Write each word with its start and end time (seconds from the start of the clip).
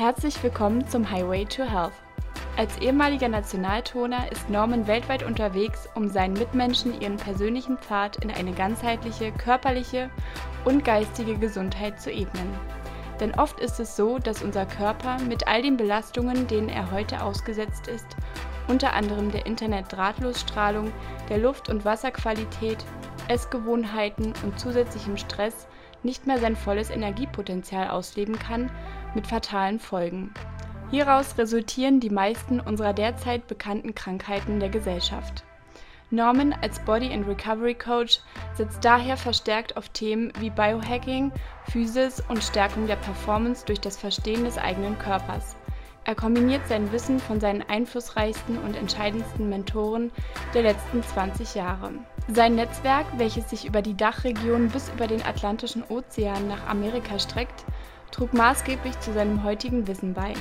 Herzlich 0.00 0.42
willkommen 0.42 0.88
zum 0.88 1.10
Highway 1.10 1.44
to 1.44 1.62
Health. 1.62 1.92
Als 2.56 2.78
ehemaliger 2.78 3.28
Nationaltoner 3.28 4.32
ist 4.32 4.48
Norman 4.48 4.86
weltweit 4.86 5.22
unterwegs, 5.22 5.90
um 5.94 6.08
seinen 6.08 6.32
Mitmenschen 6.32 6.98
ihren 7.02 7.18
persönlichen 7.18 7.76
Pfad 7.76 8.16
in 8.24 8.30
eine 8.30 8.52
ganzheitliche 8.52 9.30
körperliche 9.30 10.08
und 10.64 10.86
geistige 10.86 11.36
Gesundheit 11.36 12.00
zu 12.00 12.10
ebnen. 12.10 12.48
Denn 13.20 13.34
oft 13.34 13.60
ist 13.60 13.78
es 13.78 13.94
so, 13.94 14.18
dass 14.18 14.42
unser 14.42 14.64
Körper 14.64 15.18
mit 15.28 15.46
all 15.46 15.60
den 15.60 15.76
Belastungen, 15.76 16.46
denen 16.46 16.70
er 16.70 16.90
heute 16.90 17.22
ausgesetzt 17.22 17.86
ist, 17.86 18.06
unter 18.68 18.94
anderem 18.94 19.30
der 19.30 19.44
Internetdrahtlosstrahlung, 19.44 20.92
der 21.28 21.36
Luft- 21.36 21.68
und 21.68 21.84
Wasserqualität, 21.84 22.82
Essgewohnheiten 23.28 24.32
und 24.44 24.58
zusätzlichem 24.58 25.18
Stress 25.18 25.66
nicht 26.02 26.26
mehr 26.26 26.38
sein 26.38 26.56
volles 26.56 26.88
Energiepotenzial 26.88 27.90
ausleben 27.90 28.38
kann, 28.38 28.70
mit 29.14 29.26
fatalen 29.26 29.78
Folgen. 29.78 30.32
Hieraus 30.90 31.38
resultieren 31.38 32.00
die 32.00 32.10
meisten 32.10 32.60
unserer 32.60 32.92
derzeit 32.92 33.46
bekannten 33.46 33.94
Krankheiten 33.94 34.58
der 34.58 34.70
Gesellschaft. 34.70 35.44
Norman 36.12 36.52
als 36.60 36.80
Body 36.80 37.12
and 37.12 37.28
Recovery 37.28 37.74
Coach 37.74 38.18
setzt 38.54 38.84
daher 38.84 39.16
verstärkt 39.16 39.76
auf 39.76 39.88
Themen 39.90 40.32
wie 40.40 40.50
Biohacking, 40.50 41.30
Physis 41.70 42.20
und 42.28 42.42
Stärkung 42.42 42.88
der 42.88 42.96
Performance 42.96 43.64
durch 43.64 43.80
das 43.80 43.96
Verstehen 43.96 44.44
des 44.44 44.58
eigenen 44.58 44.98
Körpers. 44.98 45.54
Er 46.04 46.16
kombiniert 46.16 46.66
sein 46.66 46.90
Wissen 46.90 47.20
von 47.20 47.38
seinen 47.38 47.62
einflussreichsten 47.62 48.58
und 48.58 48.74
entscheidendsten 48.74 49.48
Mentoren 49.48 50.10
der 50.54 50.62
letzten 50.62 51.04
20 51.04 51.54
Jahre. 51.54 51.92
Sein 52.26 52.56
Netzwerk, 52.56 53.06
welches 53.16 53.48
sich 53.50 53.64
über 53.64 53.82
die 53.82 53.96
Dachregion 53.96 54.68
bis 54.70 54.88
über 54.88 55.06
den 55.06 55.22
Atlantischen 55.22 55.84
Ozean 55.88 56.48
nach 56.48 56.66
Amerika 56.66 57.20
streckt, 57.20 57.64
trug 58.10 58.32
maßgeblich 58.32 58.98
zu 59.00 59.12
seinem 59.12 59.44
heutigen 59.44 59.86
Wissen 59.86 60.14
bei. 60.14 60.34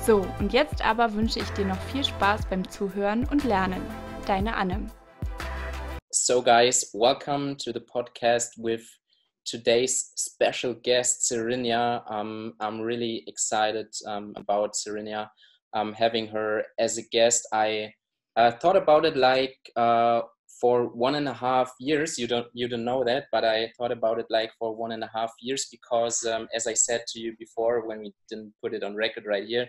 So, 0.00 0.26
und 0.38 0.52
jetzt 0.52 0.84
aber 0.84 1.14
wünsche 1.14 1.38
ich 1.38 1.48
dir 1.50 1.64
noch 1.64 1.80
viel 1.92 2.04
Spaß 2.04 2.46
beim 2.50 2.68
Zuhören 2.68 3.26
und 3.30 3.44
Lernen. 3.44 3.82
Deine 4.26 4.56
Anne. 4.56 4.86
So, 6.10 6.42
guys, 6.42 6.90
welcome 6.92 7.56
to 7.56 7.72
the 7.72 7.80
podcast 7.80 8.56
with 8.56 8.82
today's 9.44 10.12
special 10.16 10.74
guest, 10.74 11.26
Serenia. 11.26 12.04
Um, 12.08 12.54
I'm 12.60 12.80
really 12.80 13.24
excited 13.26 13.88
um, 14.06 14.32
about 14.36 14.74
Serenia. 14.74 15.30
Um, 15.72 15.92
having 15.92 16.28
her 16.28 16.64
as 16.78 16.98
a 16.98 17.02
guest, 17.02 17.46
I 17.52 17.92
uh, 18.36 18.52
thought 18.52 18.76
about 18.76 19.04
it 19.04 19.16
like 19.16 19.58
uh, 19.76 20.22
for 20.64 20.86
one 20.86 21.16
and 21.16 21.28
a 21.28 21.34
half 21.46 21.70
years 21.78 22.18
you 22.18 22.26
don't 22.26 22.46
you 22.54 22.66
don't 22.66 22.86
know 22.86 23.04
that 23.04 23.24
but 23.30 23.44
i 23.44 23.70
thought 23.76 23.92
about 23.92 24.18
it 24.18 24.24
like 24.30 24.50
for 24.58 24.74
one 24.74 24.92
and 24.92 25.04
a 25.04 25.10
half 25.14 25.30
years 25.38 25.66
because 25.70 26.24
um, 26.24 26.48
as 26.54 26.66
i 26.66 26.72
said 26.72 27.02
to 27.06 27.20
you 27.20 27.34
before 27.38 27.86
when 27.86 27.98
we 27.98 28.10
didn't 28.30 28.50
put 28.62 28.72
it 28.72 28.82
on 28.82 28.94
record 28.94 29.26
right 29.26 29.46
here 29.46 29.66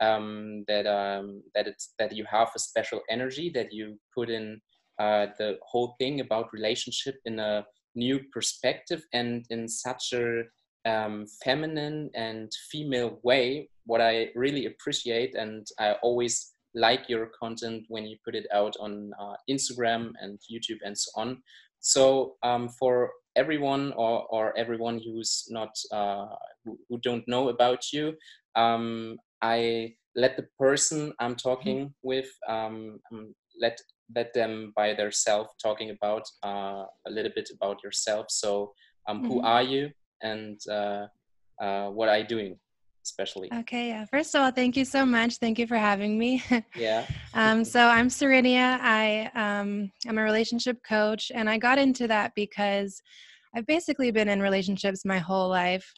um, 0.00 0.64
that 0.68 0.86
um, 0.86 1.42
that 1.56 1.66
it's 1.66 1.94
that 1.98 2.12
you 2.14 2.24
have 2.30 2.48
a 2.54 2.60
special 2.60 3.00
energy 3.10 3.50
that 3.52 3.72
you 3.72 3.98
put 4.14 4.30
in 4.30 4.60
uh, 5.00 5.26
the 5.36 5.58
whole 5.70 5.96
thing 5.98 6.20
about 6.20 6.52
relationship 6.52 7.16
in 7.24 7.40
a 7.40 7.66
new 7.96 8.20
perspective 8.32 9.02
and 9.12 9.44
in 9.50 9.66
such 9.68 10.12
a 10.12 10.42
um, 10.88 11.26
feminine 11.42 12.08
and 12.14 12.52
female 12.70 13.18
way. 13.24 13.68
What 13.84 14.00
i 14.00 14.28
really 14.36 14.66
appreciate 14.66 15.34
and 15.34 15.66
i 15.78 15.92
always 16.06 16.55
like 16.76 17.08
your 17.08 17.30
content 17.40 17.84
when 17.88 18.04
you 18.04 18.16
put 18.24 18.34
it 18.36 18.46
out 18.52 18.76
on 18.78 19.10
uh, 19.18 19.34
Instagram 19.50 20.12
and 20.20 20.38
YouTube 20.48 20.78
and 20.84 20.96
so 20.96 21.10
on. 21.16 21.42
So 21.80 22.34
um, 22.42 22.68
for 22.68 23.10
everyone 23.34 23.92
or, 23.96 24.26
or 24.30 24.56
everyone 24.58 25.00
who's 25.04 25.46
not 25.48 25.70
uh, 25.90 26.26
who, 26.64 26.78
who, 26.88 26.98
don't 26.98 27.26
know 27.26 27.48
about 27.48 27.92
you, 27.92 28.14
um, 28.56 29.16
I 29.40 29.94
let 30.14 30.36
the 30.36 30.46
person 30.58 31.12
I'm 31.18 31.34
talking 31.34 31.78
mm-hmm. 31.78 32.08
with 32.08 32.28
um, 32.48 32.98
um, 33.12 33.34
let 33.60 33.78
let 34.14 34.34
them 34.34 34.72
by 34.76 34.94
themselves 34.94 35.50
talking 35.62 35.90
about 35.90 36.24
uh, 36.44 36.84
a 37.06 37.10
little 37.10 37.32
bit 37.34 37.48
about 37.54 37.82
yourself. 37.82 38.26
So 38.28 38.72
um, 39.08 39.22
mm-hmm. 39.22 39.32
who 39.32 39.40
are 39.40 39.62
you 39.62 39.90
and 40.22 40.60
uh, 40.70 41.06
uh, 41.60 41.88
what 41.88 42.08
are 42.08 42.18
you 42.18 42.26
doing? 42.26 42.58
Especially. 43.06 43.48
Okay, 43.52 43.88
yeah. 43.88 44.04
First 44.06 44.34
of 44.34 44.40
all, 44.42 44.50
thank 44.50 44.76
you 44.76 44.84
so 44.84 45.06
much. 45.06 45.36
Thank 45.36 45.58
you 45.58 45.66
for 45.66 45.76
having 45.76 46.18
me. 46.18 46.42
Yeah. 46.76 47.06
um, 47.34 47.64
so 47.64 47.80
I'm 47.80 48.08
Serenia. 48.08 48.78
I 48.82 49.30
um, 49.34 49.90
I'm 50.06 50.18
a 50.18 50.22
relationship 50.22 50.78
coach, 50.86 51.32
and 51.34 51.48
I 51.48 51.58
got 51.58 51.78
into 51.78 52.06
that 52.08 52.32
because 52.34 53.00
I've 53.54 53.66
basically 53.66 54.10
been 54.10 54.28
in 54.28 54.42
relationships 54.42 55.04
my 55.04 55.18
whole 55.18 55.48
life. 55.48 55.90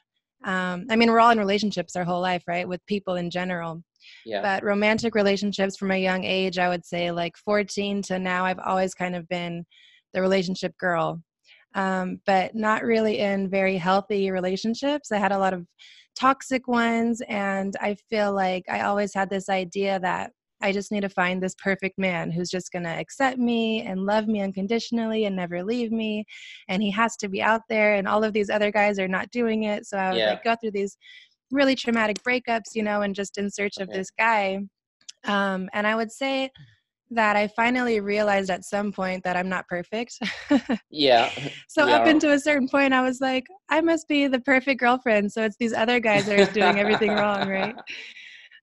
Um, 0.44 0.86
I 0.90 0.96
mean, 0.96 1.10
we're 1.10 1.20
all 1.20 1.30
in 1.30 1.38
relationships 1.38 1.96
our 1.96 2.04
whole 2.04 2.20
life, 2.20 2.44
right? 2.46 2.68
With 2.68 2.84
people 2.86 3.16
in 3.16 3.30
general. 3.30 3.82
Yeah. 4.24 4.42
But 4.42 4.62
romantic 4.62 5.14
relationships 5.14 5.76
from 5.76 5.90
a 5.90 5.96
young 5.96 6.24
age, 6.24 6.58
I 6.58 6.68
would 6.68 6.84
say 6.84 7.10
like 7.10 7.36
14 7.36 8.02
to 8.02 8.18
now, 8.18 8.44
I've 8.44 8.60
always 8.60 8.94
kind 8.94 9.16
of 9.16 9.28
been 9.28 9.64
the 10.14 10.20
relationship 10.20 10.76
girl. 10.78 11.22
Um, 11.74 12.20
but 12.24 12.54
not 12.54 12.82
really 12.82 13.18
in 13.18 13.50
very 13.50 13.76
healthy 13.76 14.30
relationships. 14.30 15.12
I 15.12 15.18
had 15.18 15.32
a 15.32 15.38
lot 15.38 15.52
of 15.52 15.66
toxic 16.18 16.66
ones. 16.66 17.22
And 17.28 17.74
I 17.80 17.96
feel 18.10 18.32
like 18.32 18.64
I 18.68 18.80
always 18.80 19.14
had 19.14 19.30
this 19.30 19.48
idea 19.48 20.00
that 20.00 20.32
I 20.60 20.72
just 20.72 20.90
need 20.90 21.02
to 21.02 21.08
find 21.08 21.40
this 21.40 21.54
perfect 21.62 21.98
man 21.98 22.32
who's 22.32 22.50
just 22.50 22.72
going 22.72 22.82
to 22.82 22.90
accept 22.90 23.38
me 23.38 23.82
and 23.82 24.04
love 24.04 24.26
me 24.26 24.40
unconditionally 24.40 25.24
and 25.24 25.36
never 25.36 25.62
leave 25.62 25.92
me. 25.92 26.24
And 26.68 26.82
he 26.82 26.90
has 26.90 27.16
to 27.18 27.28
be 27.28 27.40
out 27.40 27.62
there, 27.68 27.94
and 27.94 28.08
all 28.08 28.24
of 28.24 28.32
these 28.32 28.50
other 28.50 28.72
guys 28.72 28.98
are 28.98 29.06
not 29.06 29.30
doing 29.30 29.64
it. 29.64 29.86
So 29.86 29.96
I 29.96 30.10
would 30.10 30.18
yeah. 30.18 30.30
like 30.30 30.44
go 30.44 30.56
through 30.60 30.72
these 30.72 30.96
really 31.52 31.76
traumatic 31.76 32.22
breakups, 32.24 32.74
you 32.74 32.82
know, 32.82 33.02
and 33.02 33.14
just 33.14 33.38
in 33.38 33.50
search 33.50 33.78
of 33.78 33.88
this 33.88 34.10
guy. 34.10 34.58
Um, 35.24 35.68
and 35.72 35.86
I 35.86 35.94
would 35.94 36.10
say 36.10 36.50
that 37.10 37.36
I 37.36 37.48
finally 37.48 38.00
realized 38.00 38.50
at 38.50 38.64
some 38.64 38.92
point 38.92 39.24
that 39.24 39.36
I'm 39.36 39.48
not 39.48 39.66
perfect. 39.68 40.18
yeah. 40.90 41.30
So 41.70 41.86
up 41.88 42.06
until 42.06 42.32
a 42.32 42.38
certain 42.38 42.68
point, 42.68 42.94
I 42.94 43.02
was 43.02 43.20
like, 43.20 43.46
I 43.68 43.80
must 43.82 44.08
be 44.08 44.26
the 44.26 44.40
perfect 44.40 44.80
girlfriend. 44.80 45.30
So 45.30 45.44
it's 45.44 45.56
these 45.60 45.74
other 45.74 46.00
guys 46.00 46.24
that 46.26 46.40
are 46.40 46.52
doing 46.60 46.78
everything 46.78 47.12
wrong, 47.14 47.46
right? 47.46 47.74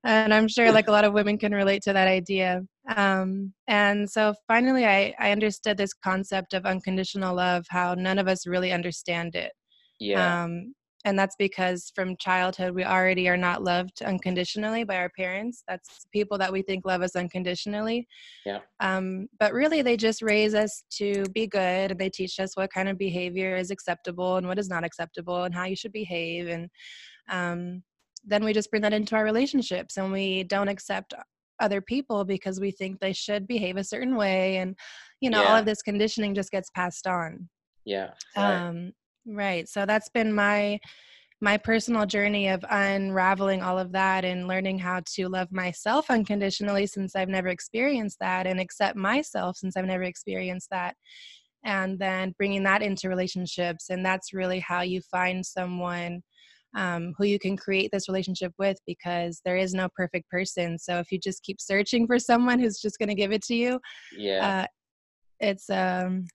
And 0.04 0.34
I'm 0.34 0.48
sure 0.48 0.72
like 0.72 0.88
a 0.88 0.92
lot 0.92 1.06
of 1.06 1.14
women 1.14 1.38
can 1.38 1.54
relate 1.54 1.82
to 1.84 1.94
that 1.94 2.08
idea. 2.08 2.62
Um, 2.96 3.54
and 3.68 4.10
so 4.10 4.34
finally, 4.48 4.86
I, 4.86 5.14
I 5.20 5.32
understood 5.32 5.78
this 5.78 5.94
concept 5.94 6.54
of 6.54 6.66
unconditional 6.66 7.36
love, 7.36 7.66
how 7.70 7.94
none 7.94 8.20
of 8.20 8.28
us 8.28 8.48
really 8.48 8.72
understand 8.72 9.36
it. 9.36 9.52
Yeah. 10.00 10.44
Um, 10.44 10.74
and 11.06 11.18
that's 11.18 11.36
because 11.38 11.92
from 11.94 12.18
childhood 12.18 12.74
we 12.74 12.84
already 12.84 13.30
are 13.30 13.38
not 13.38 13.64
loved 13.64 14.02
unconditionally 14.02 14.84
by 14.84 14.98
our 14.98 15.10
parents. 15.10 15.64
That's 15.68 16.08
people 16.12 16.38
that 16.40 16.52
we 16.52 16.64
think 16.64 16.84
love 16.84 17.04
us 17.04 17.16
unconditionally. 17.16 18.08
Yeah. 18.44 18.60
Um, 18.80 19.28
but 19.40 19.54
really 19.54 19.84
they 19.84 19.98
just 19.98 20.24
raise 20.24 20.56
us 20.56 20.84
to 20.98 21.24
be 21.32 21.46
good 21.46 21.92
and 21.92 22.00
they 22.00 22.10
teach 22.10 22.40
us 22.40 22.58
what 22.58 22.74
kind 22.74 22.90
of 22.90 22.98
behavior 22.98 23.56
is 23.56 23.70
acceptable 23.70 24.38
and 24.38 24.48
what 24.48 24.58
is 24.58 24.68
not 24.68 24.84
acceptable 24.84 25.44
and 25.44 25.54
how 25.54 25.66
you 25.66 25.76
should 25.76 25.94
behave 25.94 26.48
and 26.48 26.70
um, 27.30 27.84
then 28.28 28.44
we 28.44 28.54
just 28.54 28.72
bring 28.72 28.82
that 28.82 28.94
into 28.94 29.16
our 29.16 29.24
relationships 29.24 29.98
and 29.98 30.12
we 30.12 30.44
don't 30.44 30.68
accept 30.68 31.14
other 31.60 31.82
people 31.82 32.26
because 32.26 32.60
we 32.60 32.72
think 32.72 33.00
they 33.00 33.14
should 33.14 33.48
behave 33.48 33.78
a 33.78 33.84
certain 33.84 34.16
way 34.16 34.58
and 34.58 34.76
you 35.22 35.30
know 35.30 35.42
yeah. 35.44 35.50
all 35.50 35.56
of 35.56 35.66
this 35.66 35.84
conditioning 35.84 36.34
just 36.34 36.52
gets 36.52 36.72
passed 36.72 37.06
on. 37.06 37.48
Yeah. 37.86 38.10
Right. 38.36 38.68
um 38.68 38.92
Right. 39.26 39.68
So 39.68 39.86
that's 39.86 40.10
been 40.10 40.34
my 40.34 40.80
my 41.42 41.58
personal 41.58 42.06
journey 42.06 42.48
of 42.48 42.64
unraveling 42.70 43.62
all 43.62 43.78
of 43.78 43.92
that 43.92 44.24
and 44.24 44.48
learning 44.48 44.80
how 44.80 45.02
to 45.06 45.28
love 45.28 45.52
myself 45.52 46.10
unconditionally 46.10 46.88
since 46.88 47.16
I've 47.16 47.30
never 47.30 47.50
experienced 47.50 48.20
that 48.22 48.48
and 48.48 48.60
accept 48.60 48.96
myself 48.96 49.58
since 49.58 49.76
I've 49.76 49.86
never 49.86 50.04
experienced 50.04 50.70
that. 50.72 50.96
And 51.64 52.00
then 52.00 52.34
bringing 52.38 52.64
that 52.64 52.82
into 52.82 53.10
relationships. 53.10 53.90
And 53.90 54.06
that's 54.06 54.34
really 54.34 54.60
how 54.60 54.82
you 54.82 55.02
find 55.02 55.46
someone 55.46 56.22
um, 56.76 57.14
who 57.18 57.26
you 57.26 57.40
can 57.40 57.58
create 57.58 57.90
this 57.92 58.08
relationship 58.08 58.54
with 58.58 58.78
because 58.86 59.42
there 59.46 59.58
is 59.58 59.74
no 59.74 59.88
perfect 59.96 60.30
person. 60.30 60.78
So 60.78 61.00
if 61.00 61.12
you 61.12 61.20
just 61.20 61.44
keep 61.44 61.60
searching 61.60 62.06
for 62.08 62.20
someone 62.20 62.60
who's 62.60 62.80
just 62.80 63.00
going 63.00 63.10
to 63.10 63.16
give 63.16 63.32
it 63.32 63.44
to 63.44 63.56
you, 63.56 63.80
yeah, 64.18 64.64
uh, 64.64 64.68
it's 65.40 65.70
um, 65.70 66.26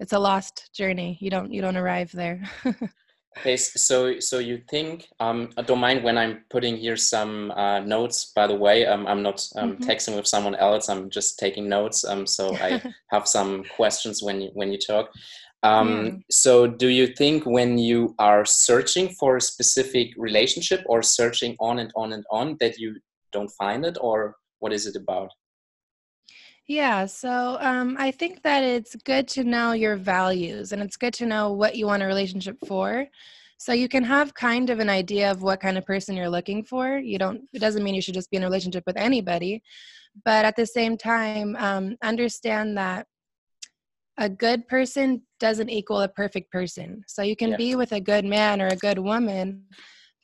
it's 0.00 0.12
a 0.12 0.18
lost 0.18 0.70
journey. 0.74 1.18
You 1.20 1.30
don't 1.30 1.52
you 1.52 1.62
don't 1.62 1.76
arrive 1.76 2.10
there. 2.12 2.42
okay, 3.38 3.56
so 3.56 4.18
so 4.20 4.38
you 4.38 4.62
think 4.68 5.08
um, 5.20 5.50
I 5.56 5.62
don't 5.62 5.80
mind 5.80 6.04
when 6.04 6.18
I'm 6.18 6.44
putting 6.50 6.76
here 6.76 6.96
some 6.96 7.50
uh, 7.52 7.80
notes. 7.80 8.32
By 8.34 8.46
the 8.46 8.56
way, 8.56 8.86
um, 8.86 9.06
I'm 9.06 9.22
not 9.22 9.46
um, 9.56 9.72
mm-hmm. 9.72 9.84
texting 9.84 10.16
with 10.16 10.26
someone 10.26 10.54
else. 10.56 10.88
I'm 10.88 11.10
just 11.10 11.38
taking 11.38 11.68
notes. 11.68 12.04
Um, 12.04 12.26
so 12.26 12.56
I 12.56 12.82
have 13.10 13.26
some 13.28 13.64
questions 13.76 14.22
when 14.22 14.40
you 14.40 14.50
when 14.54 14.72
you 14.72 14.78
talk. 14.78 15.10
Um, 15.62 15.88
mm. 15.88 16.22
So, 16.30 16.66
do 16.66 16.88
you 16.88 17.06
think 17.06 17.46
when 17.46 17.78
you 17.78 18.14
are 18.18 18.44
searching 18.44 19.08
for 19.08 19.38
a 19.38 19.40
specific 19.40 20.12
relationship 20.18 20.82
or 20.86 21.02
searching 21.02 21.56
on 21.58 21.78
and 21.78 21.90
on 21.96 22.12
and 22.12 22.24
on 22.30 22.56
that 22.60 22.78
you 22.78 22.96
don't 23.32 23.50
find 23.52 23.84
it, 23.86 23.96
or 24.00 24.36
what 24.58 24.74
is 24.74 24.86
it 24.86 24.94
about? 24.94 25.30
Yeah, 26.66 27.04
so 27.04 27.58
um, 27.60 27.96
I 27.98 28.10
think 28.10 28.42
that 28.42 28.64
it's 28.64 28.96
good 29.04 29.28
to 29.28 29.44
know 29.44 29.72
your 29.72 29.96
values 29.96 30.72
and 30.72 30.80
it's 30.82 30.96
good 30.96 31.12
to 31.14 31.26
know 31.26 31.52
what 31.52 31.76
you 31.76 31.86
want 31.86 32.02
a 32.02 32.06
relationship 32.06 32.56
for. 32.66 33.06
So 33.58 33.72
you 33.72 33.88
can 33.88 34.02
have 34.04 34.34
kind 34.34 34.70
of 34.70 34.78
an 34.78 34.88
idea 34.88 35.30
of 35.30 35.42
what 35.42 35.60
kind 35.60 35.76
of 35.76 35.84
person 35.84 36.16
you're 36.16 36.28
looking 36.28 36.64
for. 36.64 36.98
You 36.98 37.18
don't. 37.18 37.42
It 37.52 37.60
doesn't 37.60 37.84
mean 37.84 37.94
you 37.94 38.02
should 38.02 38.14
just 38.14 38.30
be 38.30 38.38
in 38.38 38.42
a 38.42 38.46
relationship 38.46 38.84
with 38.86 38.96
anybody, 38.96 39.62
but 40.24 40.44
at 40.44 40.56
the 40.56 40.66
same 40.66 40.96
time, 40.96 41.54
um, 41.58 41.96
understand 42.02 42.76
that 42.78 43.06
a 44.18 44.28
good 44.28 44.66
person 44.68 45.22
doesn't 45.40 45.70
equal 45.70 46.00
a 46.00 46.08
perfect 46.08 46.50
person. 46.50 47.02
So 47.06 47.22
you 47.22 47.36
can 47.36 47.50
yeah. 47.50 47.56
be 47.56 47.74
with 47.74 47.92
a 47.92 48.00
good 48.00 48.24
man 48.24 48.62
or 48.62 48.68
a 48.68 48.76
good 48.76 48.98
woman, 48.98 49.64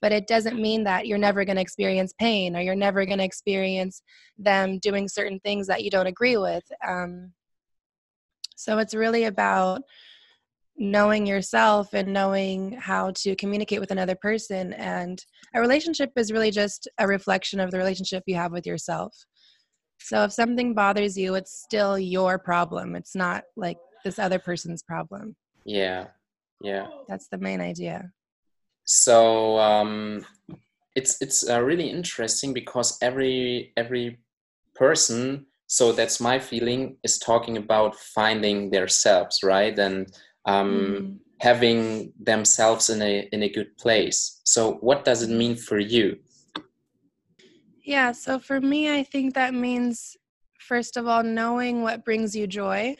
but 0.00 0.12
it 0.12 0.26
doesn't 0.26 0.60
mean 0.60 0.84
that 0.84 1.06
you're 1.06 1.18
never 1.18 1.44
going 1.44 1.56
to 1.56 1.62
experience 1.62 2.12
pain 2.18 2.56
or 2.56 2.60
you're 2.60 2.74
never 2.74 3.04
going 3.04 3.18
to 3.18 3.24
experience 3.24 4.02
them 4.38 4.78
doing 4.78 5.08
certain 5.08 5.40
things 5.40 5.66
that 5.66 5.84
you 5.84 5.90
don't 5.90 6.06
agree 6.06 6.36
with. 6.36 6.64
Um, 6.86 7.32
so 8.56 8.78
it's 8.78 8.94
really 8.94 9.24
about 9.24 9.82
knowing 10.76 11.26
yourself 11.26 11.92
and 11.92 12.12
knowing 12.12 12.72
how 12.72 13.10
to 13.10 13.36
communicate 13.36 13.80
with 13.80 13.90
another 13.90 14.16
person. 14.16 14.72
And 14.72 15.22
a 15.54 15.60
relationship 15.60 16.10
is 16.16 16.32
really 16.32 16.50
just 16.50 16.88
a 16.98 17.06
reflection 17.06 17.60
of 17.60 17.70
the 17.70 17.78
relationship 17.78 18.22
you 18.26 18.36
have 18.36 18.52
with 18.52 18.66
yourself. 18.66 19.14
So 19.98 20.24
if 20.24 20.32
something 20.32 20.74
bothers 20.74 21.18
you, 21.18 21.34
it's 21.34 21.62
still 21.62 21.98
your 21.98 22.38
problem. 22.38 22.96
It's 22.96 23.14
not 23.14 23.44
like 23.56 23.76
this 24.04 24.18
other 24.18 24.38
person's 24.38 24.82
problem. 24.82 25.36
Yeah. 25.66 26.06
Yeah. 26.62 26.86
That's 27.06 27.28
the 27.28 27.38
main 27.38 27.60
idea. 27.60 28.10
So 28.84 29.58
um 29.58 30.24
it's 30.96 31.16
it's 31.20 31.48
uh, 31.48 31.60
really 31.62 31.88
interesting 31.88 32.52
because 32.52 32.98
every 33.00 33.72
every 33.76 34.18
person 34.74 35.46
so 35.66 35.92
that's 35.92 36.20
my 36.20 36.38
feeling 36.38 36.96
is 37.04 37.18
talking 37.18 37.56
about 37.56 37.94
finding 37.94 38.70
themselves 38.70 39.38
right? 39.44 39.78
And 39.78 40.12
um, 40.46 40.70
mm. 40.70 41.18
having 41.40 42.12
themselves 42.18 42.90
in 42.90 43.02
a 43.02 43.28
in 43.32 43.42
a 43.42 43.48
good 43.48 43.76
place. 43.76 44.40
So 44.44 44.74
what 44.80 45.04
does 45.04 45.22
it 45.22 45.30
mean 45.30 45.54
for 45.56 45.78
you? 45.78 46.16
Yeah 47.84 48.12
so 48.12 48.38
for 48.38 48.60
me 48.60 48.92
i 48.94 49.02
think 49.02 49.34
that 49.34 49.54
means 49.54 50.16
first 50.58 50.96
of 50.96 51.08
all 51.08 51.22
knowing 51.22 51.82
what 51.82 52.04
brings 52.04 52.36
you 52.36 52.46
joy 52.46 52.94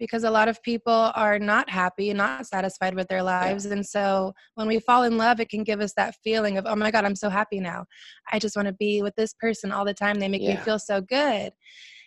because 0.00 0.24
a 0.24 0.30
lot 0.30 0.48
of 0.48 0.60
people 0.62 1.12
are 1.14 1.38
not 1.38 1.70
happy 1.70 2.12
not 2.12 2.46
satisfied 2.46 2.94
with 2.96 3.06
their 3.06 3.22
lives. 3.22 3.66
Yeah. 3.66 3.74
and 3.74 3.86
so 3.86 4.32
when 4.54 4.66
we 4.66 4.80
fall 4.80 5.04
in 5.04 5.16
love 5.16 5.38
it 5.38 5.50
can 5.50 5.62
give 5.62 5.80
us 5.80 5.92
that 5.96 6.16
feeling 6.24 6.58
of 6.58 6.66
oh 6.66 6.74
my 6.74 6.90
god 6.90 7.04
i'm 7.04 7.14
so 7.14 7.28
happy 7.28 7.60
now. 7.60 7.84
I 8.32 8.40
just 8.40 8.56
want 8.56 8.66
to 8.66 8.74
be 8.74 9.02
with 9.02 9.14
this 9.14 9.34
person 9.34 9.70
all 9.70 9.84
the 9.84 9.94
time. 9.94 10.18
They 10.18 10.28
make 10.28 10.42
yeah. 10.42 10.56
me 10.56 10.60
feel 10.62 10.78
so 10.80 11.00
good. 11.00 11.52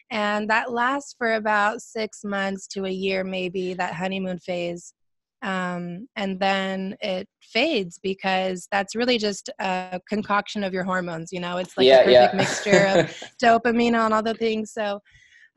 And 0.09 0.49
that 0.49 0.71
lasts 0.71 1.15
for 1.17 1.35
about 1.35 1.81
six 1.81 2.23
months 2.23 2.67
to 2.69 2.85
a 2.85 2.89
year 2.89 3.23
maybe 3.23 3.73
that 3.75 3.93
honeymoon 3.93 4.39
phase. 4.39 4.93
Um, 5.41 6.07
and 6.15 6.39
then 6.39 6.95
it 7.01 7.27
fades 7.41 7.99
because 8.01 8.67
that's 8.71 8.95
really 8.95 9.17
just 9.17 9.49
a 9.59 9.99
concoction 10.07 10.63
of 10.63 10.73
your 10.73 10.85
hormones 10.85 11.31
you 11.31 11.39
know? 11.39 11.57
It's 11.57 11.77
like 11.77 11.85
yeah, 11.85 12.01
a 12.01 12.05
perfect 12.05 12.35
mixture 12.35 12.85
of 12.87 13.23
dopamine 13.43 13.93
and 13.93 14.13
all 14.13 14.23
the 14.23 14.33
things. 14.33 14.71
So 14.71 14.99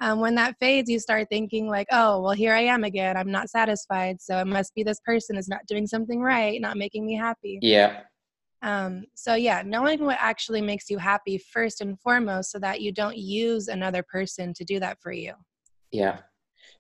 um, 0.01 0.21
when 0.21 0.35
that 0.35 0.57
fades 0.61 0.91
you 0.91 0.99
start 0.99 1.29
thinking 1.31 1.69
like 1.69 1.87
oh 1.91 2.21
well 2.21 2.33
here 2.33 2.53
i 2.53 2.61
am 2.61 2.85
again. 2.85 3.17
I'm 3.17 3.31
not 3.31 3.51
satisfied 3.51 4.21
so 4.21 4.39
it 4.39 4.47
must 4.47 4.75
be 4.75 4.83
this 4.83 5.01
person 5.05 5.37
is 5.37 5.49
not 5.49 5.67
doing 5.67 5.87
something 5.87 6.21
right 6.21 6.61
not 6.61 6.77
making 6.77 7.07
me 7.07 7.17
happy. 7.17 7.59
Yeah. 7.63 8.01
Um, 8.63 9.05
so 9.15 9.35
yeah 9.35 9.63
knowing 9.65 10.05
what 10.05 10.19
actually 10.21 10.63
makes 10.63 10.91
you 10.91 10.99
happy 10.99 11.39
first 11.39 11.81
and 11.81 11.99
foremost 12.01 12.51
so 12.51 12.59
that 12.59 12.81
you 12.81 12.93
don't 12.93 13.17
use 13.17 13.69
another 13.69 14.03
person 14.03 14.53
to 14.55 14.65
do 14.65 14.81
that 14.81 14.99
for 15.01 15.13
you. 15.13 15.33
Yeah. 15.93 16.19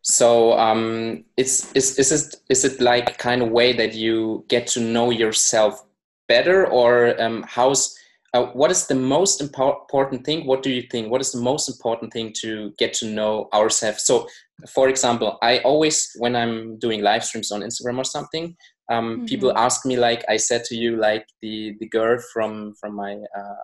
So 0.02 0.56
um, 0.58 1.24
it's 1.36 1.72
is, 1.72 1.98
is 1.98 2.12
it 2.12 2.36
is 2.48 2.64
it 2.64 2.80
like 2.80 3.18
kind 3.18 3.42
of 3.42 3.50
way 3.50 3.72
that 3.72 3.94
you 3.94 4.44
get 4.48 4.66
to 4.68 4.80
know 4.80 5.10
yourself 5.10 5.84
better 6.28 6.66
or 6.66 7.20
um, 7.20 7.44
how's 7.48 7.96
uh, 8.34 8.46
what 8.46 8.70
is 8.70 8.86
the 8.86 8.94
most 8.94 9.40
important 9.40 10.24
thing 10.24 10.46
what 10.46 10.62
do 10.62 10.70
you 10.70 10.82
think 10.90 11.10
what 11.10 11.20
is 11.20 11.32
the 11.32 11.40
most 11.40 11.68
important 11.68 12.12
thing 12.12 12.32
to 12.34 12.72
get 12.78 12.92
to 12.92 13.06
know 13.06 13.48
ourselves 13.52 14.04
so 14.04 14.26
for 14.68 14.88
example 14.88 15.38
i 15.42 15.58
always 15.58 16.10
when 16.18 16.34
i'm 16.34 16.78
doing 16.78 17.02
live 17.02 17.24
streams 17.24 17.50
on 17.50 17.60
instagram 17.62 17.98
or 17.98 18.04
something 18.04 18.56
um, 18.88 19.16
mm-hmm. 19.16 19.24
people 19.26 19.56
ask 19.56 19.84
me 19.84 19.96
like 19.96 20.24
i 20.28 20.36
said 20.36 20.64
to 20.64 20.76
you 20.76 20.96
like 20.96 21.26
the 21.42 21.74
the 21.80 21.88
girl 21.88 22.18
from 22.32 22.74
from 22.80 22.94
my 22.94 23.14
uh, 23.36 23.54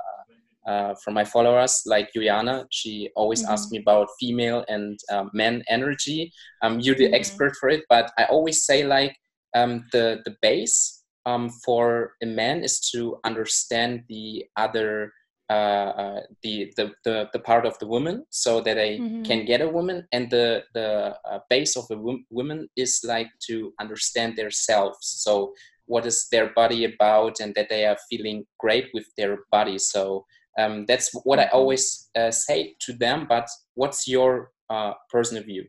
uh, 0.66 0.94
from 1.02 1.14
my 1.14 1.24
followers 1.24 1.82
like 1.86 2.12
Juliana, 2.12 2.66
she 2.70 3.10
always 3.16 3.42
mm-hmm. 3.42 3.52
asks 3.52 3.72
me 3.72 3.78
about 3.78 4.08
female 4.20 4.64
and 4.68 4.96
um, 5.10 5.28
men 5.34 5.64
energy. 5.68 6.32
Um, 6.62 6.78
you're 6.78 6.94
the 6.94 7.06
mm-hmm. 7.06 7.14
expert 7.14 7.56
for 7.58 7.68
it, 7.68 7.82
but 7.88 8.12
I 8.16 8.24
always 8.24 8.64
say 8.64 8.84
like 8.84 9.16
um, 9.56 9.84
the 9.90 10.20
the 10.24 10.36
base 10.40 11.01
um, 11.26 11.50
for 11.64 12.14
a 12.22 12.26
man 12.26 12.62
is 12.62 12.80
to 12.90 13.16
understand 13.24 14.04
the 14.08 14.44
other 14.56 15.12
uh, 15.50 15.92
uh, 16.02 16.20
the, 16.42 16.72
the, 16.76 16.92
the 17.04 17.28
the 17.34 17.38
part 17.38 17.66
of 17.66 17.78
the 17.78 17.86
woman 17.86 18.24
so 18.30 18.60
that 18.62 18.74
they 18.74 18.96
mm-hmm. 18.96 19.22
can 19.22 19.44
get 19.44 19.60
a 19.60 19.68
woman 19.68 20.06
and 20.12 20.30
the 20.30 20.62
the 20.72 21.14
uh, 21.30 21.40
base 21.50 21.76
of 21.76 21.84
a 21.90 21.96
wom- 21.96 22.24
woman 22.30 22.68
is 22.76 23.00
like 23.04 23.28
to 23.46 23.74
understand 23.78 24.34
their 24.34 24.46
themselves 24.46 24.98
so 25.00 25.52
what 25.86 26.06
is 26.06 26.26
their 26.32 26.54
body 26.54 26.84
about 26.84 27.38
and 27.40 27.54
that 27.54 27.68
they 27.68 27.84
are 27.84 27.98
feeling 28.08 28.46
great 28.58 28.88
with 28.94 29.04
their 29.18 29.40
body 29.50 29.78
so 29.78 30.24
um, 30.58 30.86
that's 30.86 31.10
what 31.24 31.38
i 31.38 31.44
mm-hmm. 31.44 31.56
always 31.56 32.08
uh, 32.16 32.30
say 32.30 32.74
to 32.80 32.92
them 32.94 33.26
but 33.28 33.46
what's 33.74 34.08
your 34.08 34.52
uh, 34.70 34.92
personal 35.10 35.42
view 35.42 35.64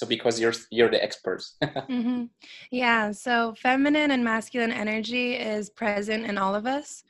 so 0.00 0.06
because 0.06 0.40
you're 0.40 0.54
you're 0.70 0.90
the 0.90 1.02
experts. 1.02 1.56
Mm-hmm. 1.90 2.24
yeah 2.70 3.10
so 3.10 3.54
feminine 3.54 4.10
and 4.12 4.22
masculine 4.24 4.72
energy 4.72 5.34
is 5.34 5.68
present 5.70 6.24
in 6.24 6.38
all 6.38 6.54
of 6.54 6.66
us. 6.66 7.04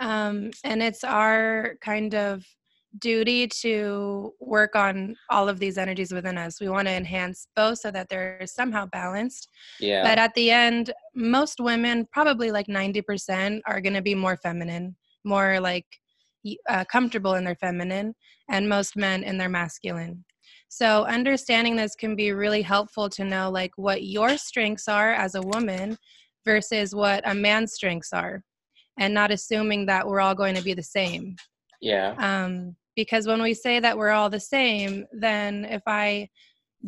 Um, 0.00 0.50
and 0.64 0.82
it's 0.82 1.04
our 1.04 1.74
kind 1.80 2.14
of 2.14 2.44
duty 2.98 3.46
to 3.46 4.32
work 4.40 4.74
on 4.74 5.14
all 5.30 5.48
of 5.48 5.58
these 5.60 5.78
energies 5.78 6.12
within 6.12 6.36
us. 6.36 6.60
We 6.60 6.68
want 6.68 6.88
to 6.88 6.94
enhance 6.94 7.46
both 7.54 7.78
so 7.78 7.90
that 7.90 8.08
they're 8.08 8.46
somehow 8.46 8.86
balanced. 8.86 9.48
Yeah. 9.80 10.02
But 10.02 10.18
at 10.18 10.34
the 10.34 10.50
end 10.50 10.92
most 11.14 11.60
women 11.60 12.06
probably 12.10 12.50
like 12.50 12.66
90% 12.66 13.60
are 13.66 13.80
going 13.80 13.94
to 13.94 14.02
be 14.02 14.14
more 14.14 14.36
feminine 14.36 14.96
more 15.24 15.60
like 15.60 15.86
uh, 16.68 16.84
comfortable 16.90 17.34
in 17.34 17.44
their 17.44 17.54
feminine 17.54 18.14
and 18.50 18.68
most 18.68 18.96
men 18.96 19.22
in 19.22 19.38
their 19.38 19.48
masculine 19.48 20.24
so 20.74 21.04
understanding 21.04 21.76
this 21.76 21.94
can 21.94 22.16
be 22.16 22.32
really 22.32 22.62
helpful 22.62 23.06
to 23.06 23.24
know 23.24 23.50
like 23.50 23.72
what 23.76 24.04
your 24.04 24.38
strengths 24.38 24.88
are 24.88 25.12
as 25.12 25.34
a 25.34 25.42
woman 25.42 25.98
versus 26.46 26.94
what 26.94 27.20
a 27.26 27.34
man's 27.34 27.74
strengths 27.74 28.10
are 28.10 28.42
and 28.98 29.12
not 29.12 29.30
assuming 29.30 29.84
that 29.84 30.06
we're 30.06 30.18
all 30.18 30.34
going 30.34 30.54
to 30.54 30.62
be 30.62 30.72
the 30.72 30.82
same. 30.82 31.36
Yeah. 31.82 32.14
Um 32.18 32.74
because 32.96 33.26
when 33.26 33.42
we 33.42 33.52
say 33.52 33.80
that 33.80 33.98
we're 33.98 34.12
all 34.12 34.30
the 34.30 34.40
same, 34.40 35.04
then 35.12 35.66
if 35.66 35.82
I 35.86 36.30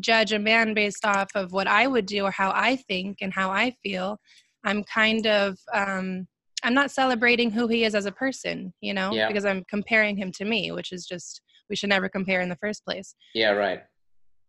judge 0.00 0.32
a 0.32 0.38
man 0.38 0.72
based 0.72 1.04
off 1.04 1.28
of 1.34 1.52
what 1.52 1.66
I 1.66 1.86
would 1.86 2.06
do 2.06 2.24
or 2.24 2.30
how 2.30 2.52
I 2.54 2.76
think 2.76 3.18
and 3.20 3.34
how 3.34 3.50
I 3.50 3.74
feel, 3.82 4.16
I'm 4.64 4.82
kind 4.84 5.26
of 5.26 5.58
um 5.74 6.26
I'm 6.62 6.72
not 6.72 6.90
celebrating 6.90 7.50
who 7.50 7.68
he 7.68 7.84
is 7.84 7.94
as 7.94 8.06
a 8.06 8.12
person, 8.12 8.72
you 8.80 8.94
know, 8.94 9.12
yeah. 9.12 9.28
because 9.28 9.44
I'm 9.44 9.62
comparing 9.68 10.16
him 10.16 10.32
to 10.36 10.46
me, 10.46 10.72
which 10.72 10.90
is 10.90 11.04
just 11.04 11.42
we 11.68 11.76
should 11.76 11.88
never 11.88 12.08
compare 12.08 12.40
in 12.40 12.48
the 12.48 12.56
first 12.56 12.84
place. 12.84 13.14
Yeah, 13.34 13.50
right. 13.50 13.82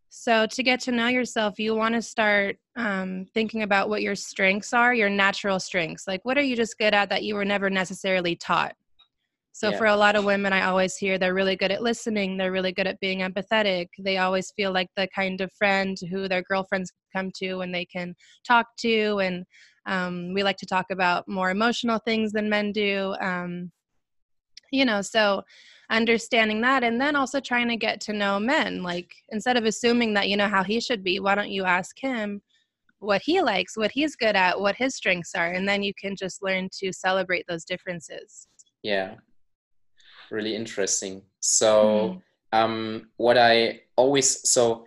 So, 0.09 0.45
to 0.45 0.63
get 0.63 0.79
to 0.81 0.91
know 0.91 1.07
yourself, 1.07 1.59
you 1.59 1.75
want 1.75 1.95
to 1.95 2.01
start 2.01 2.57
um, 2.77 3.25
thinking 3.33 3.63
about 3.63 3.89
what 3.89 4.01
your 4.01 4.15
strengths 4.15 4.71
are, 4.73 4.93
your 4.93 5.09
natural 5.09 5.59
strengths. 5.59 6.07
Like, 6.07 6.23
what 6.23 6.37
are 6.37 6.41
you 6.41 6.55
just 6.55 6.77
good 6.77 6.93
at 6.93 7.09
that 7.09 7.23
you 7.23 7.35
were 7.35 7.43
never 7.43 7.69
necessarily 7.69 8.35
taught? 8.35 8.75
So, 9.51 9.71
yeah. 9.71 9.77
for 9.77 9.87
a 9.87 9.95
lot 9.95 10.15
of 10.15 10.23
women, 10.23 10.53
I 10.53 10.63
always 10.67 10.95
hear 10.95 11.17
they're 11.17 11.33
really 11.33 11.55
good 11.55 11.71
at 11.71 11.83
listening, 11.83 12.37
they're 12.37 12.51
really 12.51 12.71
good 12.71 12.87
at 12.87 12.99
being 13.01 13.19
empathetic. 13.19 13.87
They 13.99 14.17
always 14.17 14.51
feel 14.51 14.71
like 14.71 14.87
the 14.95 15.07
kind 15.13 15.41
of 15.41 15.51
friend 15.53 15.97
who 16.09 16.27
their 16.27 16.43
girlfriends 16.43 16.93
come 17.13 17.31
to 17.39 17.59
and 17.61 17.73
they 17.73 17.85
can 17.85 18.15
talk 18.47 18.67
to. 18.79 19.19
And 19.19 19.45
um, 19.85 20.33
we 20.33 20.43
like 20.43 20.57
to 20.57 20.65
talk 20.65 20.87
about 20.91 21.27
more 21.27 21.51
emotional 21.51 21.99
things 21.99 22.31
than 22.31 22.49
men 22.49 22.71
do. 22.71 23.15
Um, 23.19 23.71
you 24.71 24.85
know, 24.85 25.01
so 25.01 25.43
understanding 25.89 26.61
that 26.61 26.83
and 26.83 26.99
then 26.99 27.15
also 27.15 27.39
trying 27.39 27.67
to 27.67 27.75
get 27.75 28.01
to 28.01 28.13
know 28.13 28.39
men 28.39 28.81
like 28.81 29.13
instead 29.29 29.57
of 29.57 29.65
assuming 29.65 30.13
that 30.13 30.27
you 30.29 30.35
know 30.37 30.47
how 30.47 30.63
he 30.63 30.79
should 30.79 31.03
be 31.03 31.19
why 31.19 31.35
don't 31.35 31.51
you 31.51 31.63
ask 31.63 31.99
him 31.99 32.41
what 32.99 33.21
he 33.21 33.41
likes 33.41 33.77
what 33.77 33.91
he's 33.91 34.15
good 34.15 34.35
at 34.35 34.59
what 34.59 34.75
his 34.75 34.95
strengths 34.95 35.35
are 35.35 35.51
and 35.51 35.67
then 35.67 35.83
you 35.83 35.93
can 35.93 36.15
just 36.15 36.43
learn 36.43 36.69
to 36.71 36.91
celebrate 36.91 37.45
those 37.47 37.65
differences. 37.65 38.47
Yeah. 38.83 39.15
Really 40.31 40.55
interesting. 40.55 41.21
So 41.39 42.21
mm. 42.53 42.59
um 42.59 43.09
what 43.17 43.37
i 43.37 43.81
always 43.95 44.49
so 44.49 44.85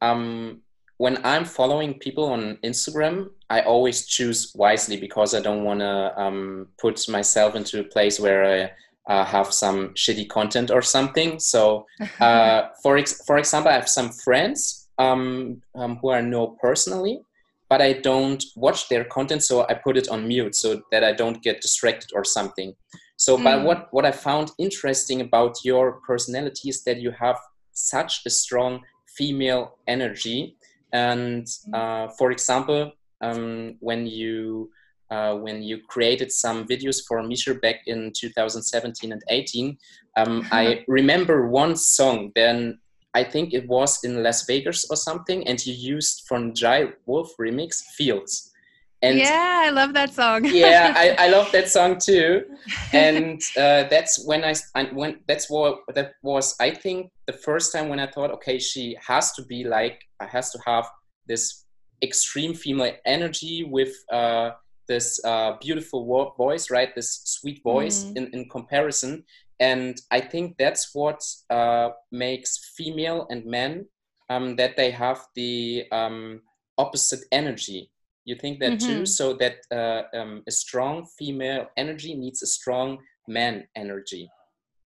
um 0.00 0.60
when 0.98 1.18
i'm 1.24 1.44
following 1.44 1.94
people 1.94 2.24
on 2.24 2.56
instagram 2.64 3.28
i 3.50 3.60
always 3.60 4.06
choose 4.06 4.52
wisely 4.54 4.96
because 4.96 5.34
i 5.34 5.40
don't 5.40 5.64
want 5.64 5.80
to 5.80 6.20
um, 6.20 6.68
put 6.78 7.08
myself 7.08 7.54
into 7.54 7.80
a 7.80 7.84
place 7.84 8.20
where 8.20 8.44
i 8.44 8.70
uh, 9.08 9.24
have 9.24 9.52
some 9.52 9.88
shitty 9.94 10.28
content 10.28 10.70
or 10.70 10.82
something. 10.82 11.40
So, 11.40 11.86
uh, 12.20 12.68
for 12.82 12.96
ex- 12.98 13.24
for 13.26 13.38
example, 13.38 13.70
I 13.70 13.74
have 13.74 13.88
some 13.88 14.10
friends 14.10 14.88
um, 14.98 15.62
um, 15.74 15.96
who 15.96 16.10
I 16.10 16.20
know 16.20 16.58
personally, 16.60 17.20
but 17.68 17.80
I 17.80 17.94
don't 17.94 18.42
watch 18.56 18.88
their 18.88 19.04
content, 19.04 19.42
so 19.42 19.66
I 19.68 19.74
put 19.74 19.96
it 19.96 20.08
on 20.08 20.28
mute 20.28 20.54
so 20.54 20.82
that 20.92 21.04
I 21.04 21.12
don't 21.12 21.42
get 21.42 21.60
distracted 21.60 22.10
or 22.14 22.24
something. 22.24 22.74
So, 23.16 23.36
mm. 23.36 23.44
but 23.44 23.64
what 23.64 23.88
what 23.92 24.04
I 24.04 24.12
found 24.12 24.50
interesting 24.58 25.20
about 25.20 25.64
your 25.64 26.00
personality 26.06 26.68
is 26.68 26.84
that 26.84 27.00
you 27.00 27.10
have 27.12 27.38
such 27.72 28.22
a 28.26 28.30
strong 28.30 28.82
female 29.16 29.78
energy, 29.86 30.56
and 30.92 31.46
mm. 31.46 31.74
uh, 31.74 32.12
for 32.18 32.30
example, 32.30 32.92
um, 33.20 33.76
when 33.80 34.06
you 34.06 34.70
uh, 35.10 35.34
when 35.34 35.62
you 35.62 35.78
created 35.88 36.30
some 36.30 36.66
videos 36.66 37.02
for 37.06 37.22
Misha 37.22 37.54
back 37.54 37.82
in 37.86 38.12
2017 38.14 39.12
and 39.12 39.22
18, 39.28 39.78
um, 40.16 40.46
I 40.52 40.84
remember 40.88 41.48
one 41.48 41.76
song. 41.76 42.32
Then 42.34 42.78
I 43.14 43.24
think 43.24 43.54
it 43.54 43.66
was 43.66 44.04
in 44.04 44.22
Las 44.22 44.46
Vegas 44.46 44.88
or 44.90 44.96
something, 44.96 45.46
and 45.46 45.64
you 45.64 45.74
used 45.74 46.24
from 46.26 46.54
Jai 46.54 46.92
Wolf 47.06 47.30
remix 47.40 47.82
Fields. 47.96 48.52
And 49.00 49.18
yeah, 49.18 49.62
I 49.64 49.70
love 49.70 49.94
that 49.94 50.12
song. 50.12 50.44
yeah, 50.52 50.92
I, 50.96 51.26
I 51.26 51.28
love 51.28 51.52
that 51.52 51.68
song 51.68 51.98
too, 51.98 52.44
and 52.92 53.40
uh, 53.56 53.84
that's 53.84 54.24
when 54.26 54.44
I, 54.44 54.54
I 54.74 54.84
when 54.86 55.20
that's 55.28 55.48
what 55.48 55.80
that 55.94 56.14
was. 56.22 56.56
I 56.58 56.70
think 56.70 57.12
the 57.26 57.32
first 57.32 57.72
time 57.72 57.88
when 57.88 58.00
I 58.00 58.08
thought, 58.08 58.32
okay, 58.32 58.58
she 58.58 58.96
has 59.06 59.32
to 59.34 59.44
be 59.44 59.62
like, 59.62 60.02
I 60.20 60.26
has 60.26 60.50
to 60.50 60.58
have 60.66 60.86
this 61.28 61.64
extreme 62.02 62.54
female 62.54 62.94
energy 63.06 63.64
with 63.64 63.94
uh, 64.12 64.50
this 64.88 65.20
uh, 65.24 65.56
beautiful 65.60 66.34
voice, 66.36 66.70
right? 66.70 66.94
This 66.94 67.20
sweet 67.24 67.62
voice 67.62 68.04
mm. 68.04 68.16
in, 68.16 68.30
in 68.32 68.48
comparison. 68.48 69.24
And 69.60 70.00
I 70.10 70.20
think 70.20 70.56
that's 70.58 70.94
what 70.94 71.22
uh, 71.50 71.90
makes 72.12 72.72
female 72.76 73.26
and 73.30 73.44
men 73.44 73.86
um, 74.30 74.56
that 74.56 74.76
they 74.76 74.90
have 74.90 75.20
the 75.34 75.84
um, 75.92 76.42
opposite 76.76 77.24
energy. 77.32 77.90
You 78.24 78.36
think 78.36 78.60
that 78.60 78.72
mm-hmm. 78.72 78.88
too? 78.88 79.06
So 79.06 79.34
that 79.34 79.56
uh, 79.72 80.02
um, 80.16 80.42
a 80.46 80.50
strong 80.50 81.06
female 81.18 81.66
energy 81.76 82.14
needs 82.14 82.42
a 82.42 82.46
strong 82.46 82.98
man 83.26 83.66
energy 83.74 84.30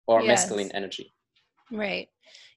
or 0.07 0.21
yes. 0.21 0.28
masculine 0.28 0.73
energy. 0.73 1.14
Right. 1.71 2.09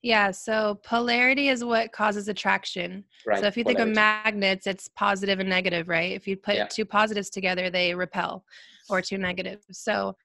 Yeah, 0.03 0.31
so 0.31 0.79
polarity 0.83 1.49
is 1.49 1.63
what 1.63 1.91
causes 1.91 2.27
attraction. 2.27 3.03
Right. 3.25 3.39
So 3.39 3.45
if 3.45 3.55
you 3.55 3.63
polarity. 3.63 3.83
think 3.83 3.89
of 3.89 3.95
magnets, 3.95 4.65
it's 4.65 4.87
positive 4.87 5.39
and 5.39 5.49
negative, 5.49 5.87
right? 5.87 6.11
If 6.11 6.27
you 6.27 6.37
put 6.37 6.55
yeah. 6.55 6.65
two 6.65 6.85
positives 6.85 7.29
together, 7.29 7.69
they 7.69 7.93
repel, 7.93 8.43
or 8.89 9.01
two 9.01 9.19
negatives. 9.19 9.65
So 9.71 10.15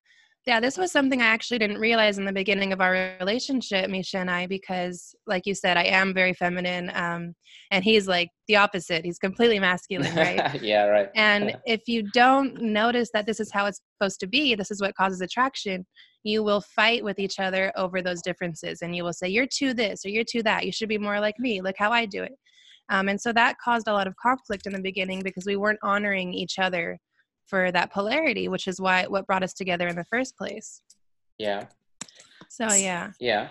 yeah, 0.46 0.60
this 0.60 0.78
was 0.78 0.92
something 0.92 1.20
I 1.20 1.26
actually 1.26 1.58
didn't 1.58 1.78
realize 1.78 2.18
in 2.18 2.24
the 2.24 2.32
beginning 2.32 2.72
of 2.72 2.80
our 2.80 3.16
relationship, 3.18 3.90
Misha 3.90 4.18
and 4.18 4.30
I, 4.30 4.46
because, 4.46 5.12
like 5.26 5.44
you 5.44 5.56
said, 5.56 5.76
I 5.76 5.82
am 5.82 6.14
very 6.14 6.34
feminine, 6.34 6.92
um, 6.94 7.34
and 7.72 7.82
he's 7.82 8.06
like 8.06 8.30
the 8.46 8.54
opposite. 8.54 9.04
He's 9.04 9.18
completely 9.18 9.58
masculine, 9.58 10.14
right? 10.14 10.62
yeah, 10.62 10.84
right. 10.84 11.08
And 11.16 11.56
if 11.66 11.88
you 11.88 12.04
don't 12.12 12.62
notice 12.62 13.10
that 13.12 13.26
this 13.26 13.40
is 13.40 13.50
how 13.50 13.66
it's 13.66 13.80
supposed 13.98 14.20
to 14.20 14.28
be, 14.28 14.54
this 14.54 14.70
is 14.70 14.80
what 14.80 14.94
causes 14.94 15.20
attraction, 15.20 15.84
you 16.26 16.42
will 16.42 16.60
fight 16.60 17.04
with 17.04 17.18
each 17.18 17.38
other 17.38 17.72
over 17.76 18.02
those 18.02 18.22
differences, 18.22 18.82
and 18.82 18.94
you 18.94 19.04
will 19.04 19.12
say, 19.12 19.28
"You're 19.28 19.46
too 19.46 19.74
this 19.74 20.04
or 20.04 20.08
you're 20.08 20.24
too 20.24 20.42
that. 20.42 20.66
You 20.66 20.72
should 20.72 20.88
be 20.88 20.98
more 20.98 21.20
like 21.20 21.38
me. 21.38 21.60
Look 21.60 21.76
how 21.78 21.92
I 21.92 22.06
do 22.06 22.22
it." 22.22 22.36
Um, 22.88 23.08
and 23.08 23.20
so 23.20 23.32
that 23.32 23.58
caused 23.58 23.88
a 23.88 23.92
lot 23.92 24.06
of 24.06 24.16
conflict 24.16 24.66
in 24.66 24.72
the 24.72 24.80
beginning 24.80 25.22
because 25.22 25.46
we 25.46 25.56
weren't 25.56 25.78
honoring 25.82 26.32
each 26.32 26.58
other 26.58 26.98
for 27.46 27.70
that 27.72 27.92
polarity, 27.92 28.48
which 28.48 28.66
is 28.66 28.80
why 28.80 29.06
what 29.06 29.26
brought 29.26 29.42
us 29.42 29.54
together 29.54 29.86
in 29.88 29.96
the 29.96 30.04
first 30.04 30.36
place. 30.36 30.82
Yeah. 31.38 31.64
So 32.48 32.72
yeah. 32.72 33.10
Yeah. 33.20 33.48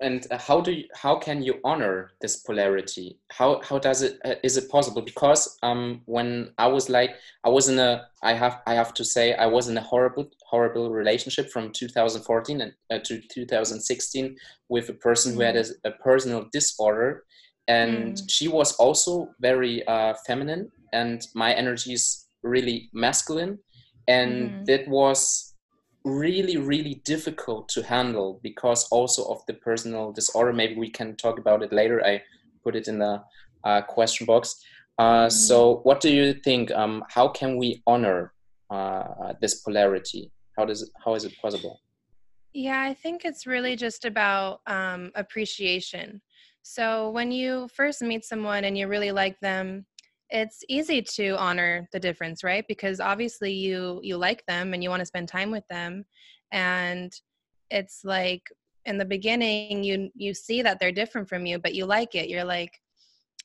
And 0.00 0.26
uh, 0.30 0.38
how 0.38 0.60
do 0.60 0.72
you, 0.72 0.84
how 0.94 1.16
can 1.16 1.42
you 1.42 1.60
honor 1.62 2.12
this 2.20 2.36
polarity? 2.36 3.18
How 3.30 3.60
how 3.62 3.78
does 3.78 4.02
it 4.02 4.18
uh, 4.24 4.34
is 4.42 4.56
it 4.56 4.70
possible? 4.70 5.02
Because 5.02 5.58
um 5.62 6.02
when 6.06 6.52
I 6.58 6.68
was 6.68 6.88
like 6.88 7.16
I 7.44 7.50
was 7.50 7.68
in 7.68 7.78
a 7.78 8.08
I 8.22 8.32
have 8.32 8.62
I 8.66 8.74
have 8.74 8.94
to 8.94 9.04
say 9.04 9.34
I 9.34 9.46
was 9.46 9.68
in 9.68 9.76
a 9.76 9.82
horrible 9.82 10.30
horrible 10.50 10.90
relationship 10.90 11.50
from 11.50 11.72
2014 11.72 12.60
and, 12.60 12.72
uh, 12.90 12.98
to 13.04 13.20
2016 13.20 14.36
with 14.68 14.88
a 14.88 14.94
person 14.94 15.32
mm. 15.32 15.34
who 15.36 15.40
had 15.42 15.54
mm. 15.54 15.70
a, 15.84 15.88
a, 15.88 15.92
personal 15.92 16.48
disorder 16.52 17.24
and 17.68 18.14
mm. 18.14 18.22
she 18.28 18.48
was 18.48 18.72
also 18.74 19.28
very 19.40 19.86
uh, 19.86 20.12
feminine 20.26 20.70
and 20.92 21.28
my 21.34 21.52
energy 21.52 21.92
is 21.92 22.26
really 22.42 22.90
masculine 22.92 23.58
and 24.08 24.50
mm-hmm. 24.50 24.64
that 24.64 24.88
was 24.88 25.49
really 26.04 26.56
really 26.56 26.94
difficult 27.04 27.68
to 27.68 27.82
handle 27.82 28.40
because 28.42 28.88
also 28.90 29.24
of 29.24 29.44
the 29.46 29.54
personal 29.54 30.12
disorder. 30.12 30.52
Maybe 30.52 30.76
we 30.76 30.90
can 30.90 31.16
talk 31.16 31.38
about 31.38 31.62
it 31.62 31.72
later. 31.72 32.04
I 32.04 32.22
put 32.64 32.76
it 32.76 32.88
in 32.88 32.98
the 32.98 33.22
uh, 33.64 33.82
question 33.82 34.26
box. 34.26 34.56
Uh, 34.98 35.02
mm-hmm. 35.02 35.30
so 35.30 35.76
what 35.82 36.00
do 36.00 36.10
you 36.10 36.34
think 36.34 36.70
um, 36.72 37.04
how 37.08 37.28
can 37.28 37.56
we 37.56 37.82
honor 37.86 38.32
uh, 38.70 39.32
this 39.40 39.56
polarity? 39.62 40.30
How 40.56 40.64
does 40.64 40.82
it, 40.82 40.90
how 41.04 41.14
is 41.14 41.24
it 41.24 41.32
possible? 41.40 41.80
Yeah 42.52 42.80
i 42.82 42.92
think 42.92 43.24
it's 43.24 43.46
really 43.46 43.76
just 43.76 44.04
about 44.04 44.60
um, 44.66 45.10
appreciation. 45.14 46.20
So 46.62 47.10
when 47.10 47.32
you 47.32 47.68
first 47.74 48.02
meet 48.02 48.24
someone 48.24 48.64
and 48.64 48.76
you 48.76 48.86
really 48.86 49.12
like 49.12 49.38
them 49.40 49.86
it's 50.30 50.62
easy 50.68 51.02
to 51.02 51.36
honor 51.38 51.88
the 51.92 52.00
difference 52.00 52.44
right? 52.44 52.64
Because 52.68 53.00
obviously 53.00 53.52
you 53.52 54.00
you 54.02 54.16
like 54.16 54.44
them 54.46 54.74
and 54.74 54.82
you 54.82 54.90
want 54.90 55.00
to 55.00 55.06
spend 55.06 55.28
time 55.28 55.50
with 55.50 55.66
them 55.68 56.04
and 56.52 57.12
it's 57.70 58.00
like 58.04 58.42
in 58.86 58.98
the 58.98 59.04
beginning 59.04 59.84
you 59.84 60.10
you 60.14 60.34
see 60.34 60.62
that 60.62 60.78
they're 60.80 60.92
different 60.92 61.28
from 61.28 61.46
you 61.46 61.58
but 61.58 61.74
you 61.74 61.84
like 61.84 62.14
it. 62.14 62.28
You're 62.28 62.44
like 62.44 62.72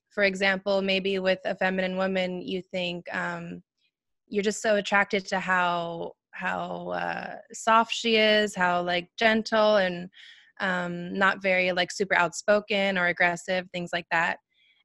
for 0.10 0.24
example 0.24 0.82
maybe 0.82 1.20
with 1.20 1.39
a 1.46 1.56
feminine 1.56 1.98
woman 1.98 2.42
you 2.42 2.62
think 2.72 3.06
um 3.13 3.62
you're 4.27 4.44
just 4.44 4.62
so 4.62 4.77
attracted 4.77 5.25
to 5.27 5.39
how 5.39 6.13
how 6.32 6.89
uh, 6.89 7.36
soft 7.54 7.94
she 7.94 8.18
is 8.18 8.56
how 8.56 8.82
like 8.82 9.08
gentle 9.18 9.77
and 9.77 10.10
um 10.60 11.13
not 11.18 11.42
very 11.42 11.72
like 11.72 11.92
super 11.92 12.15
outspoken 12.15 12.98
or 12.98 13.08
aggressive 13.08 13.68
things 13.72 13.92
like 13.94 14.06
that 14.12 14.38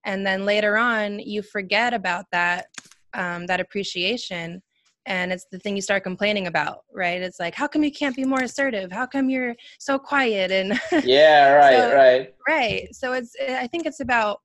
and 0.04 0.26
then 0.26 0.44
later 0.44 0.76
on 0.76 1.18
you 1.18 1.42
forget 1.42 1.92
about 1.92 2.26
that 2.32 2.66
um, 3.14 3.46
that 3.46 3.60
appreciation 3.60 4.62
and 5.06 5.32
it's 5.32 5.46
the 5.50 5.58
thing 5.58 5.74
you 5.74 5.82
start 5.82 6.04
complaining 6.04 6.46
about 6.46 6.80
right? 6.92 7.20
It's 7.22 7.40
like 7.40 7.54
how 7.54 7.66
come 7.66 7.82
you 7.82 7.92
can't 7.92 8.16
be 8.16 8.24
more 8.24 8.42
assertive? 8.42 8.92
How 8.92 9.06
come 9.06 9.30
you're 9.30 9.56
so 9.78 9.98
quiet? 9.98 10.50
And 10.50 10.78
yeah 11.04 11.52
right 11.52 11.72
so, 11.72 11.94
right 11.94 12.34
right. 12.48 12.94
so 12.94 13.12
it's 13.12 13.34
i 13.48 13.66
think 13.66 13.86
it's 13.86 14.00
about 14.00 14.40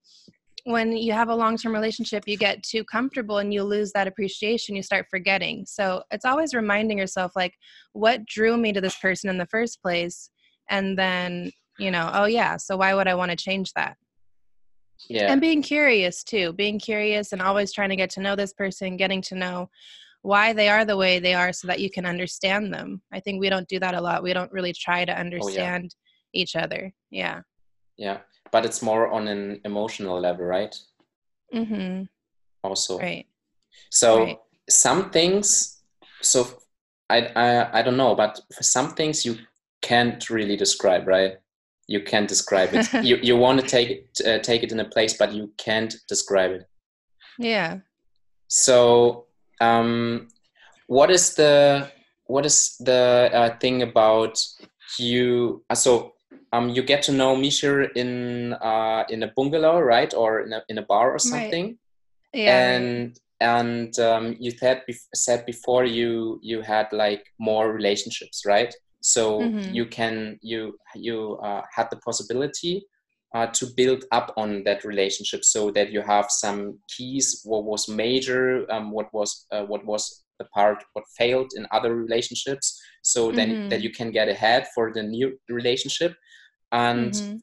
when 0.65 0.97
you 0.97 1.13
have 1.13 1.29
a 1.29 1.35
long-term 1.35 1.71
relationship 1.71 2.24
you 2.25 2.38
get 2.38 2.63
too 2.63 2.83
comfortable 2.83 3.38
and 3.38 3.53
you 3.53 3.63
lose 3.63 3.91
that 3.91 4.07
appreciation 4.07 4.75
you 4.75 4.81
start 4.81 5.05
forgetting. 5.12 5.63
So 5.67 6.01
it's 6.09 6.25
always 6.25 6.55
reminding 6.55 6.97
yourself 6.97 7.33
like 7.35 7.53
what 7.93 8.25
drew 8.25 8.57
me 8.57 8.74
to 8.74 8.81
this 8.81 8.97
person 8.97 9.29
in 9.29 9.38
the 9.38 9.45
first 9.45 9.79
place? 9.83 10.31
And 10.69 10.97
then 10.97 11.51
you 11.77 11.91
know 11.91 12.09
oh 12.13 12.25
yeah 12.25 12.57
so 12.57 12.77
why 12.77 12.93
would 12.93 13.07
i 13.07 13.15
want 13.15 13.31
to 13.31 13.38
change 13.38 13.74
that 13.74 13.97
yeah. 15.09 15.31
And 15.31 15.41
being 15.41 15.61
curious 15.61 16.23
too 16.23 16.53
being 16.53 16.79
curious 16.79 17.33
and 17.33 17.41
always 17.41 17.71
trying 17.71 17.89
to 17.89 17.95
get 17.95 18.09
to 18.11 18.21
know 18.21 18.35
this 18.35 18.53
person 18.53 18.97
getting 18.97 19.21
to 19.23 19.35
know 19.35 19.69
why 20.21 20.53
they 20.53 20.69
are 20.69 20.85
the 20.85 20.97
way 20.97 21.19
they 21.19 21.33
are 21.33 21.53
so 21.53 21.67
that 21.67 21.79
you 21.79 21.89
can 21.89 22.03
understand 22.03 22.73
them. 22.73 22.99
I 23.13 23.19
think 23.19 23.39
we 23.39 23.49
don't 23.49 23.67
do 23.67 23.79
that 23.79 23.93
a 23.93 24.01
lot. 24.01 24.23
We 24.23 24.33
don't 24.33 24.51
really 24.51 24.73
try 24.73 25.05
to 25.05 25.15
understand 25.15 25.91
oh, 25.93 25.97
yeah. 26.33 26.41
each 26.41 26.55
other. 26.55 26.91
Yeah. 27.11 27.41
Yeah. 27.95 28.19
But 28.51 28.65
it's 28.65 28.81
more 28.81 29.11
on 29.11 29.27
an 29.27 29.61
emotional 29.65 30.19
level 30.19 30.45
right? 30.45 30.75
Mm-hmm. 31.53 32.05
Also. 32.63 32.97
Right. 32.97 33.27
So 33.91 34.23
right. 34.23 34.37
some 34.67 35.11
things 35.11 35.75
so 36.25 36.47
I, 37.09 37.31
I 37.35 37.79
i 37.79 37.81
don't 37.81 37.97
know 37.97 38.15
but 38.15 38.39
for 38.53 38.63
some 38.63 38.91
things 38.91 39.25
you 39.25 39.37
can't 39.81 40.29
really 40.29 40.57
describe 40.57 41.07
right 41.07 41.37
you 41.88 42.01
can't 42.01 42.27
describe 42.27 42.74
it. 42.74 42.92
You, 43.04 43.18
you 43.18 43.38
want 43.38 43.62
to 43.62 43.68
take 43.68 43.89
it 43.89 44.22
uh, 44.25 44.39
take 44.39 44.63
it 44.63 44.72
in 44.72 44.80
a 44.80 44.86
place 44.86 45.13
but 45.18 45.34
you 45.34 45.51
can't 45.58 45.96
describe 46.08 46.51
it. 46.51 46.63
Yeah. 47.39 47.80
So 48.48 49.25
um 49.62 50.27
what 50.88 51.10
is 51.12 51.36
the 51.36 51.89
what 52.25 52.46
is 52.46 52.75
the 52.80 53.30
uh, 53.34 53.58
thing 53.60 53.82
about 53.82 54.42
you 55.00 55.63
uh, 55.70 55.75
so 55.75 56.13
um 56.54 56.70
you 56.70 56.84
get 56.84 57.04
to 57.04 57.12
know 57.12 57.36
Misha 57.36 57.92
in 57.96 58.54
uh 58.54 59.04
in 59.10 59.24
a 59.24 59.32
bungalow 59.36 59.80
right? 59.80 60.13
Or 60.13 60.42
in 60.42 60.54
a, 60.54 60.63
in 60.70 60.77
a 60.77 60.84
bar 60.84 61.12
or 61.12 61.20
something? 61.20 61.65
Right. 61.65 61.77
yeah. 62.34 62.70
And 62.70 63.20
and 63.42 63.98
um, 64.00 64.36
you 64.39 64.51
said 64.51 64.84
said 65.13 65.46
before 65.46 65.84
you 65.84 66.39
you 66.42 66.62
had 66.62 66.88
like 66.92 67.25
more 67.38 67.72
relationships 67.72 68.44
right 68.46 68.74
so 69.05 69.39
mm-hmm. 69.41 69.71
you 69.71 69.85
can 69.85 70.39
you 70.41 70.75
you 70.95 71.38
uh, 71.43 71.62
had 71.75 71.88
the 71.91 71.97
possibility 71.97 72.83
uh, 73.35 73.45
to 73.47 73.67
build 73.77 74.03
up 74.12 74.33
on 74.35 74.63
that 74.63 74.83
relationship 74.83 75.45
so 75.45 75.69
that 75.69 75.91
you 75.91 76.01
have 76.01 76.25
some 76.31 76.79
keys 76.89 77.41
what 77.43 77.65
was 77.65 77.88
major 77.88 78.65
um, 78.71 78.89
what 78.89 79.13
was 79.13 79.45
uh, 79.51 79.63
what 79.63 79.85
was 79.85 80.24
the 80.39 80.45
part 80.45 80.83
what 80.93 81.05
failed 81.15 81.51
in 81.55 81.67
other 81.71 81.95
relationships 81.95 82.81
so 83.03 83.31
then 83.31 83.50
mm-hmm. 83.50 83.69
that 83.69 83.81
you 83.81 83.91
can 83.91 84.09
get 84.09 84.27
ahead 84.27 84.65
for 84.74 84.91
the 84.91 85.03
new 85.03 85.38
relationship 85.50 86.15
and 86.71 87.12
mm-hmm. 87.12 87.35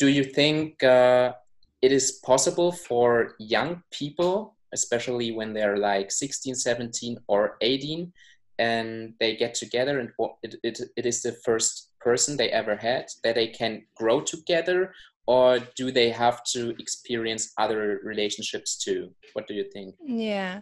do 0.00 0.08
you 0.08 0.24
think 0.24 0.82
uh, 0.82 1.32
it 1.80 1.92
is 1.92 2.18
possible 2.26 2.72
for 2.72 3.36
young 3.38 3.80
people 3.92 4.56
especially 4.72 5.30
when 5.30 5.54
they're 5.54 5.76
like 5.76 6.10
16 6.10 6.56
17 6.56 7.18
or 7.28 7.56
18 7.60 8.12
and 8.58 9.14
they 9.20 9.36
get 9.36 9.54
together 9.54 9.98
and 9.98 10.10
it, 10.42 10.56
it, 10.62 10.80
it 10.96 11.06
is 11.06 11.22
the 11.22 11.32
first 11.44 11.90
person 12.00 12.36
they 12.36 12.50
ever 12.50 12.76
had 12.76 13.06
that 13.22 13.34
they 13.34 13.48
can 13.48 13.82
grow 13.96 14.20
together 14.20 14.92
or 15.26 15.58
do 15.76 15.90
they 15.90 16.10
have 16.10 16.44
to 16.44 16.70
experience 16.78 17.52
other 17.58 18.00
relationships 18.04 18.76
too 18.76 19.10
what 19.32 19.46
do 19.48 19.54
you 19.54 19.64
think 19.72 19.94
yeah 20.06 20.60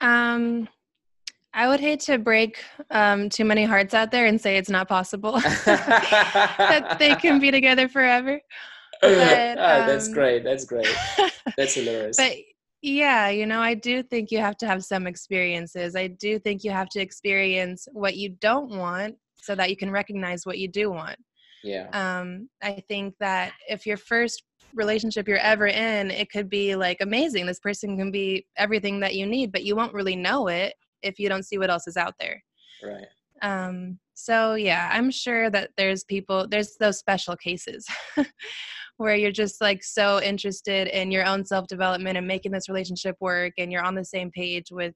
um 0.00 0.68
I 1.58 1.68
would 1.68 1.80
hate 1.80 2.00
to 2.00 2.18
break 2.18 2.62
um, 2.90 3.30
too 3.30 3.46
many 3.46 3.64
hearts 3.64 3.94
out 3.94 4.10
there 4.10 4.26
and 4.26 4.38
say 4.38 4.58
it's 4.58 4.68
not 4.68 4.88
possible 4.88 5.32
that 5.64 6.96
they 6.98 7.14
can 7.14 7.40
be 7.40 7.50
together 7.58 7.88
forever. 7.88 8.42
But, 9.00 9.58
um, 9.58 9.86
that's 9.86 10.08
great. 10.08 10.44
That's 10.44 10.66
great. 10.66 10.94
That's 11.56 11.74
hilarious. 11.74 12.18
But 12.18 12.32
yeah, 12.86 13.30
you 13.30 13.46
know, 13.46 13.60
I 13.60 13.74
do 13.74 14.00
think 14.00 14.30
you 14.30 14.38
have 14.38 14.56
to 14.58 14.66
have 14.66 14.84
some 14.84 15.08
experiences. 15.08 15.96
I 15.96 16.06
do 16.06 16.38
think 16.38 16.62
you 16.62 16.70
have 16.70 16.88
to 16.90 17.00
experience 17.00 17.88
what 17.92 18.16
you 18.16 18.28
don't 18.40 18.70
want 18.70 19.16
so 19.34 19.56
that 19.56 19.70
you 19.70 19.76
can 19.76 19.90
recognize 19.90 20.46
what 20.46 20.58
you 20.58 20.68
do 20.68 20.90
want. 20.90 21.18
Yeah. 21.64 21.88
Um, 21.92 22.48
I 22.62 22.80
think 22.86 23.14
that 23.18 23.54
if 23.68 23.86
your 23.86 23.96
first 23.96 24.44
relationship 24.72 25.26
you're 25.26 25.38
ever 25.38 25.66
in, 25.66 26.12
it 26.12 26.30
could 26.30 26.48
be 26.48 26.76
like 26.76 26.98
amazing. 27.00 27.44
This 27.46 27.58
person 27.58 27.96
can 27.96 28.12
be 28.12 28.46
everything 28.56 29.00
that 29.00 29.16
you 29.16 29.26
need, 29.26 29.50
but 29.50 29.64
you 29.64 29.74
won't 29.74 29.92
really 29.92 30.14
know 30.14 30.46
it 30.46 30.74
if 31.02 31.18
you 31.18 31.28
don't 31.28 31.44
see 31.44 31.58
what 31.58 31.70
else 31.70 31.88
is 31.88 31.96
out 31.96 32.14
there. 32.20 32.40
Right. 32.84 33.06
Um, 33.42 33.98
so 34.14 34.54
yeah, 34.54 34.90
I'm 34.92 35.10
sure 35.10 35.50
that 35.50 35.70
there's 35.76 36.04
people, 36.04 36.46
there's 36.48 36.76
those 36.78 36.98
special 36.98 37.34
cases 37.34 37.84
where 38.96 39.14
you're 39.14 39.32
just 39.32 39.60
like 39.60 39.82
so 39.82 40.20
interested 40.22 40.88
in 40.88 41.10
your 41.10 41.24
own 41.24 41.44
self 41.44 41.66
development 41.66 42.16
and 42.16 42.26
making 42.26 42.52
this 42.52 42.68
relationship 42.68 43.16
work, 43.20 43.52
and 43.58 43.70
you're 43.70 43.84
on 43.84 43.94
the 43.94 44.04
same 44.04 44.30
page 44.30 44.68
with, 44.70 44.94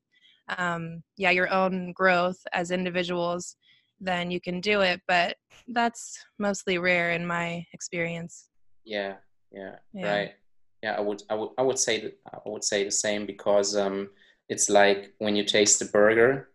um, 0.58 1.02
yeah, 1.16 1.30
your 1.30 1.52
own 1.52 1.92
growth 1.92 2.38
as 2.52 2.70
individuals. 2.70 3.56
Then 4.00 4.30
you 4.30 4.40
can 4.40 4.60
do 4.60 4.80
it, 4.80 5.00
but 5.06 5.36
that's 5.68 6.18
mostly 6.38 6.78
rare 6.78 7.12
in 7.12 7.26
my 7.26 7.64
experience. 7.72 8.48
Yeah, 8.84 9.14
yeah, 9.52 9.76
yeah. 9.92 10.14
right. 10.14 10.34
Yeah, 10.82 10.94
I 10.96 11.00
would, 11.00 11.22
I 11.28 11.34
would, 11.34 11.50
I 11.58 11.62
would 11.62 11.78
say 11.78 12.00
that 12.00 12.18
I 12.32 12.48
would 12.48 12.64
say 12.64 12.84
the 12.84 12.90
same 12.90 13.26
because 13.26 13.76
um, 13.76 14.08
it's 14.48 14.70
like 14.70 15.12
when 15.18 15.36
you 15.36 15.44
taste 15.44 15.82
a 15.82 15.84
burger 15.84 16.49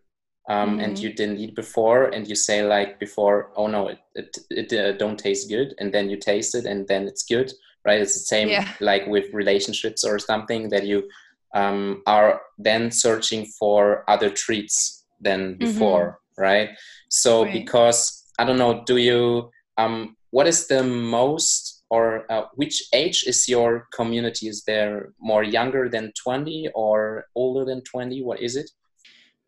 um, 0.48 0.70
mm-hmm. 0.70 0.80
and 0.80 0.98
you 0.98 1.12
didn't 1.12 1.38
eat 1.38 1.54
before 1.54 2.04
and 2.06 2.28
you 2.28 2.34
say 2.34 2.64
like 2.64 2.98
before 3.00 3.50
oh 3.56 3.66
no 3.66 3.88
it, 3.88 3.98
it, 4.14 4.38
it 4.50 4.72
uh, 4.72 4.92
don't 4.92 5.18
taste 5.18 5.48
good 5.48 5.74
and 5.78 5.92
then 5.92 6.08
you 6.08 6.16
taste 6.16 6.54
it 6.54 6.66
and 6.66 6.86
then 6.88 7.06
it's 7.06 7.24
good 7.24 7.52
right 7.84 8.00
it's 8.00 8.14
the 8.14 8.20
same 8.20 8.48
yeah. 8.48 8.68
like 8.80 9.06
with 9.06 9.32
relationships 9.32 10.04
or 10.04 10.18
something 10.18 10.68
that 10.68 10.86
you 10.86 11.08
um, 11.54 12.02
are 12.06 12.40
then 12.58 12.90
searching 12.90 13.46
for 13.58 14.08
other 14.08 14.30
treats 14.30 15.04
than 15.20 15.54
mm-hmm. 15.54 15.58
before 15.58 16.20
mm-hmm. 16.38 16.42
right 16.42 16.70
so 17.08 17.44
right. 17.44 17.52
because 17.52 18.24
i 18.38 18.44
don't 18.44 18.58
know 18.58 18.82
do 18.86 18.96
you 18.98 19.50
um, 19.78 20.16
what 20.30 20.46
is 20.46 20.66
the 20.68 20.82
most 20.82 21.84
or 21.88 22.30
uh, 22.32 22.46
which 22.54 22.82
age 22.92 23.24
is 23.26 23.48
your 23.48 23.86
community 23.92 24.48
is 24.48 24.62
there 24.64 25.12
more 25.20 25.44
younger 25.44 25.88
than 25.88 26.12
20 26.20 26.68
or 26.74 27.26
older 27.34 27.64
than 27.64 27.80
20 27.82 28.22
what 28.22 28.40
is 28.40 28.56
it 28.56 28.70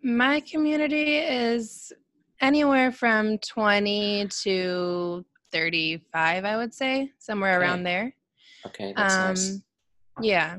my 0.02 0.40
community 0.40 1.17
is 1.17 1.93
anywhere 2.40 2.93
from 2.93 3.38
20 3.38 4.28
to 4.43 5.25
35 5.50 6.45
i 6.45 6.57
would 6.57 6.73
say 6.73 7.11
somewhere 7.19 7.57
okay. 7.57 7.64
around 7.64 7.83
there 7.83 8.14
okay 8.67 8.93
that's 8.97 9.14
um, 9.14 9.28
nice. 9.28 9.61
yeah 10.21 10.57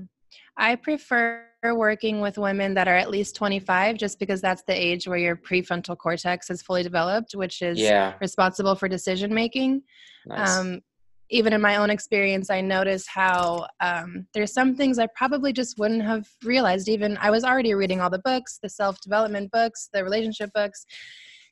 i 0.58 0.76
prefer 0.76 1.46
working 1.74 2.22
with 2.22 2.38
women 2.38 2.74
that 2.74 2.88
are 2.88 2.96
at 2.96 3.10
least 3.10 3.36
25 3.36 3.98
just 3.98 4.18
because 4.18 4.42
that's 4.42 4.64
the 4.64 4.74
age 4.74 5.08
where 5.08 5.18
your 5.18 5.36
prefrontal 5.36 5.98
cortex 5.98 6.50
is 6.50 6.62
fully 6.62 6.84
developed 6.84 7.34
which 7.34 7.62
is 7.62 7.78
yeah. 7.80 8.14
responsible 8.22 8.76
for 8.76 8.88
decision 8.88 9.34
making 9.34 9.82
nice. 10.26 10.58
um, 10.58 10.80
even 11.30 11.54
in 11.54 11.62
my 11.62 11.76
own 11.76 11.90
experience, 11.90 12.50
I 12.50 12.62
notice 12.62 13.06
how 13.08 13.68
um, 13.82 14.26
there's 14.34 14.54
some 14.54 14.76
things 14.76 14.98
I 14.98 15.08
probably 15.16 15.54
just 15.54 15.78
wouldn't 15.78 16.04
have 16.04 16.28
realized. 16.44 16.90
Even 16.90 17.18
I 17.18 17.30
was 17.30 17.44
already 17.44 17.74
reading 17.74 18.02
all 18.02 18.10
the 18.10 18.22
books, 18.26 18.60
the 18.62 18.70
self 18.70 19.00
development 19.02 19.52
books, 19.52 19.90
the 19.94 20.04
relationship 20.04 20.50
books, 20.54 20.86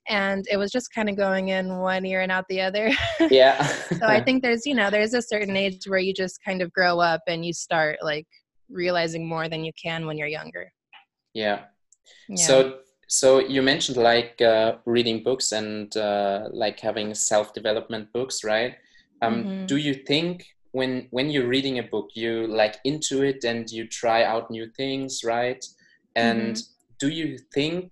and 0.07 0.45
it 0.49 0.57
was 0.57 0.71
just 0.71 0.93
kind 0.93 1.09
of 1.09 1.17
going 1.17 1.49
in 1.49 1.77
one 1.77 2.05
ear 2.05 2.21
and 2.21 2.31
out 2.31 2.45
the 2.49 2.61
other. 2.61 2.91
Yeah. 3.29 3.65
so 3.65 4.05
I 4.05 4.21
think 4.25 4.41
there's, 4.41 4.65
you 4.65 4.73
know, 4.73 4.89
there's 4.89 5.13
a 5.13 5.21
certain 5.21 5.55
age 5.55 5.85
where 5.85 5.99
you 5.99 6.13
just 6.13 6.43
kind 6.43 6.61
of 6.61 6.71
grow 6.71 6.99
up 6.99 7.21
and 7.27 7.45
you 7.45 7.53
start 7.53 7.97
like 8.01 8.27
realizing 8.69 9.27
more 9.27 9.49
than 9.49 9.63
you 9.63 9.71
can 9.81 10.05
when 10.05 10.17
you're 10.17 10.27
younger. 10.27 10.71
Yeah. 11.33 11.65
yeah. 12.29 12.35
So 12.35 12.79
so 13.09 13.39
you 13.39 13.61
mentioned 13.61 13.97
like 13.97 14.41
uh, 14.41 14.75
reading 14.85 15.23
books 15.23 15.53
and 15.53 15.95
uh, 15.95 16.49
like 16.51 16.79
having 16.79 17.13
self 17.13 17.53
development 17.53 18.11
books, 18.11 18.43
right? 18.43 18.75
Um, 19.21 19.43
mm-hmm. 19.43 19.65
do 19.65 19.77
you 19.77 19.93
think 19.93 20.45
when 20.71 21.07
when 21.11 21.29
you're 21.29 21.47
reading 21.47 21.79
a 21.79 21.83
book 21.83 22.09
you 22.13 22.47
like 22.47 22.77
into 22.83 23.23
it 23.23 23.43
and 23.43 23.69
you 23.69 23.87
try 23.87 24.23
out 24.23 24.51
new 24.51 24.67
things 24.77 25.21
right 25.23 25.63
and 26.15 26.55
mm-hmm. 26.55 26.97
do 26.99 27.09
you 27.09 27.37
think 27.53 27.91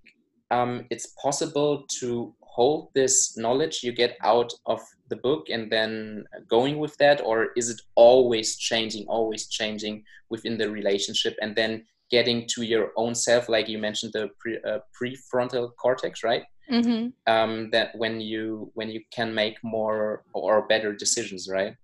um, 0.52 0.86
it's 0.92 1.08
possible 1.22 1.86
to 2.00 2.34
hold 2.42 2.90
this 2.94 3.38
knowledge 3.38 3.82
you 3.84 3.92
get 3.92 4.16
out 4.24 4.52
of 4.66 4.80
the 5.10 5.16
book 5.16 5.50
and 5.50 5.72
then 5.72 6.24
going 6.48 6.78
with 6.78 6.96
that 6.98 7.22
or 7.22 7.50
is 7.56 7.70
it 7.70 7.82
always 7.96 8.58
changing 8.58 9.06
always 9.08 9.48
changing 9.48 10.04
within 10.30 10.58
the 10.58 10.70
relationship 10.70 11.36
and 11.42 11.56
then 11.56 11.84
getting 12.12 12.48
to 12.48 12.62
your 12.62 12.92
own 12.96 13.14
self 13.16 13.50
like 13.50 13.68
you 13.68 13.78
mentioned 13.78 14.14
the 14.14 14.30
pre, 14.40 14.58
uh, 14.68 14.80
prefrontal 14.96 15.70
cortex 15.82 16.24
right 16.24 16.44
mm-hmm. 16.72 17.08
um, 17.32 17.70
that 17.72 17.96
when 17.96 18.22
you 18.22 18.72
when 18.74 18.90
you 18.90 19.02
can 19.12 19.34
make 19.34 19.58
more 19.64 20.24
or 20.34 20.68
better 20.68 20.94
decisions 20.94 21.48
right 21.50 21.76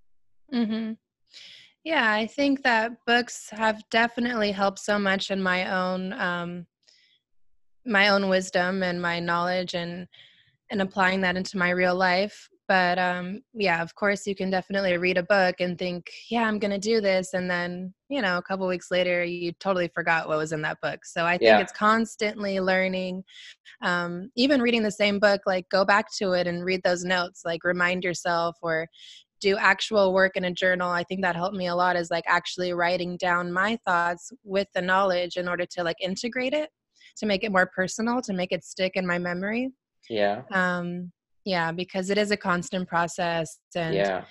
mm-hmm. 0.54 0.94
yeah 1.84 2.14
i 2.14 2.26
think 2.26 2.64
that 2.64 2.92
books 3.06 3.50
have 3.52 3.84
definitely 3.90 4.52
helped 4.52 4.80
so 4.80 4.98
much 4.98 5.32
in 5.32 5.42
my 5.42 5.72
own 5.72 6.14
um, 6.14 6.66
my 7.86 8.10
own 8.10 8.30
wisdom 8.30 8.84
and 8.84 9.02
my 9.02 9.20
knowledge 9.20 9.74
and 9.74 10.08
and 10.70 10.82
applying 10.82 11.22
that 11.22 11.36
into 11.36 11.58
my 11.58 11.70
real 11.70 11.96
life 11.96 12.50
but 12.72 12.98
um, 12.98 13.42
yeah 13.54 13.82
of 13.82 13.94
course 13.96 14.26
you 14.26 14.34
can 14.34 14.50
definitely 14.50 14.96
read 14.96 15.18
a 15.18 15.24
book 15.24 15.56
and 15.60 15.78
think 15.78 16.10
yeah 16.30 16.44
i'm 16.44 16.58
going 16.58 16.72
to 16.72 16.78
do 16.78 17.02
this 17.02 17.34
and 17.34 17.52
then 17.52 17.94
you 18.08 18.22
know 18.22 18.38
a 18.38 18.42
couple 18.42 18.66
weeks 18.66 18.90
later 18.90 19.26
you 19.26 19.52
totally 19.60 19.90
forgot 19.94 20.30
what 20.30 20.38
was 20.38 20.54
in 20.54 20.62
that 20.62 20.80
book. 20.82 21.04
So 21.04 21.26
i 21.26 21.32
think 21.32 21.50
yeah. 21.50 21.60
it's 21.60 21.74
constantly 21.74 22.62
learning 22.62 23.24
um, 23.82 24.30
even 24.38 24.62
reading 24.62 24.84
the 24.84 24.92
same 24.92 25.20
book 25.20 25.42
like 25.46 25.68
go 25.68 25.84
back 25.84 26.06
to 26.20 26.32
it 26.32 26.48
and 26.48 26.64
read 26.64 26.82
those 26.84 27.04
notes 27.04 27.42
like 27.44 27.66
remind 27.66 28.06
yourself 28.06 28.56
or 28.62 28.88
do 29.42 29.58
actual 29.58 30.14
work 30.14 30.38
in 30.38 30.46
a 30.46 30.52
journal. 30.52 30.92
I 30.92 31.04
think 31.04 31.24
that 31.24 31.36
helped 31.36 31.56
me 31.56 31.66
a 31.66 31.74
lot 31.74 31.96
is 31.96 32.12
like 32.12 32.26
actually 32.28 32.74
writing 32.74 33.18
down 33.18 33.52
my 33.52 33.76
thoughts 33.88 34.32
with 34.44 34.68
the 34.76 34.84
knowledge 34.84 35.36
in 35.36 35.48
order 35.48 35.66
to 35.66 35.84
like 35.84 35.96
integrate 36.00 36.54
it 36.54 36.70
to 37.18 37.26
make 37.26 37.44
it 37.44 37.52
more 37.52 37.66
personal 37.76 38.22
to 38.22 38.34
make 38.34 38.52
it 38.52 38.64
stick 38.64 38.92
in 38.94 39.08
my 39.08 39.18
memory. 39.18 39.72
Yeah. 40.12 40.44
Um 40.52 41.12
yeah 41.46 41.72
because 41.72 42.10
it 42.10 42.18
is 42.18 42.32
a 42.32 42.38
constant 42.38 42.88
process 42.88 43.60
and 43.76 43.96
yeah 43.96 44.24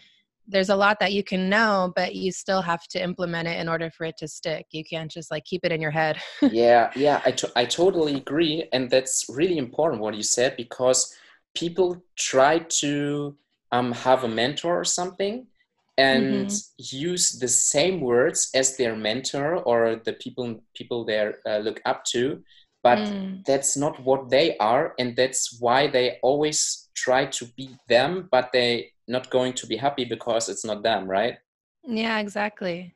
there's 0.50 0.68
a 0.68 0.76
lot 0.76 0.98
that 0.98 1.12
you 1.12 1.22
can 1.22 1.48
know 1.48 1.92
but 1.94 2.14
you 2.14 2.32
still 2.32 2.60
have 2.60 2.82
to 2.88 3.02
implement 3.02 3.46
it 3.46 3.58
in 3.60 3.68
order 3.68 3.90
for 3.90 4.04
it 4.04 4.16
to 4.18 4.26
stick 4.26 4.66
you 4.72 4.84
can't 4.84 5.10
just 5.10 5.30
like 5.30 5.44
keep 5.44 5.64
it 5.64 5.72
in 5.72 5.80
your 5.80 5.90
head 5.90 6.20
yeah 6.42 6.90
yeah 6.96 7.20
I, 7.24 7.30
to- 7.32 7.52
I 7.56 7.64
totally 7.64 8.16
agree 8.16 8.68
and 8.72 8.90
that's 8.90 9.26
really 9.28 9.58
important 9.58 10.02
what 10.02 10.14
you 10.14 10.22
said 10.22 10.56
because 10.56 11.14
people 11.54 12.02
try 12.16 12.60
to 12.80 13.36
um, 13.72 13.92
have 13.92 14.24
a 14.24 14.28
mentor 14.28 14.80
or 14.80 14.84
something 14.84 15.46
and 15.98 16.46
mm-hmm. 16.46 16.96
use 16.96 17.38
the 17.38 17.48
same 17.48 18.00
words 18.00 18.50
as 18.54 18.76
their 18.76 18.96
mentor 18.96 19.56
or 19.56 20.00
the 20.04 20.14
people 20.14 20.62
people 20.74 21.04
they 21.04 21.30
uh, 21.46 21.58
look 21.58 21.80
up 21.84 22.04
to 22.04 22.42
but 22.82 22.98
mm. 22.98 23.44
that's 23.44 23.76
not 23.76 24.02
what 24.02 24.30
they 24.30 24.56
are 24.56 24.94
and 24.98 25.14
that's 25.14 25.58
why 25.60 25.86
they 25.86 26.18
always 26.22 26.88
try 27.00 27.24
to 27.24 27.44
be 27.56 27.66
them 27.88 28.28
but 28.30 28.50
they 28.52 28.92
not 29.08 29.30
going 29.30 29.54
to 29.54 29.66
be 29.66 29.76
happy 29.76 30.04
because 30.04 30.48
it's 30.48 30.64
not 30.64 30.82
them 30.82 31.08
right? 31.08 31.36
Yeah 31.86 32.18
exactly. 32.18 32.94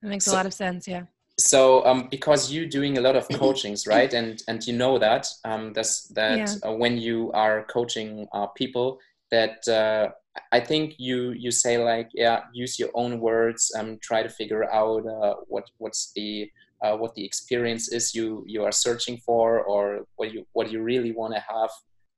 That 0.00 0.08
makes 0.08 0.24
so, 0.24 0.32
a 0.32 0.38
lot 0.38 0.46
of 0.46 0.54
sense 0.54 0.88
yeah. 0.88 1.04
So 1.38 1.84
um, 1.86 2.08
because 2.10 2.52
you're 2.52 2.72
doing 2.78 2.98
a 2.98 3.00
lot 3.00 3.16
of 3.16 3.28
coachings 3.42 3.86
right? 3.86 4.12
And 4.12 4.42
and 4.48 4.58
you 4.66 4.74
know 4.82 4.98
that 4.98 5.24
um, 5.44 5.72
that's 5.72 6.08
that 6.18 6.38
yeah. 6.38 6.68
uh, 6.68 6.74
when 6.82 6.98
you 6.98 7.30
are 7.32 7.64
coaching 7.76 8.26
uh, 8.32 8.48
people 8.48 8.98
that 9.30 9.66
uh, 9.68 10.08
i 10.50 10.60
think 10.60 10.94
you 10.98 11.32
you 11.44 11.50
say 11.50 11.74
like 11.92 12.08
yeah 12.14 12.40
use 12.52 12.78
your 12.78 12.90
own 12.94 13.12
words 13.28 13.72
and 13.78 13.88
um, 13.88 13.98
try 14.08 14.22
to 14.22 14.28
figure 14.40 14.64
out 14.70 15.02
uh, 15.06 15.34
what 15.52 15.64
what's 15.78 16.12
the 16.16 16.50
uh, 16.82 16.94
what 16.96 17.14
the 17.14 17.24
experience 17.24 17.84
is 17.98 18.14
you 18.14 18.44
you 18.46 18.62
are 18.66 18.76
searching 18.86 19.16
for 19.26 19.62
or 19.72 19.82
what 20.16 20.32
you 20.34 20.44
what 20.52 20.70
you 20.72 20.82
really 20.82 21.12
want 21.12 21.34
to 21.34 21.40
have 21.40 21.72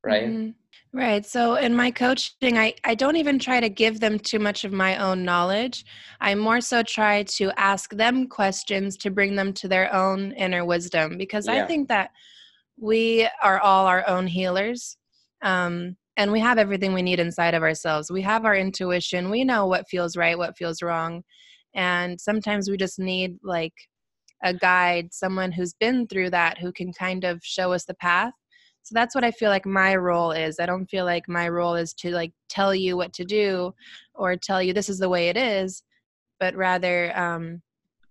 right? 0.04 0.28
Mhm. 0.28 0.54
Right. 0.94 1.26
So 1.26 1.56
in 1.56 1.74
my 1.74 1.90
coaching, 1.90 2.56
I, 2.56 2.72
I 2.84 2.94
don't 2.94 3.16
even 3.16 3.40
try 3.40 3.58
to 3.58 3.68
give 3.68 3.98
them 3.98 4.16
too 4.16 4.38
much 4.38 4.64
of 4.64 4.72
my 4.72 4.96
own 4.98 5.24
knowledge. 5.24 5.84
I 6.20 6.36
more 6.36 6.60
so 6.60 6.84
try 6.84 7.24
to 7.24 7.50
ask 7.58 7.90
them 7.90 8.28
questions 8.28 8.96
to 8.98 9.10
bring 9.10 9.34
them 9.34 9.52
to 9.54 9.66
their 9.66 9.92
own 9.92 10.30
inner 10.32 10.64
wisdom 10.64 11.18
because 11.18 11.48
Yeah. 11.48 11.64
I 11.64 11.66
think 11.66 11.88
that 11.88 12.10
we 12.78 13.28
are 13.42 13.58
all 13.58 13.86
our 13.86 14.06
own 14.06 14.28
healers. 14.28 14.96
Um, 15.42 15.96
and 16.16 16.30
we 16.30 16.38
have 16.38 16.58
everything 16.58 16.94
we 16.94 17.02
need 17.02 17.18
inside 17.18 17.54
of 17.54 17.64
ourselves. 17.64 18.12
We 18.12 18.22
have 18.22 18.44
our 18.44 18.54
intuition. 18.54 19.30
We 19.30 19.42
know 19.42 19.66
what 19.66 19.88
feels 19.90 20.16
right, 20.16 20.38
what 20.38 20.56
feels 20.56 20.80
wrong. 20.80 21.24
And 21.74 22.20
sometimes 22.20 22.70
we 22.70 22.76
just 22.76 23.00
need 23.00 23.36
like 23.42 23.74
a 24.44 24.54
guide, 24.54 25.12
someone 25.12 25.50
who's 25.50 25.74
been 25.74 26.06
through 26.06 26.30
that 26.30 26.58
who 26.58 26.70
can 26.70 26.92
kind 26.92 27.24
of 27.24 27.40
show 27.42 27.72
us 27.72 27.84
the 27.84 27.94
path. 27.94 28.32
So 28.84 28.92
that's 28.94 29.14
what 29.14 29.24
I 29.24 29.30
feel 29.32 29.50
like 29.50 29.66
my 29.66 29.96
role 29.96 30.30
is. 30.30 30.60
I 30.60 30.66
don't 30.66 30.86
feel 30.86 31.04
like 31.04 31.28
my 31.28 31.48
role 31.48 31.74
is 31.74 31.92
to 31.94 32.10
like 32.12 32.32
tell 32.48 32.74
you 32.74 32.96
what 32.96 33.12
to 33.14 33.24
do 33.24 33.74
or 34.14 34.36
tell 34.36 34.62
you 34.62 34.72
this 34.72 34.88
is 34.88 34.98
the 34.98 35.08
way 35.08 35.28
it 35.28 35.36
is, 35.36 35.82
but 36.38 36.54
rather 36.54 37.16
um 37.18 37.62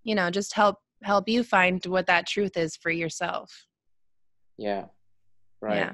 you 0.04 0.16
know, 0.16 0.30
just 0.30 0.54
help 0.54 0.78
help 1.04 1.30
you 1.30 1.44
find 1.44 1.86
what 1.86 2.08
that 2.08 2.28
truth 2.28 2.58
is 2.58 2.76
for 2.76 2.92
yourself. 2.92 3.66
yeah 4.58 4.86
right 5.62 5.92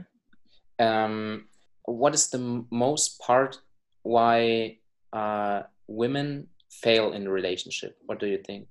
Yeah. 0.80 1.06
um 1.06 1.46
what 1.86 2.14
is 2.14 2.30
the 2.30 2.66
most 2.72 3.20
part 3.20 3.60
why 4.04 4.78
uh 5.14 5.62
women 5.88 6.48
fail 6.70 7.14
in 7.14 7.28
relationship 7.28 7.98
what 8.06 8.20
do 8.20 8.28
you 8.28 8.38
think 8.38 8.68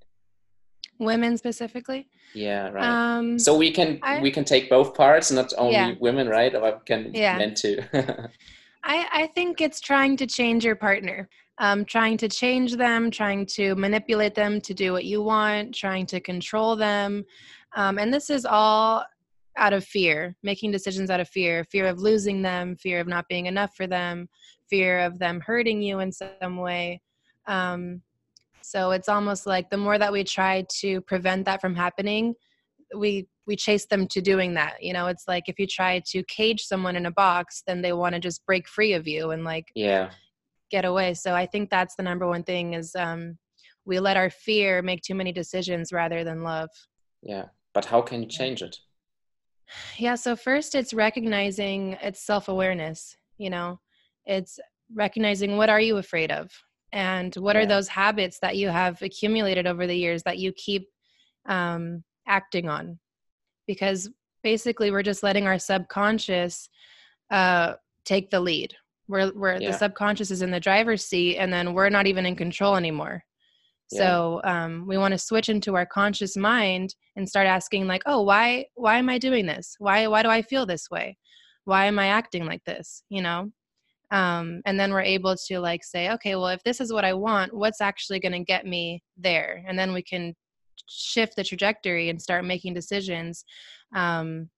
Women 0.98 1.36
specifically. 1.38 2.08
yeah 2.34 2.68
right 2.70 2.84
Um 2.84 3.38
so 3.38 3.56
we 3.56 3.70
can 3.70 3.98
I- 4.02 4.20
we 4.20 4.30
can 4.30 4.44
take 4.44 4.68
both 4.68 4.94
parts 4.94 5.30
not 5.30 5.52
only 5.56 5.72
Yeah. 5.74 5.94
women 6.00 6.28
right 6.28 6.54
or 6.54 6.80
can 6.80 7.10
Yeah. 7.14 7.38
men 7.38 7.54
too 7.54 7.78
I, 8.84 9.06
I 9.22 9.26
think 9.34 9.60
it's 9.60 9.80
trying 9.80 10.16
to 10.18 10.26
change 10.26 10.64
your 10.64 10.76
partner, 10.76 11.28
um, 11.58 11.84
trying 11.84 12.16
to 12.18 12.28
change 12.28 12.76
them, 12.76 13.10
trying 13.10 13.44
to 13.56 13.74
manipulate 13.74 14.34
them 14.36 14.60
to 14.62 14.72
do 14.72 14.92
what 14.92 15.04
you 15.04 15.20
want, 15.20 15.74
trying 15.74 16.06
to 16.06 16.20
control 16.20 16.76
them. 16.76 17.24
Um, 17.76 17.98
and 17.98 18.14
this 18.14 18.30
is 18.30 18.46
all 18.46 19.04
out 19.56 19.72
of 19.72 19.84
fear, 19.84 20.36
making 20.44 20.70
decisions 20.70 21.10
out 21.10 21.18
of 21.20 21.28
fear 21.28 21.64
fear 21.64 21.86
of 21.88 21.98
losing 21.98 22.40
them, 22.40 22.76
fear 22.76 23.00
of 23.00 23.08
not 23.08 23.26
being 23.28 23.46
enough 23.46 23.74
for 23.76 23.86
them, 23.88 24.28
fear 24.70 25.00
of 25.00 25.18
them 25.18 25.40
hurting 25.40 25.82
you 25.82 25.98
in 25.98 26.12
some 26.12 26.56
way. 26.56 27.02
Um, 27.46 28.00
so 28.68 28.90
it's 28.90 29.08
almost 29.08 29.46
like 29.46 29.70
the 29.70 29.78
more 29.78 29.96
that 29.96 30.12
we 30.12 30.22
try 30.22 30.62
to 30.80 31.00
prevent 31.00 31.46
that 31.46 31.62
from 31.62 31.74
happening, 31.74 32.34
we 32.94 33.26
we 33.46 33.56
chase 33.56 33.86
them 33.86 34.06
to 34.08 34.20
doing 34.20 34.52
that 34.54 34.82
you 34.82 34.92
know? 34.92 35.06
It's 35.06 35.26
like 35.26 35.48
if 35.48 35.58
you 35.58 35.66
try 35.66 36.02
to 36.10 36.22
cage 36.24 36.64
someone 36.64 36.94
in 36.94 37.06
a 37.06 37.10
box 37.10 37.62
then 37.66 37.80
they 37.80 37.94
want 37.94 38.14
to 38.14 38.20
just 38.20 38.44
break 38.44 38.68
free 38.68 38.92
of 38.92 39.08
you 39.08 39.30
and 39.30 39.42
like 39.42 39.68
yeah. 39.74 40.10
get 40.70 40.84
away. 40.84 41.14
So 41.14 41.34
i 41.34 41.46
think 41.46 41.70
that's 41.70 41.94
the 41.96 42.02
number 42.02 42.26
one 42.28 42.42
thing 42.42 42.74
is 42.74 42.94
um 42.94 43.38
we 43.86 43.98
let 44.00 44.18
our 44.18 44.28
fear 44.28 44.82
make 44.82 45.00
too 45.00 45.14
many 45.14 45.32
decisions 45.32 45.90
rather 45.90 46.22
than 46.22 46.42
love. 46.42 46.68
Yeah. 47.22 47.46
But 47.72 47.86
how 47.86 48.02
can 48.02 48.22
you 48.22 48.28
change 48.28 48.60
it? 48.60 48.76
Yeah 49.96 50.16
so 50.16 50.36
first 50.36 50.74
it's 50.74 50.92
recognizing 50.92 51.96
it's 52.02 52.20
self-awareness 52.20 53.16
you 53.38 53.48
know? 53.48 53.80
It's 54.26 54.60
recognizing 54.94 55.56
what 55.56 55.70
are 55.70 55.80
you 55.80 55.96
afraid 55.96 56.30
of 56.30 56.50
and 56.92 57.34
what 57.36 57.56
are 57.56 57.66
those 57.66 57.88
habits 57.88 58.38
that 58.40 58.56
you 58.56 58.68
have 58.68 59.02
accumulated 59.02 59.66
over 59.66 59.86
the 59.86 59.96
years 59.96 60.22
that 60.22 60.38
you 60.38 60.52
keep 60.52 60.88
um, 61.46 62.02
acting 62.26 62.68
on? 62.68 62.98
Because 63.66 64.08
basically 64.42 64.90
we're 64.90 65.02
just 65.02 65.22
letting 65.22 65.46
our 65.46 65.58
subconscious 65.58 66.68
uh, 67.30 67.74
take 68.04 68.30
the 68.30 68.40
lead. 68.40 68.74
Where 69.06 69.28
where 69.28 69.60
Yeah. 69.60 69.70
the 69.70 69.76
subconscious 69.76 70.30
is 70.30 70.42
in 70.42 70.50
the 70.50 70.60
driver's 70.60 71.04
seat 71.04 71.36
and 71.38 71.52
then 71.52 71.74
we're 71.74 71.90
not 71.90 72.06
even 72.06 72.26
in 72.26 72.36
control 72.36 72.76
anymore. 72.76 73.24
So 73.90 74.42
um, 74.44 74.86
we 74.86 74.98
want 74.98 75.12
to 75.12 75.18
switch 75.18 75.48
into 75.48 75.74
our 75.74 75.86
conscious 75.86 76.36
mind 76.36 76.94
and 77.16 77.26
start 77.26 77.46
asking 77.46 77.86
like 77.86 78.02
oh 78.04 78.20
why 78.20 78.66
why 78.74 78.98
am 78.98 79.08
i 79.08 79.16
doing 79.16 79.46
this? 79.46 79.76
Why 79.78 80.06
why 80.08 80.22
do 80.22 80.28
i 80.28 80.42
feel 80.42 80.66
this 80.66 80.90
way? 80.90 81.16
Why 81.64 81.86
am 81.86 81.98
i 81.98 82.08
acting 82.08 82.44
like 82.44 82.64
this? 82.64 83.02
You 83.08 83.22
know 83.22 83.50
um, 84.10 84.62
and 84.64 84.80
then 84.80 84.92
we're 84.92 85.02
able 85.02 85.36
to 85.36 85.60
like 85.60 85.84
say 85.84 86.10
okay 86.10 86.34
well 86.34 86.48
if 86.48 86.62
this 86.64 86.80
is 86.80 86.92
what 86.92 87.04
i 87.04 87.12
want 87.12 87.52
what's 87.54 87.80
actually 87.80 88.18
going 88.18 88.32
to 88.32 88.44
get 88.44 88.66
me 88.66 89.02
there? 89.16 89.64
And 89.66 89.78
then 89.78 89.92
we 89.92 90.02
can 90.02 90.34
shift 90.88 91.36
the 91.36 91.44
trajectory 91.44 92.08
and 92.08 92.20
start 92.20 92.44
making 92.44 92.74
decisions 92.74 93.44
um, 93.94 94.48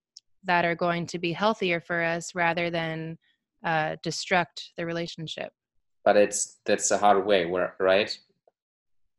that 0.43 0.65
are 0.65 0.75
going 0.75 1.05
to 1.07 1.19
be 1.19 1.33
healthier 1.33 1.81
for 1.81 2.01
us 2.01 2.33
rather 2.35 2.69
than 2.69 3.17
uh, 3.65 3.95
destruct 4.05 4.69
the 4.77 4.85
relationship. 4.85 5.51
But 6.03 6.17
it's 6.17 6.57
that's 6.65 6.89
a 6.91 6.97
hard 6.97 7.25
way 7.25 7.45
where 7.45 7.75
right? 7.79 8.15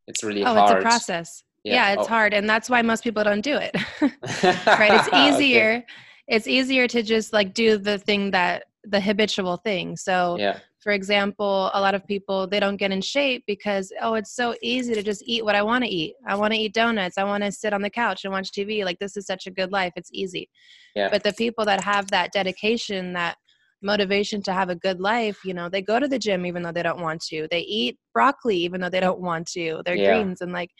It's 0.09 0.25
really 0.25 0.43
oh 0.43 0.55
hard 0.55 0.79
it's 0.79 0.81
a 0.81 0.83
process. 0.83 1.45
Yeah, 1.65 1.93
it's 1.93 2.07
oh. 2.07 2.09
hard 2.09 2.35
and 2.35 2.51
that's 2.51 2.69
why 2.69 2.83
most 2.83 3.05
people 3.05 3.23
don't 3.23 3.41
do 3.41 3.57
it. 3.57 3.77
Right 4.67 4.95
it's 4.95 5.09
Okay. 5.09 5.29
easier 5.29 5.85
it's 6.27 6.47
easier 6.47 6.89
to 6.89 7.03
just 7.03 7.33
like 7.33 7.55
do 7.55 7.79
the 7.79 7.99
thing 7.99 8.33
that 8.33 8.65
the 8.85 9.01
habitual 9.01 9.57
thing. 9.59 9.97
So 9.97 10.37
yeah. 10.39 10.59
for 10.81 10.93
example 10.93 11.71
a 11.75 11.81
lot 11.81 11.95
of 11.95 12.07
people 12.07 12.47
they 12.47 12.59
don't 12.61 12.77
get 12.77 12.91
in 12.91 13.01
shape 13.01 13.45
because 13.47 13.93
oh 14.01 14.15
it's 14.15 14.35
so 14.35 14.55
easy 14.63 14.95
to 14.95 15.03
just 15.03 15.23
eat 15.27 15.45
what 15.45 15.55
i 15.55 15.63
want 15.63 15.85
to 15.85 15.91
eat. 15.91 16.15
I 16.27 16.35
want 16.35 16.53
to 16.53 16.59
eat 16.59 16.75
donuts. 16.75 17.19
I 17.19 17.25
want 17.25 17.45
to 17.45 17.53
sit 17.53 17.73
on 17.73 17.83
the 17.83 17.91
couch 17.91 18.25
and 18.25 18.33
watch 18.33 18.51
tv 18.51 18.85
like 18.85 18.99
this 18.99 19.17
is 19.17 19.27
such 19.27 19.47
a 19.47 19.51
good 19.51 19.73
life. 19.73 19.93
It's 19.97 20.11
easy. 20.13 20.49
Yeah. 20.95 21.09
But 21.11 21.23
the 21.23 21.33
people 21.33 21.65
that 21.67 21.83
have 21.85 22.09
that 22.11 22.33
dedication 22.33 23.13
that 23.15 23.37
motivation 23.85 24.41
to 24.41 24.53
have 24.53 24.71
a 24.71 24.77
good 24.77 25.01
life 25.01 25.41
you 25.45 25.53
know 25.53 25.69
they 25.69 25.83
go 25.83 25.99
to 25.99 26.07
the 26.07 26.19
gym 26.19 26.47
even 26.47 26.63
though 26.63 26.73
they 26.73 26.83
don't 26.83 27.01
want 27.01 27.21
to. 27.23 27.47
They 27.51 27.61
eat 27.61 27.99
broccoli 28.13 28.57
even 28.57 28.81
though 28.81 28.91
they 28.91 29.01
don't 29.01 29.21
want 29.21 29.47
to. 29.53 29.83
They're 29.85 29.97
Yeah. 29.97 30.15
greens 30.15 30.41
and 30.41 30.53
like 30.53 30.71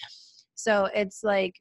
so 0.55 0.89
it's 0.95 1.23
like 1.23 1.55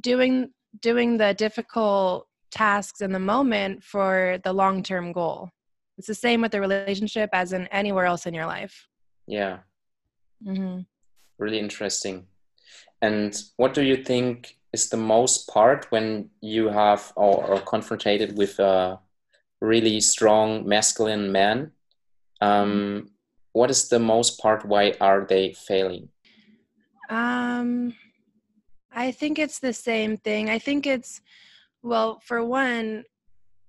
doing 0.00 0.50
doing 0.80 1.16
the 1.16 1.34
difficult 1.34 2.26
tasks 2.50 3.00
in 3.00 3.12
the 3.12 3.18
moment 3.18 3.82
for 3.82 4.38
the 4.44 4.52
long-term 4.52 5.12
goal 5.12 5.50
it's 5.98 6.06
the 6.06 6.14
same 6.14 6.40
with 6.40 6.52
the 6.52 6.60
relationship 6.60 7.28
as 7.32 7.52
in 7.52 7.66
anywhere 7.66 8.06
else 8.06 8.24
in 8.26 8.32
your 8.32 8.46
life. 8.46 8.86
Yeah. 9.26 9.58
Mm-hmm. 10.46 10.82
really 11.38 11.58
interesting. 11.58 12.26
And 13.02 13.36
what 13.56 13.74
do 13.74 13.82
you 13.82 14.04
think 14.04 14.56
is 14.72 14.88
the 14.88 14.96
most 14.96 15.48
part 15.48 15.90
when 15.90 16.30
you 16.40 16.68
have 16.68 17.12
or, 17.16 17.44
or 17.44 17.60
confronted 17.60 18.38
with 18.38 18.60
a 18.60 19.00
really 19.60 20.00
strong 20.00 20.68
masculine 20.68 21.32
man? 21.32 21.72
Um, 22.40 23.10
what 23.52 23.70
is 23.70 23.88
the 23.88 23.98
most 23.98 24.40
part? 24.40 24.64
Why 24.64 24.94
are 25.00 25.26
they 25.28 25.54
failing? 25.54 26.08
Um, 27.10 27.94
I 28.92 29.10
think 29.10 29.38
it's 29.38 29.58
the 29.58 29.72
same 29.72 30.16
thing. 30.16 30.50
I 30.50 30.60
think 30.60 30.86
it's, 30.86 31.20
well, 31.82 32.20
for 32.24 32.44
one, 32.44 33.04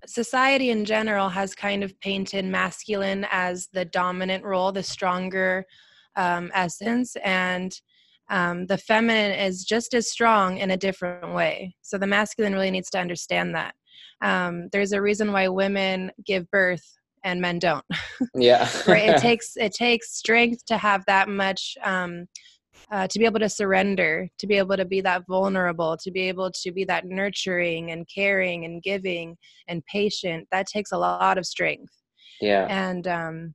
society 0.05 0.69
in 0.69 0.85
general 0.85 1.29
has 1.29 1.53
kind 1.55 1.83
of 1.83 1.99
painted 1.99 2.45
masculine 2.45 3.25
as 3.31 3.67
the 3.73 3.85
dominant 3.85 4.43
role, 4.43 4.71
the 4.71 4.83
stronger 4.83 5.65
um, 6.15 6.51
essence, 6.53 7.15
and 7.23 7.79
um, 8.29 8.67
the 8.67 8.77
feminine 8.77 9.31
is 9.31 9.63
just 9.63 9.93
as 9.93 10.09
strong 10.09 10.57
in 10.57 10.71
a 10.71 10.77
different 10.77 11.33
way. 11.33 11.75
So 11.81 11.97
the 11.97 12.07
masculine 12.07 12.53
really 12.53 12.71
needs 12.71 12.89
to 12.91 12.99
understand 12.99 13.55
that. 13.55 13.73
Um, 14.21 14.69
there's 14.71 14.91
a 14.91 15.01
reason 15.01 15.31
why 15.31 15.47
women 15.47 16.11
give 16.25 16.49
birth 16.51 16.83
and 17.23 17.41
men 17.41 17.59
don't 17.59 17.83
yeah 18.35 18.69
right 18.87 19.09
it 19.09 19.17
takes 19.21 19.57
it 19.57 19.73
takes 19.73 20.13
strength 20.15 20.65
to 20.65 20.77
have 20.77 21.03
that 21.05 21.27
much 21.27 21.75
um 21.83 22.25
uh, 22.91 23.07
to 23.07 23.19
be 23.19 23.25
able 23.25 23.39
to 23.39 23.49
surrender 23.49 24.27
to 24.37 24.47
be 24.47 24.55
able 24.55 24.75
to 24.75 24.85
be 24.85 25.01
that 25.01 25.23
vulnerable 25.27 25.95
to 25.97 26.11
be 26.11 26.21
able 26.21 26.51
to 26.51 26.71
be 26.71 26.83
that 26.83 27.05
nurturing 27.05 27.91
and 27.91 28.07
caring 28.13 28.65
and 28.65 28.81
giving 28.81 29.37
and 29.67 29.85
patient 29.85 30.47
that 30.51 30.67
takes 30.67 30.91
a 30.91 30.97
lot 30.97 31.37
of 31.37 31.45
strength. 31.45 31.93
Yeah. 32.41 32.65
And 32.69 33.07
um 33.07 33.53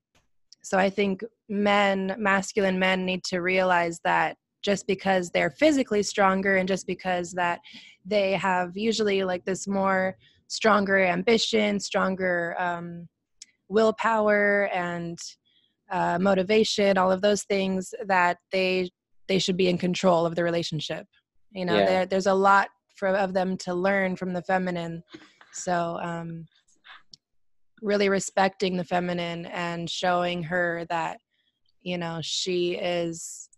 so 0.64 0.78
i 0.78 0.90
think 0.90 1.22
men 1.48 2.14
masculine 2.18 2.78
men 2.78 3.04
need 3.04 3.22
to 3.22 3.40
realize 3.40 4.00
that 4.02 4.36
just 4.62 4.86
because 4.86 5.30
they're 5.30 5.50
physically 5.50 6.02
stronger 6.02 6.56
and 6.56 6.66
just 6.66 6.86
because 6.86 7.32
that 7.32 7.60
they 8.04 8.32
have 8.32 8.76
usually 8.76 9.22
like 9.22 9.44
this 9.44 9.68
more 9.68 10.16
stronger 10.48 10.98
ambition 10.98 11.78
stronger 11.78 12.56
um 12.58 13.06
willpower 13.68 14.70
and 14.72 15.18
uh, 15.90 16.18
motivation 16.18 16.96
all 16.96 17.12
of 17.12 17.20
those 17.20 17.44
things 17.44 17.94
that 18.06 18.38
they 18.50 18.88
they 19.28 19.38
should 19.38 19.56
be 19.56 19.68
in 19.68 19.78
control 19.78 20.26
of 20.26 20.34
the 20.34 20.44
relationship 20.44 21.06
you 21.54 21.64
know 21.64 21.78
Yeah. 21.78 21.86
there, 21.86 22.06
there's 22.06 22.26
a 22.26 22.34
lot 22.34 22.68
for, 22.96 23.08
of 23.08 23.32
them 23.32 23.56
to 23.58 23.74
learn 23.74 24.16
from 24.16 24.32
the 24.32 24.42
feminine. 24.42 25.02
So 25.52 25.98
um 26.02 26.46
really 27.82 28.08
respecting 28.08 28.76
the 28.76 28.84
feminine 28.84 29.46
and 29.46 29.90
showing 29.90 30.42
her 30.44 30.86
that 30.88 31.18
you 31.82 31.98
know 31.98 32.20
she 32.22 32.74
is 32.74 33.48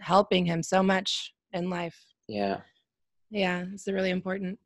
helping 0.00 0.46
him 0.46 0.62
so 0.62 0.82
much 0.82 1.32
in 1.52 1.70
life. 1.70 1.98
Yeah. 2.28 2.60
Yeah 3.30 3.64
it's 3.72 3.86
really 3.86 4.10
important. 4.10 4.58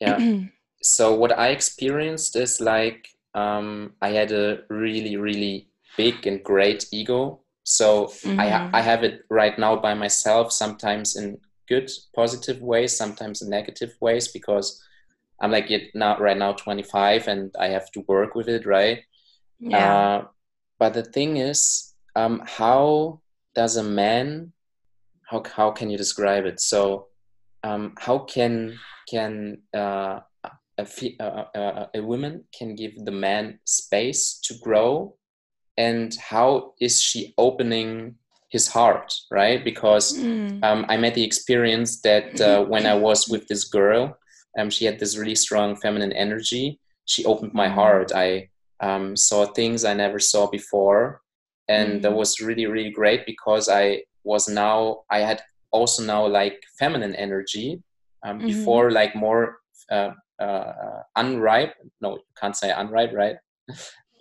Yeah. 0.00 0.18
So 0.84 1.14
what 1.14 1.38
i 1.38 1.50
experienced 1.50 2.34
is 2.34 2.60
like 2.60 3.06
um, 3.36 3.92
I 4.02 4.08
had 4.08 4.32
a 4.32 4.64
really, 4.68 5.16
really 5.16 5.68
big 5.96 6.26
and 6.26 6.42
great 6.42 6.86
ego. 6.90 7.41
So 7.64 8.06
mm-hmm. 8.06 8.40
I, 8.40 8.70
I 8.72 8.80
have 8.80 9.04
it 9.04 9.24
right 9.30 9.58
now 9.58 9.76
by 9.76 9.94
myself, 9.94 10.52
sometimes 10.52 11.16
in 11.16 11.38
good, 11.68 11.90
positive 12.14 12.60
ways, 12.60 12.96
sometimes 12.96 13.42
in 13.42 13.50
negative 13.50 13.94
ways, 14.00 14.28
because 14.28 14.82
I'm 15.40 15.50
like 15.50 15.70
it 15.70 15.94
now, 15.94 16.18
right 16.18 16.36
now, 16.36 16.52
25, 16.52 17.28
and 17.28 17.54
I 17.58 17.68
have 17.68 17.90
to 17.92 18.04
work 18.08 18.34
with 18.34 18.48
it, 18.48 18.66
right? 18.66 19.04
Yeah. 19.58 19.94
Uh, 19.94 20.24
but 20.78 20.94
the 20.94 21.04
thing 21.04 21.36
is, 21.36 21.94
um, 22.16 22.42
how 22.44 23.20
does 23.54 23.76
a 23.76 23.82
man, 23.82 24.52
how, 25.28 25.42
how 25.54 25.70
can 25.70 25.90
you 25.90 25.96
describe 25.96 26.44
it? 26.44 26.60
So, 26.60 27.08
um, 27.64 27.94
how 27.98 28.18
can 28.18 28.78
can 29.08 29.58
uh, 29.74 30.20
a, 30.78 30.86
a, 31.20 31.90
a 31.94 32.02
woman 32.02 32.44
can 32.56 32.74
give 32.74 32.92
the 33.04 33.12
man 33.12 33.58
space 33.64 34.40
to 34.44 34.54
grow 34.62 35.14
and 35.76 36.14
how 36.16 36.74
is 36.80 37.00
she 37.00 37.34
opening 37.38 38.14
his 38.50 38.68
heart 38.68 39.12
right 39.30 39.64
because 39.64 40.18
mm. 40.18 40.62
um, 40.62 40.84
i 40.88 40.96
met 40.96 41.14
the 41.14 41.24
experience 41.24 42.00
that 42.02 42.40
uh, 42.40 42.62
when 42.64 42.86
i 42.86 42.94
was 42.94 43.28
with 43.28 43.46
this 43.48 43.64
girl 43.64 44.16
um, 44.58 44.68
she 44.68 44.84
had 44.84 44.98
this 44.98 45.16
really 45.16 45.34
strong 45.34 45.74
feminine 45.76 46.12
energy 46.12 46.78
she 47.06 47.24
opened 47.24 47.54
my 47.54 47.68
mm. 47.68 47.74
heart 47.74 48.12
i 48.14 48.48
um, 48.80 49.16
saw 49.16 49.46
things 49.46 49.84
i 49.84 49.94
never 49.94 50.18
saw 50.18 50.46
before 50.50 51.22
and 51.68 52.00
mm. 52.00 52.02
that 52.02 52.12
was 52.12 52.40
really 52.40 52.66
really 52.66 52.90
great 52.90 53.24
because 53.24 53.68
i 53.68 54.02
was 54.24 54.48
now 54.48 55.00
i 55.10 55.20
had 55.20 55.40
also 55.70 56.02
now 56.02 56.26
like 56.26 56.62
feminine 56.78 57.14
energy 57.14 57.82
um, 58.24 58.38
mm-hmm. 58.38 58.46
before 58.48 58.90
like 58.90 59.16
more 59.16 59.58
uh, 59.90 60.10
uh, 60.38 61.02
unripe. 61.16 61.74
No, 62.00 62.16
you 62.16 62.22
can't 62.40 62.56
say 62.56 62.70
unripe, 62.70 63.12
right? 63.12 63.36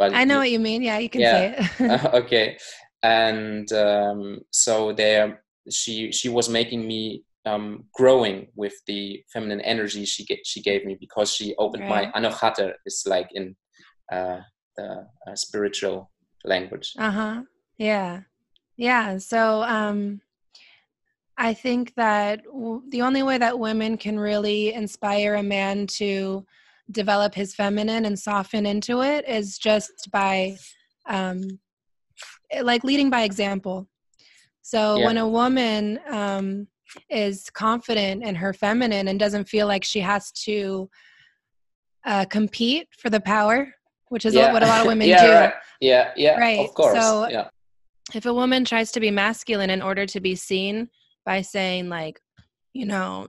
But 0.02 0.16
I 0.16 0.24
know 0.24 0.40
what 0.40 0.50
you 0.50 0.58
mean. 0.58 0.82
Yeah, 0.82 0.98
you 0.98 1.10
can 1.10 1.22
yeah. 1.22 1.32
say 1.32 1.56
it. 1.80 2.04
okay, 2.22 2.58
and 3.04 3.72
um, 3.72 4.40
so 4.50 4.94
there, 4.94 5.44
she 5.70 6.12
she 6.12 6.28
was 6.28 6.50
making 6.50 6.88
me 6.88 7.24
um, 7.46 7.84
growing 7.94 8.48
with 8.56 8.74
the 8.88 9.24
feminine 9.32 9.62
energy 9.62 10.04
she 10.06 10.26
get, 10.26 10.40
she 10.44 10.60
gave 10.60 10.86
me 10.86 10.98
because 11.00 11.32
she 11.32 11.54
opened 11.60 11.84
right. 11.84 12.10
my 12.14 12.20
anahata 12.20 12.74
is 12.88 13.04
like 13.06 13.30
in 13.34 13.56
uh, 14.12 14.40
the 14.76 15.06
uh, 15.28 15.36
spiritual 15.36 16.10
language. 16.46 16.94
Uh 16.98 17.12
huh. 17.12 17.42
Yeah, 17.78 18.22
yeah. 18.78 19.20
So 19.20 19.62
um, 19.62 20.20
I 21.38 21.54
think 21.54 21.94
that 21.94 22.44
w- 22.46 22.82
the 22.90 23.04
only 23.04 23.22
way 23.22 23.38
that 23.38 23.60
women 23.60 23.98
can 23.98 24.20
really 24.20 24.74
inspire 24.74 25.36
a 25.36 25.44
man 25.44 25.86
to 26.02 26.44
develop 26.92 27.34
his 27.34 27.56
feminine 27.56 28.06
and 28.06 28.18
soften 28.18 28.66
into 28.66 29.02
it 29.02 29.28
is 29.28 29.58
just 29.58 30.10
by 30.12 30.56
um, 31.08 31.42
like 32.62 32.84
leading 32.84 33.10
by 33.10 33.24
example. 33.24 33.88
So 34.62 34.98
yeah. 34.98 35.06
when 35.06 35.18
a 35.18 35.28
woman 35.28 36.00
um, 36.10 36.68
is 37.10 37.50
confident 37.50 38.24
in 38.24 38.36
her 38.36 38.54
feminine 38.54 39.08
and 39.08 39.20
doesn't 39.20 39.50
feel 39.50 39.68
like 39.68 39.84
she 39.84 40.00
has 40.00 40.32
to 40.44 40.90
uh, 42.06 42.26
compete 42.26 42.88
for 43.00 43.10
the 43.10 43.22
power, 43.22 43.74
which 44.10 44.26
is 44.26 44.34
yeah. 44.34 44.52
what 44.52 44.64
a 44.64 44.68
lot 44.68 44.82
of 44.82 44.88
women 44.88 45.08
yeah, 45.08 45.26
do. 45.26 45.32
Right. 45.32 45.54
Yeah, 45.80 46.12
yeah, 46.16 46.38
right. 46.38 46.60
Of 46.60 46.74
course. 46.74 47.00
So 47.00 47.28
yeah. 47.28 47.48
if 48.14 48.26
a 48.26 48.34
woman 48.34 48.66
tries 48.66 48.92
to 48.94 49.00
be 49.00 49.12
masculine 49.12 49.70
in 49.70 49.82
order 49.82 50.06
to 50.06 50.20
be 50.20 50.36
seen, 50.36 50.90
by 51.26 51.42
saying 51.42 51.90
like 51.90 52.20
you 52.74 52.86
know 52.86 53.28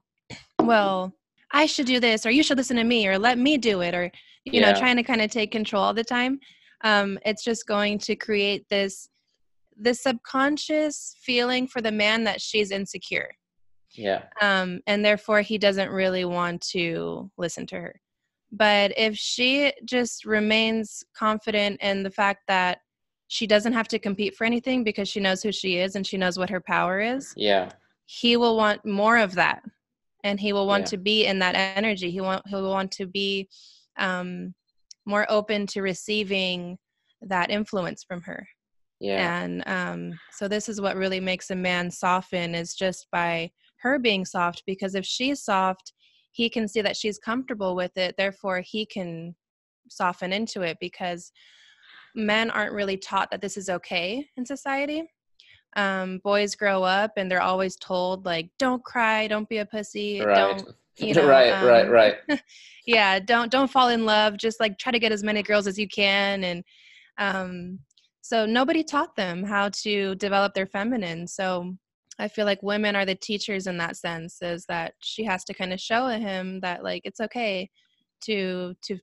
well 0.60 1.12
i 1.52 1.66
should 1.66 1.86
do 1.86 2.00
this 2.00 2.26
or 2.26 2.30
you 2.30 2.42
should 2.42 2.58
listen 2.58 2.76
to 2.76 2.84
me 2.84 3.06
or 3.06 3.18
let 3.18 3.38
me 3.38 3.56
do 3.56 3.80
it 3.80 3.94
or 3.94 4.10
you 4.44 4.60
yeah. 4.60 4.72
know 4.72 4.78
trying 4.78 4.96
to 4.96 5.02
kind 5.02 5.20
of 5.20 5.30
take 5.30 5.50
control 5.50 5.82
all 5.82 5.94
the 5.94 6.04
time 6.04 6.38
um, 6.84 7.18
it's 7.24 7.44
just 7.44 7.66
going 7.66 7.98
to 8.00 8.16
create 8.16 8.68
this 8.68 9.08
this 9.76 10.02
subconscious 10.02 11.16
feeling 11.22 11.66
for 11.66 11.80
the 11.80 11.92
man 11.92 12.24
that 12.24 12.40
she's 12.40 12.70
insecure. 12.70 13.30
Yeah. 13.94 14.24
Um, 14.40 14.80
and 14.86 15.04
therefore 15.04 15.42
he 15.42 15.58
doesn't 15.58 15.90
really 15.90 16.24
want 16.24 16.60
to 16.70 17.30
listen 17.36 17.66
to 17.68 17.76
her. 17.80 18.00
But 18.50 18.92
if 18.96 19.16
she 19.16 19.72
just 19.84 20.24
remains 20.24 21.02
confident 21.16 21.80
in 21.80 22.02
the 22.02 22.10
fact 22.10 22.42
that 22.48 22.78
she 23.28 23.46
doesn't 23.46 23.72
have 23.72 23.88
to 23.88 23.98
compete 23.98 24.36
for 24.36 24.44
anything 24.44 24.84
because 24.84 25.08
she 25.08 25.20
knows 25.20 25.42
who 25.42 25.52
she 25.52 25.78
is 25.78 25.96
and 25.96 26.06
she 26.06 26.18
knows 26.18 26.38
what 26.38 26.50
her 26.50 26.60
power 26.60 27.00
is 27.00 27.32
yeah. 27.34 27.70
he 28.04 28.36
will 28.36 28.58
want 28.58 28.84
more 28.84 29.16
of 29.16 29.34
that 29.36 29.62
and 30.24 30.38
he 30.38 30.52
will 30.52 30.66
want 30.66 30.84
yeah. 30.84 30.90
to 30.90 30.96
be 30.98 31.26
in 31.26 31.38
that 31.40 31.54
energy. 31.54 32.10
He 32.10 32.20
want 32.20 32.46
he 32.46 32.54
will 32.54 32.70
want 32.70 32.92
to 32.92 33.06
be 33.06 33.48
um 33.98 34.54
more 35.04 35.26
open 35.28 35.66
to 35.68 35.82
receiving 35.82 36.78
that 37.22 37.50
influence 37.50 38.04
from 38.04 38.22
her. 38.22 38.46
Yeah. 39.00 39.42
And 39.42 39.62
um 39.66 40.18
so 40.32 40.48
this 40.48 40.68
is 40.68 40.80
what 40.80 40.96
really 40.96 41.20
makes 41.20 41.50
a 41.50 41.56
man 41.56 41.90
soften 41.90 42.54
is 42.54 42.74
just 42.74 43.06
by 43.10 43.50
her 43.80 43.98
being 43.98 44.24
soft 44.24 44.62
because 44.66 44.94
if 44.94 45.04
she's 45.04 45.42
soft 45.42 45.92
he 46.32 46.48
can 46.48 46.66
see 46.66 46.80
that 46.80 46.96
she's 46.96 47.18
comfortable 47.18 47.76
with 47.76 47.96
it. 47.96 48.14
Therefore 48.16 48.60
he 48.60 48.86
can 48.86 49.34
soften 49.88 50.32
into 50.32 50.62
it 50.62 50.78
because 50.80 51.30
men 52.14 52.50
aren't 52.50 52.72
really 52.72 52.96
taught 52.96 53.30
that 53.30 53.40
this 53.40 53.56
is 53.56 53.68
okay 53.68 54.26
in 54.36 54.46
society 54.46 55.04
um, 55.74 56.18
boys 56.18 56.54
grow 56.54 56.82
up 56.82 57.12
and 57.16 57.30
they're 57.30 57.42
always 57.42 57.76
told 57.76 58.24
like 58.24 58.50
don't 58.58 58.84
cry 58.84 59.26
don't 59.26 59.48
be 59.48 59.58
a 59.58 59.66
pussy 59.66 60.20
right. 60.20 60.36
don't 60.36 60.68
you 60.98 61.14
know, 61.14 61.26
right 61.26 61.50
um, 61.50 61.66
right 61.66 61.90
right 61.90 62.16
yeah 62.86 63.18
don't 63.18 63.50
don't 63.50 63.70
fall 63.70 63.88
in 63.88 64.04
love 64.04 64.36
just 64.36 64.60
like 64.60 64.76
try 64.78 64.92
to 64.92 64.98
get 64.98 65.12
as 65.12 65.22
many 65.22 65.42
girls 65.42 65.66
as 65.66 65.78
you 65.78 65.88
can 65.88 66.44
and 66.44 66.64
um, 67.18 67.78
so 68.20 68.46
nobody 68.46 68.82
taught 68.84 69.16
them 69.16 69.42
how 69.42 69.68
to 69.70 70.14
develop 70.16 70.52
their 70.52 70.66
feminine 70.66 71.26
so 71.26 71.74
i 72.18 72.28
feel 72.28 72.44
like 72.44 72.62
women 72.62 72.94
are 72.94 73.06
the 73.06 73.14
teachers 73.14 73.66
in 73.66 73.78
that 73.78 73.96
sense 73.96 74.42
is 74.42 74.66
that 74.66 74.92
she 75.00 75.24
has 75.24 75.44
to 75.44 75.54
kind 75.54 75.72
of 75.72 75.80
show 75.80 76.06
him 76.08 76.60
that 76.60 76.84
like 76.84 77.00
it's 77.04 77.20
okay 77.20 77.68
to 78.20 78.74
to 78.82 78.98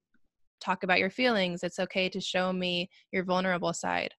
talk 0.62 0.84
about 0.84 1.00
your 1.00 1.10
feelings 1.10 1.64
it's 1.64 1.80
okay 1.80 2.08
to 2.08 2.22
show 2.22 2.54
me 2.54 2.88
your 3.12 3.24
vulnerable 3.24 3.74
side 3.74 4.14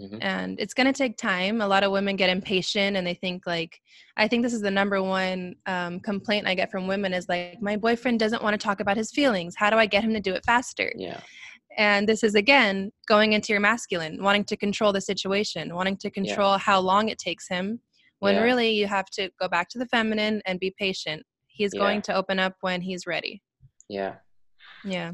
Mm-hmm. 0.00 0.18
And 0.22 0.58
it's 0.58 0.74
going 0.74 0.86
to 0.86 0.92
take 0.92 1.16
time. 1.16 1.60
A 1.60 1.68
lot 1.68 1.84
of 1.84 1.92
women 1.92 2.16
get 2.16 2.28
impatient 2.28 2.96
and 2.96 3.06
they 3.06 3.14
think, 3.14 3.46
like, 3.46 3.80
I 4.16 4.26
think 4.26 4.42
this 4.42 4.52
is 4.52 4.60
the 4.60 4.70
number 4.70 5.00
one 5.00 5.54
um, 5.66 6.00
complaint 6.00 6.48
I 6.48 6.56
get 6.56 6.70
from 6.70 6.88
women 6.88 7.14
is 7.14 7.28
like, 7.28 7.62
my 7.62 7.76
boyfriend 7.76 8.18
doesn't 8.18 8.42
want 8.42 8.58
to 8.58 8.64
talk 8.64 8.80
about 8.80 8.96
his 8.96 9.12
feelings. 9.12 9.54
How 9.56 9.70
do 9.70 9.76
I 9.76 9.86
get 9.86 10.02
him 10.02 10.12
to 10.14 10.20
do 10.20 10.34
it 10.34 10.44
faster? 10.44 10.92
Yeah. 10.96 11.20
And 11.76 12.08
this 12.08 12.24
is 12.24 12.34
again 12.34 12.92
going 13.06 13.34
into 13.34 13.52
your 13.52 13.60
masculine, 13.60 14.22
wanting 14.22 14.44
to 14.44 14.56
control 14.56 14.92
the 14.92 15.00
situation, 15.00 15.74
wanting 15.74 15.96
to 15.98 16.10
control 16.10 16.52
yeah. 16.52 16.58
how 16.58 16.80
long 16.80 17.08
it 17.08 17.18
takes 17.18 17.48
him, 17.48 17.80
when 18.18 18.34
yeah. 18.36 18.42
really 18.42 18.70
you 18.70 18.86
have 18.86 19.06
to 19.10 19.30
go 19.40 19.48
back 19.48 19.68
to 19.70 19.78
the 19.78 19.86
feminine 19.86 20.42
and 20.46 20.58
be 20.58 20.74
patient. 20.78 21.22
He's 21.46 21.72
yeah. 21.72 21.80
going 21.80 22.02
to 22.02 22.14
open 22.14 22.38
up 22.40 22.54
when 22.62 22.80
he's 22.80 23.06
ready. 23.06 23.42
Yeah. 23.88 24.14
Yeah. 24.84 25.12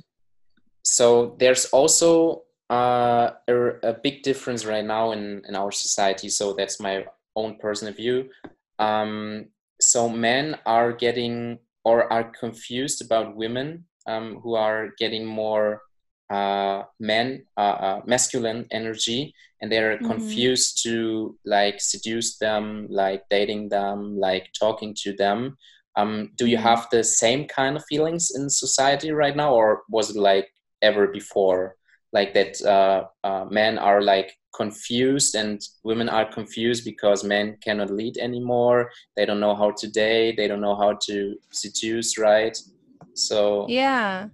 So 0.83 1.37
there's 1.39 1.67
also 1.67 2.45
uh, 2.71 3.33
a, 3.49 3.55
a, 3.83 3.93
big 3.93 4.23
difference 4.23 4.65
right 4.65 4.85
now 4.85 5.11
in, 5.11 5.43
in 5.49 5.57
our 5.57 5.73
society. 5.73 6.29
So 6.29 6.53
that's 6.53 6.79
my 6.79 7.05
own 7.35 7.57
personal 7.59 7.93
view. 7.93 8.31
Um, 8.79 9.47
so 9.81 10.09
men 10.09 10.57
are 10.67 10.93
getting 10.93 11.59
or 11.85 12.11
are 12.13 12.31
confused 12.39 13.03
about 13.05 13.35
women 13.35 13.87
um, 14.07 14.41
who 14.43 14.55
are 14.55 14.91
getting 14.99 15.27
more 15.27 15.83
uh, 16.31 16.85
men, 17.01 17.45
uh, 17.57 17.61
uh, 17.61 18.01
masculine 18.07 18.67
energy, 18.71 19.35
and 19.61 19.71
they're 19.71 19.97
mm-hmm. 19.97 20.07
confused 20.07 20.81
to 20.85 21.37
like 21.45 21.81
seduce 21.81 22.39
them, 22.39 22.87
like 22.89 23.25
dating 23.31 23.69
them, 23.69 24.17
like 24.17 24.49
talking 24.59 24.95
to 25.03 25.13
them. 25.15 25.57
Um, 25.97 26.31
do 26.37 26.47
you 26.47 26.57
mm-hmm. 26.57 26.67
have 26.67 26.87
the 26.93 27.03
same 27.03 27.49
kind 27.49 27.77
of 27.77 27.85
feelings 27.87 28.31
in 28.31 28.49
society 28.49 29.11
right 29.11 29.35
now, 29.35 29.55
or 29.55 29.83
was 29.89 30.11
it 30.11 30.17
like 30.17 30.49
ever 30.83 31.09
before? 31.09 31.77
Like 32.13 32.35
that 32.35 32.61
uh, 32.63 33.05
uh, 33.25 33.45
men 33.51 33.79
are 33.79 34.03
like 34.03 34.37
confused 34.55 35.35
and 35.35 35.61
women 35.85 36.09
are 36.09 36.31
confused 36.31 36.85
because 36.85 37.23
men 37.23 37.57
cannot 37.63 37.91
lead 37.91 38.17
anymore. 38.19 38.91
They 39.17 39.25
don't 39.25 39.41
know 39.41 39.55
how 39.55 39.71
to 39.73 39.89
date. 39.89 40.37
They 40.37 40.49
don't 40.49 40.61
know 40.61 40.77
how 40.77 40.99
to 41.07 41.37
seduce 41.53 42.19
right? 42.19 42.57
So 43.15 43.67
yeah. 43.69 44.29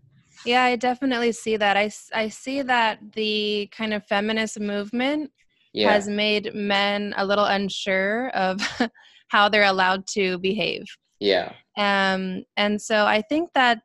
Yeah 0.45 0.65
i 0.65 0.77
definitely 0.77 1.33
see 1.33 1.57
that. 1.57 1.77
I, 1.77 1.91
I 2.15 2.29
see 2.29 2.63
that 2.63 2.99
the 3.13 3.69
kind 3.77 3.93
of 3.93 4.07
feminist 4.07 4.59
movement 4.59 5.31
yeah. 5.73 5.93
has 5.93 6.09
made 6.09 6.55
men 6.55 7.13
a 7.17 7.27
little 7.27 7.45
unsure 7.45 8.31
of 8.31 8.61
how 9.29 9.49
they're 9.49 9.65
allowed 9.65 10.07
to 10.09 10.39
behave. 10.39 10.85
Yeah. 11.21 11.53
Um 11.77 12.45
and 12.57 12.81
so 12.81 13.05
i 13.07 13.21
think 13.21 13.51
that 13.55 13.81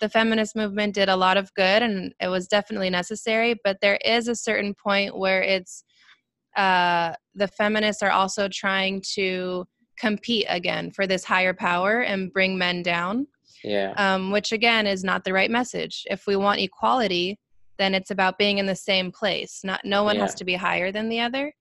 the 0.00 0.08
feminist 0.08 0.56
movement 0.56 0.94
did 0.94 1.08
a 1.08 1.16
lot 1.16 1.36
of 1.36 1.52
good 1.54 1.82
and 1.82 2.14
it 2.20 2.28
was 2.28 2.48
definitely 2.48 2.90
necessary 2.90 3.54
but 3.64 3.78
there 3.80 3.98
is 4.04 4.28
a 4.28 4.36
certain 4.36 4.74
point 4.74 5.16
where 5.16 5.42
it's 5.42 5.84
uh, 6.56 7.12
the 7.34 7.48
feminists 7.48 8.02
are 8.02 8.12
also 8.12 8.48
trying 8.48 9.02
to 9.14 9.64
compete 9.98 10.46
again 10.48 10.90
for 10.90 11.06
this 11.06 11.24
higher 11.24 11.54
power 11.54 12.00
and 12.00 12.32
bring 12.32 12.56
men 12.58 12.82
down 12.82 13.26
yeah 13.62 13.92
um, 13.96 14.30
which 14.30 14.52
again 14.52 14.86
is 14.86 15.04
not 15.04 15.24
the 15.24 15.32
right 15.32 15.50
message 15.50 16.04
if 16.10 16.26
we 16.26 16.36
want 16.36 16.60
equality 16.60 17.38
then 17.78 17.94
it's 17.94 18.10
about 18.10 18.38
being 18.38 18.58
in 18.58 18.66
the 18.66 18.74
same 18.74 19.10
place. 19.10 19.60
Not 19.64 19.80
no 19.84 20.04
one 20.04 20.16
yeah. 20.16 20.22
has 20.22 20.34
to 20.36 20.44
be 20.44 20.54
higher 20.54 20.92
than 20.92 21.08
the 21.08 21.20
other. 21.20 21.52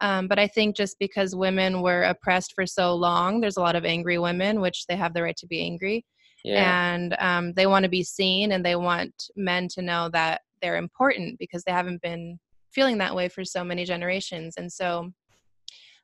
Um, 0.00 0.28
but 0.28 0.38
I 0.38 0.46
think 0.46 0.76
just 0.76 0.96
because 0.98 1.34
women 1.34 1.82
were 1.82 2.04
oppressed 2.04 2.52
for 2.54 2.66
so 2.66 2.94
long, 2.94 3.40
there's 3.40 3.56
a 3.56 3.60
lot 3.60 3.74
of 3.74 3.84
angry 3.84 4.18
women, 4.18 4.60
which 4.60 4.86
they 4.86 4.96
have 4.96 5.12
the 5.12 5.22
right 5.22 5.36
to 5.38 5.46
be 5.46 5.60
angry. 5.60 6.04
Yeah. 6.48 6.94
And 6.94 7.16
um, 7.18 7.52
they 7.52 7.66
want 7.66 7.84
to 7.84 7.88
be 7.88 8.02
seen 8.02 8.52
and 8.52 8.64
they 8.64 8.76
want 8.76 9.30
men 9.36 9.68
to 9.68 9.82
know 9.82 10.08
that 10.10 10.42
they're 10.62 10.76
important 10.76 11.38
because 11.38 11.62
they 11.64 11.72
haven't 11.72 12.02
been 12.02 12.38
feeling 12.72 12.98
that 12.98 13.14
way 13.14 13.28
for 13.28 13.44
so 13.44 13.64
many 13.64 13.84
generations. 13.84 14.54
And 14.56 14.72
so, 14.72 15.12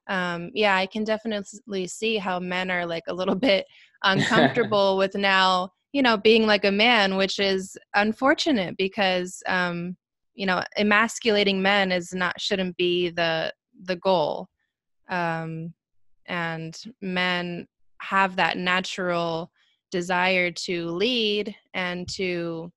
um, 0.08 0.50
yeah, 0.54 0.76
I 0.76 0.86
can 0.86 1.04
definitely 1.04 1.86
see 1.86 2.16
how 2.16 2.38
men 2.38 2.70
are 2.70 2.86
like 2.86 3.04
a 3.08 3.14
little 3.14 3.34
bit 3.50 3.66
uncomfortable 4.02 4.96
with 4.96 5.14
now, 5.14 5.70
you 5.92 6.02
know, 6.02 6.16
being 6.16 6.46
like 6.46 6.64
a 6.64 6.72
man, 6.72 7.16
which 7.16 7.38
is 7.38 7.76
unfortunate 7.94 8.76
because, 8.76 9.42
um, 9.46 9.96
you 10.34 10.46
know, 10.46 10.62
emasculating 10.76 11.62
men 11.62 11.92
is 11.92 12.12
not 12.12 12.40
shouldn't 12.40 12.76
be 12.76 13.10
the 13.10 13.52
the 13.84 13.96
goal. 13.96 14.48
Um, 15.08 15.72
and 16.26 16.76
men 17.00 17.66
have 18.00 18.36
that 18.36 18.56
natural 18.56 19.50
desire 19.94 20.50
to 20.50 20.90
lead 20.90 21.54
and 21.72 22.08
to 22.08 22.68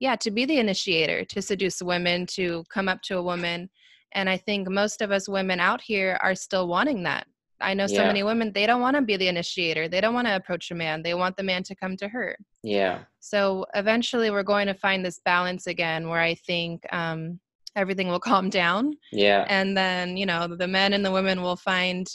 yeah 0.00 0.16
to 0.16 0.30
be 0.30 0.46
the 0.46 0.58
initiator 0.58 1.22
to 1.22 1.42
seduce 1.42 1.82
women 1.82 2.24
to 2.24 2.64
come 2.72 2.88
up 2.88 3.02
to 3.02 3.18
a 3.18 3.22
woman. 3.22 3.68
And 4.14 4.26
i 4.34 4.38
think 4.38 4.70
most 4.70 5.02
of 5.02 5.10
us 5.10 5.28
women 5.28 5.60
out 5.60 5.82
here 5.82 6.18
are 6.22 6.34
still 6.34 6.66
wanting 6.66 7.02
that. 7.02 7.26
I 7.60 7.74
know 7.74 7.86
so 7.86 8.00
yeah. 8.00 8.06
many 8.06 8.22
women 8.22 8.52
they 8.52 8.66
don't 8.66 8.80
want 8.80 8.96
to 8.96 9.02
be 9.02 9.18
the 9.18 9.28
initiator. 9.28 9.84
They 9.86 10.00
don't 10.00 10.14
want 10.14 10.28
to 10.28 10.36
approach 10.40 10.70
a 10.70 10.74
man. 10.74 11.02
They 11.02 11.12
want 11.12 11.36
the 11.36 11.48
man 11.50 11.62
to 11.64 11.74
come 11.74 11.94
to 11.98 12.08
her. 12.08 12.36
Yeah. 12.62 13.00
So 13.20 13.66
eventually 13.74 14.30
we're 14.30 14.50
going 14.54 14.68
to 14.72 14.82
find 14.86 15.04
this 15.04 15.20
balance 15.32 15.66
again 15.66 16.08
where 16.08 16.24
i 16.30 16.34
think 16.48 16.76
um, 17.00 17.38
everything 17.76 18.08
will 18.08 18.26
calm 18.30 18.48
down. 18.48 18.94
Yeah. 19.12 19.44
And 19.58 19.76
then 19.76 20.16
you 20.16 20.26
know 20.30 20.42
the 20.62 20.72
men 20.78 20.94
and 20.94 21.04
the 21.04 21.16
women 21.18 21.42
will 21.42 21.60
find 21.72 22.06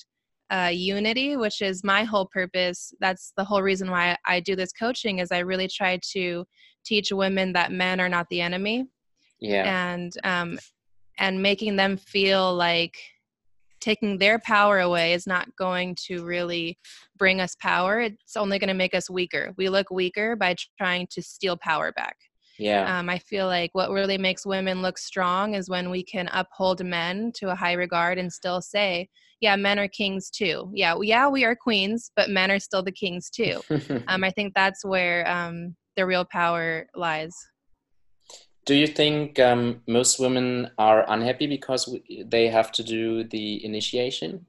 uh, 0.49 0.71
unity, 0.73 1.35
which 1.35 1.61
is 1.61 1.83
my 1.83 2.03
whole 2.03 2.25
purpose. 2.25 2.93
That's 2.99 3.33
the 3.37 3.43
whole 3.43 3.61
reason 3.61 3.91
why 3.91 4.17
I 4.25 4.39
do 4.39 4.55
this 4.55 4.71
coaching 4.71 5.19
is 5.19 5.31
I 5.31 5.39
really 5.39 5.67
try 5.67 5.99
to 6.13 6.45
teach 6.85 7.11
women 7.11 7.53
that 7.53 7.71
men 7.71 7.99
are 7.99 8.09
not 8.09 8.27
the 8.29 8.41
enemy. 8.41 8.85
Yeah. 9.39 9.93
And 9.93 10.13
um, 10.23 10.59
and 11.19 11.41
making 11.41 11.75
them 11.75 11.97
feel 11.97 12.55
like 12.55 12.97
taking 13.79 14.17
their 14.17 14.39
power 14.39 14.79
away 14.79 15.13
is 15.13 15.27
not 15.27 15.55
going 15.55 15.95
to 16.07 16.23
really 16.23 16.77
bring 17.17 17.39
us 17.39 17.55
power. 17.55 17.99
It's 17.99 18.35
only 18.35 18.59
going 18.59 18.69
to 18.69 18.73
make 18.73 18.95
us 18.95 19.09
weaker. 19.09 19.53
We 19.57 19.69
look 19.69 19.89
weaker 19.91 20.35
by 20.35 20.55
trying 20.77 21.07
to 21.11 21.21
steal 21.21 21.57
power 21.57 21.91
back. 21.91 22.17
Yeah. 22.57 22.97
Um, 22.97 23.09
I 23.09 23.19
feel 23.19 23.47
like 23.47 23.69
what 23.73 23.91
really 23.91 24.17
makes 24.17 24.45
women 24.45 24.81
look 24.81 24.97
strong 24.97 25.53
is 25.53 25.69
when 25.69 25.89
we 25.89 26.03
can 26.03 26.29
uphold 26.33 26.83
men 26.83 27.31
to 27.35 27.49
a 27.49 27.55
high 27.55 27.73
regard 27.73 28.17
and 28.17 28.31
still 28.31 28.61
say, 28.61 29.09
yeah, 29.39 29.55
men 29.55 29.77
are 29.77 29.87
kings 29.87 30.29
too. 30.29 30.71
Yeah, 30.73 30.95
yeah, 31.01 31.27
we 31.27 31.45
are 31.45 31.55
queens, 31.55 32.11
but 32.15 32.29
men 32.29 32.49
are 32.49 32.59
still 32.59 32.81
the 32.81 32.91
kings 32.91 33.29
too. 33.29 33.61
um, 34.07 34.23
I 34.23 34.31
think 34.31 34.53
that's 34.55 34.83
where 34.83 35.29
um, 35.29 35.75
the 35.95 36.05
real 36.05 36.25
power 36.25 36.87
lies. 36.95 37.35
Do 38.65 38.75
you 38.75 38.87
think 38.87 39.39
um, 39.39 39.81
most 39.87 40.19
women 40.19 40.71
are 40.77 41.09
unhappy 41.09 41.47
because 41.47 41.95
they 42.25 42.49
have 42.49 42.71
to 42.73 42.83
do 42.83 43.23
the 43.23 43.63
initiation? 43.63 44.45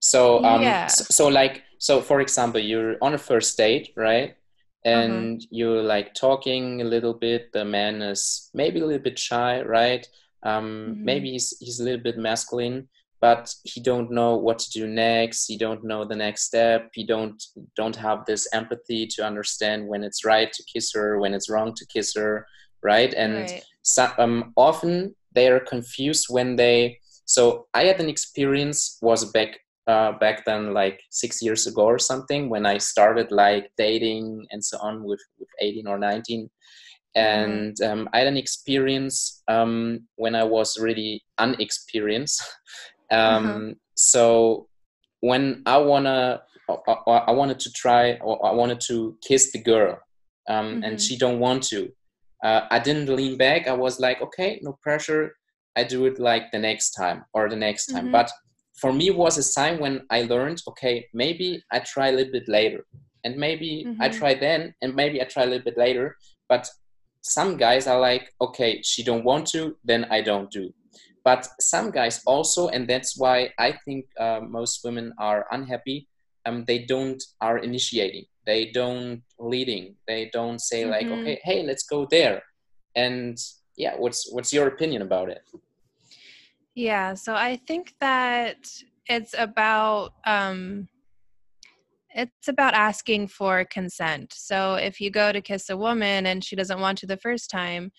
So, 0.00 0.44
um, 0.44 0.62
yeah. 0.62 0.86
so, 0.86 1.04
so, 1.10 1.28
like, 1.28 1.62
so 1.78 2.00
for 2.00 2.20
example, 2.20 2.60
you're 2.60 2.96
on 3.02 3.14
a 3.14 3.18
first 3.18 3.56
date, 3.56 3.92
right? 3.94 4.36
And 4.84 5.36
uh-huh. 5.36 5.46
you're 5.50 5.82
like 5.82 6.14
talking 6.14 6.80
a 6.80 6.84
little 6.84 7.14
bit. 7.14 7.52
The 7.52 7.64
man 7.64 8.02
is 8.02 8.50
maybe 8.52 8.80
a 8.80 8.86
little 8.86 9.02
bit 9.02 9.18
shy, 9.18 9.62
right? 9.62 10.06
Um, 10.42 10.64
mm-hmm. 10.64 11.04
Maybe 11.04 11.30
he's 11.32 11.54
he's 11.60 11.80
a 11.80 11.84
little 11.84 12.02
bit 12.02 12.18
masculine 12.18 12.88
but 13.22 13.54
he 13.62 13.80
don't 13.80 14.10
know 14.10 14.36
what 14.36 14.58
to 14.58 14.70
do 14.70 14.86
next 14.86 15.46
he 15.46 15.56
don't 15.56 15.82
know 15.84 16.04
the 16.04 16.16
next 16.16 16.42
step 16.42 16.90
he 16.92 17.06
don't 17.06 17.42
don't 17.76 17.96
have 17.96 18.26
this 18.26 18.46
empathy 18.52 19.06
to 19.06 19.24
understand 19.24 19.86
when 19.86 20.04
it's 20.04 20.24
right 20.24 20.52
to 20.52 20.62
kiss 20.64 20.92
her 20.92 21.18
when 21.18 21.32
it's 21.32 21.48
wrong 21.48 21.72
to 21.74 21.86
kiss 21.86 22.14
her 22.14 22.46
right 22.82 23.14
and 23.14 23.34
right. 23.34 23.64
So, 23.84 24.12
um, 24.18 24.52
often 24.56 25.14
they 25.32 25.48
are 25.48 25.60
confused 25.60 26.26
when 26.28 26.56
they 26.56 26.98
so 27.24 27.66
i 27.72 27.84
had 27.84 28.00
an 28.00 28.08
experience 28.08 28.98
was 29.00 29.24
back 29.24 29.60
uh, 29.88 30.12
back 30.12 30.44
then 30.44 30.72
like 30.72 31.00
six 31.10 31.42
years 31.42 31.66
ago 31.66 31.82
or 31.82 31.98
something 31.98 32.48
when 32.48 32.64
i 32.66 32.78
started 32.78 33.30
like 33.32 33.70
dating 33.76 34.46
and 34.50 34.64
so 34.64 34.78
on 34.78 35.02
with, 35.02 35.20
with 35.38 35.48
18 35.60 35.86
or 35.86 35.98
19 35.98 36.50
Mm-hmm. 37.14 37.28
and 37.28 37.82
um, 37.82 38.08
i 38.14 38.20
had 38.20 38.26
an 38.26 38.38
experience 38.38 39.42
um, 39.46 40.08
when 40.16 40.34
i 40.34 40.42
was 40.42 40.78
really 40.78 41.22
unexperienced 41.36 42.42
um, 43.10 43.46
uh-huh. 43.46 43.74
So 43.94 44.68
when 45.20 45.62
I 45.66 45.76
wanna, 45.78 46.42
I, 46.68 47.12
I, 47.12 47.30
wanted 47.32 47.60
to 47.60 47.72
try, 47.72 48.14
or 48.14 48.44
I 48.44 48.52
wanted 48.52 48.80
to 48.88 49.16
kiss 49.26 49.52
the 49.52 49.62
girl, 49.62 49.98
um, 50.48 50.66
mm-hmm. 50.66 50.84
and 50.84 51.00
she 51.00 51.16
don't 51.16 51.38
want 51.38 51.62
to. 51.64 51.90
Uh, 52.42 52.62
I 52.70 52.78
didn't 52.80 53.14
lean 53.14 53.36
back. 53.36 53.68
I 53.68 53.72
was 53.72 54.00
like, 54.00 54.20
okay, 54.20 54.58
no 54.62 54.78
pressure. 54.82 55.36
I 55.76 55.84
do 55.84 56.04
it 56.06 56.18
like 56.18 56.50
the 56.50 56.58
next 56.58 56.90
time 56.92 57.24
or 57.32 57.48
the 57.48 57.56
next 57.56 57.86
time. 57.86 58.06
Mm-hmm. 58.06 58.12
But 58.12 58.32
for 58.74 58.92
me, 58.92 59.10
was 59.10 59.38
a 59.38 59.42
sign 59.42 59.78
when 59.78 60.06
I 60.10 60.22
learned, 60.22 60.62
okay, 60.68 61.06
maybe 61.12 61.62
I 61.70 61.80
try 61.80 62.08
a 62.08 62.12
little 62.12 62.32
bit 62.32 62.48
later, 62.48 62.84
and 63.24 63.36
maybe 63.36 63.84
mm-hmm. 63.86 64.02
I 64.02 64.08
try 64.08 64.34
then, 64.34 64.74
and 64.82 64.94
maybe 64.94 65.20
I 65.20 65.24
try 65.24 65.44
a 65.44 65.46
little 65.46 65.64
bit 65.64 65.78
later. 65.78 66.16
But 66.48 66.68
some 67.22 67.56
guys 67.56 67.86
are 67.86 68.00
like, 68.00 68.32
okay, 68.40 68.80
she 68.82 69.02
don't 69.02 69.24
want 69.24 69.46
to, 69.48 69.76
then 69.84 70.06
I 70.10 70.22
don't 70.22 70.50
do 70.50 70.72
but 71.24 71.48
some 71.60 71.90
guys 71.90 72.20
also 72.26 72.68
and 72.68 72.88
that's 72.88 73.16
why 73.16 73.50
i 73.58 73.72
think 73.84 74.06
uh, 74.18 74.40
most 74.48 74.84
women 74.84 75.12
are 75.18 75.46
unhappy 75.50 76.08
um, 76.46 76.64
they 76.66 76.80
don't 76.80 77.22
are 77.40 77.58
initiating 77.58 78.24
they 78.46 78.70
don't 78.72 79.22
leading 79.38 79.94
they 80.06 80.30
don't 80.32 80.60
say 80.60 80.82
mm-hmm. 80.82 80.90
like 80.90 81.06
okay 81.06 81.40
hey 81.44 81.62
let's 81.62 81.84
go 81.84 82.06
there 82.10 82.42
and 82.96 83.38
yeah 83.76 83.94
what's 83.96 84.30
what's 84.32 84.52
your 84.52 84.66
opinion 84.68 85.02
about 85.02 85.28
it 85.28 85.42
yeah 86.74 87.14
so 87.14 87.34
i 87.34 87.56
think 87.56 87.94
that 88.00 88.70
it's 89.06 89.34
about 89.36 90.12
um 90.24 90.88
it's 92.14 92.48
about 92.48 92.74
asking 92.74 93.26
for 93.26 93.64
consent. 93.64 94.34
So 94.34 94.74
if 94.74 95.00
you 95.00 95.10
go 95.10 95.32
to 95.32 95.40
kiss 95.40 95.70
a 95.70 95.76
woman 95.78 96.26
and 96.26 96.44
she 96.44 96.54
doesn't 96.56 96.80
want 96.80 96.98
to 96.98 97.06
the 97.06 97.16
first 97.16 97.50
time 97.50 97.90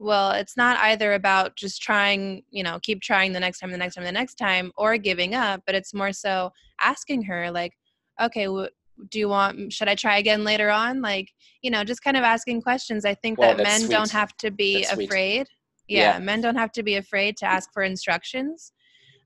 well 0.00 0.32
it's 0.32 0.56
not 0.56 0.76
either 0.78 1.12
about 1.12 1.54
just 1.54 1.80
trying 1.80 2.42
you 2.50 2.64
know 2.64 2.80
keep 2.82 3.00
trying 3.00 3.32
the 3.32 3.38
next 3.38 3.60
time 3.60 3.70
the 3.70 3.78
next 3.78 3.94
time 3.94 4.02
the 4.02 4.10
next 4.10 4.34
time 4.34 4.72
or 4.76 4.98
giving 4.98 5.36
up 5.36 5.62
but 5.66 5.74
it's 5.76 5.94
more 5.94 6.12
so 6.12 6.50
asking 6.80 7.22
her 7.22 7.48
like 7.52 7.72
okay 8.20 8.46
w- 8.46 8.68
do 9.08 9.20
you 9.20 9.28
want 9.28 9.72
should 9.72 9.88
i 9.88 9.94
try 9.94 10.18
again 10.18 10.44
later 10.44 10.70
on? 10.70 11.00
Like 11.00 11.32
you 11.62 11.70
know 11.70 11.84
just 11.84 12.02
kind 12.02 12.16
of 12.16 12.22
asking 12.22 12.62
questions. 12.62 13.04
I 13.04 13.14
think 13.14 13.38
well, 13.38 13.54
that 13.56 13.62
men 13.62 13.80
sweet. 13.82 13.90
don't 13.90 14.10
have 14.10 14.36
to 14.38 14.50
be 14.50 14.82
that's 14.82 14.92
afraid 14.92 15.48
yeah, 15.88 16.14
yeah, 16.14 16.18
men 16.18 16.40
don't 16.40 16.56
have 16.56 16.72
to 16.72 16.82
be 16.82 16.96
afraid 16.96 17.36
to 17.36 17.46
ask 17.46 17.72
for 17.72 17.82
instructions 17.82 18.72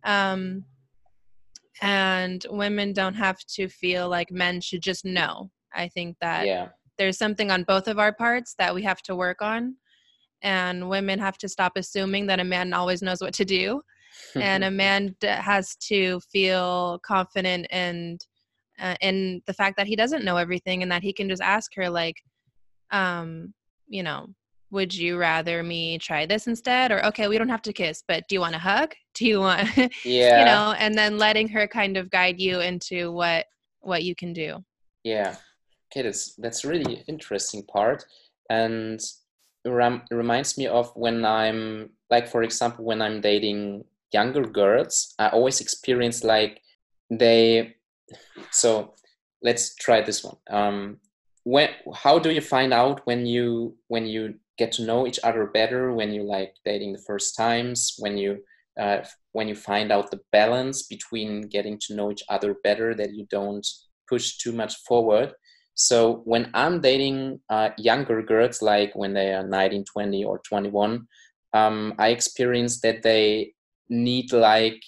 um 0.04 0.64
and 1.80 2.46
women 2.50 2.92
don't 2.92 3.14
have 3.14 3.38
to 3.46 3.68
feel 3.68 4.08
like 4.08 4.30
men 4.30 4.60
should 4.60 4.82
just 4.82 5.04
know 5.04 5.50
i 5.74 5.88
think 5.88 6.16
that 6.20 6.46
yeah. 6.46 6.68
there's 6.96 7.18
something 7.18 7.50
on 7.50 7.62
both 7.64 7.88
of 7.88 7.98
our 7.98 8.12
parts 8.12 8.54
that 8.58 8.74
we 8.74 8.82
have 8.82 9.02
to 9.02 9.14
work 9.14 9.42
on 9.42 9.76
and 10.42 10.88
women 10.88 11.18
have 11.18 11.38
to 11.38 11.48
stop 11.48 11.72
assuming 11.76 12.26
that 12.26 12.40
a 12.40 12.44
man 12.44 12.72
always 12.72 13.02
knows 13.02 13.20
what 13.20 13.34
to 13.34 13.44
do 13.44 13.80
and 14.34 14.64
a 14.64 14.70
man 14.70 15.14
has 15.22 15.76
to 15.76 16.18
feel 16.32 16.98
confident 17.04 17.66
and 17.70 18.26
uh, 18.80 18.94
in 19.00 19.42
the 19.46 19.52
fact 19.52 19.76
that 19.76 19.86
he 19.86 19.96
doesn't 19.96 20.24
know 20.24 20.36
everything 20.36 20.82
and 20.82 20.90
that 20.90 21.02
he 21.02 21.12
can 21.12 21.28
just 21.28 21.42
ask 21.42 21.74
her 21.74 21.90
like 21.90 22.16
um 22.90 23.52
you 23.86 24.02
know 24.02 24.26
would 24.70 24.94
you 24.94 25.16
rather 25.16 25.62
me 25.62 25.98
try 25.98 26.26
this 26.26 26.46
instead? 26.46 26.92
Or 26.92 27.04
okay 27.06 27.28
we 27.28 27.38
don't 27.38 27.48
have 27.48 27.62
to 27.62 27.72
kiss 27.72 28.02
but 28.06 28.24
do 28.28 28.34
you 28.34 28.40
want 28.40 28.54
a 28.54 28.58
hug? 28.58 28.94
Do 29.14 29.26
you 29.26 29.40
want 29.40 29.68
yeah. 30.04 30.38
you 30.38 30.44
know? 30.44 30.74
And 30.78 30.96
then 30.96 31.18
letting 31.18 31.48
her 31.48 31.66
kind 31.66 31.96
of 31.96 32.08
guide 32.08 32.40
you 32.40 32.60
into 32.60 33.10
what 33.10 33.46
what 33.80 34.04
you 34.04 34.14
can 34.14 34.32
do. 34.32 34.64
Yeah. 35.02 35.36
Okay 35.90 36.02
that's 36.02 36.34
that's 36.36 36.64
really 36.64 37.02
interesting 37.08 37.64
part. 37.64 38.04
And 38.48 39.00
rem- 39.64 40.02
reminds 40.10 40.56
me 40.56 40.66
of 40.66 40.92
when 40.94 41.24
I'm 41.24 41.90
like, 42.10 42.28
for 42.28 42.42
example, 42.42 42.84
when 42.84 43.02
I'm 43.02 43.20
dating 43.20 43.84
younger 44.12 44.42
girls, 44.42 45.14
I 45.18 45.28
always 45.28 45.60
experience 45.60 46.24
like 46.24 46.62
they. 47.10 47.74
So 48.50 48.94
let's 49.42 49.74
try 49.74 50.00
this 50.02 50.24
one. 50.24 50.36
Um, 50.50 50.98
when 51.52 51.70
how 52.04 52.18
do 52.18 52.30
you 52.30 52.40
find 52.54 52.72
out 52.82 52.96
when 53.08 53.20
you 53.34 53.74
when 53.88 54.04
you 54.06 54.22
get 54.60 54.70
to 54.72 54.82
know 54.88 55.06
each 55.06 55.20
other 55.28 55.44
better 55.46 55.82
when 55.98 56.10
you 56.12 56.22
like 56.22 56.52
dating 56.64 56.92
the 56.92 57.04
first 57.10 57.36
times 57.36 57.94
when 57.98 58.14
you 58.22 58.30
uh, 58.78 58.98
when 59.32 59.48
you 59.48 59.54
find 59.54 59.90
out 59.90 60.10
the 60.10 60.20
balance 60.30 60.78
between 60.94 61.32
getting 61.54 61.76
to 61.80 61.94
know 61.96 62.10
each 62.12 62.24
other 62.28 62.50
better 62.62 62.94
that 62.94 63.12
you 63.14 63.24
don't 63.30 63.66
push 64.08 64.36
too 64.42 64.52
much 64.52 64.74
forward 64.88 65.30
So 65.78 66.22
when 66.24 66.50
I'm 66.54 66.80
dating 66.80 67.38
uh, 67.48 67.70
younger 67.78 68.20
girls, 68.20 68.62
like 68.62 68.90
when 68.96 69.14
they 69.14 69.32
are 69.32 69.46
19, 69.46 69.84
20, 69.84 70.24
or 70.24 70.40
21, 70.40 71.06
um, 71.54 71.94
I 71.98 72.08
experience 72.08 72.80
that 72.80 73.02
they 73.04 73.54
need 73.88 74.32
like 74.32 74.82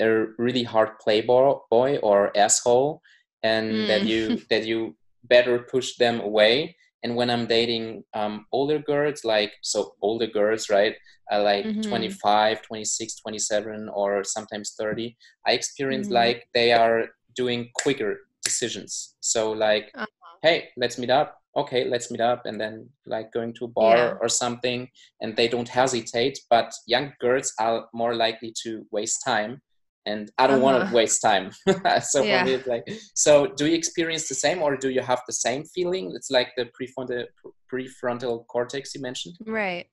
a 0.00 0.26
really 0.38 0.64
hard 0.64 0.98
playboy 0.98 1.98
or 2.02 2.36
asshole, 2.36 3.02
and 3.44 3.66
mm. 3.70 3.86
that 3.90 4.02
you 4.02 4.42
that 4.50 4.66
you 4.66 4.96
better 5.24 5.60
push 5.60 5.96
them 5.96 6.20
away. 6.20 6.76
And 7.02 7.16
when 7.16 7.30
I'm 7.30 7.46
dating 7.46 8.04
um, 8.14 8.46
older 8.52 8.78
girls, 8.78 9.24
like 9.24 9.52
so 9.62 9.94
older 10.02 10.26
girls, 10.26 10.70
right, 10.70 10.94
uh, 11.32 11.42
like 11.42 11.64
mm-hmm. 11.64 11.82
25, 11.82 12.62
26, 12.62 13.16
27, 13.16 13.88
or 13.92 14.22
sometimes 14.22 14.74
30, 14.78 15.16
I 15.46 15.52
experience 15.52 16.06
mm-hmm. 16.06 16.14
like 16.14 16.48
they 16.54 16.72
are 16.72 17.06
doing 17.34 17.70
quicker 17.74 18.20
decisions. 18.44 19.16
So 19.20 19.50
like, 19.50 19.90
uh-huh. 19.94 20.06
hey, 20.42 20.68
let's 20.76 20.98
meet 20.98 21.10
up 21.10 21.38
okay 21.56 21.84
let's 21.84 22.10
meet 22.10 22.20
up 22.20 22.46
and 22.46 22.60
then 22.60 22.88
like 23.06 23.32
going 23.32 23.52
to 23.52 23.66
a 23.66 23.68
bar 23.68 23.96
yeah. 23.96 24.14
or 24.20 24.28
something 24.28 24.88
and 25.20 25.36
they 25.36 25.48
don't 25.48 25.68
hesitate 25.68 26.38
but 26.48 26.72
young 26.86 27.12
girls 27.20 27.52
are 27.60 27.86
more 27.92 28.14
likely 28.14 28.52
to 28.62 28.86
waste 28.90 29.22
time 29.24 29.60
and 30.06 30.30
i 30.38 30.46
don't 30.46 30.56
uh-huh. 30.56 30.64
want 30.64 30.88
to 30.88 30.94
waste 30.94 31.20
time 31.22 31.50
so 32.02 32.22
yeah. 32.22 32.40
for 32.40 32.46
me 32.46 32.54
it's 32.54 32.66
like 32.66 32.84
so 33.14 33.46
do 33.46 33.66
you 33.66 33.74
experience 33.74 34.28
the 34.28 34.34
same 34.34 34.62
or 34.62 34.76
do 34.76 34.90
you 34.90 35.00
have 35.00 35.20
the 35.26 35.32
same 35.32 35.64
feeling 35.64 36.12
it's 36.14 36.30
like 36.30 36.48
the 36.56 36.68
prefrontal 36.76 37.24
prefrontal 37.72 38.46
cortex 38.46 38.94
you 38.94 39.00
mentioned 39.00 39.36
right 39.46 39.86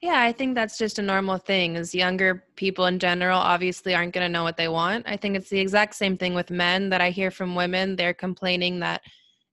yeah, 0.00 0.22
I 0.22 0.30
think 0.30 0.54
that's 0.54 0.78
just 0.78 1.00
a 1.00 1.02
normal 1.02 1.36
thing. 1.36 1.76
As 1.76 1.96
younger 1.96 2.44
people 2.54 2.86
in 2.86 3.00
general 3.00 3.40
obviously 3.40 3.92
aren't 3.92 4.12
going 4.12 4.24
to 4.24 4.32
know 4.32 4.44
what 4.44 4.56
they 4.56 4.68
want. 4.68 5.04
I 5.08 5.16
think 5.16 5.34
it's 5.34 5.50
the 5.50 5.58
exact 5.58 5.96
same 5.96 6.16
thing 6.16 6.32
with 6.32 6.48
men 6.48 6.90
that 6.90 7.00
I 7.00 7.10
hear 7.10 7.32
from 7.32 7.56
women. 7.56 7.96
They're 7.96 8.14
complaining 8.14 8.78
that 8.80 9.00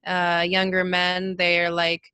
uh, 0.06 0.45
younger 0.47 0.84
men 0.84 1.36
they're 1.36 1.70
like 1.70 2.12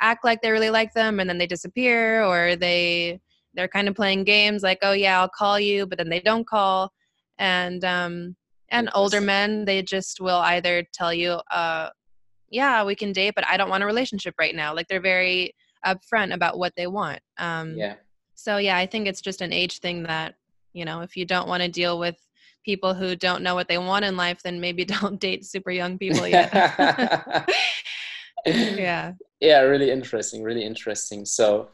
act 0.00 0.24
like 0.24 0.40
they 0.42 0.50
really 0.50 0.70
like 0.70 0.92
them 0.94 1.20
and 1.20 1.28
then 1.28 1.38
they 1.38 1.46
disappear 1.46 2.24
or 2.24 2.56
they 2.56 3.20
they're 3.54 3.68
kind 3.68 3.88
of 3.88 3.94
playing 3.94 4.24
games 4.24 4.62
like 4.62 4.78
oh 4.82 4.92
yeah 4.92 5.20
i'll 5.20 5.28
call 5.28 5.60
you 5.60 5.86
but 5.86 5.98
then 5.98 6.08
they 6.08 6.20
don't 6.20 6.46
call 6.46 6.92
and 7.40 7.84
um 7.84 8.36
and 8.70 8.88
older 8.94 9.20
men 9.20 9.64
they 9.64 9.82
just 9.82 10.20
will 10.20 10.38
either 10.38 10.84
tell 10.92 11.12
you 11.12 11.32
uh 11.50 11.88
yeah 12.50 12.84
we 12.84 12.94
can 12.94 13.12
date 13.12 13.34
but 13.34 13.44
i 13.48 13.56
don't 13.56 13.70
want 13.70 13.82
a 13.82 13.86
relationship 13.86 14.34
right 14.38 14.54
now 14.54 14.72
like 14.72 14.86
they're 14.86 15.00
very 15.00 15.52
upfront 15.84 16.32
about 16.32 16.58
what 16.58 16.72
they 16.76 16.86
want 16.86 17.18
um 17.38 17.74
yeah 17.76 17.94
so 18.34 18.58
yeah 18.58 18.76
i 18.76 18.86
think 18.86 19.08
it's 19.08 19.20
just 19.20 19.40
an 19.40 19.52
age 19.52 19.80
thing 19.80 20.04
that 20.04 20.36
you 20.72 20.84
know 20.84 21.00
if 21.00 21.16
you 21.16 21.24
don't 21.24 21.48
want 21.48 21.62
to 21.62 21.68
deal 21.68 21.98
with 21.98 22.16
people 22.64 22.94
who 22.94 23.16
don't 23.16 23.42
know 23.42 23.54
what 23.54 23.68
they 23.68 23.78
want 23.78 24.04
in 24.04 24.16
life, 24.16 24.42
then 24.42 24.60
maybe 24.60 24.84
don't 25.00 25.20
date 25.20 25.44
super 25.44 25.70
young 25.70 25.98
people 25.98 26.26
yet. 26.26 26.52
yeah. 28.46 29.12
Yeah, 29.40 29.60
really 29.60 29.90
interesting. 29.90 30.42
Really 30.42 30.64
interesting. 30.64 31.24
So 31.24 31.70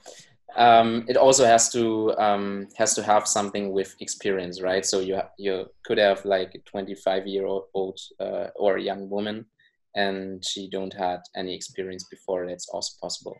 um, 0.56 1.04
it 1.08 1.16
also 1.16 1.44
has 1.44 1.70
to 1.72 2.16
um, 2.18 2.68
has 2.76 2.94
to 2.94 3.02
have 3.02 3.28
something 3.28 3.72
with 3.72 3.94
experience, 4.00 4.62
right? 4.62 4.84
So 4.84 5.00
you 5.00 5.20
you 5.38 5.66
could 5.84 5.98
have 5.98 6.24
like 6.24 6.54
a 6.54 6.58
25 6.70 7.26
year 7.26 7.46
old 7.46 7.98
uh, 8.20 8.48
or 8.56 8.76
a 8.76 8.82
young 8.82 9.08
woman, 9.10 9.46
and 9.94 10.44
she 10.44 10.68
don't 10.70 10.94
had 10.94 11.20
any 11.36 11.54
experience 11.54 12.04
before. 12.10 12.46
That's 12.46 12.68
also 12.68 12.92
possible. 13.00 13.36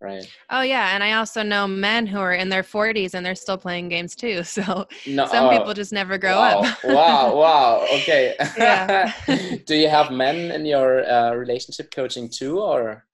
Right. 0.00 0.26
Oh 0.50 0.60
yeah, 0.60 0.94
and 0.94 1.02
I 1.02 1.12
also 1.12 1.42
know 1.42 1.66
men 1.66 2.06
who 2.06 2.18
are 2.18 2.34
in 2.34 2.50
their 2.50 2.62
40s 2.62 3.14
and 3.14 3.24
they're 3.24 3.34
still 3.34 3.56
playing 3.56 3.88
games 3.88 4.14
too. 4.14 4.42
So 4.54 4.86
no, 5.06 5.26
some 5.26 5.50
people 5.50 5.72
just 5.72 5.92
never 5.92 6.18
grow 6.18 6.36
wow, 6.36 6.60
up. 6.60 6.84
wow, 6.84 7.36
wow. 7.36 7.86
Okay. 8.00 8.36
Yeah. 8.58 9.12
Do 9.66 9.74
you 9.74 9.88
have 9.88 10.10
men 10.10 10.50
in 10.50 10.66
your 10.66 11.08
uh, 11.08 11.34
relationship 11.34 11.90
coaching 11.90 12.28
too, 12.28 12.60
or? 12.60 13.04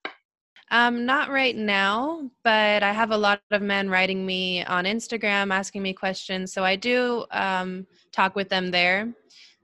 Um, 0.71 1.05
not 1.05 1.29
right 1.29 1.55
now, 1.55 2.31
but 2.45 2.81
I 2.81 2.93
have 2.93 3.11
a 3.11 3.17
lot 3.17 3.41
of 3.51 3.61
men 3.61 3.89
writing 3.89 4.25
me 4.25 4.63
on 4.63 4.85
Instagram 4.85 5.53
asking 5.53 5.83
me 5.83 5.93
questions. 5.93 6.53
So 6.53 6.63
I 6.63 6.77
do 6.77 7.25
um, 7.31 7.85
talk 8.13 8.37
with 8.37 8.47
them 8.47 8.71
there. 8.71 9.13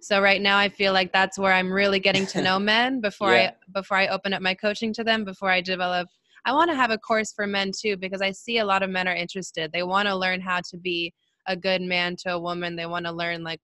So 0.02 0.22
right 0.22 0.42
now 0.42 0.58
I 0.58 0.68
feel 0.68 0.92
like 0.92 1.14
that's 1.14 1.40
where 1.40 1.54
I'm 1.54 1.72
really 1.72 2.00
getting 2.00 2.26
to 2.28 2.42
know 2.42 2.60
men 2.76 3.00
before 3.00 3.34
yeah. 3.34 3.52
I 3.52 3.72
before 3.74 3.98
I 3.98 4.08
open 4.08 4.34
up 4.34 4.42
my 4.42 4.54
coaching 4.54 4.94
to 4.94 5.04
them, 5.04 5.24
before 5.24 5.50
I 5.50 5.62
develop 5.62 6.10
I 6.46 6.54
want 6.54 6.70
to 6.70 6.76
have 6.76 6.92
a 6.92 6.98
course 6.98 7.34
for 7.34 7.48
men 7.48 7.72
too 7.78 7.98
because 7.98 8.22
I 8.22 8.32
see 8.32 8.60
a 8.60 8.66
lot 8.66 8.84
of 8.84 8.90
men 8.90 9.08
are 9.08 9.16
interested. 9.16 9.72
They 9.72 9.84
want 9.84 10.08
to 10.08 10.16
learn 10.16 10.40
how 10.40 10.62
to 10.70 10.78
be 10.78 11.14
a 11.46 11.56
good 11.56 11.82
man 11.82 12.16
to 12.20 12.34
a 12.34 12.40
woman. 12.40 12.76
They 12.76 12.86
want 12.86 13.06
to 13.06 13.12
learn 13.12 13.44
like 13.44 13.60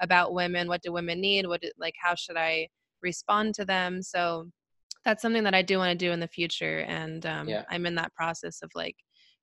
about 0.00 0.34
women. 0.34 0.68
What 0.68 0.82
do 0.82 0.92
women 0.92 1.20
need? 1.20 1.46
What 1.46 1.60
do, 1.60 1.70
like 1.78 1.94
how 2.00 2.14
should 2.14 2.36
I 2.36 2.68
respond 3.02 3.54
to 3.54 3.64
them? 3.64 4.02
So 4.02 4.48
that's 5.04 5.22
something 5.22 5.44
that 5.44 5.54
I 5.54 5.62
do 5.62 5.78
want 5.78 5.90
to 5.98 6.06
do 6.06 6.12
in 6.12 6.20
the 6.20 6.28
future, 6.28 6.80
and 6.80 7.24
um, 7.26 7.48
yeah. 7.48 7.64
I'm 7.70 7.86
in 7.86 7.94
that 7.96 8.14
process 8.14 8.62
of 8.62 8.70
like 8.74 8.96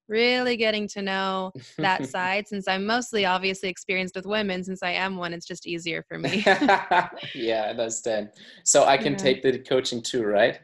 really 0.07 0.55
getting 0.55 0.87
to 0.87 1.01
know 1.01 1.51
that 1.77 2.05
side 2.09 2.47
since 2.47 2.67
i'm 2.67 2.85
mostly 2.85 3.25
obviously 3.25 3.69
experienced 3.69 4.15
with 4.15 4.25
women 4.25 4.63
since 4.63 4.81
i 4.83 4.91
am 4.91 5.17
one 5.17 5.33
it's 5.33 5.45
just 5.45 5.67
easier 5.67 6.03
for 6.07 6.17
me 6.17 6.43
yeah 7.35 7.63
i 7.65 7.69
understand 7.69 8.29
so 8.63 8.85
i 8.85 8.97
can 8.97 9.13
yeah. 9.13 9.17
take 9.17 9.43
the 9.43 9.59
coaching 9.59 10.01
too 10.01 10.23
right 10.23 10.61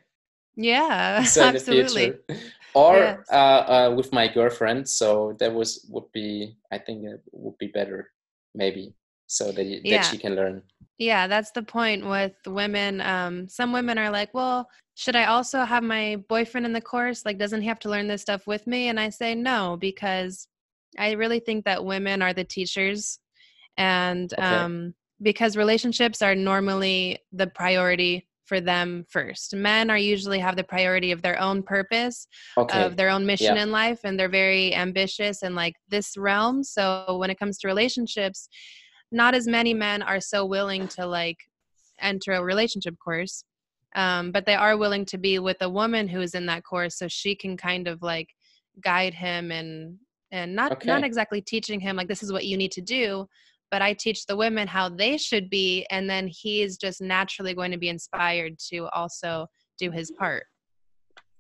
yeah 0.56 1.24
so 1.24 1.44
absolutely 1.44 2.14
or 2.76 2.96
yes. 2.96 3.20
uh, 3.32 3.36
uh, 3.36 3.94
with 3.96 4.12
my 4.14 4.28
girlfriend 4.28 4.88
so 4.88 5.36
that 5.40 5.54
was 5.54 5.86
would 5.90 6.12
be 6.14 6.56
i 6.72 6.78
think 6.78 7.04
it 7.04 7.22
would 7.32 7.58
be 7.58 7.68
better 7.68 8.10
maybe 8.56 8.94
so 9.34 9.52
that, 9.52 9.66
you, 9.66 9.82
yeah. 9.84 10.02
that 10.02 10.10
she 10.10 10.18
can 10.18 10.36
learn 10.36 10.62
yeah 10.98 11.28
that's 11.28 11.52
the 11.52 11.64
point 11.64 12.06
with 12.06 12.34
women 12.46 13.02
um, 13.02 13.48
some 13.48 13.74
women 13.74 13.98
are 13.98 14.10
like 14.10 14.34
well 14.34 14.70
should 14.96 15.16
i 15.16 15.26
also 15.26 15.64
have 15.64 15.84
my 15.84 16.18
boyfriend 16.30 16.66
in 16.66 16.74
the 16.74 16.82
course 16.82 17.26
like 17.26 17.38
doesn't 17.38 17.62
he 17.62 17.68
have 17.68 17.80
to 17.80 17.90
learn 17.90 18.08
this 18.08 18.22
stuff 18.22 18.46
with 18.48 18.68
me 18.68 18.90
and 18.90 19.00
i 19.00 19.10
say 19.10 19.34
no 19.34 19.78
because 19.80 20.48
i 20.98 21.12
really 21.12 21.40
think 21.40 21.66
that 21.66 21.84
women 21.84 22.22
are 22.22 22.34
the 22.34 22.44
teachers 22.44 23.20
and 23.78 24.34
okay. 24.34 24.44
um, 24.44 24.94
because 25.22 25.58
relationships 25.58 26.22
are 26.22 26.36
normally 26.36 27.18
the 27.32 27.48
priority 27.48 28.28
for 28.46 28.60
them 28.60 29.06
first. 29.10 29.56
Men 29.56 29.90
are 29.90 29.98
usually 29.98 30.40
have 30.40 30.56
the 30.56 30.64
priority 30.64 31.12
of 31.12 31.22
their 31.22 31.40
own 31.40 31.64
purpose, 31.64 32.28
okay. 32.58 32.84
of 32.84 32.98
their 32.98 33.10
own 33.10 33.26
mission 33.26 33.56
yeah. 33.56 33.64
in 33.64 33.72
life, 33.72 34.02
and 34.04 34.20
they're 34.20 34.30
very 34.30 34.76
ambitious 34.76 35.44
in 35.44 35.56
like 35.56 35.76
this 35.90 36.18
realm. 36.18 36.64
So 36.64 37.18
when 37.18 37.30
it 37.30 37.40
comes 37.40 37.58
to 37.60 37.68
relationships, 37.68 38.50
not 39.14 39.36
as 39.36 39.48
many 39.48 39.74
men 39.74 40.02
are 40.02 40.20
so 40.20 40.46
willing 40.46 40.88
to 40.90 41.06
like 41.06 41.38
enter 42.00 42.34
a 42.34 42.44
relationship 42.44 42.96
course. 43.04 43.44
Um, 43.96 44.32
but 44.32 44.48
they 44.48 44.56
are 44.56 44.76
willing 44.76 45.06
to 45.06 45.20
be 45.20 45.38
with 45.38 45.58
a 45.62 45.70
woman 45.70 46.08
who 46.08 46.20
is 46.20 46.34
in 46.34 46.48
that 46.48 46.64
course 46.64 46.98
so 46.98 47.08
she 47.08 47.36
can 47.36 47.56
kind 47.56 47.88
of 47.88 48.02
like 48.02 48.30
guide 48.84 49.14
him 49.14 49.52
and 49.52 49.98
and 50.32 50.56
not 50.56 50.72
okay. 50.72 50.88
not 50.88 51.04
exactly 51.04 51.42
teaching 51.42 51.80
him 51.80 51.96
like 51.96 52.08
this 52.08 52.24
is 52.24 52.34
what 52.34 52.46
you 52.46 52.58
need 52.58 52.72
to 52.72 52.82
do 52.82 53.28
but 53.74 53.82
I 53.82 53.94
teach 53.94 54.28
the 54.28 54.38
women 54.38 54.68
how 54.68 54.88
they 54.88 55.18
should 55.18 55.50
be, 55.50 55.84
and 55.90 56.08
then 56.08 56.28
he's 56.28 56.78
just 56.78 57.02
naturally 57.02 57.56
going 57.56 57.72
to 57.72 57.78
be 57.80 57.90
inspired 57.90 58.60
to 58.70 58.88
also 58.94 59.48
do 59.80 59.90
his 59.90 60.12
part. 60.12 60.46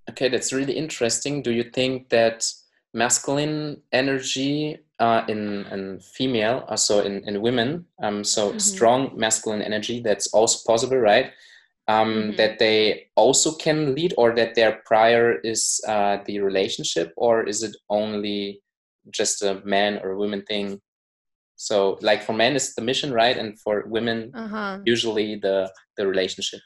Okay, 0.09 0.30
that's 0.30 0.51
really 0.51 0.74
interesting. 0.74 1.43
Do 1.43 1.51
you 1.51 1.61
think 1.61 2.09
that 2.09 2.51
masculine 2.91 3.84
energy 3.91 4.80
uh, 5.04 5.26
in, 5.28 5.66
in 5.76 5.99
female, 5.99 6.64
also 6.70 6.99
uh, 6.99 7.04
in, 7.04 7.28
in 7.28 7.41
women, 7.41 7.86
um, 8.01 8.24
so 8.24 8.49
mm-hmm. 8.49 8.58
strong 8.60 9.12
masculine 9.16 9.62
energy, 9.62 10.01
that's 10.01 10.28
also 10.34 10.60
possible, 10.66 10.97
right? 10.97 11.32
Um, 11.89 12.08
mm-hmm. 12.08 12.36
That 12.38 12.60
they 12.60 13.08
also 13.16 13.56
can 13.56 13.95
lead, 13.95 14.14
or 14.18 14.34
that 14.36 14.56
their 14.56 14.82
prior 14.86 15.39
is 15.43 15.82
uh, 15.88 16.18
the 16.26 16.39
relationship, 16.39 17.12
or 17.18 17.43
is 17.43 17.64
it 17.64 17.76
only 17.89 18.62
just 19.12 19.43
a 19.43 19.62
man 19.66 19.99
or 20.04 20.16
woman 20.16 20.43
thing? 20.43 20.80
so 21.56 21.97
like 22.01 22.24
for 22.24 22.34
men 22.34 22.56
it's 22.56 22.74
the 22.74 22.82
mission 22.82 23.14
right 23.14 23.38
and 23.38 23.60
for 23.60 23.86
women 23.88 24.32
uh-huh. 24.34 24.80
usually 24.86 25.36
the 25.36 25.72
the 25.97 26.06
relationship 26.06 26.60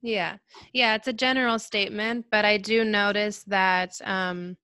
yeah 0.00 0.36
yeah 0.72 0.94
it's 0.94 1.08
a 1.08 1.12
general 1.12 1.58
statement 1.58 2.24
but 2.30 2.44
i 2.44 2.56
do 2.56 2.84
notice 2.84 3.42
that 3.44 3.90
um 4.04 4.56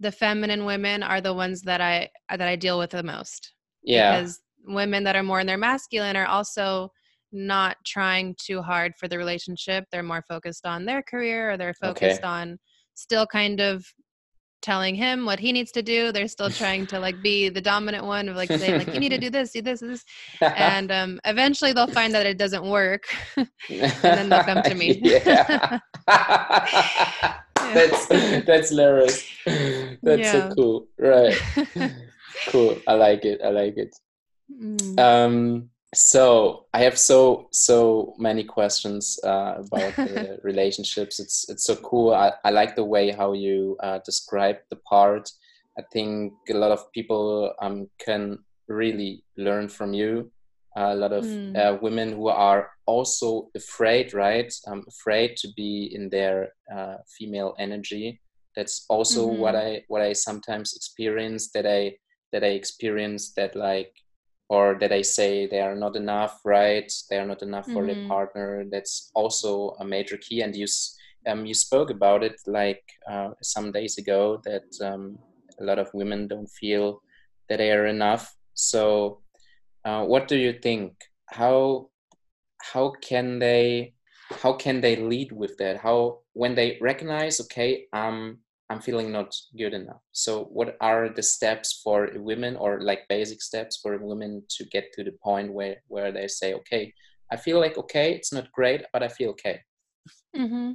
the 0.00 0.12
feminine 0.12 0.64
women 0.64 1.02
are 1.02 1.20
the 1.20 1.32
ones 1.32 1.62
that 1.62 1.80
i 1.80 2.08
that 2.30 2.42
i 2.42 2.56
deal 2.56 2.78
with 2.78 2.90
the 2.90 3.02
most 3.02 3.52
yeah 3.82 4.18
because 4.18 4.40
women 4.66 5.04
that 5.04 5.16
are 5.16 5.22
more 5.22 5.40
in 5.40 5.46
their 5.46 5.58
masculine 5.58 6.16
are 6.16 6.26
also 6.26 6.90
not 7.32 7.76
trying 7.84 8.34
too 8.38 8.62
hard 8.62 8.92
for 8.98 9.08
the 9.08 9.18
relationship 9.18 9.84
they're 9.90 10.02
more 10.02 10.22
focused 10.28 10.66
on 10.66 10.84
their 10.84 11.02
career 11.02 11.52
or 11.52 11.56
they're 11.56 11.74
focused 11.74 12.20
okay. 12.20 12.28
on 12.28 12.58
still 12.94 13.26
kind 13.26 13.60
of 13.60 13.84
telling 14.66 14.96
him 14.96 15.24
what 15.24 15.38
he 15.38 15.52
needs 15.52 15.70
to 15.70 15.80
do. 15.80 16.10
They're 16.10 16.26
still 16.26 16.50
trying 16.50 16.86
to 16.88 16.98
like 16.98 17.22
be 17.22 17.48
the 17.48 17.60
dominant 17.60 18.04
one 18.04 18.28
of 18.28 18.34
like 18.34 18.50
saying 18.50 18.78
like 18.78 18.92
you 18.92 18.98
need 18.98 19.10
to 19.10 19.18
do 19.18 19.30
this, 19.30 19.52
do 19.52 19.62
this, 19.62 19.78
this, 19.78 20.04
and 20.40 20.90
um, 20.90 21.20
eventually 21.24 21.72
they'll 21.72 21.86
find 21.86 22.12
that 22.14 22.26
it 22.26 22.36
doesn't 22.36 22.68
work, 22.68 23.04
and 23.36 23.48
then 24.02 24.28
they'll 24.28 24.42
come 24.42 24.62
to 24.62 24.74
me. 24.74 25.00
yeah. 25.02 25.78
That's 27.74 28.06
that's 28.46 28.70
hilarious. 28.70 29.24
That's 30.02 30.20
yeah. 30.20 30.32
so 30.32 30.54
cool. 30.54 30.86
Right. 30.98 31.34
cool. 32.48 32.78
I 32.86 32.94
like 32.94 33.24
it. 33.24 33.40
I 33.42 33.50
like 33.50 33.76
it. 33.76 33.96
Mm. 34.50 34.98
Um, 34.98 35.70
so 35.94 36.66
I 36.74 36.80
have 36.82 36.98
so 36.98 37.48
so 37.52 38.14
many 38.18 38.44
questions 38.44 39.18
uh, 39.24 39.54
about 39.58 39.96
the 39.96 40.38
relationships. 40.42 41.18
It's 41.18 41.48
it's 41.48 41.64
so 41.64 41.76
cool. 41.76 42.14
I, 42.14 42.32
I 42.44 42.50
like 42.50 42.76
the 42.76 42.84
way 42.84 43.10
how 43.10 43.32
you 43.32 43.76
uh, 43.82 43.98
describe 44.04 44.56
the 44.70 44.76
part. 44.76 45.30
I 45.78 45.82
think 45.92 46.32
a 46.50 46.54
lot 46.54 46.70
of 46.70 46.90
people 46.92 47.52
um, 47.60 47.88
can 47.98 48.38
really 48.68 49.24
learn 49.36 49.68
from 49.68 49.92
you. 49.92 50.30
A 50.76 50.94
lot 50.94 51.12
of 51.12 51.24
mm. 51.24 51.56
uh, 51.56 51.78
women 51.80 52.12
who 52.12 52.28
are 52.28 52.70
also 52.84 53.48
afraid, 53.54 54.12
right? 54.12 54.52
Um, 54.66 54.84
afraid 54.86 55.36
to 55.38 55.48
be 55.56 55.90
in 55.94 56.10
their 56.10 56.52
uh, 56.74 56.96
female 57.18 57.54
energy. 57.58 58.20
That's 58.54 58.84
also 58.88 59.28
mm-hmm. 59.28 59.40
what 59.40 59.56
I 59.56 59.84
what 59.88 60.02
I 60.02 60.12
sometimes 60.12 60.74
experience. 60.74 61.50
That 61.52 61.66
I 61.66 61.96
that 62.32 62.44
I 62.44 62.48
experience 62.48 63.32
that 63.34 63.56
like 63.56 63.92
or 64.48 64.76
that 64.80 64.92
I 64.92 65.02
say 65.02 65.46
they 65.46 65.60
are 65.60 65.74
not 65.74 65.96
enough, 65.96 66.40
right? 66.44 66.92
They 67.10 67.18
are 67.18 67.26
not 67.26 67.42
enough 67.42 67.64
mm-hmm. 67.64 67.74
for 67.74 67.86
their 67.86 67.96
mm-hmm. 67.96 68.08
partner. 68.08 68.64
That's 68.70 69.10
also 69.14 69.76
a 69.80 69.84
major 69.84 70.16
key. 70.16 70.42
And 70.42 70.54
you 70.54 70.66
um, 71.26 71.44
you 71.44 71.54
spoke 71.54 71.90
about 71.90 72.22
it 72.22 72.40
like 72.46 72.82
uh, 73.10 73.30
some 73.42 73.72
days 73.72 73.98
ago 73.98 74.40
that 74.44 74.68
um, 74.80 75.18
a 75.60 75.64
lot 75.64 75.78
of 75.78 75.90
women 75.92 76.28
don't 76.28 76.48
feel 76.48 77.02
that 77.48 77.58
they 77.58 77.72
are 77.72 77.86
enough. 77.86 78.34
So, 78.54 79.22
uh, 79.86 80.04
what 80.04 80.26
do 80.28 80.36
you 80.36 80.52
think? 80.52 80.92
How 81.26 81.90
how 82.60 82.90
can 83.00 83.38
they 83.38 83.94
how 84.42 84.52
can 84.52 84.80
they 84.80 84.96
lead 84.96 85.30
with 85.32 85.56
that? 85.58 85.78
How 85.78 86.18
when 86.32 86.54
they 86.56 86.78
recognize, 86.80 87.40
okay, 87.42 87.86
i'm 87.92 88.38
I'm 88.68 88.80
feeling 88.80 89.12
not 89.12 89.32
good 89.56 89.74
enough. 89.74 90.02
So, 90.10 90.44
what 90.46 90.76
are 90.80 91.08
the 91.08 91.22
steps 91.22 91.80
for 91.84 92.10
women, 92.16 92.56
or 92.56 92.80
like 92.80 93.06
basic 93.08 93.40
steps 93.40 93.78
for 93.80 93.96
women 93.98 94.42
to 94.56 94.64
get 94.64 94.92
to 94.94 95.04
the 95.04 95.12
point 95.22 95.52
where 95.52 95.76
where 95.86 96.10
they 96.10 96.26
say, 96.26 96.54
okay, 96.54 96.92
I 97.30 97.36
feel 97.36 97.60
like 97.60 97.78
okay, 97.78 98.12
it's 98.14 98.32
not 98.32 98.50
great, 98.50 98.82
but 98.92 99.04
I 99.04 99.08
feel 99.08 99.30
okay. 99.30 99.60
Mm-hmm. 100.36 100.72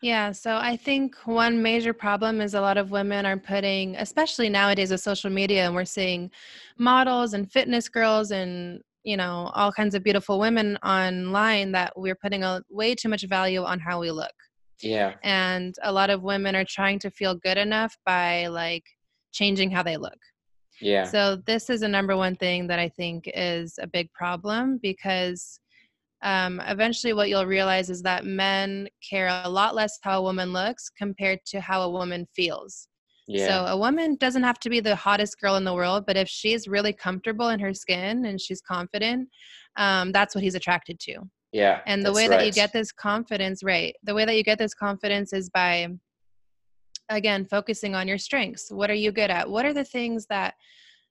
Yeah, 0.00 0.30
so 0.30 0.56
I 0.56 0.76
think 0.76 1.16
one 1.24 1.60
major 1.60 1.92
problem 1.92 2.40
is 2.40 2.54
a 2.54 2.60
lot 2.60 2.78
of 2.78 2.92
women 2.92 3.26
are 3.26 3.36
putting, 3.36 3.96
especially 3.96 4.48
nowadays 4.48 4.92
with 4.92 5.00
social 5.00 5.30
media, 5.30 5.66
and 5.66 5.74
we're 5.74 5.84
seeing 5.84 6.30
models 6.78 7.34
and 7.34 7.50
fitness 7.50 7.88
girls 7.88 8.30
and 8.30 8.80
you 9.02 9.16
know 9.16 9.50
all 9.54 9.72
kinds 9.72 9.94
of 9.94 10.04
beautiful 10.04 10.38
women 10.38 10.76
online 10.84 11.72
that 11.72 11.92
we're 11.96 12.14
putting 12.16 12.44
a 12.44 12.60
way 12.68 12.94
too 12.94 13.08
much 13.08 13.22
value 13.22 13.62
on 13.62 13.78
how 13.80 14.00
we 14.00 14.10
look 14.10 14.34
yeah. 14.82 15.14
And 15.22 15.74
a 15.82 15.92
lot 15.92 16.10
of 16.10 16.22
women 16.22 16.54
are 16.54 16.64
trying 16.64 16.98
to 17.00 17.10
feel 17.10 17.34
good 17.34 17.58
enough 17.58 17.96
by 18.04 18.46
like 18.46 18.84
changing 19.32 19.70
how 19.70 19.82
they 19.82 19.96
look. 19.96 20.18
Yeah. 20.80 21.04
So 21.04 21.36
this 21.46 21.70
is 21.70 21.82
a 21.82 21.88
number 21.88 22.16
one 22.16 22.36
thing 22.36 22.66
that 22.68 22.78
I 22.78 22.88
think 22.88 23.30
is 23.34 23.78
a 23.80 23.86
big 23.86 24.12
problem 24.12 24.78
because 24.80 25.58
um, 26.22 26.60
eventually 26.66 27.12
what 27.12 27.28
you'll 27.28 27.46
realize 27.46 27.90
is 27.90 28.02
that 28.02 28.24
men 28.24 28.88
care 29.08 29.28
a 29.44 29.48
lot 29.48 29.74
less 29.74 29.98
how 30.02 30.18
a 30.18 30.22
woman 30.22 30.52
looks 30.52 30.90
compared 30.90 31.38
to 31.46 31.60
how 31.60 31.82
a 31.82 31.90
woman 31.90 32.26
feels. 32.34 32.88
Yeah. 33.28 33.46
So 33.46 33.72
a 33.72 33.76
woman 33.76 34.16
doesn't 34.16 34.42
have 34.42 34.58
to 34.60 34.70
be 34.70 34.80
the 34.80 34.96
hottest 34.96 35.38
girl 35.38 35.56
in 35.56 35.64
the 35.64 35.74
world, 35.74 36.04
but 36.06 36.16
if 36.16 36.28
she's 36.28 36.66
really 36.66 36.94
comfortable 36.94 37.50
in 37.50 37.60
her 37.60 37.74
skin 37.74 38.24
and 38.24 38.40
she's 38.40 38.62
confident, 38.62 39.28
um, 39.76 40.12
that's 40.12 40.34
what 40.34 40.42
he's 40.42 40.54
attracted 40.54 40.98
to. 41.00 41.18
Yeah. 41.52 41.80
And 41.86 42.04
the 42.04 42.12
way 42.12 42.26
right. 42.26 42.38
that 42.38 42.46
you 42.46 42.52
get 42.52 42.72
this 42.72 42.90
confidence, 42.90 43.62
right? 43.62 43.94
The 44.02 44.14
way 44.14 44.24
that 44.24 44.36
you 44.36 44.42
get 44.42 44.58
this 44.58 44.74
confidence 44.74 45.32
is 45.32 45.50
by, 45.50 45.88
again, 47.10 47.44
focusing 47.44 47.94
on 47.94 48.08
your 48.08 48.18
strengths. 48.18 48.70
What 48.70 48.90
are 48.90 48.94
you 48.94 49.12
good 49.12 49.30
at? 49.30 49.48
What 49.48 49.66
are 49.66 49.74
the 49.74 49.84
things 49.84 50.26
that 50.26 50.54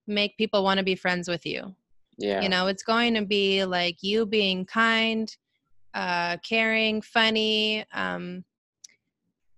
make 0.08 0.38
people 0.38 0.64
want 0.64 0.80
to 0.80 0.84
be 0.84 0.96
friends 0.96 1.28
with 1.28 1.46
you? 1.46 1.76
Yeah. 2.18 2.42
You 2.42 2.50
know, 2.50 2.68
it's 2.68 2.84
going 2.84 3.14
to 3.16 3.26
be 3.26 3.64
like 3.66 4.02
you 4.02 4.26
being 4.26 4.66
kind, 4.66 5.36
uh, 5.94 6.38
caring, 6.38 7.02
funny, 7.02 7.86
um, 7.94 8.44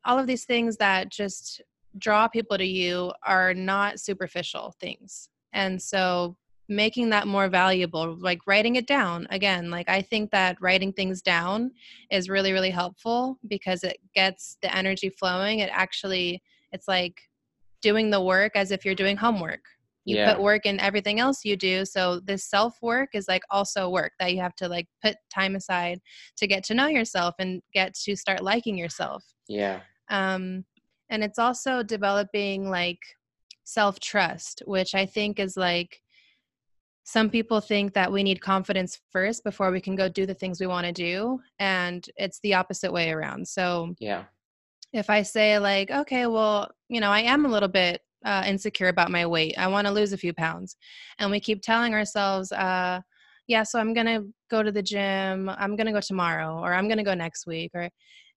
all 0.05 0.17
of 0.17 0.27
these 0.27 0.45
things 0.45 0.77
that 0.77 1.09
just 1.09 1.61
draw 1.97 2.27
people 2.27 2.57
to 2.57 2.65
you 2.65 3.11
are 3.23 3.53
not 3.53 3.99
superficial 3.99 4.73
things. 4.79 5.29
And 5.53 5.81
so 5.81 6.37
making 6.69 7.09
that 7.09 7.27
more 7.27 7.49
valuable 7.49 8.15
like 8.19 8.45
writing 8.45 8.75
it 8.75 8.85
down 8.85 9.25
again 9.31 9.71
like 9.71 9.89
i 9.89 9.99
think 9.99 10.29
that 10.29 10.55
writing 10.61 10.93
things 10.93 11.19
down 11.19 11.71
is 12.11 12.29
really 12.29 12.53
really 12.53 12.69
helpful 12.69 13.39
because 13.47 13.83
it 13.83 13.97
gets 14.13 14.57
the 14.61 14.73
energy 14.73 15.09
flowing 15.09 15.59
it 15.59 15.69
actually 15.73 16.41
it's 16.71 16.87
like 16.87 17.21
doing 17.81 18.11
the 18.11 18.21
work 18.21 18.51
as 18.55 18.69
if 18.69 18.85
you're 18.85 18.93
doing 18.93 19.17
homework 19.17 19.61
you 20.05 20.15
yeah. 20.15 20.33
put 20.33 20.41
work 20.41 20.65
in 20.65 20.79
everything 20.79 21.19
else 21.19 21.43
you 21.43 21.55
do 21.55 21.85
so 21.85 22.19
this 22.21 22.43
self 22.43 22.77
work 22.81 23.09
is 23.13 23.27
like 23.27 23.43
also 23.49 23.89
work 23.89 24.13
that 24.19 24.33
you 24.33 24.39
have 24.39 24.55
to 24.55 24.67
like 24.67 24.87
put 25.03 25.15
time 25.33 25.55
aside 25.55 25.99
to 26.37 26.47
get 26.47 26.63
to 26.63 26.73
know 26.73 26.87
yourself 26.87 27.35
and 27.39 27.61
get 27.73 27.93
to 27.93 28.15
start 28.15 28.41
liking 28.41 28.77
yourself. 28.77 29.23
Yeah. 29.47 29.81
Um 30.09 30.65
and 31.09 31.23
it's 31.23 31.39
also 31.39 31.83
developing 31.83 32.69
like 32.69 32.99
self 33.63 33.99
trust 33.99 34.63
which 34.65 34.95
i 34.95 35.05
think 35.05 35.39
is 35.39 35.55
like 35.55 36.01
some 37.03 37.29
people 37.29 37.59
think 37.59 37.93
that 37.93 38.11
we 38.11 38.21
need 38.21 38.39
confidence 38.39 38.99
first 39.11 39.43
before 39.43 39.71
we 39.71 39.81
can 39.81 39.95
go 39.95 40.07
do 40.07 40.27
the 40.27 40.33
things 40.33 40.59
we 40.59 40.67
want 40.67 40.85
to 40.85 40.93
do 40.93 41.39
and 41.57 42.07
it's 42.17 42.39
the 42.41 42.53
opposite 42.53 42.93
way 42.93 43.09
around. 43.09 43.47
So 43.47 43.95
yeah. 43.99 44.25
if 44.93 45.09
i 45.09 45.23
say 45.23 45.57
like 45.57 45.89
okay 45.89 46.27
well 46.27 46.69
you 46.87 46.99
know 46.99 47.09
i 47.09 47.21
am 47.21 47.45
a 47.45 47.49
little 47.49 47.69
bit 47.69 48.01
uh, 48.25 48.43
insecure 48.45 48.89
about 48.89 49.11
my 49.11 49.25
weight 49.25 49.55
i 49.57 49.67
want 49.67 49.87
to 49.87 49.93
lose 49.93 50.13
a 50.13 50.17
few 50.17 50.33
pounds 50.33 50.75
and 51.19 51.31
we 51.31 51.39
keep 51.39 51.61
telling 51.61 51.93
ourselves 51.93 52.51
uh, 52.51 52.99
yeah 53.47 53.63
so 53.63 53.79
i'm 53.79 53.93
gonna 53.93 54.23
go 54.49 54.61
to 54.61 54.71
the 54.71 54.83
gym 54.83 55.49
i'm 55.57 55.75
gonna 55.75 55.93
go 55.93 56.01
tomorrow 56.01 56.59
or 56.59 56.73
i'm 56.73 56.87
gonna 56.89 57.03
go 57.03 57.13
next 57.13 57.47
week 57.47 57.71
or 57.73 57.89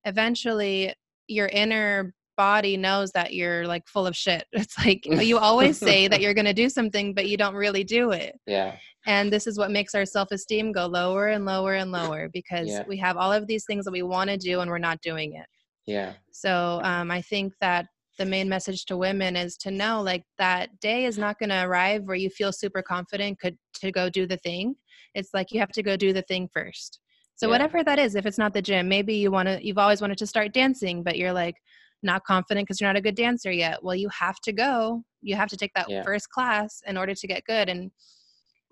eventually 0.05 0.93
your 1.29 1.49
inner 1.49 2.13
body 2.37 2.77
knows 2.77 3.13
that 3.13 3.35
you're 3.35 3.67
like 3.67 3.87
full 3.87 4.07
of 4.07 4.17
shit. 4.17 4.45
It's 4.53 4.79
like 4.79 5.05
you 5.31 5.39
always 5.39 5.79
say 5.79 6.09
that 6.09 6.21
you're 6.21 6.35
going 6.35 6.47
to 6.47 6.53
do 6.53 6.69
something, 6.69 7.15
but 7.15 7.29
you 7.29 7.37
don't 7.37 7.55
really 7.55 7.85
do 7.85 8.13
it. 8.13 8.39
Yeah. 8.47 8.77
And 9.07 9.33
this 9.33 9.47
is 9.47 9.59
what 9.59 9.71
makes 9.71 9.95
our 9.95 10.05
self 10.05 10.31
esteem 10.31 10.73
go 10.73 10.87
lower 10.87 11.29
and 11.29 11.45
lower 11.45 11.75
and 11.75 11.93
lower 12.01 12.29
because 12.33 12.69
yeah. 12.69 12.85
we 12.87 12.97
have 12.99 13.17
all 13.17 13.33
of 13.33 13.47
these 13.47 13.65
things 13.65 13.85
that 13.85 13.93
we 13.93 14.03
want 14.03 14.31
to 14.31 14.37
do 14.37 14.61
and 14.61 14.71
we're 14.71 14.79
not 14.79 15.01
doing 15.01 15.35
it. 15.35 15.47
Yeah. 15.87 16.13
So 16.31 16.81
um, 16.83 17.11
I 17.11 17.23
think 17.23 17.53
that 17.61 17.87
the 18.23 18.31
main 18.31 18.49
message 18.49 18.85
to 18.87 18.97
women 18.97 19.35
is 19.35 19.57
to 19.57 19.71
know 19.71 20.01
like 20.01 20.25
that 20.39 20.79
day 20.81 21.07
is 21.07 21.19
not 21.19 21.39
going 21.39 21.51
to 21.51 21.65
arrive 21.65 22.05
where 22.05 22.17
you 22.17 22.31
feel 22.31 22.53
super 22.53 22.83
confident 22.83 23.41
could 23.41 23.59
to 23.75 23.91
go 23.91 24.09
do 24.09 24.27
the 24.27 24.37
thing. 24.37 24.77
It's 25.15 25.31
like 25.35 25.51
you 25.51 25.59
have 25.61 25.73
to 25.73 25.83
go 25.83 25.97
do 25.97 26.13
the 26.13 26.23
thing 26.23 26.49
first. 26.53 27.01
So 27.35 27.47
yeah. 27.47 27.51
whatever 27.53 27.83
that 27.83 27.99
is, 27.99 28.15
if 28.15 28.27
it's 28.27 28.39
not 28.39 28.55
the 28.55 28.63
gym, 28.63 28.89
maybe 28.89 29.15
you 29.15 29.31
want 29.31 29.49
to 29.49 29.59
you've 29.65 29.79
always 29.79 30.01
wanted 30.01 30.19
to 30.19 30.27
start 30.27 30.53
dancing, 30.53 31.03
but 31.03 31.19
you're 31.19 31.33
like, 31.33 31.57
not 32.03 32.25
confident 32.25 32.67
because 32.67 32.81
you're 32.81 32.89
not 32.89 32.97
a 32.97 33.03
good 33.03 33.15
dancer 33.15 33.53
yet. 33.53 33.83
Well, 33.83 33.95
you 33.95 34.09
have 34.09 34.41
to 34.41 34.53
go. 34.53 35.05
You 35.21 35.37
have 35.37 35.49
to 35.51 35.57
take 35.57 35.73
that 35.75 35.89
yeah. 35.89 36.03
first 36.03 36.31
class 36.31 36.83
in 36.87 36.97
order 36.97 37.15
to 37.15 37.27
get 37.27 37.45
good. 37.45 37.69
And 37.69 37.91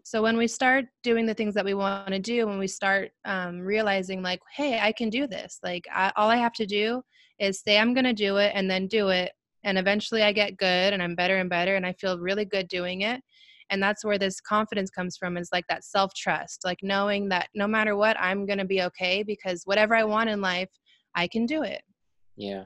so 0.05 0.23
when 0.23 0.37
we 0.37 0.49
start 0.49 0.87
doing 1.03 1.27
the 1.27 1.35
things 1.35 1.55
that 1.55 1.65
we 1.65 1.75
want 1.75 2.09
to 2.09 2.19
do, 2.19 2.47
when 2.47 2.59
we 2.59 2.67
start 2.67 3.11
um, 3.25 3.61
realizing, 3.61 4.23
like, 4.23 4.41
hey, 4.55 4.81
I 4.81 4.93
can 4.93 5.11
do 5.11 5.27
this, 5.27 5.61
like, 5.63 5.85
I, 5.93 6.13
all 6.17 6.31
I 6.31 6.37
have 6.37 6.55
to 6.55 6.67
do 6.67 7.03
is 7.39 7.61
say 7.61 7.79
I'm 7.79 7.95
going 7.95 8.05
to 8.05 8.13
do 8.13 8.37
it 8.37 8.53
and 8.55 8.71
then 8.71 8.87
do 8.87 9.09
it. 9.09 9.33
And 9.65 9.79
eventually 9.79 10.23
I 10.23 10.33
get 10.33 10.57
good 10.57 10.93
and 10.93 11.03
I'm 11.03 11.15
better 11.15 11.37
and 11.37 11.51
better 11.51 11.77
and 11.77 11.85
I 11.85 11.93
feel 11.95 12.19
really 12.19 12.45
good 12.45 12.69
doing 12.69 13.03
it. 13.03 13.23
And 13.71 13.83
that's 13.83 14.05
where 14.05 14.19
this 14.19 14.41
confidence 14.41 14.91
comes 14.91 15.17
from 15.17 15.37
is 15.37 15.51
like 15.53 15.67
that 15.69 15.85
self 15.85 16.13
trust, 16.15 16.63
like 16.65 16.79
knowing 16.83 17.29
that 17.29 17.49
no 17.55 17.69
matter 17.69 17.97
what, 17.97 18.17
I'm 18.19 18.47
going 18.47 18.59
to 18.59 18.65
be 18.65 18.83
okay 18.83 19.23
because 19.23 19.63
whatever 19.65 19.95
I 19.95 20.05
want 20.05 20.29
in 20.29 20.41
life, 20.41 20.71
I 21.15 21.29
can 21.29 21.47
do 21.47 21.63
it. 21.63 21.83
Yeah. 22.37 22.65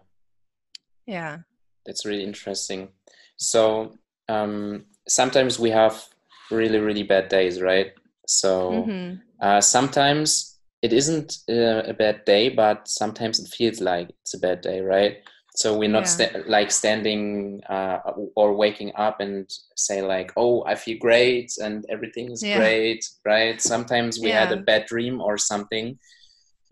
Yeah. 1.06 1.38
That's 1.84 2.06
really 2.06 2.24
interesting. 2.24 2.88
So 3.36 3.98
um, 4.28 4.86
sometimes 5.06 5.58
we 5.58 5.70
have 5.70 6.02
really, 6.50 6.78
really 6.78 7.02
bad 7.02 7.28
days, 7.28 7.60
right? 7.60 7.92
So 8.26 8.86
mm-hmm. 8.86 9.16
uh, 9.40 9.60
sometimes 9.60 10.58
it 10.80 10.92
isn't 10.92 11.38
uh, 11.48 11.82
a 11.86 11.92
bad 11.92 12.24
day, 12.24 12.48
but 12.48 12.88
sometimes 12.88 13.38
it 13.38 13.48
feels 13.48 13.80
like 13.80 14.10
it's 14.22 14.34
a 14.34 14.38
bad 14.38 14.60
day, 14.60 14.80
right? 14.80 15.18
So 15.56 15.76
we're 15.78 15.88
not 15.88 16.04
yeah. 16.04 16.28
sta- 16.28 16.42
like 16.48 16.70
standing 16.72 17.62
uh, 17.68 17.98
or 18.34 18.54
waking 18.54 18.92
up 18.96 19.20
and 19.20 19.48
say 19.76 20.02
like, 20.02 20.32
"Oh, 20.36 20.64
I 20.64 20.74
feel 20.74 20.98
great 20.98 21.52
and 21.62 21.86
everything 21.88 22.32
is 22.32 22.42
yeah. 22.42 22.58
great," 22.58 23.08
right? 23.24 23.60
Sometimes 23.60 24.18
we 24.18 24.28
yeah. 24.28 24.46
had 24.46 24.52
a 24.52 24.62
bad 24.62 24.86
dream 24.86 25.20
or 25.20 25.38
something, 25.38 25.98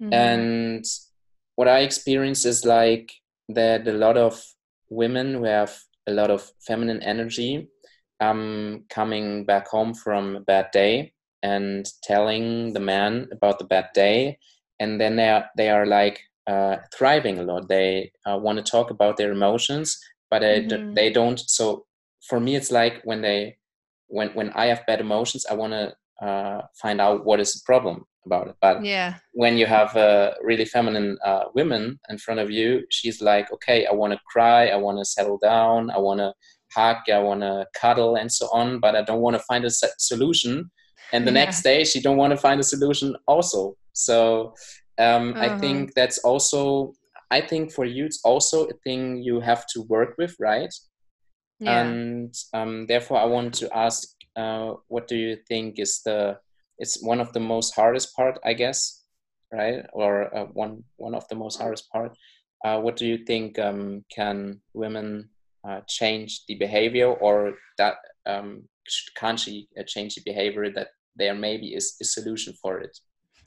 mm-hmm. 0.01 0.13
and 0.13 0.85
what 1.55 1.69
I 1.69 1.81
experience 1.81 2.45
is 2.45 2.65
like 2.65 3.13
that 3.49 3.87
a 3.87 3.93
lot 3.93 4.17
of 4.17 4.43
women 4.89 5.35
who 5.35 5.45
have 5.45 5.79
a 6.07 6.13
lot 6.13 6.31
of 6.31 6.51
feminine 6.67 7.03
energy 7.03 7.69
um, 8.21 8.85
coming 8.89 9.45
back 9.45 9.69
home 9.69 9.95
from 9.95 10.37
a 10.37 10.41
bad 10.41 10.71
day 10.73 11.13
and 11.43 11.87
telling 12.03 12.73
the 12.73 12.81
man 12.81 13.29
about 13.33 13.59
the 13.59 13.65
bad 13.65 13.89
day 13.95 14.39
and 14.79 15.01
then 15.01 15.17
they 15.17 15.29
are 15.29 15.45
they 15.57 15.71
are 15.71 15.87
like 15.87 16.21
uh, 16.47 16.77
thriving 16.97 17.39
a 17.39 17.43
lot 17.43 17.69
they 17.69 18.11
uh, 18.27 18.37
want 18.37 18.59
to 18.59 18.71
talk 18.71 18.91
about 18.91 19.17
their 19.17 19.33
emotions 19.33 19.99
but 20.31 20.41
they, 20.41 20.65
mm-hmm. 20.65 20.95
they 20.95 21.11
don't 21.11 21.41
so 21.41 21.85
for 22.29 22.41
me 22.41 22.57
it's 22.57 22.71
like 22.71 23.01
when 23.05 23.23
they 23.23 23.57
when 24.09 24.29
when 24.31 24.51
i 24.51 24.67
have 24.67 24.87
bad 24.87 25.01
emotions 25.01 25.47
i 25.47 25.55
want 25.55 25.73
to 25.73 25.93
uh, 26.27 26.63
find 26.81 27.01
out 27.01 27.25
what 27.25 27.41
is 27.41 27.53
the 27.55 27.61
problem 27.65 28.05
about 28.27 28.49
it. 28.49 28.57
But 28.61 28.85
yeah, 28.85 29.15
when 29.33 29.57
you 29.57 29.67
have 29.67 29.95
a 29.97 30.35
really 30.43 30.65
feminine 30.65 31.19
uh, 31.25 31.45
women 31.55 31.99
in 32.09 32.19
front 32.19 32.41
of 32.41 32.51
you, 32.51 32.85
she's 32.91 33.21
like, 33.21 33.53
okay, 33.53 33.87
I 33.87 33.93
want 33.93 34.13
to 34.13 34.21
cry, 34.31 34.69
I 34.69 34.77
want 34.77 34.99
to 34.99 35.05
settle 35.05 35.39
down, 35.39 35.91
I 35.91 35.99
want 35.99 36.21
to 36.21 36.33
hug, 36.75 36.99
I 37.13 37.19
want 37.19 37.41
to 37.41 37.67
cuddle, 37.75 38.17
and 38.17 38.31
so 38.31 38.49
on. 38.53 38.81
But 38.81 38.95
I 38.95 39.03
don't 39.03 39.21
want 39.21 39.37
to 39.37 39.43
find 39.43 39.65
a 39.65 39.71
solution. 39.71 40.71
And 41.13 41.27
the 41.27 41.33
yeah. 41.33 41.45
next 41.45 41.63
day, 41.63 41.85
she 41.85 42.01
don't 42.01 42.17
want 42.17 42.33
to 42.33 42.37
find 42.37 42.61
a 42.61 42.65
solution 42.65 43.17
also. 43.27 43.75
So 43.93 44.55
um, 44.99 45.35
uh-huh. 45.35 45.45
I 45.45 45.59
think 45.59 45.95
that's 45.95 46.19
also. 46.19 46.95
I 47.31 47.41
think 47.41 47.73
for 47.73 47.87
you, 47.87 48.05
it's 48.05 48.21
also 48.25 48.67
a 48.67 48.75
thing 48.85 49.23
you 49.23 49.41
have 49.41 49.65
to 49.69 49.83
work 49.89 50.17
with, 50.19 50.37
right? 50.39 50.73
Yeah. 51.61 51.83
And 51.83 52.35
um, 52.53 52.87
therefore, 52.87 53.19
I 53.19 53.25
want 53.25 53.55
to 53.55 53.75
ask, 53.75 54.07
uh, 54.37 54.75
what 54.89 55.09
do 55.09 55.17
you 55.17 55.39
think 55.49 55.79
is 55.79 56.03
the 56.05 56.39
it's 56.79 57.03
one 57.03 57.21
of 57.21 57.33
the 57.33 57.41
most 57.41 57.75
hardest 57.75 58.15
part, 58.17 58.39
I 58.45 58.53
guess, 58.53 59.05
right? 59.53 59.87
Or 59.93 60.35
uh, 60.37 60.47
one 60.53 60.85
one 60.97 61.15
of 61.15 61.27
the 61.29 61.37
most 61.37 61.61
hardest 61.61 61.91
part. 61.91 62.17
Uh, 62.65 62.81
what 62.81 62.97
do 62.97 63.07
you 63.07 63.19
think 63.25 63.59
um, 63.59 64.05
can 64.15 64.61
women 64.75 65.31
uh, 65.67 65.81
change 65.89 66.43
the 66.49 66.57
behavior, 66.57 67.11
or 67.13 67.55
that 67.79 67.97
um, 68.27 68.69
can't 69.17 69.39
she 69.39 69.69
uh, 69.79 69.85
change 69.87 70.17
the 70.17 70.23
behavior 70.25 70.71
that 70.71 70.89
there 71.17 71.35
maybe 71.35 71.75
is 71.75 71.97
a 72.01 72.05
solution 72.05 72.53
for 72.61 72.79
it? 72.79 72.99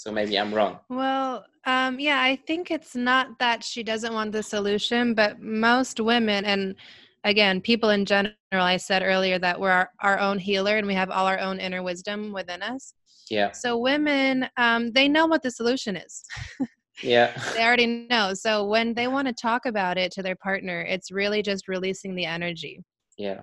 So 0.05 0.11
maybe 0.11 0.37
I'm 0.37 0.53
wrong. 0.53 0.79
Well, 0.87 1.45
um, 1.65 1.99
yeah, 1.99 2.21
I 2.21 2.35
think 2.35 2.69
it's 2.69 2.95
not 2.95 3.39
that 3.39 3.63
she 3.63 3.81
doesn't 3.81 4.13
want 4.13 4.33
the 4.33 4.43
solution, 4.43 5.15
but 5.15 5.41
most 5.41 5.99
women 5.99 6.45
and 6.45 6.75
again, 7.23 7.59
people 7.59 7.89
in 7.89 8.05
general, 8.05 8.35
I 8.51 8.77
said 8.77 9.01
earlier 9.01 9.39
that 9.39 9.59
we're 9.59 9.71
our, 9.71 9.89
our, 10.01 10.19
own 10.19 10.37
healer 10.37 10.77
and 10.77 10.85
we 10.85 10.93
have 10.93 11.09
all 11.09 11.25
our 11.25 11.39
own 11.39 11.59
inner 11.59 11.81
wisdom 11.81 12.31
within 12.31 12.61
us. 12.61 12.93
Yeah. 13.31 13.51
So 13.51 13.79
women, 13.79 14.47
um, 14.57 14.91
they 14.91 15.07
know 15.07 15.25
what 15.25 15.41
the 15.41 15.49
solution 15.49 15.95
is. 15.95 16.23
yeah. 17.01 17.35
they 17.55 17.63
already 17.63 18.05
know. 18.07 18.35
So 18.35 18.67
when 18.67 18.93
they 18.93 19.07
want 19.07 19.27
to 19.27 19.33
talk 19.33 19.65
about 19.65 19.97
it 19.97 20.11
to 20.11 20.21
their 20.21 20.35
partner, 20.35 20.81
it's 20.81 21.09
really 21.09 21.41
just 21.41 21.67
releasing 21.67 22.13
the 22.13 22.25
energy. 22.25 22.79
Yeah. 23.17 23.41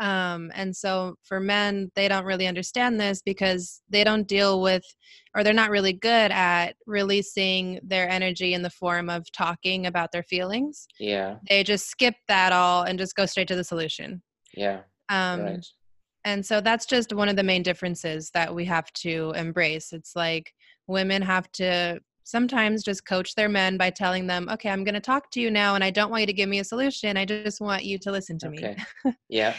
Um, 0.00 0.50
and 0.54 0.74
so 0.74 1.14
for 1.22 1.38
men, 1.38 1.90
they 1.94 2.08
don't 2.08 2.24
really 2.24 2.46
understand 2.46 2.98
this 2.98 3.22
because 3.22 3.82
they 3.88 4.02
don't 4.02 4.26
deal 4.26 4.62
with, 4.62 4.84
or 5.36 5.44
they're 5.44 5.52
not 5.52 5.70
really 5.70 5.92
good 5.92 6.32
at 6.32 6.74
releasing 6.86 7.78
their 7.82 8.08
energy 8.08 8.54
in 8.54 8.62
the 8.62 8.70
form 8.70 9.10
of 9.10 9.30
talking 9.32 9.86
about 9.86 10.10
their 10.10 10.22
feelings. 10.22 10.86
Yeah. 10.98 11.36
They 11.48 11.62
just 11.62 11.86
skip 11.86 12.14
that 12.28 12.52
all 12.52 12.82
and 12.82 12.98
just 12.98 13.14
go 13.14 13.26
straight 13.26 13.48
to 13.48 13.56
the 13.56 13.64
solution. 13.64 14.22
Yeah. 14.56 14.80
Um, 15.10 15.42
right 15.42 15.66
and 16.24 16.44
so 16.44 16.60
that's 16.60 16.86
just 16.86 17.12
one 17.12 17.28
of 17.28 17.36
the 17.36 17.42
main 17.42 17.62
differences 17.62 18.30
that 18.34 18.54
we 18.54 18.64
have 18.64 18.92
to 18.92 19.32
embrace 19.36 19.92
it's 19.92 20.14
like 20.14 20.52
women 20.86 21.22
have 21.22 21.50
to 21.52 21.98
sometimes 22.24 22.82
just 22.82 23.06
coach 23.06 23.34
their 23.34 23.48
men 23.48 23.76
by 23.76 23.90
telling 23.90 24.26
them 24.26 24.48
okay 24.50 24.70
i'm 24.70 24.84
going 24.84 24.94
to 24.94 25.00
talk 25.00 25.30
to 25.30 25.40
you 25.40 25.50
now 25.50 25.74
and 25.74 25.82
i 25.82 25.90
don't 25.90 26.10
want 26.10 26.20
you 26.20 26.26
to 26.26 26.32
give 26.32 26.48
me 26.48 26.58
a 26.58 26.64
solution 26.64 27.16
i 27.16 27.24
just 27.24 27.60
want 27.60 27.84
you 27.84 27.98
to 27.98 28.10
listen 28.12 28.38
to 28.38 28.48
okay. 28.48 28.76
me 29.04 29.12
yeah 29.28 29.54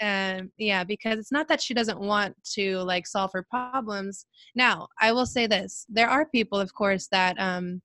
and 0.00 0.50
yeah 0.58 0.82
because 0.82 1.18
it's 1.18 1.32
not 1.32 1.46
that 1.48 1.60
she 1.60 1.74
doesn't 1.74 2.00
want 2.00 2.34
to 2.42 2.78
like 2.78 3.06
solve 3.06 3.30
her 3.32 3.46
problems 3.48 4.26
now 4.54 4.88
i 5.00 5.12
will 5.12 5.26
say 5.26 5.46
this 5.46 5.86
there 5.88 6.08
are 6.08 6.26
people 6.26 6.58
of 6.58 6.74
course 6.74 7.06
that 7.12 7.38
um 7.38 7.80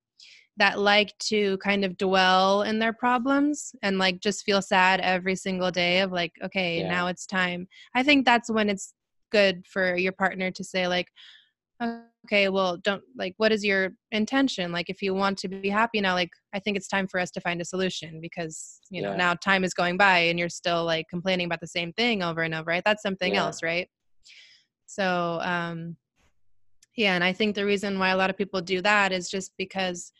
that 0.57 0.80
like 0.80 1.13
to 1.20 1.57
kind 1.57 1.84
of 1.84 1.97
dwell 1.97 2.61
in 2.61 2.80
their 2.80 2.93
problems 2.93 3.76
and 3.84 3.97
like 3.97 4.22
just 4.22 4.45
feel 4.45 4.61
sad 4.61 5.01
every 5.01 5.36
single 5.36 5.70
day 5.70 5.99
of 5.99 6.11
like 6.11 6.32
okay 6.43 6.80
yeah. 6.80 6.89
now 6.89 7.07
it's 7.07 7.26
time 7.26 7.68
i 7.93 8.01
think 8.01 8.26
that's 8.26 8.49
when 8.49 8.70
it's 8.70 8.93
good 9.32 9.66
for 9.68 9.97
your 9.97 10.13
partner 10.13 10.49
to 10.51 10.63
say 10.63 10.88
like 10.88 11.07
okay 11.82 12.49
well 12.49 12.78
don't 12.78 13.03
like 13.15 13.34
what 13.38 13.51
is 13.51 13.63
your 13.63 13.91
intention? 14.11 14.71
Like 14.71 14.89
if 14.89 15.01
you 15.01 15.13
want 15.13 15.38
to 15.39 15.47
be 15.47 15.69
happy 15.69 16.01
now 16.01 16.13
like 16.13 16.32
i 16.53 16.59
think 16.59 16.78
it's 16.78 16.88
time 16.88 17.07
for 17.07 17.19
us 17.19 17.32
to 17.32 17.41
find 17.41 17.61
a 17.61 17.65
solution 17.65 18.19
because 18.21 18.80
you 18.89 19.01
know 19.01 19.15
now 19.15 19.34
time 19.34 19.63
is 19.63 19.73
going 19.73 19.97
by 19.97 20.19
and 20.19 20.39
you're 20.39 20.49
still 20.49 20.86
like 20.86 21.05
complaining 21.09 21.45
about 21.45 21.61
the 21.61 21.67
same 21.67 21.91
thing 21.93 22.23
over 22.23 22.41
and 22.41 22.53
over 22.53 22.65
right? 22.65 22.84
That's 22.86 23.03
something 23.03 23.34
yeah. 23.34 23.43
else 23.43 23.61
right? 23.63 23.89
So 24.86 25.39
um 25.41 25.97
yeah 26.95 27.15
and 27.15 27.23
i 27.23 27.34
think 27.34 27.55
the 27.55 27.65
reason 27.65 27.99
why 27.99 28.09
a 28.09 28.17
lot 28.17 28.30
of 28.30 28.38
people 28.38 28.61
do 28.61 28.82
that 28.82 29.11
is 29.11 29.30
just 29.30 29.51
because 29.57 30.11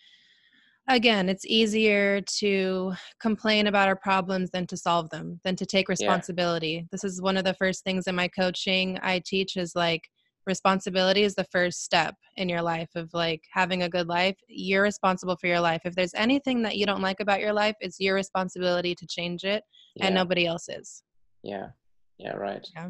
again 0.90 1.30
it's 1.30 1.46
easier 1.46 2.22
to 2.22 2.94
complain 3.20 3.68
about 3.68 3.88
our 3.88 3.96
problems 3.96 4.52
than 4.52 4.68
to 4.68 4.78
solve 4.78 5.10
them 5.10 5.40
than 5.44 5.56
to 5.56 5.66
take 5.66 5.90
responsibility. 5.90 6.68
Yeah. 6.68 6.82
this 6.92 7.04
is 7.04 7.22
one 7.22 7.38
of 7.38 7.44
the 7.44 7.54
first 7.56 7.84
things 7.84 8.08
in 8.08 8.16
my 8.16 8.28
coaching 8.28 9.00
i 9.02 9.22
teach 9.26 9.58
is 9.58 9.76
like 9.76 10.10
responsibility 10.46 11.24
is 11.24 11.36
the 11.36 11.44
first 11.46 11.84
step 11.84 12.16
in 12.38 12.50
your 12.50 12.62
life 12.62 12.90
of 12.96 13.10
like 13.14 13.44
having 13.52 13.84
a 13.84 13.90
good 13.90 14.08
life. 14.08 14.38
You're 14.48 14.84
responsible 14.84 15.36
for 15.36 15.48
your 15.48 15.60
life. 15.60 15.82
If 15.86 15.96
there's 15.96 16.14
anything 16.14 16.62
that 16.64 16.78
you 16.78 16.86
don't 16.86 17.02
like 17.02 17.20
about 17.20 17.42
your 17.42 17.54
life 17.54 17.76
it's 17.80 18.00
your 18.00 18.16
responsibility 18.16 18.96
to 18.96 19.08
change 19.08 19.44
it 19.44 19.64
yeah. 19.96 20.06
and 20.06 20.16
nobody 20.16 20.46
else's. 20.46 21.04
Yeah. 21.44 21.70
Yeah 22.18 22.34
right. 22.34 22.66
Yeah. 22.76 22.90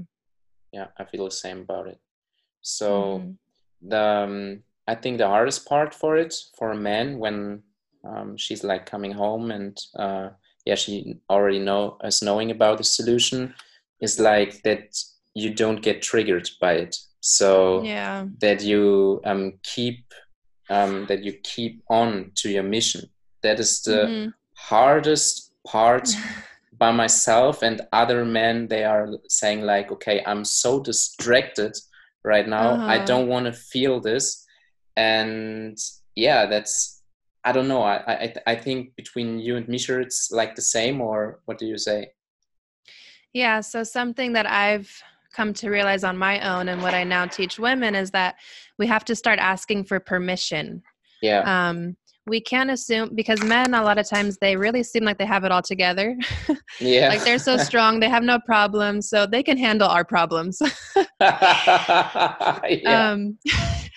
Yeah 0.72 0.88
i 0.97 1.06
feel 1.06 1.26
the 1.26 1.32
same 1.32 1.62
about 1.62 1.88
it. 1.88 1.99
So 2.62 3.20
mm-hmm. 3.20 3.89
the 3.89 4.01
um, 4.01 4.64
i 4.88 4.95
think 4.95 5.18
the 5.18 5.28
hardest 5.28 5.68
part 5.68 5.93
for 5.93 6.18
it 6.18 6.34
for 6.58 6.72
a 6.72 6.78
man 6.78 7.20
when 7.20 7.64
um, 8.03 8.38
she's 8.38 8.64
like 8.64 8.86
coming 8.86 9.12
home 9.12 9.51
and 9.51 9.78
uh, 9.97 10.30
yeah 10.66 10.76
she 10.76 11.18
already 11.30 11.60
know 11.60 11.97
us 12.03 12.22
knowing 12.22 12.51
about 12.51 12.78
the 12.78 12.84
solution 12.84 13.53
is 14.01 14.20
like 14.20 14.62
that 14.64 14.95
you 15.34 15.53
don't 15.53 15.82
get 15.82 16.01
triggered 16.01 16.49
by 16.60 16.74
it 16.74 16.95
so 17.28 17.82
yeah 17.82 18.24
that 18.40 18.62
you 18.62 19.20
um, 19.26 19.54
keep 19.64 20.14
um, 20.70 21.08
that 21.08 21.24
you 21.24 21.34
keep 21.44 21.82
on 21.90 22.32
to 22.36 22.52
your 22.52 22.62
mission 22.62 23.02
that 23.42 23.60
is 23.60 23.82
the 23.82 24.06
mm-hmm. 24.06 24.30
hardest 24.54 25.52
part 25.66 26.08
by 26.78 26.92
myself 26.92 27.64
and 27.64 27.82
other 27.94 28.24
men 28.24 28.68
they 28.68 28.84
are 28.84 29.10
saying 29.28 29.62
like 29.62 29.92
okay 29.92 30.22
i'm 30.28 30.46
so 30.46 30.80
distracted 30.80 31.76
right 32.24 32.48
now 32.48 32.72
uh-huh. 32.72 32.86
i 32.86 33.04
don't 33.06 33.28
want 33.28 33.46
to 33.48 33.54
feel 33.54 34.00
this 34.00 34.46
and 34.96 35.78
yeah 36.16 36.46
that's 36.46 37.02
I 37.48 37.52
don't 37.52 37.68
know. 37.68 37.84
I, 37.84 37.98
I 38.08 38.34
I 38.48 38.56
think 38.56 38.96
between 38.96 39.38
you 39.38 39.56
and 39.56 39.68
Misha, 39.68 40.00
it's 40.00 40.32
like 40.32 40.56
the 40.56 40.64
same, 40.64 41.00
or 41.00 41.42
what 41.46 41.60
do 41.60 41.68
you 41.68 41.78
say? 41.78 42.10
Yeah. 43.34 43.62
So 43.62 43.84
something 43.84 44.34
that 44.34 44.48
I've 44.48 44.90
come 45.36 45.54
to 45.56 45.70
realize 45.70 46.04
on 46.04 46.18
my 46.18 46.40
own, 46.40 46.70
and 46.70 46.82
what 46.82 46.94
I 46.94 47.04
now 47.04 47.26
teach 47.26 47.60
women, 47.60 47.96
is 47.96 48.12
that 48.12 48.36
we 48.80 48.88
have 48.88 49.06
to 49.06 49.16
start 49.16 49.40
asking 49.40 49.86
for 49.86 50.00
permission. 50.00 50.82
Yeah. 51.22 51.70
Um, 51.70 51.96
we 52.28 52.42
can't 52.42 52.72
assume 52.72 53.14
because 53.14 53.42
men 53.44 53.76
a 53.76 53.84
lot 53.84 54.00
of 54.00 54.10
times 54.10 54.38
they 54.42 54.56
really 54.56 54.82
seem 54.82 55.04
like 55.04 55.20
they 55.20 55.26
have 55.26 55.44
it 55.44 55.52
all 55.52 55.62
together. 55.62 56.18
yeah. 56.80 57.10
like 57.10 57.24
they're 57.24 57.38
so 57.38 57.58
strong, 57.70 58.00
they 58.00 58.10
have 58.10 58.24
no 58.24 58.40
problems, 58.40 59.10
so 59.10 59.28
they 59.28 59.44
can 59.44 59.58
handle 59.58 59.88
our 59.88 60.04
problems. 60.04 60.60
yeah. 61.22 62.60
Um 62.84 63.38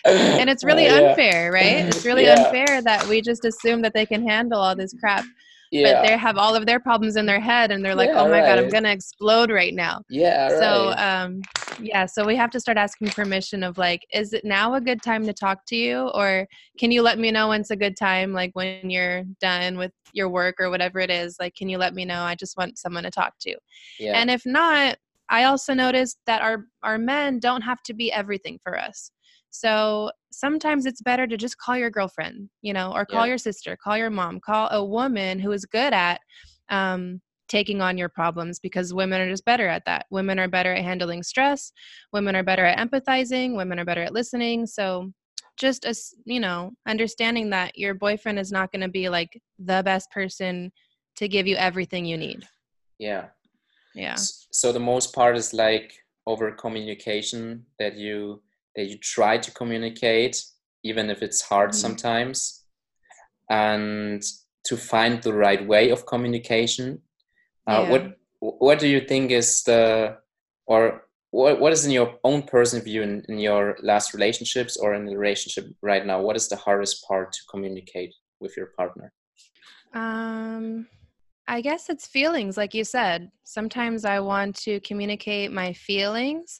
and 0.05 0.49
it's 0.51 0.64
really 0.64 0.89
uh, 0.89 1.11
unfair, 1.11 1.51
right? 1.53 1.86
It's 1.86 2.05
really 2.05 2.24
yeah. 2.24 2.45
unfair 2.45 2.82
that 2.82 3.07
we 3.09 3.20
just 3.20 3.45
assume 3.45 3.82
that 3.82 3.95
they 3.95 4.07
can 4.07 4.26
handle 4.26 4.61
all 4.61 4.76
this 4.76 4.95
crap. 5.01 5.24
Yeah. 5.70 5.94
But 5.94 6.06
they 6.06 6.16
have 6.16 6.38
all 6.38 6.54
of 6.54 6.66
their 6.66 6.80
problems 6.80 7.16
in 7.16 7.26
their 7.26 7.40
head 7.40 7.70
and 7.70 7.84
they're 7.84 7.94
like, 7.94 8.10
yeah, 8.10 8.20
oh 8.20 8.24
my 8.24 8.40
right. 8.40 8.46
God, 8.46 8.58
I'm 8.58 8.70
going 8.70 8.84
to 8.84 8.92
explode 8.92 9.50
right 9.50 9.74
now. 9.74 10.02
Yeah. 10.08 10.48
So, 10.48 10.94
um, 10.96 11.42
yeah, 11.80 12.06
so 12.06 12.24
we 12.24 12.36
have 12.36 12.50
to 12.50 12.60
start 12.60 12.78
asking 12.78 13.08
permission 13.08 13.62
of 13.62 13.78
like, 13.78 14.06
is 14.12 14.32
it 14.32 14.44
now 14.44 14.74
a 14.74 14.80
good 14.80 15.02
time 15.02 15.26
to 15.26 15.32
talk 15.32 15.64
to 15.66 15.76
you? 15.76 16.10
Or 16.14 16.46
can 16.78 16.90
you 16.90 17.02
let 17.02 17.18
me 17.18 17.30
know 17.30 17.48
when's 17.48 17.70
a 17.70 17.76
good 17.76 17.96
time? 17.96 18.32
Like 18.32 18.50
when 18.54 18.90
you're 18.90 19.24
done 19.40 19.76
with 19.76 19.92
your 20.12 20.28
work 20.28 20.56
or 20.58 20.70
whatever 20.70 21.00
it 21.00 21.10
is, 21.10 21.36
like, 21.38 21.54
can 21.54 21.68
you 21.68 21.78
let 21.78 21.94
me 21.94 22.04
know? 22.04 22.22
I 22.22 22.34
just 22.34 22.56
want 22.56 22.78
someone 22.78 23.04
to 23.04 23.10
talk 23.10 23.34
to. 23.40 23.56
Yeah. 23.98 24.12
And 24.14 24.30
if 24.30 24.42
not, 24.46 24.96
I 25.28 25.44
also 25.44 25.74
noticed 25.74 26.18
that 26.26 26.40
our, 26.40 26.64
our 26.82 26.98
men 26.98 27.38
don't 27.38 27.62
have 27.62 27.82
to 27.84 27.94
be 27.94 28.10
everything 28.10 28.58
for 28.62 28.78
us. 28.78 29.10
So 29.50 30.10
sometimes 30.31 30.87
it's 30.87 31.03
better 31.03 31.26
to 31.26 31.37
just 31.37 31.59
call 31.59 31.76
your 31.76 31.91
girlfriend, 31.91 32.49
you 32.62 32.72
know, 32.72 32.93
or 32.93 33.05
call 33.05 33.24
yeah. 33.24 33.31
your 33.31 33.39
sister, 33.39 33.76
call 33.76 33.97
your 33.97 34.11
mom, 34.11 34.41
call 34.41 34.68
a 34.70 34.85
woman 34.85 35.39
who 35.39 35.53
is 35.53 35.64
good 35.64 35.93
at 35.93 36.20
um, 36.68 37.20
taking 37.49 37.81
on 37.81 37.97
your 37.97 38.09
problems 38.09 38.59
because 38.59 38.93
women 38.93 39.20
are 39.20 39.31
just 39.31 39.45
better 39.45 39.66
at 39.66 39.85
that. 39.87 40.07
Women 40.11 40.39
are 40.39 40.49
better 40.49 40.74
at 40.74 40.85
handling 40.85 41.22
stress. 41.22 41.72
Women 42.12 42.37
are 42.37 42.43
better 42.43 42.64
at 42.64 42.79
empathizing. 42.79 43.57
Women 43.57 43.79
are 43.79 43.85
better 43.85 44.03
at 44.03 44.12
listening. 44.12 44.66
So 44.66 45.12
just 45.57 45.85
as 45.85 46.14
you 46.24 46.41
know, 46.41 46.72
understanding 46.87 47.51
that 47.51 47.76
your 47.76 47.95
boyfriend 47.95 48.39
is 48.39 48.53
not 48.53 48.70
going 48.70 48.83
to 48.83 48.89
be 48.89 49.09
like 49.09 49.41
the 49.59 49.83
best 49.85 50.11
person 50.11 50.70
to 51.16 51.26
give 51.26 51.47
you 51.47 51.57
everything 51.57 52.05
you 52.05 52.16
need. 52.16 52.47
Yeah. 52.99 53.26
Yeah. 53.95 54.16
So 54.16 54.70
the 54.70 54.79
most 54.79 55.12
part 55.14 55.37
is 55.37 55.53
like 55.53 55.93
over 56.26 56.53
communication 56.53 57.64
that 57.79 57.97
you 57.97 58.43
you 58.87 58.99
try 58.99 59.39
to 59.39 59.51
communicate 59.53 60.43
even 60.85 61.11
if 61.11 61.22
it's 61.22 61.43
hard 61.43 61.70
mm-hmm. 61.70 61.79
sometimes 61.79 62.64
and 63.51 64.22
to 64.64 64.76
find 64.76 65.22
the 65.22 65.33
right 65.33 65.66
way 65.66 65.91
of 65.91 66.07
communication 66.07 67.01
uh, 67.66 67.83
yeah. 67.83 67.91
what 67.91 68.18
what 68.41 68.79
do 68.79 68.87
you 68.87 69.01
think 69.01 69.31
is 69.31 69.62
the 69.64 70.16
or 70.66 71.03
what, 71.31 71.61
what 71.61 71.72
is 71.72 71.85
in 71.85 71.91
your 71.91 72.14
own 72.24 72.43
personal 72.43 72.85
view 72.85 73.03
in, 73.03 73.22
in 73.29 73.39
your 73.39 73.76
last 73.83 74.14
relationships 74.14 74.76
or 74.76 74.95
in 74.95 75.05
the 75.07 75.16
relationship 75.16 75.66
right 75.83 76.07
now 76.07 76.20
what 76.20 76.37
is 76.37 76.49
the 76.49 76.57
hardest 76.57 77.05
part 77.07 77.33
to 77.33 77.41
communicate 77.51 78.14
with 78.41 78.57
your 78.57 78.66
partner 78.76 79.12
um 79.95 80.87
i 81.49 81.61
guess 81.61 81.89
it's 81.89 82.07
feelings 82.07 82.57
like 82.57 82.74
you 82.74 82.85
said 82.85 83.31
sometimes 83.45 84.05
i 84.05 84.20
want 84.20 84.55
to 84.55 84.79
communicate 84.81 85.51
my 85.51 85.72
feelings 85.72 86.59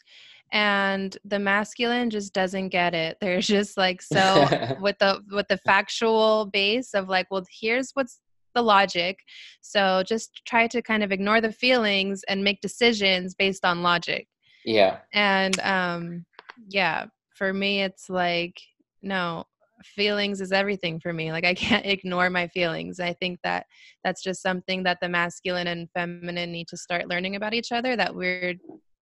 and 0.53 1.17
the 1.25 1.39
masculine 1.39 2.11
just 2.11 2.33
doesn't 2.33 2.69
get 2.69 2.95
it. 2.95 3.19
They're 3.21 3.41
just 3.41 3.77
like 3.77 4.03
so 4.13 4.47
with 4.81 4.99
the 4.99 5.23
with 5.31 5.49
the 5.49 5.59
factual 5.59 6.47
base 6.47 6.95
of 6.95 7.09
like 7.09 7.27
well 7.31 7.45
here's 7.61 7.91
what's 7.93 8.21
the 8.55 8.63
logic. 8.63 9.19
So 9.61 10.03
just 10.07 10.43
try 10.47 10.67
to 10.69 10.83
kind 10.83 11.03
of 11.03 11.13
ignore 11.13 11.41
the 11.41 11.53
feelings 11.53 12.23
and 12.29 12.43
make 12.43 12.61
decisions 12.61 13.35
based 13.35 13.65
on 13.65 13.83
logic. 13.83 14.27
Yeah. 14.65 14.99
And 15.13 15.59
um 15.61 16.25
yeah 16.69 17.07
for 17.35 17.53
me 17.53 17.83
it's 17.83 18.11
like 18.11 18.61
no 19.01 19.45
feelings 19.85 20.41
is 20.41 20.51
everything 20.51 20.99
for 20.99 21.13
me. 21.13 21.31
Like 21.31 21.45
i 21.45 21.55
can't 21.55 21.87
ignore 21.95 22.31
my 22.31 22.49
feelings. 22.49 23.01
I 23.01 23.13
think 23.13 23.39
that 23.45 23.67
that's 24.03 24.23
just 24.23 24.43
something 24.43 24.83
that 24.85 24.99
the 25.01 25.09
masculine 25.09 25.69
and 25.69 25.89
feminine 25.93 26.51
need 26.51 26.69
to 26.69 26.77
start 26.77 27.09
learning 27.09 27.37
about 27.37 27.55
each 27.55 27.71
other 27.71 27.95
that 27.97 28.15
we're 28.15 28.55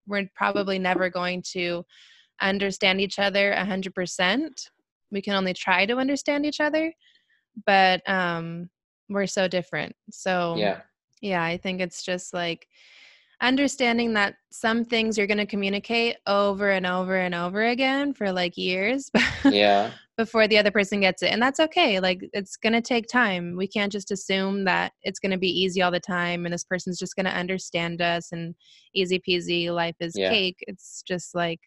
we're 0.07 0.27
probably 0.35 0.79
never 0.79 1.09
going 1.09 1.43
to 1.53 1.83
understand 2.41 3.01
each 3.01 3.19
other 3.19 3.53
100% 3.57 4.49
we 5.11 5.21
can 5.21 5.33
only 5.33 5.53
try 5.53 5.85
to 5.85 5.97
understand 5.97 6.45
each 6.45 6.59
other 6.59 6.93
but 7.65 8.07
um 8.09 8.69
we're 9.09 9.25
so 9.25 9.47
different. 9.47 9.95
So 10.11 10.55
yeah. 10.57 10.81
yeah 11.21 11.43
i 11.43 11.57
think 11.57 11.79
it's 11.81 12.03
just 12.03 12.33
like 12.33 12.67
understanding 13.39 14.13
that 14.13 14.35
some 14.51 14.83
things 14.83 15.17
you're 15.17 15.27
going 15.27 15.37
to 15.37 15.45
communicate 15.45 16.17
over 16.25 16.71
and 16.71 16.85
over 16.85 17.15
and 17.15 17.35
over 17.35 17.67
again 17.67 18.13
for 18.13 18.31
like 18.31 18.57
years. 18.57 19.11
Yeah 19.45 19.91
before 20.17 20.47
the 20.47 20.57
other 20.57 20.71
person 20.71 20.99
gets 20.99 21.21
it 21.21 21.31
and 21.31 21.41
that's 21.41 21.59
okay 21.59 21.99
like 21.99 22.19
it's 22.33 22.57
going 22.57 22.73
to 22.73 22.81
take 22.81 23.07
time 23.07 23.55
we 23.55 23.67
can't 23.67 23.91
just 23.91 24.11
assume 24.11 24.63
that 24.65 24.91
it's 25.03 25.19
going 25.19 25.31
to 25.31 25.37
be 25.37 25.47
easy 25.49 25.81
all 25.81 25.91
the 25.91 25.99
time 25.99 26.45
and 26.45 26.53
this 26.53 26.63
person's 26.63 26.97
just 26.99 27.15
going 27.15 27.25
to 27.25 27.31
understand 27.31 28.01
us 28.01 28.31
and 28.31 28.55
easy 28.95 29.19
peasy 29.19 29.73
life 29.73 29.95
is 29.99 30.15
Yeah. 30.15 30.29
cake 30.29 30.57
it's 30.61 31.03
just 31.07 31.35
like 31.35 31.59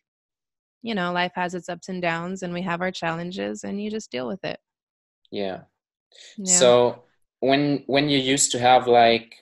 you 0.82 0.94
know 0.94 1.12
life 1.12 1.32
has 1.34 1.54
its 1.54 1.68
ups 1.68 1.88
and 1.88 2.02
downs 2.02 2.42
and 2.42 2.52
we 2.52 2.62
have 2.62 2.80
our 2.80 2.90
challenges 2.90 3.64
and 3.64 3.80
you 3.80 3.90
just 3.90 4.10
deal 4.10 4.26
with 4.26 4.44
it 4.44 4.58
yeah 5.30 5.60
yeah. 6.38 6.44
So 6.44 7.04
when 7.40 7.84
when 7.86 8.08
you 8.08 8.18
used 8.18 8.50
to 8.52 8.58
have 8.58 8.88
like 8.88 9.36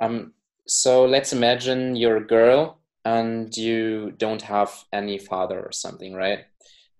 um 0.00 0.32
so 0.66 1.04
let's 1.04 1.32
imagine 1.32 1.96
you're 1.96 2.16
a 2.16 2.26
girl 2.26 2.78
and 3.04 3.54
you 3.56 4.12
don't 4.16 4.42
have 4.42 4.70
any 4.92 5.18
father 5.18 5.60
or 5.60 5.72
something, 5.72 6.14
right? 6.14 6.40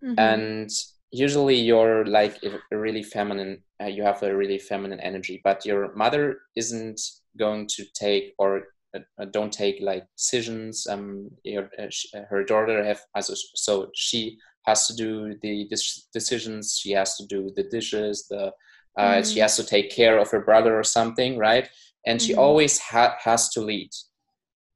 Mhm. 0.03 0.19
And 0.19 0.71
usually 1.11 1.57
you're 1.57 2.05
like 2.07 2.39
really 2.71 3.03
feminine 3.03 3.63
uh, 3.83 3.87
you 3.87 4.03
have 4.03 4.23
a 4.23 4.37
really 4.37 4.59
feminine 4.59 5.01
energy, 5.01 5.41
but 5.45 5.65
your 5.65 5.95
mother 5.95 6.41
isn't 6.57 7.01
going 7.39 7.67
to 7.69 7.85
take 7.95 8.35
or 8.39 8.63
uh, 8.95 9.01
uh, 9.21 9.25
don't 9.27 9.53
take 9.53 9.77
like 9.83 10.05
decisions 10.17 10.87
um 10.89 11.31
your, 11.45 11.69
uh, 11.79 11.87
sh- 11.91 12.07
uh, 12.15 12.23
her 12.31 12.43
daughter 12.43 12.83
have 12.83 13.01
also 13.15 13.35
so 13.55 13.91
she 13.95 14.39
has 14.67 14.87
to 14.87 14.95
do 14.95 15.35
the 15.43 15.69
decisions 16.13 16.79
she 16.83 16.93
has 16.93 17.17
to 17.17 17.27
do 17.27 17.51
the 17.57 17.65
dishes 17.65 18.27
the 18.29 18.53
uh, 18.99 19.23
she 19.23 19.39
Mhm. 19.39 19.43
has 19.43 19.57
to 19.57 19.65
take 19.65 19.91
care 19.91 20.19
of 20.19 20.31
her 20.31 20.41
brother 20.41 20.79
or 20.79 20.83
something 20.85 21.37
right 21.39 21.69
and 22.07 22.21
she 22.21 22.35
Mhm. 22.35 22.39
always 22.39 22.79
ha- 22.79 23.17
has 23.21 23.49
to 23.51 23.61
lead 23.61 23.91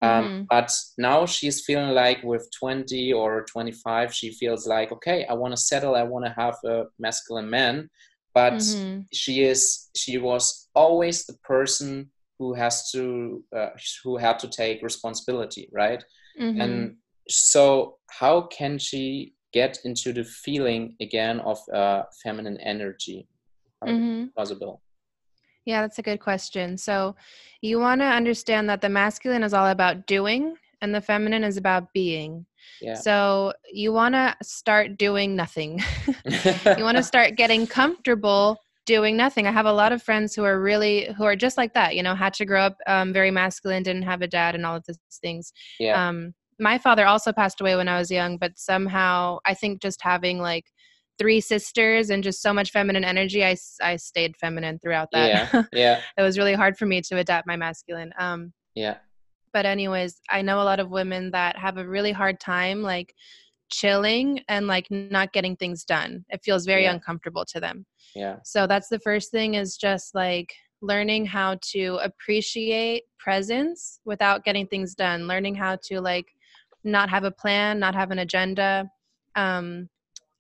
um, 0.03 0.24
Mhm. 0.24 0.46
but 0.50 0.70
now 0.98 1.24
she's 1.26 1.64
feeling 1.64 1.94
like 1.94 2.22
with 2.24 2.48
20 2.59 3.12
or 3.12 3.44
25 3.44 4.12
she 4.12 4.32
feels 4.32 4.66
like 4.66 4.90
okay 4.92 5.24
i 5.30 5.32
want 5.32 5.53
to 5.55 5.61
settle 5.61 5.94
i 5.94 6.03
want 6.03 6.24
to 6.24 6.32
have 6.42 6.57
a 6.64 6.84
masculine 6.98 7.48
man 7.48 7.88
but 8.34 8.55
Mhm. 8.61 9.05
she 9.12 9.42
is 9.44 9.90
she 9.96 10.18
was 10.18 10.68
always 10.74 11.24
the 11.26 11.36
person 11.44 12.11
who 12.38 12.55
has 12.55 12.90
to 12.90 13.44
uh, 13.57 13.70
who 14.05 14.16
had 14.16 14.38
to 14.38 14.48
take 14.48 14.82
responsibility 14.82 15.68
right 15.72 16.03
Mhm. 16.40 16.61
and 16.62 16.96
so 17.28 17.98
how 18.11 18.42
can 18.42 18.78
she 18.78 19.34
get 19.53 19.78
into 19.84 20.12
the 20.12 20.24
feeling 20.24 20.96
again 21.00 21.38
of 21.40 21.59
uh, 21.72 22.03
feminine 22.22 22.59
energy 22.61 23.28
How 23.80 23.88
is 23.88 23.96
it 23.98 24.00
Mhm. 24.00 24.34
possible 24.34 24.82
Yeah, 25.64 25.80
that's 25.82 25.98
a 25.98 26.02
good 26.02 26.20
question. 26.20 26.76
So, 26.76 27.16
you 27.60 27.78
want 27.78 28.00
to 28.00 28.06
understand 28.06 28.68
that 28.68 28.80
the 28.80 28.88
masculine 28.88 29.42
is 29.42 29.54
all 29.54 29.68
about 29.68 30.06
doing 30.06 30.56
and 30.80 30.94
the 30.94 31.00
feminine 31.00 31.44
is 31.44 31.56
about 31.56 31.92
being. 31.92 32.46
yeah 32.80 32.94
So, 32.94 33.52
you 33.72 33.92
want 33.92 34.14
to 34.14 34.34
start 34.42 34.98
doing 34.98 35.36
nothing. 35.36 35.80
you 36.76 36.84
want 36.84 36.96
to 36.96 37.02
start 37.02 37.36
getting 37.36 37.66
comfortable 37.66 38.58
doing 38.84 39.16
nothing. 39.16 39.46
I 39.46 39.52
have 39.52 39.66
a 39.66 39.72
lot 39.72 39.92
of 39.92 40.02
friends 40.02 40.34
who 40.34 40.44
are 40.44 40.60
really 40.60 41.12
who 41.16 41.24
are 41.24 41.36
just 41.36 41.56
like 41.56 41.74
that, 41.74 41.94
you 41.94 42.02
know, 42.02 42.14
had 42.14 42.34
to 42.34 42.44
grow 42.44 42.62
up 42.62 42.76
um, 42.86 43.12
very 43.12 43.30
masculine, 43.30 43.82
didn't 43.82 44.02
have 44.02 44.22
a 44.22 44.26
dad 44.26 44.54
and 44.54 44.66
all 44.66 44.76
of 44.76 44.84
these 44.86 44.98
things. 45.20 45.52
yeah 45.78 46.08
Um 46.08 46.34
my 46.58 46.78
father 46.78 47.06
also 47.06 47.32
passed 47.32 47.60
away 47.60 47.76
when 47.76 47.88
I 47.88 47.98
was 47.98 48.10
young, 48.10 48.38
but 48.38 48.58
somehow 48.58 49.38
I 49.44 49.54
think 49.54 49.82
just 49.82 50.00
having 50.02 50.38
like 50.38 50.66
three 51.18 51.40
sisters 51.40 52.10
and 52.10 52.24
just 52.24 52.42
so 52.42 52.52
much 52.52 52.70
feminine 52.70 53.04
energy, 53.04 53.44
i, 53.44 53.56
I 53.82 53.96
stayed 53.96 54.36
feminine 54.36 54.78
throughout 54.78 55.08
that. 55.12 55.52
yeah 55.52 55.62
yeah 55.72 56.00
it 56.16 56.22
was 56.22 56.38
really 56.38 56.54
hard 56.54 56.76
for 56.76 56.86
me 56.86 57.00
to 57.02 57.18
adapt 57.18 57.46
my 57.46 57.56
masculine. 57.56 58.12
Um, 58.18 58.52
yeah 58.74 58.96
but 59.52 59.66
anyways, 59.66 60.18
I 60.30 60.40
know 60.42 60.62
a 60.62 60.64
lot 60.64 60.80
of 60.80 60.90
women 60.90 61.30
that 61.32 61.58
have 61.58 61.76
a 61.76 61.86
really 61.86 62.12
hard 62.12 62.40
time 62.40 62.82
like 62.82 63.14
chilling 63.70 64.40
and 64.48 64.66
like 64.66 64.86
not 64.90 65.32
getting 65.32 65.56
things 65.56 65.84
done. 65.84 66.24
It 66.30 66.40
feels 66.44 66.64
very 66.64 66.84
Yeah. 66.84 66.92
uncomfortable 66.92 67.44
to 67.46 67.60
them. 67.60 67.86
yeah 68.14 68.36
So 68.44 68.66
that's 68.66 68.88
the 68.88 68.98
first 69.00 69.30
thing 69.30 69.54
is 69.54 69.76
just 69.76 70.14
like 70.14 70.52
learning 70.80 71.26
how 71.26 71.58
to 71.72 71.98
appreciate 72.02 73.04
presence 73.18 74.00
without 74.04 74.44
getting 74.44 74.66
things 74.66 74.94
done, 74.94 75.28
learning 75.28 75.54
how 75.54 75.76
to 75.84 76.00
like 76.00 76.26
not 76.84 77.08
have 77.10 77.24
a 77.24 77.30
plan, 77.30 77.78
not 77.78 77.94
have 77.94 78.10
an 78.10 78.18
agenda. 78.18 78.90
Um, 79.36 79.88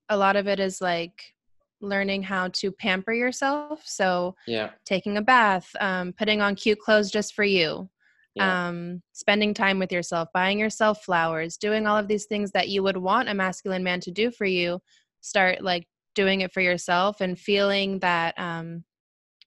a 0.08 0.16
lot 0.16 0.36
of 0.36 0.46
it 0.48 0.60
is 0.60 0.80
like 0.80 1.34
learning 1.80 2.22
how 2.22 2.48
to 2.48 2.70
pamper 2.70 3.12
yourself. 3.12 3.82
So 3.86 4.34
yeah 4.46 4.70
taking 4.84 5.16
a 5.16 5.22
bath, 5.22 5.68
um, 5.80 6.12
putting 6.12 6.40
on 6.40 6.54
cute 6.54 6.78
clothes 6.78 7.10
just 7.10 7.34
for 7.34 7.44
you, 7.44 7.88
yeah 8.34 8.68
um, 8.68 9.02
spending 9.12 9.54
time 9.54 9.78
with 9.78 9.92
yourself, 9.92 10.28
buying 10.32 10.58
yourself 10.58 11.02
flowers, 11.04 11.56
doing 11.56 11.86
all 11.86 11.96
of 11.96 12.08
these 12.08 12.26
things 12.26 12.50
that 12.52 12.68
you 12.68 12.82
would 12.82 12.96
want 12.96 13.28
a 13.28 13.34
masculine 13.34 13.82
man 13.82 14.00
to 14.00 14.10
do 14.10 14.30
for 14.30 14.46
you. 14.46 14.80
Start 15.20 15.62
like 15.62 15.86
doing 16.14 16.40
it 16.40 16.52
for 16.52 16.60
yourself 16.60 17.20
and 17.20 17.38
feeling 17.38 17.98
that 18.00 18.38
um, 18.38 18.84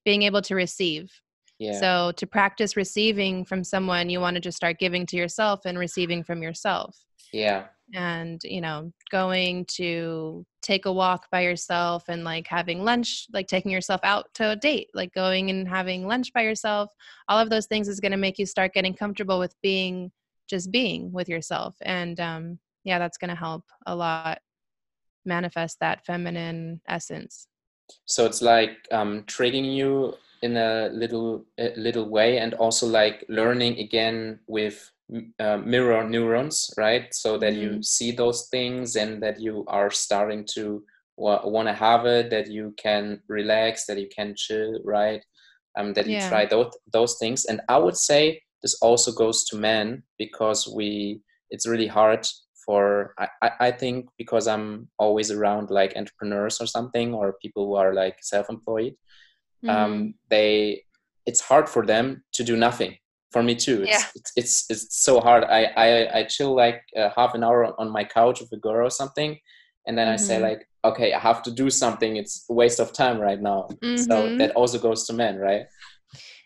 being 0.04 0.22
able 0.22 0.42
to 0.42 0.54
receive. 0.54 1.10
yeah 1.58 1.80
So 1.80 2.12
to 2.16 2.26
practice 2.26 2.76
receiving 2.76 3.44
from 3.44 3.64
someone, 3.64 4.10
you 4.10 4.20
want 4.20 4.34
to 4.34 4.40
just 4.40 4.56
start 4.56 4.78
giving 4.78 5.06
to 5.06 5.16
yourself 5.16 5.60
and 5.64 5.78
receiving 5.78 6.22
from 6.24 6.42
yourself. 6.42 6.96
yeah 7.32 7.66
And 7.94 8.40
you 8.44 8.60
know, 8.60 8.92
going 9.10 9.66
to 9.76 10.44
take 10.62 10.86
a 10.86 10.92
walk 10.92 11.26
by 11.30 11.42
yourself 11.42 12.04
and 12.08 12.24
like 12.24 12.46
having 12.48 12.82
lunch, 12.84 13.26
like 13.32 13.46
taking 13.46 13.70
yourself 13.70 14.00
out 14.02 14.26
to 14.34 14.50
a 14.50 14.56
date, 14.56 14.88
like 14.94 15.14
going 15.14 15.50
and 15.50 15.68
having 15.68 16.06
lunch 16.06 16.32
by 16.32 16.42
yourself. 16.42 16.92
All 17.28 17.38
of 17.38 17.50
those 17.50 17.66
things 17.66 17.88
is 17.88 18.00
going 18.00 18.12
to 18.12 18.18
make 18.18 18.38
you 18.38 18.46
start 18.46 18.74
getting 18.74 18.94
comfortable 18.94 19.38
with 19.38 19.54
being 19.62 20.10
just 20.48 20.70
being 20.70 21.12
with 21.12 21.28
yourself. 21.28 21.76
And 21.82 22.18
um, 22.20 22.58
yeah, 22.84 22.98
that's 22.98 23.18
going 23.18 23.30
to 23.30 23.36
help 23.36 23.64
a 23.86 23.94
lot 23.94 24.38
manifest 25.24 25.78
that 25.80 26.04
feminine 26.04 26.80
essence. 26.88 27.48
so 28.04 28.26
it's 28.26 28.42
like 28.42 28.86
um, 28.92 29.22
triggering 29.24 29.74
you 29.74 30.14
in 30.42 30.56
a 30.56 30.88
little 30.92 31.44
a 31.58 31.74
little 31.76 32.08
way 32.08 32.38
and 32.38 32.54
also 32.54 32.86
like 32.86 33.24
learning 33.28 33.78
again 33.78 34.38
with 34.46 34.92
uh, 35.38 35.56
mirror 35.58 36.02
neurons 36.08 36.72
right 36.76 37.14
so 37.14 37.38
that 37.38 37.54
you 37.54 37.70
Mhm. 37.70 37.84
see 37.84 38.10
those 38.10 38.48
things 38.48 38.96
and 38.96 39.22
that 39.22 39.40
you 39.40 39.64
are 39.68 39.90
starting 39.90 40.44
to 40.44 40.82
wa- 41.16 41.46
want 41.46 41.68
to 41.68 41.72
have 41.74 42.06
it 42.06 42.28
that 42.30 42.48
you 42.48 42.74
can 42.76 43.20
relax 43.28 43.86
that 43.86 43.98
you 43.98 44.08
can 44.08 44.34
chill 44.34 44.80
right 44.84 45.22
um, 45.78 45.92
that 45.94 46.06
you 46.06 46.14
Yeah. 46.14 46.28
try 46.28 46.44
those 46.46 46.72
those 46.92 47.18
things 47.18 47.44
and 47.44 47.60
i 47.68 47.78
would 47.78 47.96
say 47.96 48.40
this 48.62 48.74
also 48.82 49.12
goes 49.12 49.44
to 49.44 49.56
men 49.56 50.02
because 50.18 50.66
we 50.74 51.20
it's 51.50 51.66
really 51.68 51.86
hard 51.86 52.26
for 52.64 53.14
I, 53.16 53.28
I 53.42 53.50
I 53.68 53.70
think 53.70 54.08
because 54.18 54.48
i'm 54.48 54.88
always 54.98 55.30
around 55.30 55.70
like 55.70 55.92
entrepreneurs 55.96 56.60
or 56.60 56.66
something 56.66 57.14
or 57.14 57.38
people 57.40 57.64
who 57.66 57.76
are 57.76 57.94
like 57.94 58.16
self-employed 58.22 58.94
Mhm. 59.62 59.70
um, 59.70 60.14
they 60.30 60.82
it's 61.26 61.40
hard 61.40 61.68
for 61.68 61.86
them 61.86 62.24
to 62.32 62.42
do 62.44 62.56
nothing 62.56 62.96
for 63.36 63.42
me 63.42 63.54
too 63.54 63.82
it's 63.82 63.90
Yeah. 63.90 64.04
it's, 64.14 64.32
it's 64.36 64.64
it's 64.70 65.04
so 65.04 65.20
hard 65.20 65.44
i 65.44 65.64
i, 65.76 66.18
I 66.20 66.24
chill 66.24 66.56
like 66.56 66.80
uh, 66.96 67.10
half 67.14 67.34
an 67.34 67.44
hour 67.44 67.78
on 67.78 67.90
my 67.90 68.02
couch 68.02 68.40
with 68.40 68.50
a 68.52 68.56
girl 68.56 68.86
or 68.86 68.90
something 68.90 69.38
and 69.86 69.98
then 69.98 70.08
i 70.08 70.16
say 70.16 70.38
Mhm. 70.38 70.42
like 70.48 70.60
okay 70.84 71.12
i 71.12 71.18
have 71.18 71.42
to 71.42 71.50
do 71.50 71.68
something 71.68 72.16
it's 72.16 72.46
a 72.48 72.54
waste 72.54 72.80
of 72.80 72.94
time 72.94 73.18
right 73.20 73.42
now 73.50 73.68
so 73.94 74.14
Mhm. 74.14 74.38
that 74.38 74.52
also 74.52 74.78
goes 74.78 75.06
to 75.06 75.12
men 75.12 75.36
right 75.36 75.66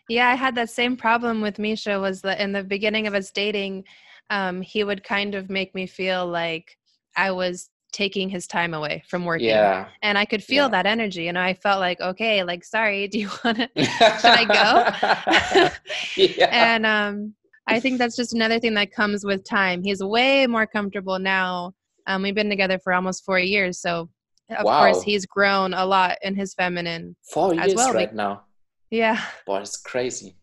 Yeah, 0.09 0.27
I 0.27 0.35
had 0.35 0.55
that 0.55 0.69
same 0.69 0.97
problem 0.97 1.39
with 1.39 1.59
Misha 1.59 1.97
was 1.97 2.21
that 2.23 2.41
in 2.41 2.51
the 2.51 2.63
beginning 2.63 3.07
of 3.07 3.13
us 3.13 3.31
dating, 3.31 3.85
um, 4.29 4.61
he 4.61 4.83
would 4.83 5.01
kind 5.05 5.35
of 5.35 5.49
make 5.49 5.73
me 5.73 5.87
feel 5.87 6.27
like 6.27 6.77
I 7.15 7.31
was 7.31 7.69
taking 7.91 8.29
his 8.29 8.47
time 8.47 8.73
away 8.73 9.03
from 9.07 9.25
working. 9.25 9.47
Yeah. 9.47 9.87
And 10.01 10.17
I 10.17 10.25
could 10.25 10.43
feel 10.43 10.65
Yeah. 10.65 10.69
that 10.69 10.85
energy. 10.85 11.27
And 11.27 11.37
I 11.37 11.53
felt 11.53 11.79
like, 11.79 11.99
okay, 12.01 12.43
like, 12.43 12.63
sorry, 12.63 13.07
do 13.11 13.19
you 13.19 13.29
want 13.43 13.57
to, 13.57 13.69
should 13.75 14.25
I 14.25 14.45
go? 14.45 15.69
yeah. 16.17 16.47
and 16.51 16.85
um, 16.85 17.33
I 17.67 17.79
think 17.79 17.97
that's 17.97 18.15
just 18.15 18.33
another 18.33 18.59
thing 18.59 18.73
that 18.75 18.91
comes 18.91 19.25
with 19.25 19.43
time. 19.43 19.83
He's 19.83 20.03
way 20.03 20.47
more 20.47 20.65
comfortable 20.65 21.19
now. 21.19 21.73
Um, 22.07 22.23
we've 22.23 22.35
been 22.35 22.49
together 22.49 22.79
for 22.79 22.93
almost 22.93 23.23
four 23.25 23.39
years. 23.39 23.79
So, 23.79 24.09
of 24.49 24.63
Wow. 24.65 24.79
course, 24.79 25.03
he's 25.03 25.25
grown 25.25 25.73
a 25.73 25.85
lot 25.85 26.17
in 26.23 26.35
his 26.35 26.53
feminine. 26.53 27.15
Four 27.31 27.51
as 27.53 27.67
years 27.67 27.75
well, 27.75 27.87
right 27.93 28.07
like- 28.07 28.13
now. 28.13 28.43
Yeah. 28.89 29.21
Boy, 29.45 29.59
it's 29.61 29.77
crazy. 29.77 30.35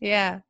Yeah. 0.00 0.40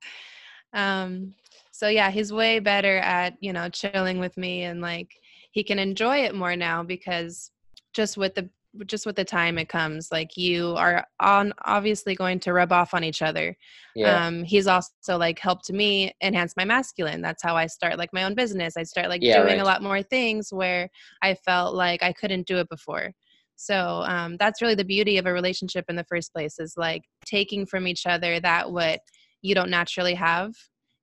Um, 0.74 1.34
so 1.72 1.88
yeah, 1.88 2.10
he's 2.10 2.32
way 2.32 2.58
better 2.58 2.98
at, 2.98 3.34
you 3.40 3.52
know, 3.52 3.68
chilling 3.70 4.18
with 4.18 4.36
me 4.36 4.64
and 4.64 4.80
like 4.82 5.10
he 5.56 5.64
can 5.64 5.78
enjoy 5.78 6.18
it 6.18 6.34
more 6.34 6.54
now 6.54 6.82
because 6.82 7.50
just 7.94 8.18
with 8.18 8.34
the 8.34 8.46
just 8.84 9.06
with 9.06 9.16
the 9.16 9.24
time 9.24 9.56
it 9.56 9.70
comes, 9.70 10.12
like 10.12 10.36
you 10.36 10.74
are 10.76 11.06
on 11.18 11.54
obviously 11.64 12.14
going 12.14 12.38
to 12.40 12.52
rub 12.52 12.72
off 12.72 12.92
on 12.92 13.02
each 13.02 13.22
other. 13.22 13.56
Yeah. 13.94 14.26
Um, 14.26 14.44
he's 14.44 14.66
also 14.66 15.16
like 15.16 15.38
helped 15.38 15.72
me 15.72 16.12
enhance 16.22 16.52
my 16.58 16.66
masculine. 16.66 17.22
That's 17.22 17.42
how 17.42 17.56
I 17.56 17.68
start 17.68 17.96
like 17.96 18.12
my 18.12 18.24
own 18.24 18.34
business. 18.34 18.76
I 18.76 18.82
start 18.82 19.08
like 19.08 19.22
Yeah, 19.22 19.38
doing 19.38 19.56
right. 19.56 19.60
a 19.60 19.64
lot 19.64 19.82
more 19.82 20.02
things 20.02 20.48
where 20.52 20.90
I 21.22 21.34
felt 21.36 21.74
like 21.74 22.02
I 22.02 22.12
couldn't 22.12 22.46
do 22.46 22.58
it 22.58 22.68
before. 22.68 23.12
So 23.54 24.02
um, 24.04 24.36
that's 24.38 24.60
really 24.60 24.74
the 24.74 24.84
beauty 24.84 25.16
of 25.16 25.24
a 25.24 25.32
relationship 25.32 25.86
in 25.88 25.96
the 25.96 26.04
first 26.04 26.34
place 26.34 26.58
is 26.58 26.74
like 26.76 27.04
taking 27.24 27.64
from 27.64 27.86
each 27.86 28.04
other 28.04 28.40
that 28.40 28.70
what 28.70 29.00
you 29.40 29.54
don't 29.54 29.70
naturally 29.70 30.16
have 30.16 30.52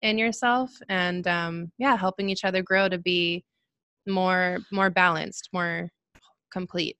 in 0.03 0.19
yourself 0.19 0.69
and 0.89 1.27
um, 1.27 1.71
yeah 1.79 1.97
helping 1.97 2.29
each 2.29 2.43
other 2.43 2.61
grow 2.61 2.87
to 2.87 2.99
be 2.99 3.43
more 4.07 4.59
more 4.71 4.89
balanced 4.89 5.49
more 5.53 5.89
complete 6.51 6.97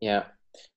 Yeah, 0.00 0.24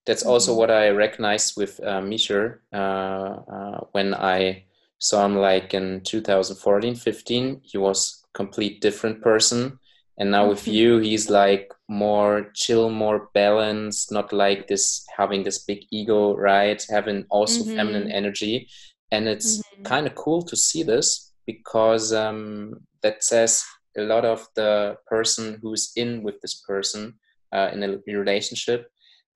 that's 0.05 0.24
also 0.24 0.53
Mhm. 0.53 0.57
what 0.57 0.72
I 0.72 0.89
recognized 0.89 1.53
with 1.57 1.80
uh, 1.84 2.01
Misha 2.01 2.59
uh, 2.74 3.43
uh, 3.55 3.80
when 3.91 4.13
I 4.13 4.65
saw 4.99 5.26
him 5.26 5.36
like 5.36 5.74
in 5.74 6.01
2014, 6.03 6.95
15. 6.95 7.61
He 7.63 7.78
was 7.78 8.24
complete 8.34 8.82
different 8.82 9.22
person, 9.22 9.80
and 10.18 10.32
now 10.32 10.47
with 10.49 10.65
Mhm. 10.65 10.74
you, 10.74 10.97
he's 10.99 11.30
like 11.30 11.72
more 11.88 12.51
chill, 12.55 12.89
more 12.89 13.30
balanced, 13.34 14.11
not 14.11 14.32
like 14.34 14.68
this 14.68 15.05
having 15.18 15.43
this 15.43 15.59
big 15.65 15.86
ego, 15.91 16.36
right? 16.36 16.84
Having 16.89 17.26
also 17.30 17.63
feminine 17.65 18.07
Mhm. 18.07 18.15
energy, 18.15 18.70
and 19.11 19.28
it's 19.28 19.59
Mhm. 19.59 19.84
kind 19.84 20.07
of 20.07 20.15
cool 20.15 20.41
to 20.43 20.55
see 20.55 20.84
this 20.84 21.34
because 21.45 22.13
um, 22.13 22.88
that 23.01 23.24
says 23.24 23.63
a 23.97 24.01
lot 24.01 24.25
of 24.25 24.47
the 24.55 24.95
person 25.07 25.59
who's 25.61 25.91
in 25.95 26.23
with 26.23 26.39
this 26.41 26.61
person 26.67 27.13
uh, 27.55 27.69
in 27.73 27.83
a 27.83 27.97
relationship 28.07 28.87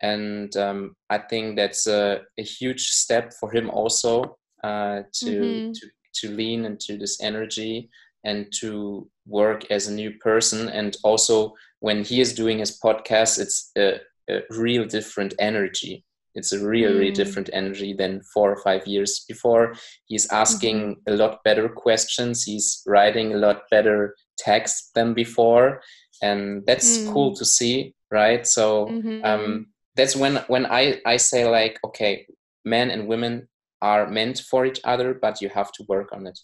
and 0.02 0.56
um, 0.58 0.96
I 1.10 1.20
think 1.20 1.56
that's 1.56 1.86
a, 1.88 2.22
a 2.40 2.44
huge 2.44 2.88
step 2.88 3.34
for 3.40 3.52
him 3.52 3.70
also 3.70 4.38
uh, 4.64 5.04
to, 5.22 5.32
Mhm. 5.32 5.74
to 5.74 5.88
to 6.14 6.30
lean 6.30 6.66
into 6.66 6.98
this 6.98 7.22
energy 7.22 7.90
and 8.26 8.46
to 8.60 9.10
work 9.26 9.72
as 9.72 9.88
a 9.88 9.94
new 9.94 10.12
person. 10.20 10.68
And 10.70 10.98
also, 11.04 11.54
when 11.80 12.04
he 12.04 12.20
is 12.20 12.34
doing 12.34 12.60
his 12.60 12.78
podcast, 12.86 13.40
it's 13.40 13.72
a, 13.78 14.02
a 14.30 14.42
real 14.50 14.86
different 14.86 15.34
energy. 15.40 16.04
It's 16.36 16.52
a 16.52 16.60
real, 16.60 16.92
really 16.94 17.12
Mm. 17.12 17.16
different 17.16 17.50
energy 17.54 17.94
than 17.94 18.22
four 18.34 18.52
or 18.52 18.62
five 18.62 18.86
years 18.86 19.24
before. 19.28 19.74
He's 20.06 20.28
asking 20.32 20.98
a 21.08 21.14
lot 21.14 21.44
better 21.46 21.70
questions. 21.70 22.44
He's 22.44 22.82
writing 22.86 23.34
a 23.34 23.38
lot 23.38 23.64
better 23.72 24.16
text 24.46 24.92
than 24.96 25.14
before, 25.14 25.82
and 26.22 26.64
that's 26.68 26.90
Mm. 27.00 27.14
cool 27.14 27.36
to 27.36 27.46
see, 27.46 27.94
right? 28.12 28.46
So 28.48 28.66
Mhm. 28.90 29.26
um, 29.30 29.66
that's 29.96 30.16
when 30.16 30.36
when 30.54 30.66
I 30.66 31.02
I 31.06 31.18
say 31.18 31.42
like, 31.60 31.76
okay, 31.88 32.26
men 32.66 32.90
and 32.92 33.08
women 33.08 33.48
are 33.82 34.06
meant 34.08 34.38
for 34.50 34.66
each 34.66 34.82
other, 34.84 35.14
but 35.24 35.42
you 35.42 35.50
have 35.50 35.72
to 35.74 35.84
work 35.94 36.10
on 36.16 36.28
it, 36.28 36.38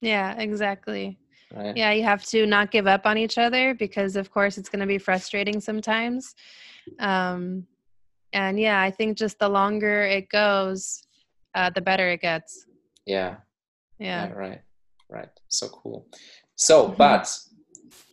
yeah 0.00 0.28
exactly 0.46 1.18
right? 1.56 1.76
yeah 1.76 1.92
you 1.92 2.02
have 2.02 2.24
to 2.24 2.46
not 2.46 2.70
give 2.70 2.86
up 2.94 3.04
on 3.06 3.16
each 3.18 3.36
other 3.46 3.74
because 3.74 4.16
of 4.16 4.26
course 4.30 4.58
it's 4.58 4.70
going 4.72 4.80
to 4.80 4.92
be 4.94 4.98
frustrating 5.08 5.60
sometimes 5.60 6.34
um, 6.98 7.66
and 8.32 8.58
yeah 8.58 8.80
i 8.80 8.90
think 8.90 9.18
just 9.18 9.38
the 9.38 9.48
longer 9.48 10.02
it 10.18 10.26
goes 10.28 11.02
uh, 11.54 11.70
the 11.76 11.80
better 11.88 12.08
it 12.16 12.20
gets 12.20 12.66
Yeah. 13.06 13.36
yeah 13.98 14.28
Yeah, 14.28 14.32
right, 14.44 14.62
right. 15.16 15.32
So 15.48 15.68
cool. 15.68 16.06
So, 16.60 16.88
Mhm. 16.88 16.96
but 16.98 17.24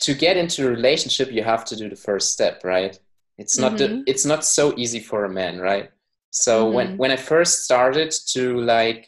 to 0.06 0.14
get 0.14 0.38
into 0.38 0.66
a 0.68 0.70
relationship, 0.70 1.32
you 1.32 1.44
have 1.44 1.66
to 1.66 1.76
do 1.76 1.90
the 1.90 1.96
first 2.08 2.32
step, 2.32 2.64
right? 2.64 2.98
It's 3.38 3.58
not 3.58 3.78
the, 3.78 3.88
Mhm. 3.88 4.04
it's 4.08 4.26
not 4.26 4.46
so 4.46 4.74
easy 4.78 5.02
for 5.02 5.26
a 5.26 5.30
man, 5.42 5.60
right? 5.60 5.90
So 6.32 6.54
when 6.76 6.88
Mhm. 6.88 6.98
when 7.02 7.12
I 7.12 7.18
first 7.18 7.54
started 7.68 8.10
to 8.34 8.44
like 8.78 9.02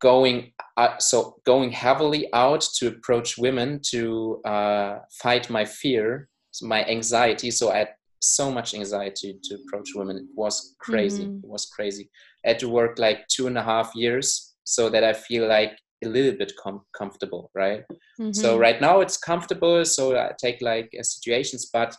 going, 0.00 0.52
uh, 0.76 0.98
so 0.98 1.40
going 1.44 1.70
heavily 1.70 2.22
out 2.32 2.62
to 2.78 2.88
approach 2.88 3.38
women 3.38 3.80
to 3.92 4.40
uh, 4.44 4.92
fight 5.22 5.48
my 5.48 5.64
fear, 5.64 6.28
my 6.62 6.84
anxiety. 6.96 7.50
So 7.50 7.70
I 7.70 7.78
had 7.82 7.92
so 8.20 8.50
much 8.50 8.74
anxiety 8.74 9.38
to 9.44 9.54
approach 9.60 9.88
women. 9.94 10.16
It 10.16 10.28
was 10.34 10.54
crazy. 10.78 11.26
Mhm. 11.26 11.44
It 11.44 11.50
was 11.56 11.64
crazy. 11.76 12.04
I 12.44 12.48
had 12.50 12.58
to 12.60 12.68
work 12.68 12.98
like 12.98 13.18
two 13.28 13.46
and 13.46 13.58
a 13.58 13.62
half 13.72 13.88
years 13.94 14.54
so 14.64 14.90
that 14.90 15.04
I 15.04 15.12
feel 15.12 15.46
like 15.46 15.74
a 16.04 16.08
little 16.08 16.36
bit 16.36 16.52
com- 16.62 16.84
comfortable, 16.92 17.50
right? 17.54 17.84
So 18.32 18.56
Mhm. 18.56 18.60
right 18.60 18.80
now 18.80 19.00
it's 19.00 19.16
comfortable. 19.16 19.84
So 19.84 20.16
I 20.16 20.32
take 20.38 20.60
like 20.60 20.90
uh, 20.98 21.02
situations, 21.02 21.70
but 21.72 21.96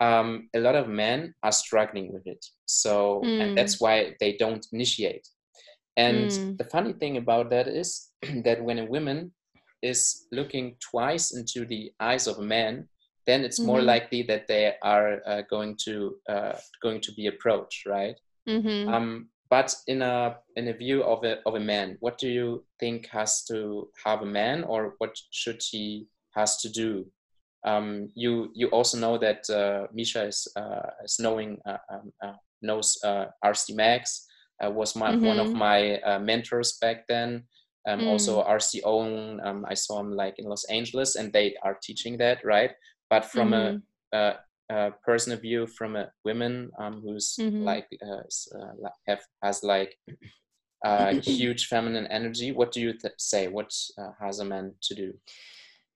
um, 0.00 0.48
a 0.54 0.60
lot 0.60 0.74
of 0.74 0.88
men 0.88 1.34
are 1.42 1.52
struggling 1.52 2.12
with 2.12 2.26
it. 2.26 2.44
So 2.66 3.22
and 3.40 3.56
that's 3.56 3.80
why 3.80 4.14
they 4.20 4.36
don't 4.36 4.66
initiate. 4.72 5.26
And 5.96 6.30
Mm. 6.30 6.56
the 6.58 6.64
funny 6.64 6.92
thing 6.94 7.16
about 7.16 7.50
that 7.50 7.68
is 7.68 8.10
that 8.44 8.62
when 8.62 8.78
a 8.78 8.86
woman 8.86 9.32
is 9.82 10.26
looking 10.32 10.76
twice 10.90 11.32
into 11.36 11.66
the 11.66 11.92
eyes 12.00 12.26
of 12.26 12.38
a 12.38 12.42
man, 12.42 12.88
then 13.26 13.44
it's 13.44 13.62
more 13.62 13.80
Mhm. 13.80 13.86
likely 13.86 14.22
that 14.24 14.46
they 14.46 14.74
are 14.82 15.20
uh, 15.26 15.42
going 15.50 15.76
to 15.84 16.16
uh, 16.28 16.56
going 16.82 17.00
to 17.00 17.12
be 17.12 17.26
approached, 17.26 17.86
right? 17.86 18.16
Mhm. 18.48 18.88
Um, 18.88 19.30
but 19.50 19.74
in 19.86 20.02
a 20.02 20.36
in 20.56 20.68
a 20.68 20.72
view 20.72 21.02
of 21.04 21.24
a 21.24 21.42
of 21.46 21.54
a 21.56 21.60
man, 21.60 21.96
what 22.00 22.18
do 22.18 22.28
you 22.28 22.64
think 22.78 23.06
has 23.08 23.44
to 23.46 23.90
have 24.04 24.22
a 24.22 24.26
man, 24.26 24.64
or 24.64 24.94
what 24.98 25.16
should 25.30 25.62
he 25.70 26.08
has 26.34 26.58
to 26.58 26.68
do? 26.70 27.06
Um, 27.64 28.08
you 28.14 28.50
you 28.54 28.68
also 28.68 28.98
know 28.98 29.18
that 29.18 29.48
uh, 29.50 29.86
Misha 29.92 30.26
is 30.26 30.48
uh, 30.56 30.90
is 31.04 31.18
knowing 31.20 31.58
uh, 31.66 31.78
um, 31.92 32.12
uh, 32.22 32.34
knows 32.62 32.98
uh, 33.04 33.26
RSD 33.44 33.74
Max 33.74 34.26
uh, 34.64 34.70
was 34.70 34.96
my 34.96 35.16
one 35.20 35.38
of 35.38 35.48
Mhm. 35.48 35.54
my 35.54 35.98
uh, 36.00 36.18
mentors 36.18 36.78
back 36.80 37.06
then. 37.08 37.44
Um, 37.88 38.00
Mm. 38.00 38.06
Also 38.06 38.42
RSD 38.42 38.82
Owen, 38.84 39.40
um, 39.44 39.64
I 39.68 39.74
saw 39.74 40.00
him 40.00 40.12
like 40.12 40.38
in 40.38 40.46
Los 40.48 40.64
Angeles, 40.70 41.16
and 41.16 41.32
they 41.32 41.56
are 41.62 41.78
teaching 41.82 42.18
that, 42.18 42.44
right? 42.44 42.72
But 43.10 43.24
from 43.24 43.52
a 43.52 43.74
Mhm. 43.74 43.82
Uh, 44.70 44.90
person 45.04 45.32
of 45.32 45.40
view 45.40 45.66
from 45.66 45.96
a 45.96 46.10
woman 46.24 46.70
um, 46.78 47.00
who's 47.02 47.36
Mhm. 47.38 47.64
like 47.64 47.88
uh, 48.02 48.22
uh, 48.58 48.88
have 49.06 49.22
has 49.42 49.62
like 49.62 49.96
uh, 50.84 51.12
huge 51.14 51.66
feminine 51.66 52.06
energy. 52.06 52.52
What 52.52 52.72
do 52.72 52.80
you 52.80 52.92
th- 52.92 53.14
say? 53.18 53.48
What 53.48 53.70
uh, 53.98 54.12
has 54.20 54.38
a 54.40 54.44
man 54.44 54.74
to 54.82 54.94
do? 54.94 55.12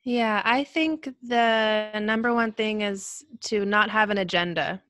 Yeah, 0.02 0.42
I 0.44 0.64
think 0.64 1.08
the 1.22 1.98
number 2.00 2.34
one 2.34 2.52
thing 2.52 2.82
is 2.82 3.24
to 3.48 3.64
not 3.64 3.88
have 3.90 4.10
an 4.10 4.18
agenda. 4.18 4.82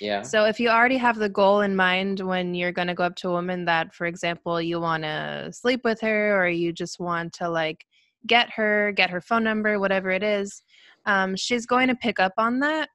Yeah, 0.00 0.22
So 0.22 0.46
if 0.46 0.58
you 0.58 0.68
already 0.68 0.96
have 0.96 1.16
the 1.16 1.28
goal 1.28 1.60
in 1.60 1.76
mind 1.76 2.18
when 2.18 2.54
you're 2.56 2.72
going 2.72 2.88
to 2.88 2.94
go 2.94 3.04
up 3.04 3.14
to 3.16 3.28
a 3.28 3.32
woman 3.32 3.64
that, 3.66 3.94
for 3.94 4.06
example, 4.06 4.60
you 4.60 4.80
want 4.80 5.04
to 5.04 5.50
sleep 5.52 5.82
with 5.84 6.00
her 6.00 6.36
or 6.42 6.48
you 6.48 6.72
just 6.72 6.98
want 6.98 7.32
to 7.34 7.48
like 7.48 7.84
get 8.26 8.50
her, 8.50 8.90
get 8.96 9.10
her 9.10 9.20
phone 9.20 9.44
number, 9.44 9.78
whatever 9.78 10.10
it 10.10 10.24
is, 10.24 10.60
um, 11.04 11.36
she's 11.36 11.66
going 11.66 11.86
to 11.86 11.94
pick 11.94 12.18
up 12.18 12.32
on 12.36 12.58
that. 12.60 12.88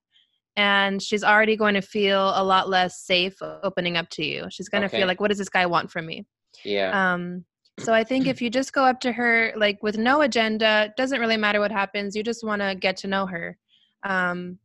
And 0.56 1.02
she's 1.02 1.24
already 1.24 1.56
going 1.56 1.76
to 1.76 1.82
feel 1.82 2.34
a 2.36 2.44
lot 2.44 2.70
less 2.70 3.00
safe 3.06 3.36
opening 3.42 3.98
up 3.98 4.10
to 4.10 4.26
you. 4.26 4.48
She's 4.50 4.70
going 4.70 4.82
to 4.82 4.88
Okay. 4.88 4.98
feel 5.00 5.08
like, 5.08 5.22
what 5.22 5.30
does 5.30 5.38
this 5.38 5.50
guy 5.50 5.66
want 5.66 5.92
from 5.92 6.06
me? 6.06 6.26
yeah, 6.66 7.14
Um, 7.14 7.46
so 7.80 7.94
I 7.94 8.04
think 8.04 8.28
if 8.28 8.42
you 8.42 8.50
just 8.50 8.74
go 8.74 8.84
up 8.84 9.00
to 9.02 9.12
her 9.12 9.54
like 9.56 9.82
with 9.82 9.98
no 9.98 10.22
agenda, 10.22 10.94
doesn't 10.98 11.20
really 11.20 11.38
matter 11.38 11.60
what 11.60 11.72
happens. 11.72 12.16
You 12.16 12.24
just 12.24 12.44
want 12.44 12.62
to 12.62 12.76
get 12.76 12.98
to 12.98 13.08
know 13.08 13.26
her. 13.26 13.58
Um, 14.04 14.60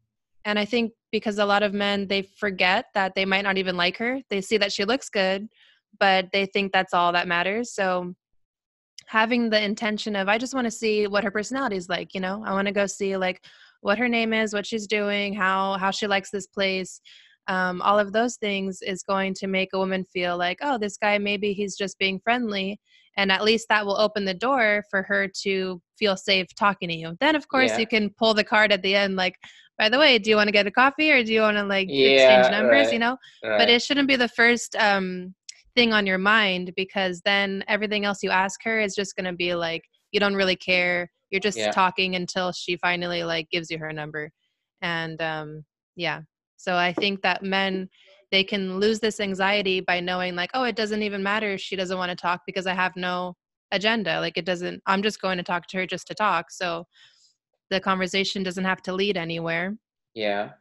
and 0.44 0.58
I 0.58 0.64
think 0.64 0.92
because 1.12 1.38
a 1.38 1.44
lot 1.46 1.62
of 1.62 1.72
men 1.72 2.08
they 2.08 2.22
forget 2.22 2.86
that 2.94 3.14
they 3.14 3.24
might 3.24 3.42
not 3.42 3.58
even 3.58 3.76
like 3.76 3.96
her. 3.98 4.20
They 4.28 4.40
see 4.40 4.58
that 4.58 4.72
she 4.72 4.84
looks 4.84 5.08
good, 5.08 5.48
but 5.98 6.26
they 6.32 6.46
think 6.46 6.72
that's 6.72 6.94
all 6.94 7.12
that 7.12 7.28
matters. 7.28 7.72
So 7.72 8.14
having 9.06 9.50
the 9.50 9.62
intention 9.62 10.16
of 10.16 10.28
I 10.28 10.36
just 10.38 10.54
want 10.54 10.66
to 10.66 10.70
see 10.70 11.06
what 11.06 11.24
her 11.24 11.30
personality 11.30 11.76
is 11.76 11.88
like, 11.88 12.14
you 12.14 12.20
know. 12.20 12.42
I 12.46 12.52
want 12.52 12.66
to 12.66 12.72
go 12.72 12.86
see 12.86 13.16
like 13.16 13.44
what 13.86 13.98
her 13.98 14.08
name 14.08 14.32
is, 14.42 14.52
what 14.52 14.66
she's 14.66 14.86
doing, 14.98 15.28
how 15.34 15.78
how 15.82 15.90
she 15.98 16.06
likes 16.14 16.30
this 16.30 16.48
place. 16.58 17.00
um, 17.56 17.80
all 17.88 17.98
of 18.04 18.10
those 18.12 18.34
things 18.46 18.72
is 18.92 19.04
going 19.12 19.32
to 19.40 19.46
make 19.46 19.70
a 19.72 19.78
woman 19.82 20.02
feel 20.14 20.34
like, 20.46 20.58
oh, 20.68 20.76
this 20.78 20.96
guy 21.04 21.14
maybe 21.18 21.48
he's 21.58 21.76
just 21.82 21.96
being 22.04 22.18
friendly. 22.26 22.68
And 23.18 23.30
at 23.36 23.44
least 23.48 23.66
that 23.68 23.86
will 23.86 23.98
open 24.06 24.24
the 24.24 24.34
door 24.48 24.82
for 24.90 25.00
her 25.10 25.22
to 25.44 25.80
feel 25.98 26.16
safe 26.16 26.48
talking 26.64 26.88
to 26.90 26.94
you. 27.02 27.16
Then, 27.20 27.36
of 27.36 27.46
course, 27.54 27.72
Yeah. 27.72 27.80
you 27.82 27.86
can 27.94 28.10
pull 28.20 28.34
the 28.34 28.42
card 28.52 28.72
at 28.72 28.82
the 28.82 28.94
end, 29.02 29.14
like, 29.24 29.36
by 29.78 29.88
the 29.88 29.98
way, 30.04 30.18
do 30.18 30.28
you 30.30 30.36
want 30.36 30.48
to 30.48 30.52
get 30.58 30.66
a 30.66 30.72
coffee 30.82 31.10
or 31.12 31.22
do 31.22 31.32
you 31.32 31.42
want 31.46 31.56
to 31.56 31.64
like 31.76 31.88
Yeah, 31.88 32.10
exchange 32.10 32.46
numbers? 32.50 32.86
right. 32.86 32.92
You 32.94 32.98
know, 33.04 33.16
Right. 33.44 33.58
but 33.60 33.68
it 33.74 33.80
shouldn't 33.82 34.08
be 34.08 34.16
the 34.16 34.34
first 34.40 34.74
um, 34.88 35.34
thing 35.76 35.92
on 35.92 36.04
your 36.10 36.18
mind 36.18 36.72
because 36.82 37.20
then 37.24 37.62
everything 37.68 38.04
else 38.04 38.22
you 38.24 38.30
ask 38.30 38.58
her 38.64 38.80
is 38.86 38.94
just 39.00 39.14
going 39.16 39.30
to 39.30 39.36
be 39.44 39.54
like 39.54 39.82
you 40.12 40.18
don't 40.20 40.34
really 40.42 40.56
care 40.56 41.10
you're 41.30 41.40
just 41.40 41.58
Yeah. 41.58 41.70
talking 41.70 42.14
until 42.16 42.52
she 42.52 42.76
finally 42.76 43.24
like 43.24 43.48
gives 43.50 43.70
you 43.70 43.78
her 43.78 43.92
number. 43.92 44.30
And 44.82 45.20
um, 45.22 45.64
yeah. 45.96 46.20
So 46.58 46.74
i 46.76 46.92
think 46.92 47.22
that 47.22 47.42
men 47.42 47.88
they 48.32 48.42
can 48.42 48.80
lose 48.80 48.98
this 48.98 49.20
anxiety 49.20 49.80
by 49.80 50.00
knowing 50.00 50.34
like 50.34 50.50
oh 50.54 50.64
it 50.64 50.74
doesn't 50.74 51.02
even 51.02 51.22
matter 51.22 51.52
if 51.52 51.60
she 51.60 51.76
doesn't 51.76 51.98
want 51.98 52.10
to 52.10 52.16
talk 52.16 52.40
because 52.46 52.66
i 52.66 52.74
have 52.74 52.96
no 52.96 53.34
agenda. 53.72 54.20
Like 54.20 54.36
it 54.38 54.46
doesn't 54.46 54.82
i'm 54.86 55.02
just 55.02 55.20
going 55.20 55.36
to 55.38 55.44
talk 55.44 55.66
to 55.68 55.76
her 55.78 55.86
just 55.86 56.06
to 56.08 56.14
talk. 56.14 56.50
So 56.50 56.86
the 57.70 57.80
conversation 57.80 58.42
doesn't 58.42 58.64
have 58.64 58.82
to 58.82 58.92
lead 58.92 59.16
anywhere. 59.16 59.76
Yeah. 60.14 60.52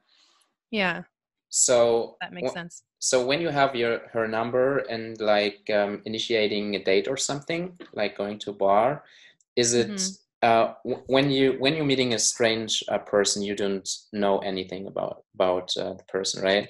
yeah. 0.72 1.03
So 1.49 2.18
that 2.22 2.34
makes 2.34 2.51
sense. 2.53 2.84
So 2.99 3.26
when 3.26 3.39
you 3.39 3.49
have 3.49 3.76
your 3.76 3.99
her 4.13 4.28
number 4.28 4.80
and 4.89 5.20
like 5.22 5.70
um, 5.70 6.01
initiating 6.05 6.76
a 6.76 6.84
date 6.84 7.07
or 7.07 7.18
something, 7.18 7.78
like 7.93 8.18
going 8.18 8.39
to 8.39 8.49
a 8.49 8.53
bar, 8.53 9.03
is 9.55 9.74
it 9.74 9.91
Mhm. 9.91 10.18
Uh, 10.46 10.74
when 11.08 11.32
you 11.32 11.56
when 11.60 11.74
you're 11.76 11.91
meeting 11.93 12.14
a 12.14 12.20
strange 12.20 12.84
uh, 12.91 13.00
person 13.00 13.41
you 13.41 13.56
don't 13.56 13.88
know 14.14 14.36
anything 14.39 14.88
about 14.88 15.24
about 15.34 15.68
uh, 15.78 15.93
the 16.00 16.04
person, 16.16 16.43
right? 16.43 16.68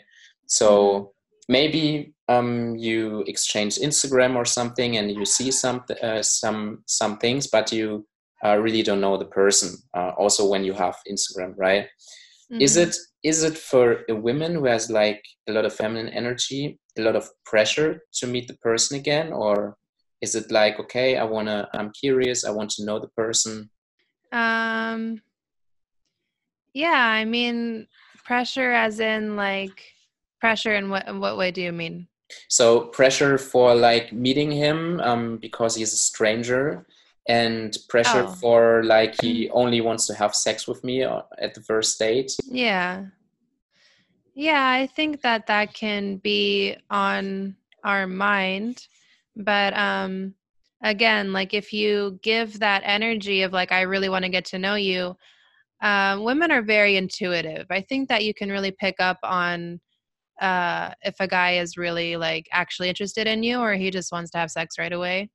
So 0.47 0.67
Mhm. 0.67 1.07
maybe 1.49 2.13
um, 2.36 2.76
you 2.88 3.23
exchange 3.28 3.73
Instagram 3.89 4.36
or 4.36 4.45
something 4.45 4.97
and 4.97 5.11
you 5.11 5.26
see 5.26 5.51
some 5.51 5.84
uh, 6.07 6.21
some 6.21 6.84
some 6.88 7.17
things, 7.17 7.47
but 7.47 7.71
you 7.71 8.07
uh, 8.45 8.57
really 8.65 8.84
don't 8.84 9.01
know 9.01 9.17
the 9.17 9.32
person. 9.41 9.69
Uh, 9.97 10.11
also 10.21 10.41
when 10.51 10.63
you 10.63 10.73
have 10.73 10.95
Instagram, 11.13 11.53
right? 11.57 11.88
is 12.59 12.76
Mhm. 12.76 12.84
it 12.88 12.95
is 13.23 13.43
it 13.43 13.57
for 13.57 13.86
a 14.09 14.15
woman 14.15 14.53
who 14.55 14.65
has 14.65 14.89
like 14.89 15.21
a 15.49 15.51
lot 15.51 15.65
of 15.65 15.73
feminine 15.73 16.09
energy 16.09 16.80
a 16.97 17.01
lot 17.01 17.15
of 17.15 17.30
pressure 17.45 18.01
to 18.13 18.28
meet 18.28 18.47
the 18.47 18.57
person 18.57 18.97
again 18.97 19.34
or 19.34 19.76
is 20.22 20.36
it 20.36 20.51
like 20.51 20.80
okay 20.80 21.18
i 21.18 21.24
want 21.24 21.47
to 21.47 21.68
i'm 21.74 21.91
curious 21.91 22.45
i 22.45 22.49
want 22.51 22.70
to 22.70 22.86
know 22.86 22.99
the 22.99 23.09
person 23.09 23.70
Um 24.32 25.22
yeah, 26.74 27.07
I 27.22 27.24
mean 27.26 27.88
pressure 28.26 28.72
as 28.74 28.99
in 28.99 29.36
like 29.38 29.93
pressure 30.41 30.74
in 30.76 30.89
what 30.89 31.07
in 31.07 31.20
what 31.20 31.38
way 31.38 31.51
do 31.51 31.61
you 31.61 31.72
mean? 31.72 32.07
so 32.49 32.88
pressure 32.88 33.38
for 33.38 33.76
like 33.76 34.11
meeting 34.11 34.51
him 34.51 34.99
um, 35.01 35.38
because 35.38 35.76
he's 35.76 35.93
a 35.93 35.97
stranger 36.11 36.86
and 37.30 37.78
pressure 37.88 38.26
Oh. 38.28 38.34
for 38.41 38.84
like 38.84 39.13
he 39.22 39.47
only 39.51 39.80
wants 39.80 40.07
to 40.07 40.13
have 40.16 40.34
sex 40.34 40.68
with 40.68 40.84
me 40.84 41.03
uh, 41.03 41.22
at 41.39 41.53
the 41.53 41.61
first 41.61 41.97
date 41.99 42.32
Yeah. 42.49 43.05
Yeah, 44.34 44.68
I 44.68 44.88
think 44.88 45.22
that 45.22 45.47
that 45.47 45.74
can 45.74 46.18
be 46.18 46.76
on 46.89 47.55
our 47.84 48.05
mind, 48.07 48.88
but 49.36 49.75
um 49.77 50.33
again, 50.83 51.33
like 51.33 51.53
if 51.53 51.73
you 51.73 52.19
give 52.21 52.59
that 52.59 52.83
energy 52.86 53.41
of 53.41 53.53
like 53.53 53.71
I 53.71 53.81
really 53.81 54.09
want 54.09 54.23
to 54.23 54.29
get 54.29 54.45
to 54.45 54.59
know 54.59 54.75
you, 54.75 55.15
um, 55.81 56.23
women 56.23 56.51
are 56.51 56.61
very 56.61 56.95
intuitive. 56.95 57.65
I 57.69 57.81
think 57.81 58.09
that 58.09 58.23
you 58.23 58.33
can 58.33 58.49
really 58.49 58.71
pick 58.71 58.95
up 58.99 59.17
on 59.23 59.79
uh, 60.41 60.91
if 61.01 61.15
a 61.19 61.27
guy 61.27 61.57
is 61.57 61.77
really 61.77 62.17
like 62.17 62.47
actually 62.51 62.89
interested 62.89 63.27
in 63.27 63.43
you 63.43 63.59
or 63.59 63.73
he 63.73 63.89
just 63.89 64.11
wants 64.11 64.31
to 64.31 64.38
have 64.38 64.51
sex 64.51 64.77
right 64.77 64.93
away. 64.93 65.29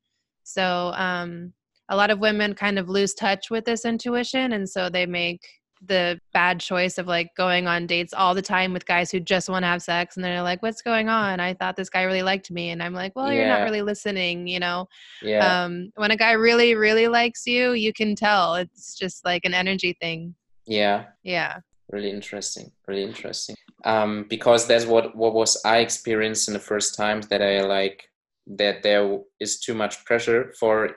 So 0.45 0.93
um, 0.95 1.53
a 1.89 1.97
lot 1.97 2.11
of 2.11 2.21
women 2.21 2.55
kind 2.55 2.79
of 2.79 2.89
lose 2.89 3.15
touch 3.15 3.51
with 3.51 3.65
this 3.65 3.85
intuition, 3.85 4.53
and 4.53 4.69
so 4.69 4.89
they 4.89 5.07
make 5.07 5.41
the 5.87 6.21
bad 6.33 6.61
choice 6.61 6.99
of 6.99 7.07
like 7.07 7.35
going 7.37 7.67
on 7.67 7.87
dates 7.87 8.13
all 8.13 8.35
the 8.35 8.43
time 8.43 8.73
with 8.73 8.85
guys 8.87 9.11
who 9.11 9.19
just 9.19 9.49
want 9.49 9.63
to 9.63 9.67
have 9.67 9.83
sex 9.83 10.17
and 10.17 10.25
they're 10.25 10.43
like 10.43 10.63
what's 10.63 10.83
going 10.83 11.09
on? 11.09 11.41
I 11.41 11.55
thought 11.55 11.77
this 11.77 11.89
guy 11.89 12.03
really 12.03 12.23
liked 12.23 12.51
me. 12.51 12.71
And 12.71 12.83
i'm 12.83 12.93
like 12.93 13.17
well 13.17 13.33
you're 13.33 13.47
not 13.47 13.63
really 13.63 13.83
listening 13.83 14.47
you 14.47 14.61
know? 14.61 14.89
Yeah. 15.23 15.63
Um 15.63 15.91
when 15.97 16.11
a 16.11 16.17
guy 16.17 16.33
really 16.33 16.75
really 16.75 17.09
likes 17.09 17.47
you 17.47 17.73
you 17.73 17.93
can 17.93 18.15
tell. 18.15 18.55
It's 18.57 18.95
just 18.95 19.25
like 19.25 19.45
an 19.45 19.55
energy 19.55 19.97
thing. 20.01 20.35
Yeah. 20.67 21.07
Yeah. 21.23 21.61
Really 21.91 22.11
interesting 22.11 22.71
really 22.87 23.05
interesting. 23.05 23.57
Um 23.85 24.27
because 24.29 24.67
that's 24.67 24.85
what 24.85 25.17
what 25.17 25.33
was 25.33 25.61
i 25.65 25.79
experienced 25.79 26.49
in 26.49 26.55
the 26.55 26.61
first 26.61 26.95
times 26.95 27.29
that 27.29 27.43
i 27.43 27.63
like 27.63 28.07
that 28.47 28.83
there 28.83 29.19
is 29.39 29.61
too 29.61 29.75
much 29.75 30.05
pressure 30.05 30.53
for 30.59 30.91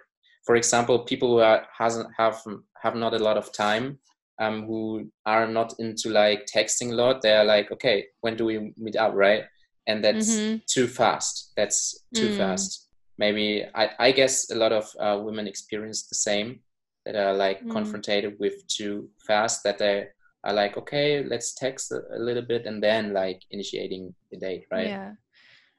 for 0.45 0.55
example 0.55 0.99
people 1.05 1.29
who 1.29 1.39
are 1.39 1.65
hasn't 1.77 2.09
have 2.17 2.41
have 2.81 2.95
not 2.95 3.13
a 3.13 3.19
lot 3.19 3.37
of 3.37 3.51
time 3.53 3.99
um 4.39 4.65
who 4.65 5.09
are 5.25 5.47
not 5.47 5.73
into 5.79 6.09
like 6.09 6.45
texting 6.45 6.91
a 6.91 6.95
lot 6.95 7.21
they're 7.21 7.43
like 7.43 7.71
okay 7.71 8.05
when 8.21 8.35
do 8.35 8.45
we 8.45 8.73
meet 8.77 8.95
up 8.95 9.13
right 9.13 9.43
and 9.87 10.03
that's 10.03 10.27
Mhm. 10.39 10.61
too 10.67 10.87
fast 10.87 11.51
that's 11.55 12.05
too 12.13 12.29
Mm. 12.29 12.37
fast 12.37 12.89
maybe 13.17 13.65
i 13.75 13.89
i 13.99 14.11
guess 14.11 14.49
a 14.49 14.55
lot 14.55 14.71
of 14.71 14.89
uh, 14.99 15.19
women 15.21 15.47
experience 15.47 16.07
the 16.07 16.15
same 16.15 16.59
that 17.05 17.15
are 17.15 17.33
like 17.33 17.61
Mm. 17.63 17.71
confronted 17.71 18.35
with 18.39 18.65
too 18.67 19.09
fast 19.27 19.61
that 19.63 19.77
they 19.77 20.07
are 20.43 20.53
like 20.53 20.77
okay 20.77 21.23
let's 21.23 21.53
text 21.53 21.91
a, 21.91 22.01
a 22.15 22.19
little 22.19 22.41
bit 22.43 22.65
and 22.65 22.81
then 22.81 23.13
like 23.13 23.41
initiating 23.51 24.13
the 24.31 24.37
date 24.37 24.65
right 24.71 24.87
Yeah. 24.87 25.13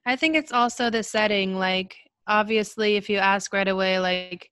I 0.07 0.17
think 0.17 0.37
it's 0.37 0.53
also 0.53 0.91
the 0.91 1.03
setting. 1.03 1.57
Like, 1.57 1.97
obviously, 2.27 2.97
if 2.97 3.09
you 3.09 3.17
ask 3.17 3.53
right 3.55 3.67
away, 3.67 3.99
like, 3.99 4.51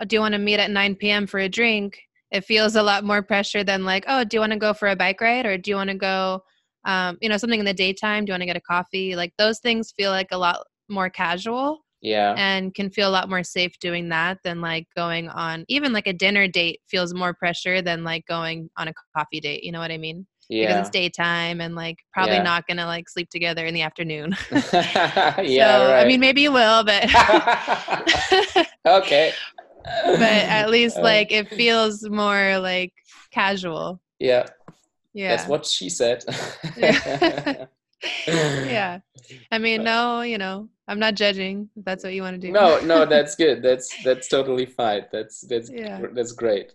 "Oh, 0.00 0.04
do 0.04 0.16
you 0.16 0.20
want 0.20 0.32
to 0.34 0.38
meet 0.40 0.58
at 0.58 0.70
9 0.70 0.96
p.m. 0.96 1.28
for 1.28 1.38
a 1.38 1.48
drink? 1.48 2.00
It 2.30 2.44
feels 2.44 2.76
a 2.76 2.82
lot 2.82 3.04
more 3.04 3.22
pressure 3.22 3.64
than, 3.64 3.84
like, 3.84 4.04
oh, 4.08 4.24
do 4.24 4.36
you 4.36 4.40
want 4.40 4.52
to 4.52 4.58
go 4.58 4.72
for 4.72 4.88
a 4.88 4.96
bike 4.96 5.20
ride 5.20 5.46
or 5.46 5.58
do 5.58 5.70
you 5.70 5.76
want 5.76 5.90
to 5.90 5.96
go, 5.96 6.42
um, 6.84 7.18
you 7.20 7.28
know, 7.28 7.36
something 7.36 7.58
in 7.60 7.66
the 7.66 7.74
daytime? 7.74 8.24
Do 8.24 8.30
you 8.30 8.34
want 8.34 8.42
to 8.42 8.46
get 8.46 8.56
a 8.56 8.60
coffee? 8.60 9.16
Like, 9.16 9.32
those 9.38 9.58
things 9.60 9.92
feel 9.96 10.10
like 10.10 10.28
a 10.32 10.38
lot 10.38 10.64
more 10.88 11.08
casual 11.10 11.84
yeah 12.02 12.34
and 12.36 12.74
can 12.74 12.90
feel 12.90 13.08
a 13.08 13.12
lot 13.12 13.28
more 13.28 13.42
safe 13.44 13.78
doing 13.78 14.08
that 14.08 14.38
than 14.42 14.60
like 14.62 14.86
going 14.96 15.28
on 15.28 15.64
even 15.68 15.92
like 15.92 16.06
a 16.06 16.12
dinner 16.12 16.48
date 16.48 16.80
feels 16.88 17.12
more 17.12 17.34
pressure 17.34 17.82
than 17.82 18.02
like 18.04 18.24
going 18.26 18.70
on 18.78 18.88
a 18.88 18.92
coffee 19.16 19.38
date. 19.40 19.62
You 19.62 19.70
know 19.72 19.80
what 19.80 19.90
I 19.90 19.98
mean? 19.98 20.26
yeah. 20.48 20.66
Because 20.66 20.80
it's 20.80 20.90
daytime 20.90 21.60
and 21.60 21.74
like 21.74 21.98
probably 22.12 22.36
Yeah. 22.36 22.42
not 22.42 22.66
gonna 22.66 22.86
like 22.86 23.08
sleep 23.08 23.28
together 23.30 23.66
in 23.66 23.74
the 23.74 23.82
afternoon. 23.82 24.34
yeah 24.50 24.56
so, 25.36 25.92
right 25.92 26.00
I 26.00 26.04
mean, 26.06 26.20
maybe 26.20 26.40
you 26.40 26.52
will, 26.52 26.84
but 26.84 27.04
okay 28.86 29.32
but 29.84 30.22
at 30.22 30.70
least 30.76 30.96
like 30.98 31.32
it 31.32 31.48
feels 31.48 32.08
more 32.08 32.58
like 32.58 32.92
casual. 33.30 34.00
yeah 34.18 34.46
Yeah. 35.14 35.36
that's 35.36 35.48
what 35.48 35.66
she 35.66 35.88
said 35.90 36.24
Yeah. 36.76 37.66
yeah. 38.26 39.00
I 39.52 39.58
mean, 39.58 39.84
no, 39.84 40.22
you 40.22 40.38
know, 40.38 40.68
I'm 40.88 40.98
not 40.98 41.14
judging 41.16 41.68
if 41.76 41.84
that's 41.84 42.02
what 42.02 42.14
you 42.14 42.22
want 42.22 42.40
to 42.40 42.46
do. 42.46 42.52
no 42.52 42.80
no 42.80 43.04
that's 43.04 43.34
good 43.36 43.62
that's 43.62 43.88
that's 44.04 44.26
totally 44.28 44.66
fine 44.66 45.04
that's 45.12 45.42
that's 45.50 45.68
Yeah. 45.70 46.00
that's 46.16 46.32
great 46.32 46.72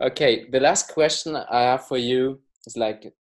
okay 0.00 0.46
the 0.50 0.60
last 0.60 0.88
question 0.94 1.36
i 1.36 1.62
have 1.70 1.86
for 1.86 1.98
you 1.98 2.40
is 2.66 2.76
like 2.76 3.12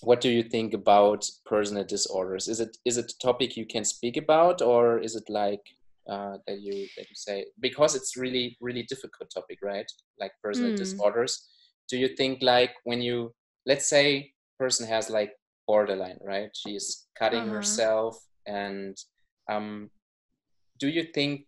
what 0.00 0.20
do 0.20 0.28
you 0.30 0.42
think 0.42 0.74
about 0.74 1.28
personal 1.44 1.84
disorders 1.84 2.48
is 2.48 2.60
it 2.60 2.76
is 2.84 2.96
it 2.98 3.12
a 3.12 3.18
topic 3.18 3.56
you 3.56 3.66
can 3.66 3.84
speak 3.84 4.16
about 4.16 4.62
or 4.62 4.98
is 4.98 5.14
it 5.16 5.28
like 5.28 5.64
uh, 6.08 6.38
that 6.46 6.60
you 6.60 6.88
that 6.96 7.06
you 7.08 7.14
say 7.14 7.46
because 7.60 7.94
it's 7.94 8.16
really 8.16 8.56
really 8.60 8.82
difficult 8.84 9.30
topic 9.34 9.58
right 9.62 9.90
like 10.20 10.32
personal 10.42 10.72
Mm. 10.72 10.76
disorders 10.76 11.48
do 11.88 11.96
you 11.98 12.08
think 12.08 12.42
like 12.42 12.72
when 12.84 13.00
you 13.02 13.34
let's 13.66 13.86
say 13.86 14.32
person 14.58 14.86
has 14.86 15.10
like 15.10 15.32
borderline 15.66 16.18
right 16.24 16.50
she's 16.54 17.06
cutting 17.18 17.44
Uh-huh. 17.44 17.52
herself 17.54 18.18
and 18.46 18.96
um 19.50 19.90
do 20.78 20.88
you 20.88 21.04
think 21.14 21.46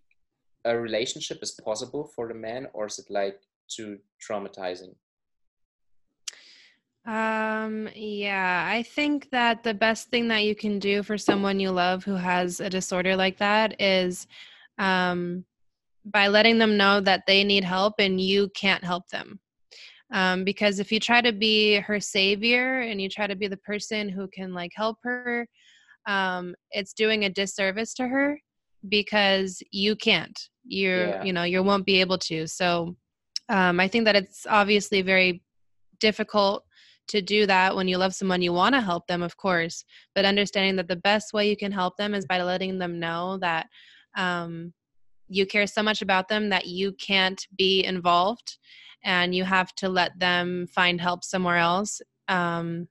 a 0.65 0.77
relationship 0.79 1.39
is 1.43 1.53
possible 1.65 2.11
for 2.15 2.29
the 2.29 2.35
man 2.35 2.67
or 2.75 2.87
is 2.87 2.99
it 2.99 3.11
like 3.11 3.39
too 3.69 3.99
traumatizing 4.27 4.95
Um, 7.07 7.89
yeah, 7.95 8.69
I 8.71 8.83
think 8.83 9.31
that 9.31 9.63
the 9.63 9.75
best 9.75 10.09
thing 10.09 10.29
that 10.29 10.45
you 10.45 10.55
can 10.55 10.79
do 10.79 11.03
for 11.03 11.17
someone 11.17 11.59
you 11.59 11.71
love 11.71 12.05
who 12.05 12.15
has 12.15 12.61
a 12.61 12.69
disorder 12.69 13.17
like 13.17 13.39
that 13.39 13.81
is 13.81 14.27
um, 14.79 15.45
by 16.05 16.29
letting 16.29 16.59
them 16.59 16.77
know 16.77 17.01
that 17.01 17.25
they 17.27 17.43
need 17.43 17.65
help 17.65 17.95
and 17.99 18.21
you 18.21 18.51
can't 18.55 18.85
help 18.85 19.09
them. 19.09 19.41
Um, 20.13 20.45
because 20.45 20.79
if 20.79 20.91
you 20.91 21.01
try 21.01 21.21
to 21.21 21.33
be 21.33 21.77
her 21.77 22.01
savior 22.01 22.81
and 22.81 23.01
you 23.01 23.09
try 23.09 23.27
to 23.27 23.37
be 23.37 23.47
the 23.49 23.57
person 23.59 24.09
who 24.09 24.29
can 24.29 24.53
like 24.53 24.73
help 24.75 24.99
her, 25.03 25.47
um, 26.07 26.55
it's 26.73 26.93
doing 26.93 27.25
a 27.25 27.31
disservice 27.31 27.95
to 27.95 28.09
her 28.09 28.39
because 28.89 29.63
you 29.71 29.97
can't. 29.97 30.39
You're, 30.65 31.09
Yeah. 31.09 31.25
you 31.25 31.33
know, 31.33 31.45
you 31.45 31.63
won't 31.63 31.87
be 31.87 32.01
able 32.01 32.19
to. 32.19 32.47
So 32.47 32.97
um, 33.49 33.81
I 33.81 33.89
think 33.89 34.05
that 34.05 34.17
it's 34.17 34.47
obviously 34.49 35.03
very 35.03 35.43
difficult 36.01 36.65
to 37.11 37.21
do 37.21 37.45
that 37.47 37.75
when 37.75 37.89
you 37.89 37.99
love 37.99 38.15
someone 38.15 38.41
you 38.41 38.53
want 38.53 38.75
to 38.75 38.81
help 38.81 39.07
them 39.07 39.23
of 39.23 39.37
course 39.37 39.85
but 40.15 40.25
understanding 40.25 40.77
that 40.77 40.89
the 40.89 40.97
best 40.97 41.33
way 41.33 41.49
you 41.49 41.57
can 41.57 41.73
help 41.73 41.97
them 41.97 42.15
is 42.15 42.25
by 42.25 42.41
letting 42.43 42.79
them 42.79 43.01
know 43.01 43.37
that 43.41 43.67
um, 44.17 44.73
you 45.29 45.45
care 45.45 45.67
so 45.67 45.83
much 45.83 46.03
about 46.03 46.29
them 46.29 46.49
that 46.49 46.67
you 46.67 46.93
can't 46.93 47.47
be 47.57 47.85
involved 47.85 48.59
and 49.05 49.35
you 49.35 49.45
have 49.45 49.75
to 49.75 49.89
let 49.89 50.19
them 50.19 50.67
find 50.69 51.01
help 51.01 51.25
somewhere 51.25 51.57
else 51.57 52.01
um, 52.29 52.87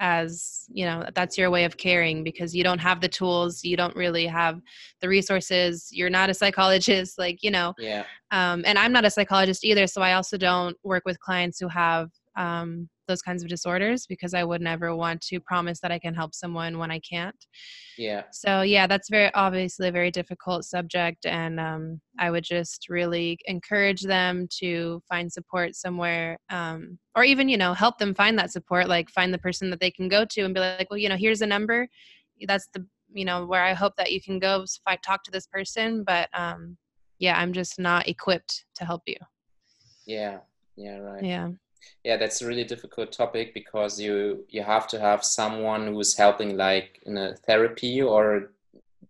as 0.00 0.64
you 0.72 0.84
know 0.84 1.04
that's 1.14 1.36
your 1.36 1.50
way 1.50 1.64
of 1.64 1.76
caring 1.76 2.24
because 2.24 2.54
you 2.54 2.64
don't 2.64 2.78
have 2.78 3.00
the 3.00 3.08
tools 3.08 3.62
you 3.62 3.76
don't 3.76 3.94
really 3.94 4.26
have 4.26 4.60
the 5.00 5.08
resources 5.08 5.88
you're 5.92 6.10
not 6.10 6.30
a 6.30 6.34
psychologist 6.34 7.18
like 7.24 7.42
you 7.42 7.50
know. 7.50 7.74
Yeah. 7.78 8.04
Um, 8.30 8.62
and 8.66 8.78
i'm 8.78 8.92
not 8.92 9.04
a 9.04 9.10
psychologist 9.10 9.64
either 9.64 9.86
so 9.86 10.00
i 10.02 10.14
also 10.14 10.36
don't 10.36 10.76
work 10.82 11.02
with 11.04 11.18
clients 11.20 11.58
who 11.58 11.68
have 11.68 12.10
um, 12.36 12.88
those 13.10 13.22
kinds 13.22 13.42
of 13.42 13.48
disorders 13.48 14.06
because 14.06 14.34
I 14.34 14.44
would 14.44 14.60
never 14.60 14.94
want 14.94 15.20
to 15.22 15.40
promise 15.40 15.80
that 15.80 15.90
I 15.90 15.98
can 15.98 16.14
help 16.14 16.34
someone 16.34 16.78
when 16.78 16.90
I 16.90 17.00
can't. 17.00 17.36
Yeah. 17.98 18.22
So 18.30 18.62
yeah, 18.62 18.86
that's 18.86 19.10
very 19.10 19.34
obviously 19.34 19.88
a 19.88 19.92
very 19.92 20.10
difficult 20.10 20.64
subject, 20.64 21.26
and 21.26 21.58
um, 21.58 22.00
I 22.18 22.30
would 22.30 22.44
just 22.44 22.88
really 22.88 23.38
encourage 23.46 24.02
them 24.02 24.48
to 24.60 25.02
find 25.08 25.30
support 25.30 25.74
somewhere, 25.74 26.38
um, 26.50 26.98
or 27.16 27.24
even 27.24 27.48
you 27.48 27.58
know 27.58 27.74
help 27.74 27.98
them 27.98 28.14
find 28.14 28.38
that 28.38 28.52
support. 28.52 28.88
Like 28.88 29.10
find 29.10 29.34
the 29.34 29.38
person 29.38 29.70
that 29.70 29.80
they 29.80 29.90
can 29.90 30.08
go 30.08 30.24
to 30.24 30.42
and 30.42 30.54
be 30.54 30.60
like, 30.60 30.86
well, 30.90 30.98
you 30.98 31.08
know, 31.08 31.16
here's 31.16 31.42
a 31.42 31.46
number. 31.46 31.88
That's 32.46 32.68
the 32.72 32.86
you 33.12 33.24
know 33.24 33.44
where 33.44 33.64
I 33.64 33.74
hope 33.74 33.94
that 33.98 34.12
you 34.12 34.22
can 34.22 34.38
go 34.38 34.64
fight, 34.84 35.02
talk 35.02 35.24
to 35.24 35.30
this 35.30 35.46
person, 35.46 36.04
but 36.04 36.28
um, 36.32 36.76
yeah, 37.18 37.38
I'm 37.38 37.52
just 37.52 37.78
not 37.78 38.08
equipped 38.08 38.64
to 38.76 38.84
help 38.84 39.02
you. 39.06 39.16
Yeah. 40.06 40.38
Yeah. 40.76 40.98
Right. 40.98 41.24
Yeah 41.24 41.48
yeah 42.04 42.16
that's 42.16 42.42
a 42.42 42.46
really 42.46 42.64
difficult 42.64 43.12
topic 43.12 43.54
because 43.54 44.00
you 44.00 44.44
you 44.48 44.62
have 44.62 44.86
to 44.88 44.98
have 44.98 45.24
someone 45.24 45.86
who's 45.88 46.16
helping 46.16 46.56
like 46.56 47.00
in 47.06 47.16
a 47.16 47.34
therapy 47.46 48.00
or 48.02 48.52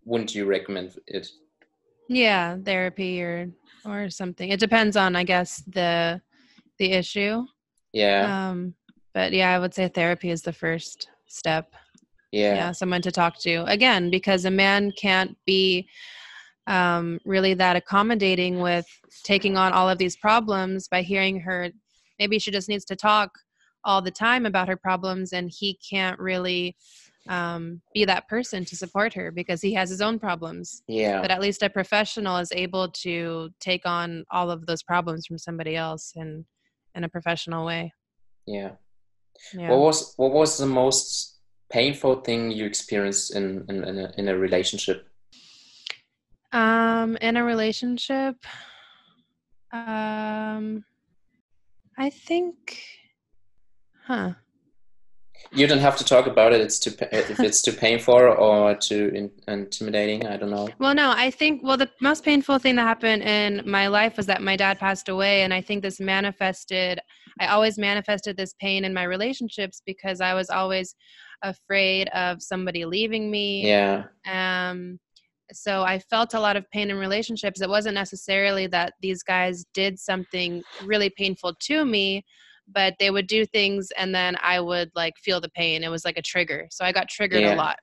wouldn't 0.04 0.34
you 0.34 0.44
recommend 0.46 0.98
it? 1.06 1.28
Yeah 2.08 2.56
therapy 2.64 3.22
or 3.22 3.50
or 3.84 4.10
something. 4.10 4.50
It 4.50 4.60
depends 4.60 4.96
on 4.96 5.16
i 5.16 5.24
guess 5.24 5.62
the 5.66 6.20
the 6.78 6.92
issue. 6.92 7.44
Yeah. 7.92 8.50
Um 8.50 8.74
but 9.14 9.32
yeah 9.32 9.54
i 9.54 9.58
would 9.58 9.74
say 9.74 9.88
therapy 9.88 10.30
is 10.30 10.42
the 10.42 10.52
first 10.52 11.08
step. 11.26 11.74
Yeah. 12.32 12.54
Yeah 12.54 12.72
someone 12.72 13.02
to 13.02 13.12
talk 13.12 13.38
to. 13.40 13.64
Again 13.64 14.10
because 14.10 14.44
a 14.44 14.50
man 14.50 14.92
can't 14.92 15.36
be 15.46 15.88
um, 16.66 17.18
really 17.24 17.54
that 17.54 17.76
accommodating 17.76 18.60
with 18.60 18.86
taking 19.24 19.56
on 19.56 19.72
all 19.72 19.88
of 19.88 19.98
these 19.98 20.16
problems 20.16 20.88
by 20.88 21.02
hearing 21.02 21.40
her 21.40 21.70
maybe 22.20 22.38
she 22.38 22.52
just 22.52 22.68
needs 22.68 22.84
to 22.84 22.94
talk 22.94 23.32
all 23.84 24.00
the 24.00 24.10
time 24.10 24.46
about 24.46 24.68
her 24.68 24.76
problems 24.76 25.32
and 25.32 25.50
he 25.50 25.76
can't 25.90 26.18
really 26.20 26.76
um, 27.28 27.80
be 27.94 28.04
that 28.04 28.28
person 28.28 28.64
to 28.64 28.76
support 28.76 29.12
her 29.14 29.30
because 29.30 29.60
he 29.60 29.74
has 29.74 29.90
his 29.90 30.00
own 30.00 30.18
problems. 30.18 30.82
Yeah. 30.86 31.20
But 31.20 31.30
at 31.30 31.40
least 31.40 31.62
a 31.62 31.70
professional 31.70 32.36
is 32.36 32.52
able 32.52 32.88
to 32.90 33.50
take 33.58 33.86
on 33.86 34.24
all 34.30 34.50
of 34.50 34.66
those 34.66 34.82
problems 34.82 35.26
from 35.26 35.38
somebody 35.38 35.76
else 35.76 36.12
in 36.16 36.44
in 36.94 37.04
a 37.04 37.08
professional 37.08 37.64
way. 37.64 37.92
Yeah, 38.46 38.72
yeah. 39.54 39.70
what 39.70 39.78
was 39.78 40.14
what 40.16 40.32
was 40.32 40.58
the 40.58 40.66
most 40.66 41.38
painful 41.70 42.16
thing 42.22 42.50
you 42.50 42.64
experienced 42.64 43.36
in 43.36 43.64
in, 43.68 43.84
in, 43.84 43.98
a, 43.98 44.12
in 44.18 44.28
a 44.28 44.36
relationship? 44.36 45.06
Um 46.52 47.16
in 47.18 47.36
a 47.36 47.44
relationship? 47.44 48.36
Um 49.72 50.84
I 52.00 52.08
think, 52.08 52.82
huh? 54.06 54.32
You 55.52 55.66
don't 55.66 55.80
have 55.80 55.98
to 55.98 56.04
talk 56.04 56.26
about 56.26 56.54
it. 56.54 56.62
It's 56.62 56.78
too 56.78 56.92
if 57.12 57.40
it's 57.44 57.60
too 57.60 57.72
painful 57.72 58.14
or 58.14 58.74
too 58.74 59.12
in, 59.14 59.30
intimidating. 59.46 60.26
I 60.26 60.38
don't 60.38 60.48
know. 60.48 60.70
Well, 60.78 60.94
no, 60.94 61.12
I 61.14 61.30
think 61.30 61.62
well 61.62 61.76
the 61.76 61.90
most 62.00 62.24
painful 62.24 62.58
thing 62.58 62.76
that 62.76 62.84
happened 62.84 63.22
in 63.22 63.70
my 63.70 63.88
life 63.88 64.16
was 64.16 64.24
that 64.26 64.40
my 64.40 64.56
dad 64.56 64.78
passed 64.78 65.10
away, 65.10 65.42
and 65.42 65.52
I 65.52 65.60
think 65.60 65.82
this 65.82 66.00
manifested. 66.00 67.00
I 67.38 67.48
always 67.48 67.76
manifested 67.76 68.34
this 68.34 68.54
pain 68.58 68.86
in 68.86 68.94
my 68.94 69.02
relationships 69.02 69.82
because 69.84 70.22
I 70.22 70.32
was 70.32 70.48
always 70.48 70.94
afraid 71.42 72.08
of 72.14 72.42
somebody 72.42 72.86
leaving 72.86 73.30
me. 73.30 73.68
Yeah. 73.68 74.04
Um, 74.26 74.98
so 75.52 75.82
I 75.82 75.98
felt 75.98 76.34
a 76.34 76.40
lot 76.40 76.56
of 76.56 76.70
pain 76.70 76.90
in 76.90 76.96
relationships. 76.96 77.60
It 77.60 77.68
wasn't 77.68 77.94
necessarily 77.94 78.66
that 78.68 78.94
these 79.00 79.22
guys 79.22 79.64
did 79.74 79.98
something 79.98 80.62
really 80.84 81.10
painful 81.10 81.54
to 81.60 81.84
me, 81.84 82.24
but 82.68 82.94
they 82.98 83.10
would 83.10 83.26
do 83.26 83.44
things 83.46 83.90
and 83.96 84.14
then 84.14 84.36
I 84.42 84.60
would 84.60 84.90
like 84.94 85.14
feel 85.18 85.40
the 85.40 85.50
pain. 85.50 85.82
It 85.82 85.90
was 85.90 86.04
like 86.04 86.16
a 86.16 86.22
trigger. 86.22 86.68
So 86.70 86.84
I 86.84 86.92
got 86.92 87.08
triggered 87.08 87.42
yeah. 87.42 87.54
a 87.54 87.56
lot. 87.56 87.76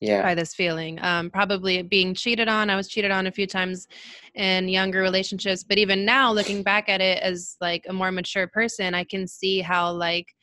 Yeah. 0.00 0.20
By 0.20 0.34
this 0.34 0.54
feeling. 0.54 1.02
Um, 1.02 1.30
probably 1.30 1.80
being 1.80 2.12
cheated 2.12 2.48
on. 2.48 2.68
I 2.68 2.76
was 2.76 2.86
cheated 2.86 3.10
on 3.10 3.26
a 3.26 3.32
few 3.32 3.46
times 3.46 3.88
in 4.34 4.68
younger 4.68 5.00
relationships. 5.00 5.64
But 5.64 5.78
even 5.78 6.04
now, 6.04 6.30
looking 6.30 6.62
back 6.62 6.90
at 6.90 7.00
it 7.00 7.22
as 7.22 7.56
like 7.62 7.86
a 7.88 7.94
more 7.94 8.12
mature 8.12 8.46
person, 8.46 8.92
I 8.92 9.04
can 9.04 9.26
see 9.26 9.60
how 9.60 9.92
like 9.92 10.34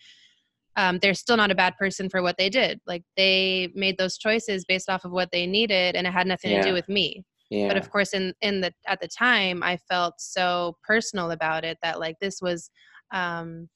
um, 0.76 0.99
they're 1.01 1.13
still 1.13 1.38
not 1.38 1.51
a 1.51 1.55
bad 1.55 1.78
person 1.78 2.09
for 2.09 2.21
what 2.21 2.38
they 2.38 2.49
did. 2.49 2.80
Like 2.88 3.03
they 3.15 3.69
made 3.76 3.97
those 3.97 4.17
choices 4.17 4.65
based 4.65 4.89
off 4.89 5.05
of 5.05 5.11
what 5.11 5.30
they 5.32 5.45
needed, 5.45 5.95
and 5.95 6.07
it 6.07 6.13
had 6.13 6.28
nothing 6.28 6.51
yeah. 6.51 6.61
to 6.61 6.67
do 6.69 6.74
with 6.74 6.89
me. 6.89 7.24
Yeah. 7.49 7.67
But 7.67 7.78
of 7.78 7.89
course, 7.91 8.13
in 8.13 8.34
in 8.41 8.61
the 8.61 8.74
at 8.88 8.99
the 8.99 9.07
time, 9.07 9.61
I 9.61 9.78
felt 9.78 10.15
so 10.17 10.78
personal 10.84 11.32
about 11.32 11.63
it 11.63 11.78
that 11.84 11.99
like 11.99 12.15
this 12.19 12.41
was 12.41 12.71
um, 13.13 13.69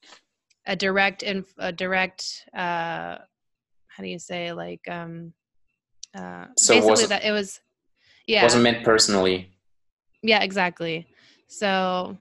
a 0.65 0.75
direct 0.75 1.23
and 1.23 1.45
a 1.59 1.71
direct. 1.71 2.25
Uh, 2.55 3.17
how 3.87 4.03
do 4.03 4.07
you 4.07 4.19
say 4.19 4.53
like 4.53 4.81
um, 4.89 5.33
uh, 6.15 6.45
so 6.55 6.73
basically 6.73 7.05
that 7.07 7.23
it 7.23 7.31
was 7.31 7.59
yeah 8.25 8.43
wasn't 8.43 8.63
meant 8.63 8.83
personally. 8.83 9.51
Yeah, 10.23 10.41
exactly. 10.41 11.07
So 11.47 12.17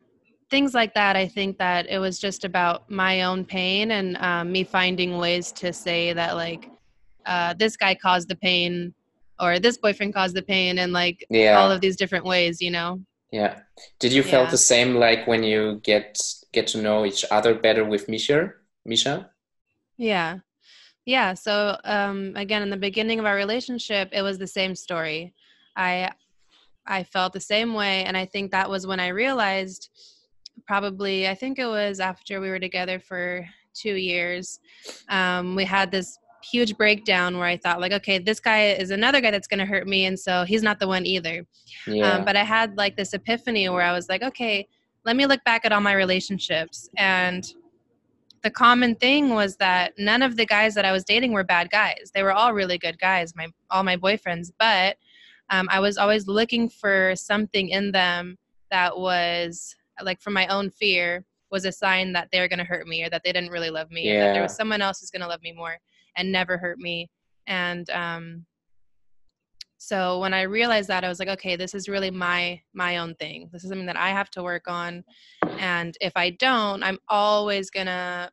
things 0.50 0.74
like 0.74 0.94
that 0.94 1.16
i 1.16 1.26
think 1.26 1.58
that 1.58 1.86
it 1.88 1.98
was 1.98 2.18
just 2.18 2.44
about 2.44 2.88
my 2.90 3.22
own 3.22 3.44
pain 3.44 3.92
and 3.92 4.16
um, 4.18 4.52
me 4.52 4.64
finding 4.64 5.18
ways 5.18 5.52
to 5.52 5.72
say 5.72 6.12
that 6.12 6.36
like 6.36 6.70
uh, 7.26 7.54
this 7.54 7.76
guy 7.76 7.94
caused 7.94 8.28
the 8.28 8.36
pain 8.36 8.94
or 9.40 9.58
this 9.58 9.76
boyfriend 9.78 10.14
caused 10.14 10.34
the 10.34 10.42
pain 10.42 10.78
and 10.78 10.92
like 10.92 11.26
yeah. 11.28 11.58
all 11.58 11.70
of 11.70 11.80
these 11.80 11.96
different 11.96 12.24
ways 12.24 12.60
you 12.60 12.70
know? 12.70 13.00
Yeah. 13.32 13.60
Did 13.98 14.12
you 14.12 14.22
yeah. 14.22 14.30
felt 14.30 14.50
the 14.50 14.56
same 14.56 14.94
like 14.94 15.26
when 15.26 15.42
you 15.42 15.80
get 15.82 16.18
get 16.52 16.66
to 16.68 16.78
know 16.80 17.04
each 17.04 17.24
other 17.30 17.54
better 17.54 17.84
with 17.84 18.08
misha? 18.08 18.52
Misha? 18.84 19.30
Yeah. 19.98 20.38
Yeah 21.04 21.34
so 21.34 21.76
um, 21.84 22.32
again 22.36 22.62
in 22.62 22.70
the 22.70 22.76
beginning 22.76 23.18
of 23.18 23.26
our 23.26 23.36
relationship 23.36 24.10
it 24.12 24.22
was 24.22 24.38
the 24.38 24.46
same 24.46 24.74
story. 24.74 25.34
I 25.76 26.10
i 26.86 27.02
felt 27.02 27.32
the 27.32 27.40
same 27.40 27.74
way 27.74 28.04
and 28.04 28.16
i 28.16 28.24
think 28.24 28.52
that 28.52 28.70
was 28.70 28.86
when 28.86 29.00
i 29.00 29.08
realized 29.08 29.90
probably 30.66 31.28
i 31.28 31.34
think 31.34 31.58
it 31.58 31.66
was 31.66 32.00
after 32.00 32.40
we 32.40 32.48
were 32.48 32.58
together 32.58 32.98
for 32.98 33.46
two 33.74 33.94
years 33.94 34.60
um, 35.08 35.54
we 35.54 35.64
had 35.64 35.90
this 35.90 36.18
huge 36.42 36.76
breakdown 36.76 37.38
where 37.38 37.46
i 37.46 37.56
thought 37.56 37.80
like 37.80 37.92
okay 37.92 38.18
this 38.18 38.40
guy 38.40 38.68
is 38.68 38.90
another 38.90 39.20
guy 39.20 39.30
that's 39.30 39.48
going 39.48 39.58
to 39.58 39.66
hurt 39.66 39.86
me 39.86 40.06
and 40.06 40.18
so 40.18 40.44
he's 40.44 40.62
not 40.62 40.78
the 40.78 40.86
one 40.86 41.04
either. 41.04 41.44
Yeah. 41.86 42.12
um, 42.12 42.24
but 42.24 42.36
i 42.36 42.44
had 42.44 42.76
like 42.76 42.96
this 42.96 43.14
epiphany 43.14 43.68
where 43.68 43.82
i 43.82 43.92
was 43.92 44.08
like 44.08 44.22
okay 44.22 44.66
let 45.06 45.16
me 45.16 45.24
look 45.24 45.42
back 45.44 45.64
at 45.64 45.70
all 45.72 45.80
my 45.80 45.92
relationships. 45.92 46.90
And 46.96 47.46
the 48.42 48.50
common 48.50 48.96
thing 48.96 49.30
was 49.30 49.56
that 49.56 49.92
none 49.96 50.20
of 50.20 50.36
the 50.36 50.44
guys 50.44 50.74
that 50.74 50.84
i 50.84 50.92
was 50.92 51.04
dating 51.04 51.32
were 51.32 51.44
bad 51.44 51.70
guys. 51.70 52.10
They 52.12 52.22
were 52.22 52.32
all 52.32 52.52
really 52.52 52.76
good 52.76 52.98
guys 52.98 53.34
my 53.34 53.46
all 53.70 53.82
my 53.82 53.96
boyfriends 53.96 54.52
but 54.58 54.96
um, 55.50 55.68
i 55.70 55.80
was 55.80 55.96
always 55.96 56.26
looking 56.26 56.68
for 56.68 57.14
something 57.16 57.70
in 57.70 57.92
them 57.92 58.36
that 58.70 58.98
was 58.98 59.74
like 60.02 60.20
from 60.20 60.32
my 60.32 60.46
own 60.48 60.70
fear 60.70 61.24
was 61.50 61.64
a 61.64 61.72
sign 61.72 62.12
that 62.12 62.28
they're 62.32 62.48
going 62.48 62.58
to 62.58 62.64
hurt 62.64 62.86
me 62.86 63.04
or 63.04 63.10
that 63.10 63.22
they 63.24 63.32
didn't 63.32 63.50
really 63.50 63.70
love 63.70 63.90
me 63.90 64.06
yeah. 64.06 64.14
or 64.14 64.20
that 64.20 64.32
there 64.32 64.42
was 64.42 64.56
someone 64.56 64.82
else 64.82 65.00
who's 65.00 65.10
going 65.10 65.22
to 65.22 65.28
love 65.28 65.42
me 65.42 65.52
more 65.52 65.76
and 66.16 66.32
never 66.32 66.56
hurt 66.58 66.78
me. 66.78 67.08
And 67.46 67.88
um 67.90 68.46
so 69.78 70.18
when 70.20 70.32
i 70.32 70.40
realized 70.40 70.88
that 70.88 71.04
i 71.04 71.08
was 71.08 71.18
like 71.18 71.28
okay 71.28 71.54
this 71.54 71.74
is 71.74 71.86
really 71.86 72.10
my 72.10 72.60
my 72.72 72.96
own 72.96 73.14
thing. 73.16 73.48
This 73.52 73.62
is 73.62 73.68
something 73.68 73.86
that 73.86 73.96
i 73.96 74.08
have 74.08 74.30
to 74.30 74.42
work 74.42 74.68
on. 74.68 75.04
And 75.58 75.96
if 76.00 76.12
i 76.16 76.30
don't 76.30 76.82
i'm 76.82 76.98
always 77.08 77.70
going 77.70 77.86
to 77.86 78.30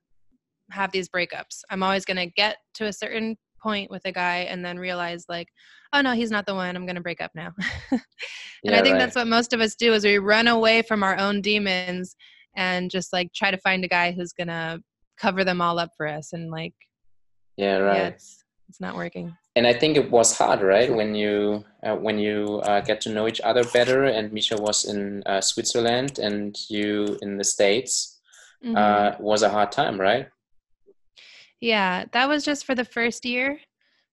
have 0.72 0.91
these 0.91 1.10
breakups. 1.10 1.61
I'm 1.69 1.84
always 1.84 2.06
going 2.06 2.18
to 2.18 2.26
get 2.27 2.57
to 2.76 2.85
a 2.85 2.94
certain 2.94 3.38
point 3.64 3.90
with 3.90 4.03
a 4.06 4.11
guy 4.11 4.40
and 4.52 4.64
then 4.65 4.77
realize 4.77 5.26
like 5.30 5.48
oh 5.94 6.02
no 6.02 6.11
he's 6.14 6.31
not 6.35 6.45
the 6.45 6.53
one. 6.53 6.76
I'm 6.76 6.85
going 6.85 6.95
to 7.02 7.02
break 7.10 7.22
up 7.22 7.31
now. 7.35 7.52
And 8.65 8.72
yeah, 8.72 8.80
i 8.80 8.81
think 8.81 8.94
right. 8.94 8.99
that's 8.99 9.18
what 9.18 9.27
most 9.27 9.52
of 9.52 9.60
us 9.60 9.76
do 9.76 9.91
is 9.91 10.06
we 10.06 10.19
run 10.19 10.48
away 10.48 10.84
from 10.84 11.03
our 11.03 11.18
own 11.18 11.41
demons 11.41 12.15
and 12.56 12.90
just 12.90 13.11
like 13.11 13.34
try 13.34 13.52
to 13.52 13.57
find 13.57 13.84
a 13.84 13.90
guy 13.90 14.14
who's 14.14 14.31
going 14.31 14.48
to 14.48 14.81
cover 15.18 15.44
them 15.44 15.60
all 15.60 15.77
up 15.80 15.90
for 15.98 16.07
us 16.07 16.31
and 16.31 16.49
like 16.49 16.73
yeah 17.57 17.77
right. 17.77 17.98
yeah, 17.98 18.07
it's, 18.07 18.45
it's 18.69 18.80
not 18.80 18.95
working. 18.95 19.35
And 19.57 19.68
i 19.68 19.73
think 19.73 19.98
it 19.98 20.10
was 20.10 20.38
hard 20.38 20.61
right 20.61 20.90
when 20.99 21.14
you 21.14 21.65
uh, 21.85 21.98
when 22.06 22.18
you 22.19 22.61
uh, 22.69 22.80
get 22.90 23.02
to 23.02 23.10
know 23.10 23.27
each 23.27 23.41
other 23.41 23.64
better 23.65 24.06
and 24.06 24.31
misha 24.31 24.56
was 24.68 24.85
in 24.85 25.22
uh, 25.26 25.41
switzerland 25.41 26.18
and 26.19 26.57
you 26.69 27.18
in 27.22 27.38
the 27.38 27.44
states 27.56 27.94
Mhm. 28.65 28.77
uh, 28.77 29.18
was 29.19 29.41
a 29.44 29.49
hard 29.49 29.72
time 29.73 29.99
right 29.99 30.27
Yeah, 31.64 32.03
that 32.11 32.27
was 32.27 32.44
just 32.44 32.65
for 32.65 32.76
the 32.76 32.84
first 32.84 33.23
year. 33.23 33.57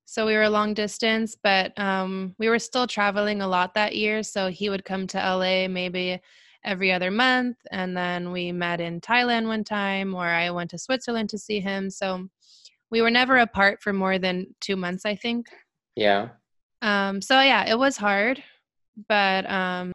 So 0.04 0.24
we 0.24 0.36
were 0.36 0.48
long 0.48 0.72
distance, 0.72 1.36
but 1.42 1.76
um, 1.80 2.36
we 2.38 2.48
were 2.48 2.60
still 2.60 2.86
traveling 2.86 3.42
a 3.42 3.48
lot 3.48 3.74
that 3.74 3.96
year. 3.96 4.22
So 4.22 4.46
he 4.46 4.70
would 4.70 4.84
come 4.84 5.08
to 5.08 5.18
LA 5.18 5.66
maybe 5.66 6.20
every 6.64 6.92
other 6.92 7.10
month. 7.10 7.56
And 7.72 7.96
then 7.96 8.30
we 8.30 8.52
met 8.52 8.80
in 8.80 9.00
Thailand 9.00 9.48
one 9.48 9.64
time, 9.64 10.14
or 10.14 10.26
I 10.26 10.50
went 10.50 10.70
to 10.70 10.78
Switzerland 10.78 11.28
to 11.30 11.38
see 11.38 11.58
him. 11.58 11.90
So 11.90 12.28
we 12.88 13.02
were 13.02 13.10
never 13.10 13.38
apart 13.38 13.82
for 13.82 13.92
more 13.92 14.16
than 14.16 14.54
two 14.60 14.76
months, 14.76 15.04
I 15.04 15.16
think. 15.16 15.48
Yeah. 15.96 16.28
Um, 16.82 17.20
so 17.20 17.40
yeah, 17.40 17.68
it 17.68 17.76
was 17.76 17.96
hard, 17.96 18.40
but 19.08 19.50
um, 19.50 19.90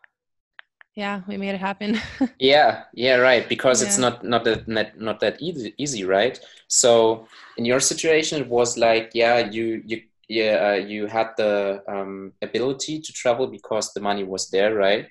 yeah, 0.96 1.22
we 1.28 1.36
made 1.36 1.56
it 1.56 1.60
happen. 1.60 2.00
yeah, 2.40 2.84
yeah, 2.94 3.16
right. 3.16 3.48
Because 3.50 3.82
yeah. 3.82 3.88
it's 3.88 3.98
not 3.98 4.24
not 4.24 4.46
that 4.46 4.68
not, 4.68 4.98
not 5.00 5.20
that 5.20 5.42
easy, 5.42 5.74
easy, 5.78 6.06
right? 6.06 6.40
So 6.68 7.28
in 7.58 7.66
your 7.66 7.82
situation, 7.82 8.42
it 8.42 8.48
was 8.48 8.78
like, 8.78 9.12
yeah, 9.14 9.50
you 9.52 9.84
you 9.86 10.02
yeah, 10.30 10.70
uh, 10.70 10.86
you 10.86 11.06
had 11.08 11.32
the 11.38 11.84
um, 11.88 12.32
ability 12.42 13.02
to 13.02 13.14
travel 13.14 13.48
because 13.48 13.94
the 13.94 14.00
money 14.00 14.24
was 14.24 14.50
there, 14.50 14.74
right? 14.74 15.08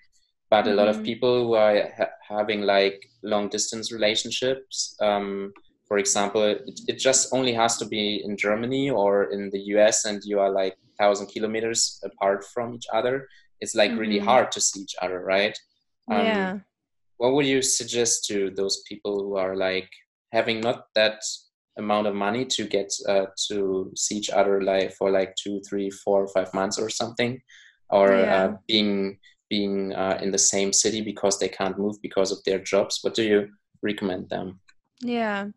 But 0.50 0.64
mm-hmm. 0.64 0.72
a 0.72 0.74
lot 0.74 0.88
of 0.88 0.96
mm-hmm. 0.96 1.04
people 1.04 1.44
who 1.44 1.54
are 1.54 1.90
ha- 1.96 2.10
having 2.28 2.62
like 2.62 3.04
long 3.22 3.48
distance 3.48 3.92
relationships, 3.92 4.96
um, 5.00 5.52
for 5.86 5.98
example, 5.98 6.42
it, 6.42 6.80
it 6.88 6.98
just 6.98 7.32
only 7.32 7.52
has 7.52 7.76
to 7.76 7.84
be 7.84 8.22
in 8.24 8.36
Germany 8.38 8.88
or 8.90 9.24
in 9.24 9.50
the 9.50 9.60
US, 9.76 10.06
and 10.06 10.22
you 10.24 10.40
are 10.40 10.50
like 10.50 10.76
thousand 10.98 11.26
kilometers 11.26 12.00
apart 12.02 12.42
from 12.54 12.74
each 12.74 12.86
other. 12.92 13.28
It's 13.60 13.74
like 13.74 13.90
mm-hmm. 13.90 14.00
really 14.00 14.18
hard 14.18 14.50
to 14.52 14.60
see 14.62 14.80
each 14.80 14.96
other, 15.02 15.20
right? 15.20 15.56
Um, 16.10 16.18
yeah. 16.18 16.58
What 17.16 17.34
would 17.34 17.46
you 17.46 17.62
suggest 17.62 18.24
to 18.26 18.50
those 18.50 18.82
people 18.88 19.20
who 19.20 19.36
are 19.36 19.56
like 19.56 19.88
having 20.32 20.60
not 20.60 20.86
that 20.94 21.22
amount 21.78 22.06
of 22.06 22.14
money 22.14 22.44
to 22.44 22.64
get 22.66 22.92
uh, 23.08 23.26
to 23.48 23.90
see 23.96 24.16
each 24.16 24.30
other 24.30 24.62
like 24.62 24.92
for 24.94 25.10
like 25.10 25.34
two, 25.36 25.60
three, 25.68 25.90
four, 25.90 26.26
five 26.28 26.52
months 26.52 26.78
or 26.78 26.90
something, 26.90 27.40
or 27.90 28.14
uh, 28.14 28.20
yeah. 28.20 28.44
uh, 28.44 28.56
being 28.66 29.18
being 29.48 29.92
uh, 29.94 30.18
in 30.20 30.30
the 30.30 30.38
same 30.38 30.72
city 30.72 31.00
because 31.00 31.38
they 31.38 31.48
can't 31.48 31.78
move 31.78 31.96
because 32.02 32.32
of 32.32 32.38
their 32.44 32.58
jobs? 32.58 33.00
What 33.02 33.14
do 33.14 33.22
you 33.22 33.48
recommend 33.82 34.28
them? 34.28 34.60
Yeah. 35.00 35.48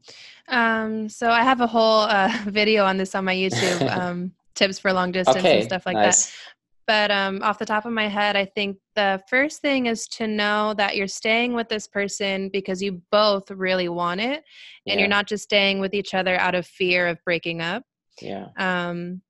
Um, 0.48 1.10
so 1.10 1.30
I 1.30 1.44
have 1.44 1.62
a 1.62 1.68
whole 1.68 2.02
uh, 2.02 2.32
video 2.46 2.86
on 2.86 2.98
this 2.98 3.16
on 3.16 3.26
my 3.26 3.36
YouTube. 3.36 3.82
Um, 3.98 4.32
tips 4.58 4.80
for 4.80 4.92
long 4.92 5.12
distance 5.12 5.38
okay, 5.38 5.60
and 5.60 5.66
stuff 5.66 5.86
like 5.86 5.96
nice. 5.96 6.26
that. 6.26 6.34
But 6.88 7.12
um, 7.12 7.44
off 7.44 7.60
the 7.60 7.66
top 7.66 7.86
of 7.86 7.92
my 7.92 8.08
head, 8.08 8.38
I 8.38 8.46
think 8.46 8.78
the 8.96 9.22
first 9.30 9.62
thing 9.62 9.88
is 9.88 10.08
to 10.10 10.26
know 10.26 10.74
that 10.76 10.96
you're 10.96 11.08
staying 11.08 11.54
with 11.54 11.68
this 11.68 11.86
person 11.86 12.50
because 12.52 12.82
you 12.82 13.02
both 13.12 13.52
really 13.52 13.90
want 13.90 14.22
it, 14.22 14.38
and 14.38 14.44
yeah. 14.86 15.00
you're 15.00 15.10
not 15.10 15.28
just 15.28 15.44
staying 15.44 15.80
with 15.80 15.94
each 15.94 16.14
other 16.14 16.38
out 16.38 16.56
of 16.56 16.66
fear 16.66 17.08
of 17.08 17.22
breaking 17.26 17.62
up. 17.62 17.84
Yeah. 18.22 18.48
Um, 18.58 19.22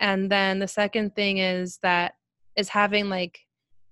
and 0.00 0.28
then 0.30 0.58
the 0.58 0.66
second 0.66 1.14
thing 1.14 1.38
is 1.38 1.78
that 1.82 2.14
is 2.56 2.68
having 2.68 3.08
like 3.08 3.38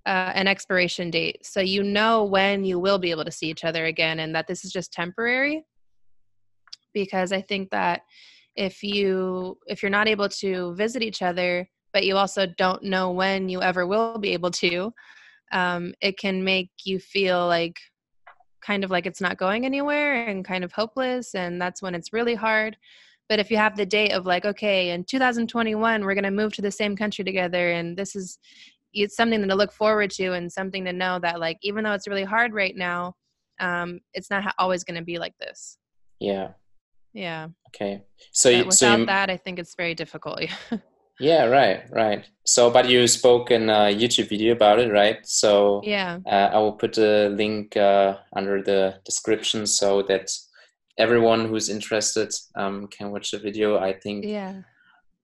uh, 0.05 0.33
an 0.35 0.49
expiration 0.49 1.09
date, 1.09 1.47
so 1.47 1.61
you 1.61 1.85
know 1.85 2.25
when 2.25 2.65
you 2.65 2.81
will 2.81 2.99
be 2.99 3.13
able 3.13 3.25
to 3.25 3.31
see 3.31 3.47
each 3.47 3.63
other 3.63 3.85
again, 3.85 4.19
and 4.19 4.35
that 4.35 4.49
this 4.49 4.65
is 4.65 4.73
just 4.73 4.93
temporary. 4.93 5.65
Because 6.93 7.33
I 7.33 7.41
think 7.41 7.71
that 7.71 8.03
if 8.57 8.83
you 8.83 9.59
if 9.69 9.81
you're 9.81 9.91
not 9.91 10.09
able 10.09 10.29
to 10.29 10.75
visit 10.75 11.03
each 11.03 11.23
other 11.23 11.69
but 11.93 12.05
you 12.05 12.17
also 12.17 12.47
don't 12.47 12.83
know 12.83 13.11
when 13.11 13.49
you 13.49 13.63
ever 13.63 13.87
will 13.87 14.19
be 14.19 14.33
able 14.33 14.51
to, 14.51 14.93
um, 15.53 15.95
it 16.01 16.19
can 16.19 16.45
make 16.45 16.71
you 16.85 16.99
feel 16.99 17.47
like 17.47 17.77
kind 18.63 18.85
of 18.85 18.91
like 18.91 19.07
it's 19.07 19.21
not 19.21 19.39
going 19.39 19.67
anywhere 19.67 20.27
and 20.27 20.45
kind 20.45 20.65
of 20.65 20.73
hopeless. 20.73 21.35
And 21.35 21.61
that's 21.61 21.83
when 21.83 21.95
it's 21.95 22.13
really 22.13 22.35
hard. 22.35 22.77
But 23.29 23.39
if 23.39 23.51
you 23.51 23.57
have 23.57 23.77
the 23.77 23.87
date 23.87 24.13
of 24.13 24.27
like, 24.27 24.45
okay, 24.45 24.91
in 24.91 25.05
2021, 25.05 26.05
we're 26.05 26.15
going 26.15 26.25
to 26.25 26.31
move 26.31 26.53
to 26.55 26.63
the 26.63 26.71
same 26.71 26.97
country 26.97 27.25
together, 27.25 27.71
and 27.71 27.97
this 27.97 28.15
is 28.15 28.39
it's 28.95 29.17
something 29.17 29.47
to 29.47 29.55
look 29.55 29.73
forward 29.73 30.11
to 30.11 30.33
and 30.33 30.53
something 30.53 30.85
to 30.85 30.93
know 30.93 31.19
that 31.19 31.41
like 31.41 31.59
even 31.63 31.85
though 31.85 31.93
it's 31.93 32.09
really 32.09 32.25
hard 32.25 32.53
right 32.53 32.77
now 32.77 33.15
um 33.61 34.01
it's 34.15 34.31
not 34.31 34.55
always 34.59 34.85
going 34.85 34.99
to 34.99 35.05
be 35.05 35.19
like 35.19 35.37
this 35.39 35.79
yeah 36.19 36.49
yeah 37.13 37.49
okay 37.69 38.03
so 38.33 38.49
you, 38.49 38.59
without 38.59 38.75
so 38.75 38.97
you, 38.97 39.07
that 39.07 39.31
i 39.31 39.37
think 39.37 39.59
it's 39.59 39.75
very 39.75 39.95
difficult 39.95 40.41
Yeah, 41.21 41.45
right, 41.45 41.85
right. 41.91 42.25
So, 42.45 42.71
but 42.71 42.89
you 42.89 43.07
spoke 43.07 43.51
in 43.51 43.69
a 43.69 43.95
YouTube 43.95 44.29
video 44.29 44.53
about 44.55 44.79
it, 44.79 44.91
right? 44.91 45.19
So, 45.25 45.81
yeah, 45.85 46.19
uh, 46.27 46.51
I 46.53 46.59
will 46.59 46.73
put 46.73 46.99
a 46.99 47.29
link 47.29 47.77
uh, 47.77 48.17
under 48.35 48.63
the 48.63 49.01
description 49.05 49.67
so 49.67 50.03
that 50.03 50.31
everyone 50.99 51.47
who's 51.47 51.69
interested 51.69 52.33
um, 52.57 52.89
can 52.89 53.11
watch 53.11 53.31
the 53.31 53.39
video. 53.39 53.79
I 53.79 53.93
think. 53.93 54.25
Yeah. 54.25 54.63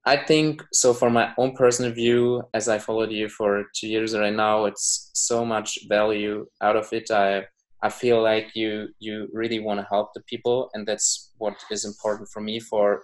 I 0.07 0.17
think 0.17 0.63
so. 0.73 0.95
For 0.95 1.11
my 1.11 1.35
own 1.37 1.55
personal 1.55 1.93
view, 1.93 2.43
as 2.55 2.69
I 2.69 2.79
followed 2.79 3.11
you 3.11 3.29
for 3.29 3.65
two 3.75 3.89
years 3.89 4.17
right 4.17 4.33
now, 4.33 4.65
it's 4.65 5.11
so 5.13 5.45
much 5.45 5.79
value 5.89 6.47
out 6.63 6.77
of 6.77 6.93
it. 6.93 7.11
I 7.11 7.47
I 7.83 7.89
feel 7.89 8.23
like 8.23 8.55
you 8.55 8.89
you 9.01 9.29
really 9.33 9.59
want 9.59 9.81
to 9.81 9.87
help 9.91 10.15
the 10.15 10.23
people, 10.23 10.71
and 10.73 10.87
that's 10.87 11.33
what 11.39 11.57
is 11.71 11.85
important 11.85 12.29
for 12.29 12.41
me. 12.41 12.61
For 12.61 13.03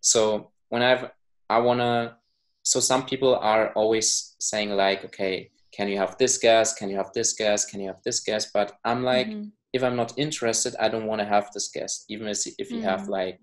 so 0.00 0.52
when 0.68 0.82
I've 0.82 1.10
I 1.48 1.58
want 1.58 1.80
to. 1.80 2.16
So 2.62 2.80
some 2.80 3.06
people 3.06 3.36
are 3.36 3.72
always 3.72 4.34
saying 4.40 4.70
like, 4.70 5.04
okay, 5.04 5.50
can 5.72 5.88
you 5.88 5.98
have 5.98 6.16
this 6.18 6.38
guest? 6.38 6.78
Can 6.78 6.90
you 6.90 6.96
have 6.96 7.12
this 7.12 7.34
guest? 7.34 7.70
Can 7.70 7.80
you 7.80 7.88
have 7.88 8.02
this 8.04 8.20
guest? 8.20 8.50
But 8.52 8.72
I'm 8.84 9.04
like, 9.04 9.28
mm-hmm. 9.28 9.48
if 9.72 9.84
I'm 9.84 9.94
not 9.94 10.14
interested, 10.16 10.74
I 10.80 10.88
don't 10.88 11.06
want 11.06 11.20
to 11.20 11.26
have 11.26 11.50
this 11.52 11.68
guest, 11.68 12.06
even 12.08 12.26
if, 12.28 12.46
if 12.58 12.70
you 12.70 12.78
mm-hmm. 12.78 12.86
have 12.86 13.08
like 13.08 13.38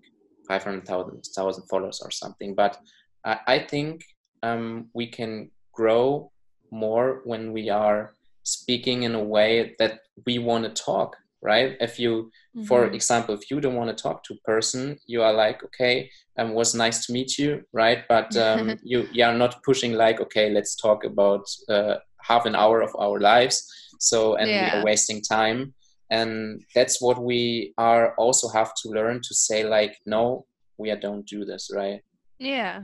500,000 0.48 1.22
followers 1.70 2.02
or 2.04 2.10
something. 2.10 2.54
But 2.54 2.78
I, 3.24 3.38
I 3.46 3.58
think 3.60 4.04
um, 4.42 4.88
we 4.94 5.06
can 5.06 5.50
grow 5.72 6.32
more 6.70 7.22
when 7.24 7.52
we 7.52 7.70
are 7.70 8.12
speaking 8.42 9.04
in 9.04 9.14
a 9.14 9.24
way 9.24 9.74
that 9.78 10.00
we 10.26 10.38
want 10.38 10.64
to 10.64 10.82
talk 10.82 11.16
right? 11.44 11.76
If 11.80 11.98
you 11.98 12.30
mm-hmm. 12.56 12.64
for 12.64 12.86
example 12.86 13.34
if 13.34 13.50
you 13.50 13.60
don't 13.60 13.76
want 13.76 13.96
to 13.96 14.02
talk 14.02 14.24
to 14.24 14.34
a 14.34 14.40
person 14.50 14.98
you 15.06 15.22
are 15.22 15.32
like 15.32 15.62
okay 15.64 16.10
um 16.38 16.54
was 16.54 16.74
nice 16.74 17.06
to 17.06 17.12
meet 17.12 17.38
you 17.38 17.62
right? 17.72 18.00
But 18.08 18.36
um, 18.46 18.78
you 18.82 19.08
you 19.12 19.24
are 19.24 19.34
not 19.34 19.62
pushing 19.62 19.92
like 19.92 20.20
okay 20.20 20.50
let's 20.50 20.74
talk 20.74 21.04
about 21.04 21.44
uh, 21.68 21.96
half 22.22 22.46
an 22.46 22.54
hour 22.54 22.80
of 22.80 22.90
our 22.98 23.20
lives 23.20 23.56
so 24.00 24.36
and 24.36 24.50
yeah. 24.50 24.74
we 24.74 24.80
are 24.80 24.84
wasting 24.84 25.22
time. 25.22 25.74
And 26.10 26.62
that's 26.74 27.00
what 27.00 27.22
we 27.22 27.72
are 27.78 28.14
also 28.16 28.48
have 28.48 28.72
to 28.82 28.90
learn 28.90 29.20
to 29.22 29.34
say 29.34 29.64
like 29.64 29.96
no 30.06 30.46
we 30.78 30.94
don't 30.96 31.26
do 31.26 31.44
this 31.44 31.70
right? 31.74 32.00
Yeah 32.38 32.82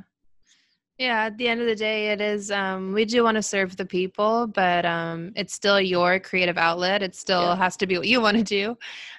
yeah, 1.01 1.25
at 1.25 1.39
the 1.39 1.49
end 1.49 1.63
of 1.63 1.67
the 1.67 1.75
day, 1.75 2.09
it 2.09 2.21
is. 2.21 2.51
Um, 2.51 2.93
we 2.93 3.07
do 3.07 3.25
want 3.25 3.37
to 3.37 3.43
serve 3.43 3.75
the 3.75 3.87
people, 3.87 4.47
but 4.47 4.85
um, 4.85 5.33
it's 5.35 5.55
still 5.55 5.81
your 5.81 6.21
creative 6.21 6.59
outlet. 6.59 7.03
It 7.03 7.15
still 7.15 7.41
yeah. 7.41 7.57
has 7.57 7.75
to 7.79 7.87
be 7.87 7.97
what 7.97 8.07
you 8.07 8.21
want 8.21 8.37
to 8.37 8.43
do. 8.43 8.73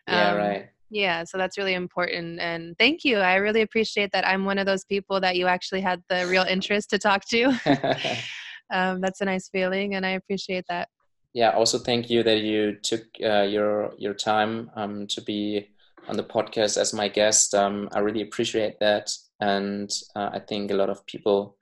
Um, 0.07 0.15
yeah, 0.15 0.35
right. 0.35 0.69
Yeah, 0.91 1.23
so 1.23 1.39
that's 1.39 1.57
really 1.57 1.73
important. 1.73 2.39
And 2.39 2.77
thank 2.77 3.03
you. 3.03 3.17
I 3.17 3.35
really 3.35 3.63
appreciate 3.63 4.11
that 4.11 4.27
I'm 4.27 4.45
one 4.45 4.59
of 4.59 4.67
those 4.67 4.85
people 4.85 5.19
that 5.21 5.37
you 5.37 5.47
actually 5.47 5.81
had 5.81 6.03
the 6.07 6.27
real 6.27 6.43
interest 6.43 6.91
to 6.91 6.99
talk 6.99 7.25
to. 7.29 7.45
um, 8.71 9.01
that's 9.01 9.21
a 9.21 9.25
nice 9.25 9.49
feeling, 9.49 9.95
and 9.95 10.05
I 10.05 10.11
appreciate 10.11 10.65
that. 10.69 10.87
Yeah. 11.33 11.49
Also, 11.49 11.79
thank 11.79 12.11
you 12.11 12.21
that 12.21 12.41
you 12.41 12.75
took 12.83 13.05
uh, 13.23 13.41
your 13.41 13.93
your 13.97 14.13
time 14.13 14.69
um, 14.75 15.07
to 15.07 15.21
be 15.21 15.69
on 16.07 16.15
the 16.15 16.23
podcast 16.23 16.77
as 16.77 16.93
my 16.93 17.07
guest. 17.07 17.55
Um, 17.55 17.89
I 17.91 17.99
really 18.01 18.21
appreciate 18.21 18.79
that, 18.81 19.09
and 19.39 19.89
uh, 20.15 20.29
I 20.33 20.37
think 20.37 20.69
a 20.69 20.75
lot 20.75 20.91
of 20.91 21.03
people 21.07 21.55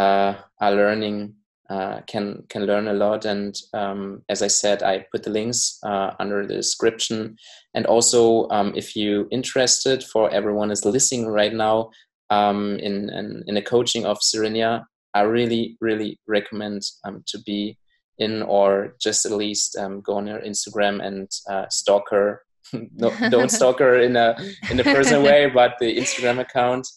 are 0.00 0.72
learning 0.72 1.34
uh, 1.70 2.00
can 2.06 2.42
can 2.48 2.64
learn 2.64 2.88
a 2.88 2.94
lot. 2.94 3.24
And 3.26 3.54
um, 3.74 4.22
as 4.30 4.42
I 4.42 4.46
said, 4.46 4.82
I 4.82 5.04
put 5.12 5.22
the 5.22 5.30
links 5.30 5.78
uh, 5.82 6.12
under 6.18 6.46
the 6.46 6.54
description. 6.54 7.36
And 7.74 7.84
also, 7.86 8.48
um, 8.48 8.72
if 8.74 8.96
you 8.96 9.28
interested, 9.30 10.02
for 10.02 10.30
everyone 10.30 10.70
is 10.70 10.84
listening 10.86 11.26
right 11.26 11.52
now 11.52 11.90
um, 12.30 12.78
in, 12.78 13.10
in, 13.10 13.44
in 13.46 13.56
a 13.58 13.62
coaching 13.62 14.06
of 14.06 14.22
Serenia, 14.22 14.86
I 15.12 15.22
really 15.22 15.76
really 15.80 16.18
recommend 16.26 16.82
um, 17.04 17.22
to 17.26 17.38
be 17.42 17.76
in 18.18 18.42
or 18.42 18.96
just 19.00 19.26
at 19.26 19.32
least 19.32 19.76
um, 19.76 20.00
go 20.00 20.14
on 20.14 20.26
her 20.26 20.40
Instagram 20.40 21.04
and 21.04 21.30
uh, 21.50 21.66
stalk 21.68 22.04
her. 22.10 22.42
no, 22.72 23.12
don't 23.28 23.50
stalk 23.50 23.78
her 23.78 24.00
in 24.00 24.16
a 24.16 24.36
in 24.70 24.80
a 24.80 24.84
personal 24.84 25.22
way, 25.30 25.50
but 25.52 25.74
the 25.80 25.96
Instagram 25.98 26.40
account. 26.40 26.88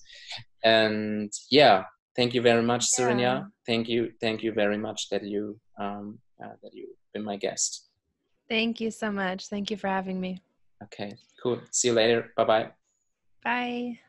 And 0.63 1.31
yeah, 1.49 1.83
thank 2.15 2.33
you 2.33 2.41
very 2.41 2.61
much, 2.61 2.87
Serenia. 2.89 3.19
Yeah. 3.19 3.43
Thank 3.65 3.87
you, 3.87 4.11
thank 4.19 4.43
you 4.43 4.53
very 4.53 4.77
much 4.77 5.09
that 5.09 5.23
you 5.23 5.59
um, 5.77 6.19
uh, 6.43 6.55
that 6.63 6.73
you've 6.73 6.97
been 7.13 7.23
my 7.23 7.37
guest. 7.37 7.89
Thank 8.49 8.81
you 8.81 8.91
so 8.91 9.11
much. 9.11 9.47
Thank 9.47 9.71
you 9.71 9.77
for 9.77 9.87
having 9.87 10.19
me. 10.19 10.41
Okay, 10.83 11.15
cool. 11.41 11.59
See 11.71 11.89
you 11.89 11.93
later. 11.93 12.31
Bye 12.35 12.45
bye. 12.45 12.71
Bye. 13.43 13.99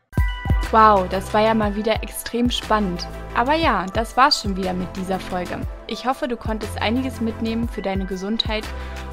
Wow, 0.73 1.07
das 1.07 1.35
war 1.35 1.43
ja 1.43 1.53
mal 1.53 1.77
wieder 1.77 2.03
extrem 2.03 2.51
spannend. 2.51 3.07
Aber 3.35 3.55
ja, 3.55 3.85
das 3.93 4.17
war's 4.17 4.41
schon 4.41 4.57
wieder 4.57 4.73
mit 4.73 4.89
dieser 4.97 5.21
Folge. 5.21 5.61
Ich 5.87 6.07
hoffe, 6.07 6.29
du 6.29 6.37
konntest 6.37 6.81
einiges 6.81 7.21
mitnehmen 7.21 7.69
für 7.69 7.83
deine 7.83 8.07
Gesundheit 8.07 8.65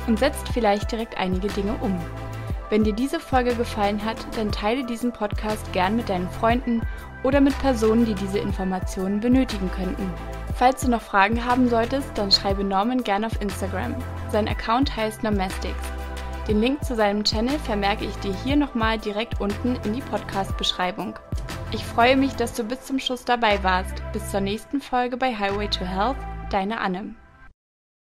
und 0.07 0.18
setzt 0.18 0.48
vielleicht 0.49 0.90
direkt 0.91 1.18
einige 1.18 1.49
Dinge 1.49 1.78
um. 1.82 1.99
Wenn 2.70 2.86
dir 2.86 2.94
diese 2.94 3.20
Folge 3.20 3.56
gefallen 3.56 4.06
hat, 4.06 4.18
dann 4.38 4.53
teile 4.53 4.86
diesen 4.86 5.11
Podcast 5.11 5.74
gern 5.74 5.98
mit 5.98 6.07
deinen 6.07 6.30
Freunden 6.30 6.82
oder 7.24 7.41
mit 7.41 7.58
Personen, 7.60 8.06
die 8.06 8.16
diese 8.16 8.40
Informationen 8.40 9.20
benötigen 9.20 9.70
könnten. 9.72 10.12
Falls 10.56 10.82
du 10.82 10.90
noch 10.90 11.02
Fragen 11.02 11.46
haben 11.46 11.70
solltest, 11.70 12.10
dann 12.16 12.32
schreibe 12.32 12.64
Norman 12.64 13.04
gern 13.04 13.26
auf 13.26 13.41
Instagram. 13.41 13.96
Sein 14.32 14.48
Account 14.48 14.96
heißt 14.96 15.24
Nomestics. 15.24 15.76
Den 16.48 16.62
Link 16.62 16.84
zu 16.84 16.96
seinem 16.96 17.24
Channel 17.24 17.60
vermerke 17.60 18.06
ich 18.06 18.16
dir 18.18 18.34
hier 18.44 18.56
nochmal 18.56 18.98
direkt 18.98 19.40
unten 19.40 19.78
in 19.86 19.94
die 19.94 20.02
Podcast-Beschreibung. 20.02 21.14
Ich 21.72 21.86
freue 21.86 22.18
mich, 22.18 22.36
dass 22.36 22.54
du 22.56 22.64
bis 22.64 22.82
zum 22.86 22.98
Schluss 22.98 23.24
dabei 23.24 23.64
warst. 23.64 24.02
Bis 24.12 24.32
zur 24.32 24.41
nächsten 24.41 24.82
Folge 24.82 25.16
bei 25.16 25.36
Highway 25.36 25.68
to 25.68 25.86
Health, 25.86 26.18
deine 26.50 26.80
Anne. 26.80 27.14